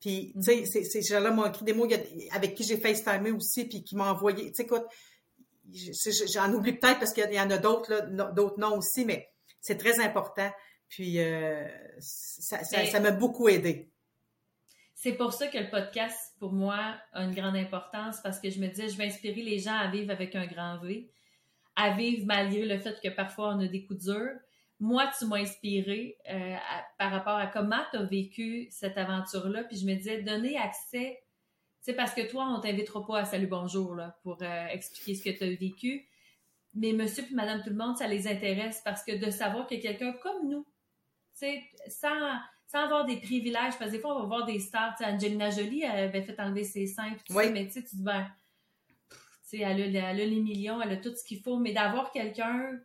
Puis, 0.00 0.34
tu 0.34 0.42
sais, 0.42 0.56
mm-hmm. 0.56 0.84
ces 0.84 1.02
gens-là 1.02 1.30
m'ont 1.30 1.46
écrit 1.46 1.64
des 1.64 1.72
mots 1.72 1.88
avec 2.32 2.54
qui 2.54 2.62
j'ai 2.62 2.76
FaceTimé 2.76 3.30
aussi, 3.30 3.64
puis 3.64 3.82
qui 3.82 3.96
m'ont 3.96 4.04
envoyé. 4.04 4.48
Tu 4.48 4.56
sais, 4.56 4.62
écoute, 4.64 4.84
j'en 6.34 6.52
oublie 6.52 6.74
peut-être 6.74 6.98
parce 6.98 7.14
qu'il 7.14 7.32
y 7.32 7.40
en 7.40 7.50
a 7.50 7.56
d'autres, 7.56 8.10
d'autres 8.34 8.60
noms 8.60 8.76
aussi, 8.76 9.06
mais 9.06 9.30
c'est 9.62 9.78
très 9.78 9.98
important. 10.00 10.50
Puis 10.94 11.18
euh, 11.18 11.66
ça, 11.98 12.62
ça, 12.62 13.00
m'a 13.00 13.10
beaucoup 13.10 13.48
aidé. 13.48 13.90
C'est 14.94 15.14
pour 15.14 15.32
ça 15.32 15.48
que 15.48 15.58
le 15.58 15.68
podcast, 15.68 16.36
pour 16.38 16.52
moi, 16.52 16.94
a 17.12 17.24
une 17.24 17.34
grande 17.34 17.56
importance 17.56 18.20
parce 18.22 18.38
que 18.38 18.48
je 18.48 18.60
me 18.60 18.68
disais, 18.68 18.88
je 18.88 18.96
vais 18.96 19.06
inspirer 19.06 19.42
les 19.42 19.58
gens 19.58 19.74
à 19.74 19.88
vivre 19.88 20.12
avec 20.12 20.36
un 20.36 20.46
grand 20.46 20.78
V, 20.78 21.10
à 21.74 21.90
vivre 21.96 22.26
malgré 22.26 22.64
le 22.64 22.78
fait 22.78 22.96
que 23.02 23.08
parfois 23.08 23.56
on 23.56 23.60
a 23.60 23.66
des 23.66 23.84
coups 23.84 24.04
durs. 24.04 24.38
Moi, 24.78 25.10
tu 25.18 25.26
m'as 25.26 25.38
inspiré 25.38 26.16
euh, 26.30 26.54
par 26.96 27.10
rapport 27.10 27.38
à 27.38 27.48
comment 27.48 27.82
tu 27.90 27.96
as 27.96 28.04
vécu 28.04 28.68
cette 28.70 28.96
aventure-là. 28.96 29.64
Puis 29.64 29.78
je 29.78 29.86
me 29.86 29.96
disais, 29.96 30.22
donner 30.22 30.56
accès, 30.56 31.20
c'est 31.80 31.94
parce 31.94 32.14
que 32.14 32.30
toi, 32.30 32.54
on 32.56 32.60
t'invitera 32.60 33.04
pas 33.04 33.18
à 33.18 33.24
Salut 33.24 33.48
Bonjour 33.48 33.96
là, 33.96 34.16
pour 34.22 34.40
euh, 34.42 34.66
expliquer 34.68 35.14
ce 35.16 35.24
que 35.24 35.36
tu 35.36 35.42
as 35.42 35.56
vécu. 35.56 36.08
Mais 36.72 36.92
monsieur 36.92 37.24
et 37.28 37.34
madame 37.34 37.62
tout 37.64 37.70
le 37.70 37.76
monde, 37.76 37.96
ça 37.96 38.06
les 38.06 38.28
intéresse 38.28 38.80
parce 38.84 39.02
que 39.02 39.16
de 39.16 39.32
savoir 39.32 39.66
que 39.66 39.74
quelqu'un 39.74 40.12
comme 40.12 40.48
nous, 40.48 40.64
sans, 41.34 42.38
sans 42.66 42.78
avoir 42.78 43.04
des 43.04 43.18
privilèges, 43.18 43.78
parce 43.78 43.90
que 43.90 43.96
des 43.96 43.98
fois, 44.00 44.16
on 44.16 44.20
va 44.20 44.26
voir 44.26 44.46
des 44.46 44.58
stars, 44.58 44.94
Angelina 45.00 45.50
Jolie, 45.50 45.82
elle 45.82 46.04
avait 46.04 46.22
fait 46.22 46.38
enlever 46.40 46.64
ses 46.64 46.86
seins, 46.86 47.12
tout 47.26 47.34
ça, 47.34 47.50
mais 47.50 47.68
tu 47.68 47.82
te 47.82 47.88
dis, 47.88 48.02
ben, 48.02 48.26
elle 49.52 49.96
a, 49.96 50.10
elle 50.10 50.20
a 50.20 50.26
les 50.26 50.40
millions, 50.40 50.80
elle 50.80 50.92
a 50.92 50.96
tout 50.96 51.14
ce 51.14 51.24
qu'il 51.24 51.40
faut, 51.40 51.58
mais 51.58 51.72
d'avoir 51.72 52.10
quelqu'un 52.10 52.80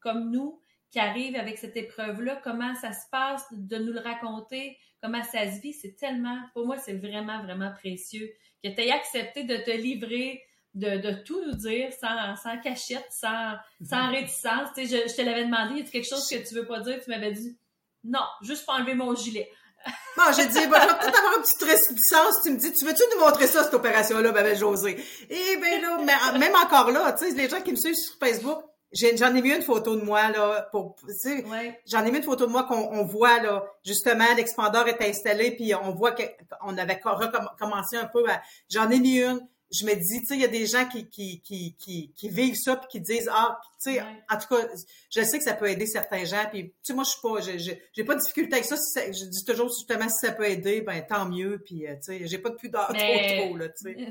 comme 0.00 0.30
nous 0.30 0.60
qui 0.90 0.98
arrive 0.98 1.36
avec 1.36 1.58
cette 1.58 1.76
épreuve-là, 1.76 2.40
comment 2.42 2.74
ça 2.74 2.92
se 2.92 3.08
passe, 3.12 3.44
de 3.52 3.76
nous 3.76 3.92
le 3.92 4.00
raconter, 4.00 4.76
comment 5.00 5.22
ça 5.22 5.50
se 5.50 5.60
vit, 5.60 5.72
c'est 5.72 5.96
tellement, 5.96 6.38
pour 6.52 6.66
moi, 6.66 6.78
c'est 6.78 6.96
vraiment, 6.96 7.42
vraiment 7.42 7.70
précieux 7.72 8.28
que 8.62 8.68
tu 8.68 8.80
aies 8.80 8.90
accepté 8.90 9.44
de 9.44 9.56
te 9.56 9.70
livrer, 9.70 10.42
de, 10.74 10.98
de 10.98 11.22
tout 11.22 11.44
nous 11.46 11.54
dire 11.54 11.92
sans, 11.92 12.36
sans 12.36 12.58
cachette, 12.60 13.06
sans, 13.10 13.54
sans 13.82 14.10
réticence. 14.10 14.70
Tu 14.74 14.86
sais, 14.86 15.02
je, 15.04 15.08
je 15.08 15.16
te 15.16 15.22
l'avais 15.22 15.44
demandé, 15.44 15.80
y 15.80 15.82
a 15.82 15.84
quelque 15.84 16.08
chose 16.08 16.28
que 16.28 16.46
tu 16.46 16.54
veux 16.54 16.66
pas 16.66 16.80
dire? 16.80 17.00
Tu 17.02 17.10
m'avais 17.10 17.32
dit, 17.32 17.56
non, 18.04 18.20
juste 18.42 18.64
pour 18.64 18.74
enlever 18.74 18.94
mon 18.94 19.14
gilet. 19.14 19.50
Bon, 20.16 20.24
j'ai 20.36 20.46
dit, 20.46 20.66
bah, 20.66 20.80
je 20.82 20.88
vais 20.88 20.98
peut-être 20.98 21.18
avoir 21.18 21.36
une 21.38 21.42
petite 21.42 21.62
réticence. 21.62 22.42
Tu 22.44 22.50
me 22.50 22.58
dis, 22.58 22.72
tu 22.72 22.84
veux-tu 22.84 23.02
nous 23.14 23.24
montrer 23.24 23.46
ça, 23.46 23.64
cette 23.64 23.72
opération-là, 23.72 24.32
ben, 24.32 24.42
ben 24.42 24.56
José? 24.56 25.02
Eh 25.30 25.56
ben 25.56 25.80
là, 25.80 26.38
même 26.38 26.54
encore 26.54 26.90
là, 26.90 27.12
tu 27.12 27.24
sais, 27.24 27.34
les 27.34 27.48
gens 27.48 27.62
qui 27.62 27.70
me 27.70 27.76
suivent 27.76 27.94
sur 27.94 28.18
Facebook, 28.18 28.62
j'en 28.92 29.34
ai 29.34 29.40
mis 29.40 29.50
une 29.50 29.62
photo 29.62 29.96
de 29.96 30.02
moi, 30.02 30.28
là, 30.30 30.68
pour, 30.72 30.96
tu 30.96 31.14
sais, 31.14 31.44
j'en 31.86 32.04
ai 32.04 32.10
mis 32.10 32.18
une 32.18 32.24
photo 32.24 32.46
de 32.46 32.50
moi 32.50 32.64
qu'on 32.64 33.04
voit, 33.04 33.40
là, 33.40 33.64
justement, 33.84 34.26
l'expandeur 34.36 34.88
est 34.88 35.00
installé, 35.00 35.52
puis 35.52 35.74
on 35.74 35.92
voit 35.92 36.12
qu'on 36.12 36.76
avait 36.76 37.00
recommencé 37.02 37.96
un 37.96 38.06
peu 38.06 38.24
j'en 38.68 38.90
ai 38.90 38.98
mis 38.98 39.20
une, 39.20 39.40
je 39.72 39.84
me 39.84 39.94
dis, 39.94 40.20
tu 40.20 40.26
sais, 40.26 40.34
il 40.34 40.40
y 40.40 40.44
a 40.44 40.48
des 40.48 40.66
gens 40.66 40.86
qui, 40.86 41.08
qui, 41.08 41.40
qui, 41.40 41.74
qui, 41.78 42.12
qui 42.16 42.28
vivent 42.28 42.56
ça 42.56 42.76
puis 42.76 42.88
qui 42.90 43.00
disent, 43.00 43.30
ah, 43.32 43.60
tu 43.82 43.92
sais, 43.92 44.00
en 44.00 44.36
tout 44.36 44.54
cas, 44.54 44.66
je 45.14 45.22
sais 45.22 45.38
que 45.38 45.44
ça 45.44 45.54
peut 45.54 45.68
aider 45.68 45.86
certains 45.86 46.24
gens. 46.24 46.44
Puis, 46.50 46.64
tu 46.64 46.74
sais, 46.82 46.94
moi, 46.94 47.04
je 47.04 47.10
suis 47.10 47.20
pas, 47.20 47.78
j'ai 47.92 48.04
pas 48.04 48.14
de 48.14 48.20
difficulté 48.20 48.54
avec 48.54 48.64
ça. 48.64 48.76
je 48.96 49.24
dis 49.26 49.44
toujours, 49.44 49.68
justement, 49.68 50.08
si 50.08 50.26
ça 50.26 50.32
peut 50.32 50.48
aider, 50.48 50.80
ben 50.80 51.00
tant 51.06 51.26
mieux. 51.26 51.62
Puis, 51.64 51.86
euh, 51.86 51.94
tu 51.94 52.18
sais, 52.18 52.26
j'ai 52.26 52.38
pas 52.38 52.50
de 52.50 52.56
pudeur 52.56 52.88
trop, 52.88 52.96
trop, 52.96 53.56
là, 53.56 53.68
tu 53.68 53.94
sais. 53.94 53.96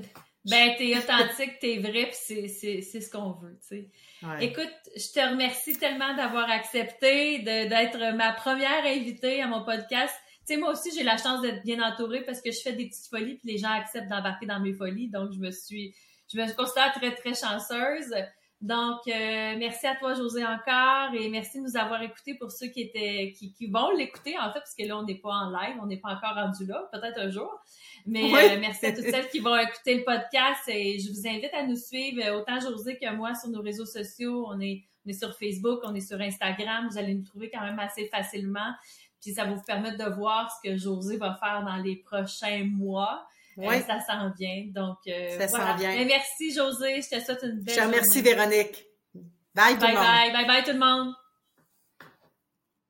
Ben, 0.45 0.73
t'es 0.77 0.97
authentique, 0.97 1.59
t'es 1.59 1.79
vrai, 1.79 2.09
puis 2.09 2.49
c'est 2.49 3.01
ce 3.01 3.09
qu'on 3.11 3.31
veut, 3.31 3.59
tu 3.67 3.67
sais. 3.67 3.89
Écoute, 4.39 4.73
je 4.95 5.11
te 5.13 5.19
remercie 5.19 5.77
tellement 5.77 6.15
d'avoir 6.15 6.49
accepté 6.49 7.39
d'être 7.39 8.15
ma 8.15 8.31
première 8.31 8.85
invitée 8.85 9.41
à 9.41 9.47
mon 9.47 9.65
podcast 9.65 10.15
sais, 10.53 10.57
moi 10.57 10.71
aussi, 10.71 10.91
j'ai 10.95 11.03
la 11.03 11.17
chance 11.17 11.41
d'être 11.41 11.63
bien 11.63 11.81
entourée 11.81 12.21
parce 12.21 12.41
que 12.41 12.51
je 12.51 12.59
fais 12.59 12.73
des 12.73 12.87
petites 12.87 13.07
folies 13.07 13.35
puis 13.35 13.51
les 13.51 13.57
gens 13.57 13.71
acceptent 13.71 14.09
d'embarquer 14.09 14.45
dans 14.45 14.59
mes 14.59 14.73
folies. 14.73 15.09
Donc, 15.09 15.31
je 15.31 15.39
me 15.39 15.51
suis, 15.51 15.95
je 16.31 16.39
me 16.39 16.55
considère 16.55 16.91
très, 16.93 17.13
très 17.15 17.33
chanceuse. 17.33 18.13
Donc, 18.61 18.99
euh, 19.07 19.55
merci 19.57 19.87
à 19.87 19.95
toi, 19.95 20.15
José, 20.15 20.43
encore, 20.43 21.13
et 21.13 21.29
merci 21.29 21.59
de 21.59 21.63
nous 21.63 21.77
avoir 21.77 22.01
écoutés 22.01 22.33
pour 22.33 22.51
ceux 22.51 22.67
qui 22.67 22.81
étaient, 22.81 23.33
qui, 23.37 23.53
qui 23.53 23.67
vont 23.67 23.91
l'écouter, 23.91 24.37
en 24.37 24.51
fait, 24.51 24.59
parce 24.59 24.75
que 24.75 24.83
là, 24.83 24.97
on 24.97 25.03
n'est 25.03 25.15
pas 25.15 25.29
en 25.29 25.49
live, 25.49 25.77
on 25.81 25.85
n'est 25.85 25.99
pas 25.99 26.09
encore 26.09 26.35
rendu 26.35 26.65
là, 26.65 26.89
peut-être 26.91 27.19
un 27.19 27.29
jour. 27.29 27.49
Mais 28.05 28.25
euh, 28.25 28.59
merci 28.59 28.87
à 28.87 28.91
toutes 28.91 29.05
celles 29.05 29.29
qui 29.29 29.39
vont 29.39 29.57
écouter 29.57 29.95
le 29.95 30.03
podcast 30.03 30.61
et 30.67 30.99
je 30.99 31.09
vous 31.09 31.25
invite 31.25 31.53
à 31.53 31.65
nous 31.65 31.77
suivre, 31.77 32.21
autant 32.37 32.59
José 32.59 32.97
que 32.97 33.09
moi, 33.15 33.33
sur 33.33 33.49
nos 33.49 33.61
réseaux 33.61 33.85
sociaux. 33.85 34.45
On 34.49 34.59
est, 34.59 34.83
on 35.05 35.09
est 35.09 35.13
sur 35.13 35.33
Facebook, 35.37 35.79
on 35.83 35.95
est 35.95 36.05
sur 36.05 36.19
Instagram, 36.19 36.89
vous 36.91 36.97
allez 36.97 37.13
nous 37.13 37.23
trouver 37.23 37.49
quand 37.49 37.61
même 37.61 37.79
assez 37.79 38.07
facilement. 38.07 38.73
Puis 39.21 39.33
ça 39.33 39.45
va 39.45 39.53
vous 39.53 39.63
permettre 39.63 39.97
de 39.97 40.15
voir 40.15 40.49
ce 40.51 40.69
que 40.69 40.77
José 40.77 41.17
va 41.17 41.35
faire 41.35 41.63
dans 41.65 41.77
les 41.77 41.97
prochains 41.97 42.65
mois. 42.65 43.25
Euh, 43.57 43.63
oui. 43.67 43.81
ça 43.81 43.99
s'en 43.99 44.31
vient. 44.31 44.65
Donc, 44.73 44.97
euh, 45.07 45.37
ça 45.37 45.47
s'en 45.47 45.75
vient. 45.75 45.93
Mais 45.95 46.05
merci, 46.05 46.53
José. 46.53 47.01
Je 47.01 47.17
te 47.17 47.23
souhaite 47.23 47.43
une 47.43 47.59
belle 47.59 47.75
Je 47.75 47.79
te 47.79 47.85
remercie, 47.85 48.21
Véronique. 48.21 48.85
Bye, 49.53 49.77
tout 49.77 49.85
le 49.85 49.93
monde. 49.93 50.03
Bye, 50.03 50.31
bye, 50.31 50.47
bye, 50.47 50.63
tout 50.63 50.71
le 50.71 50.79
monde. 50.79 51.13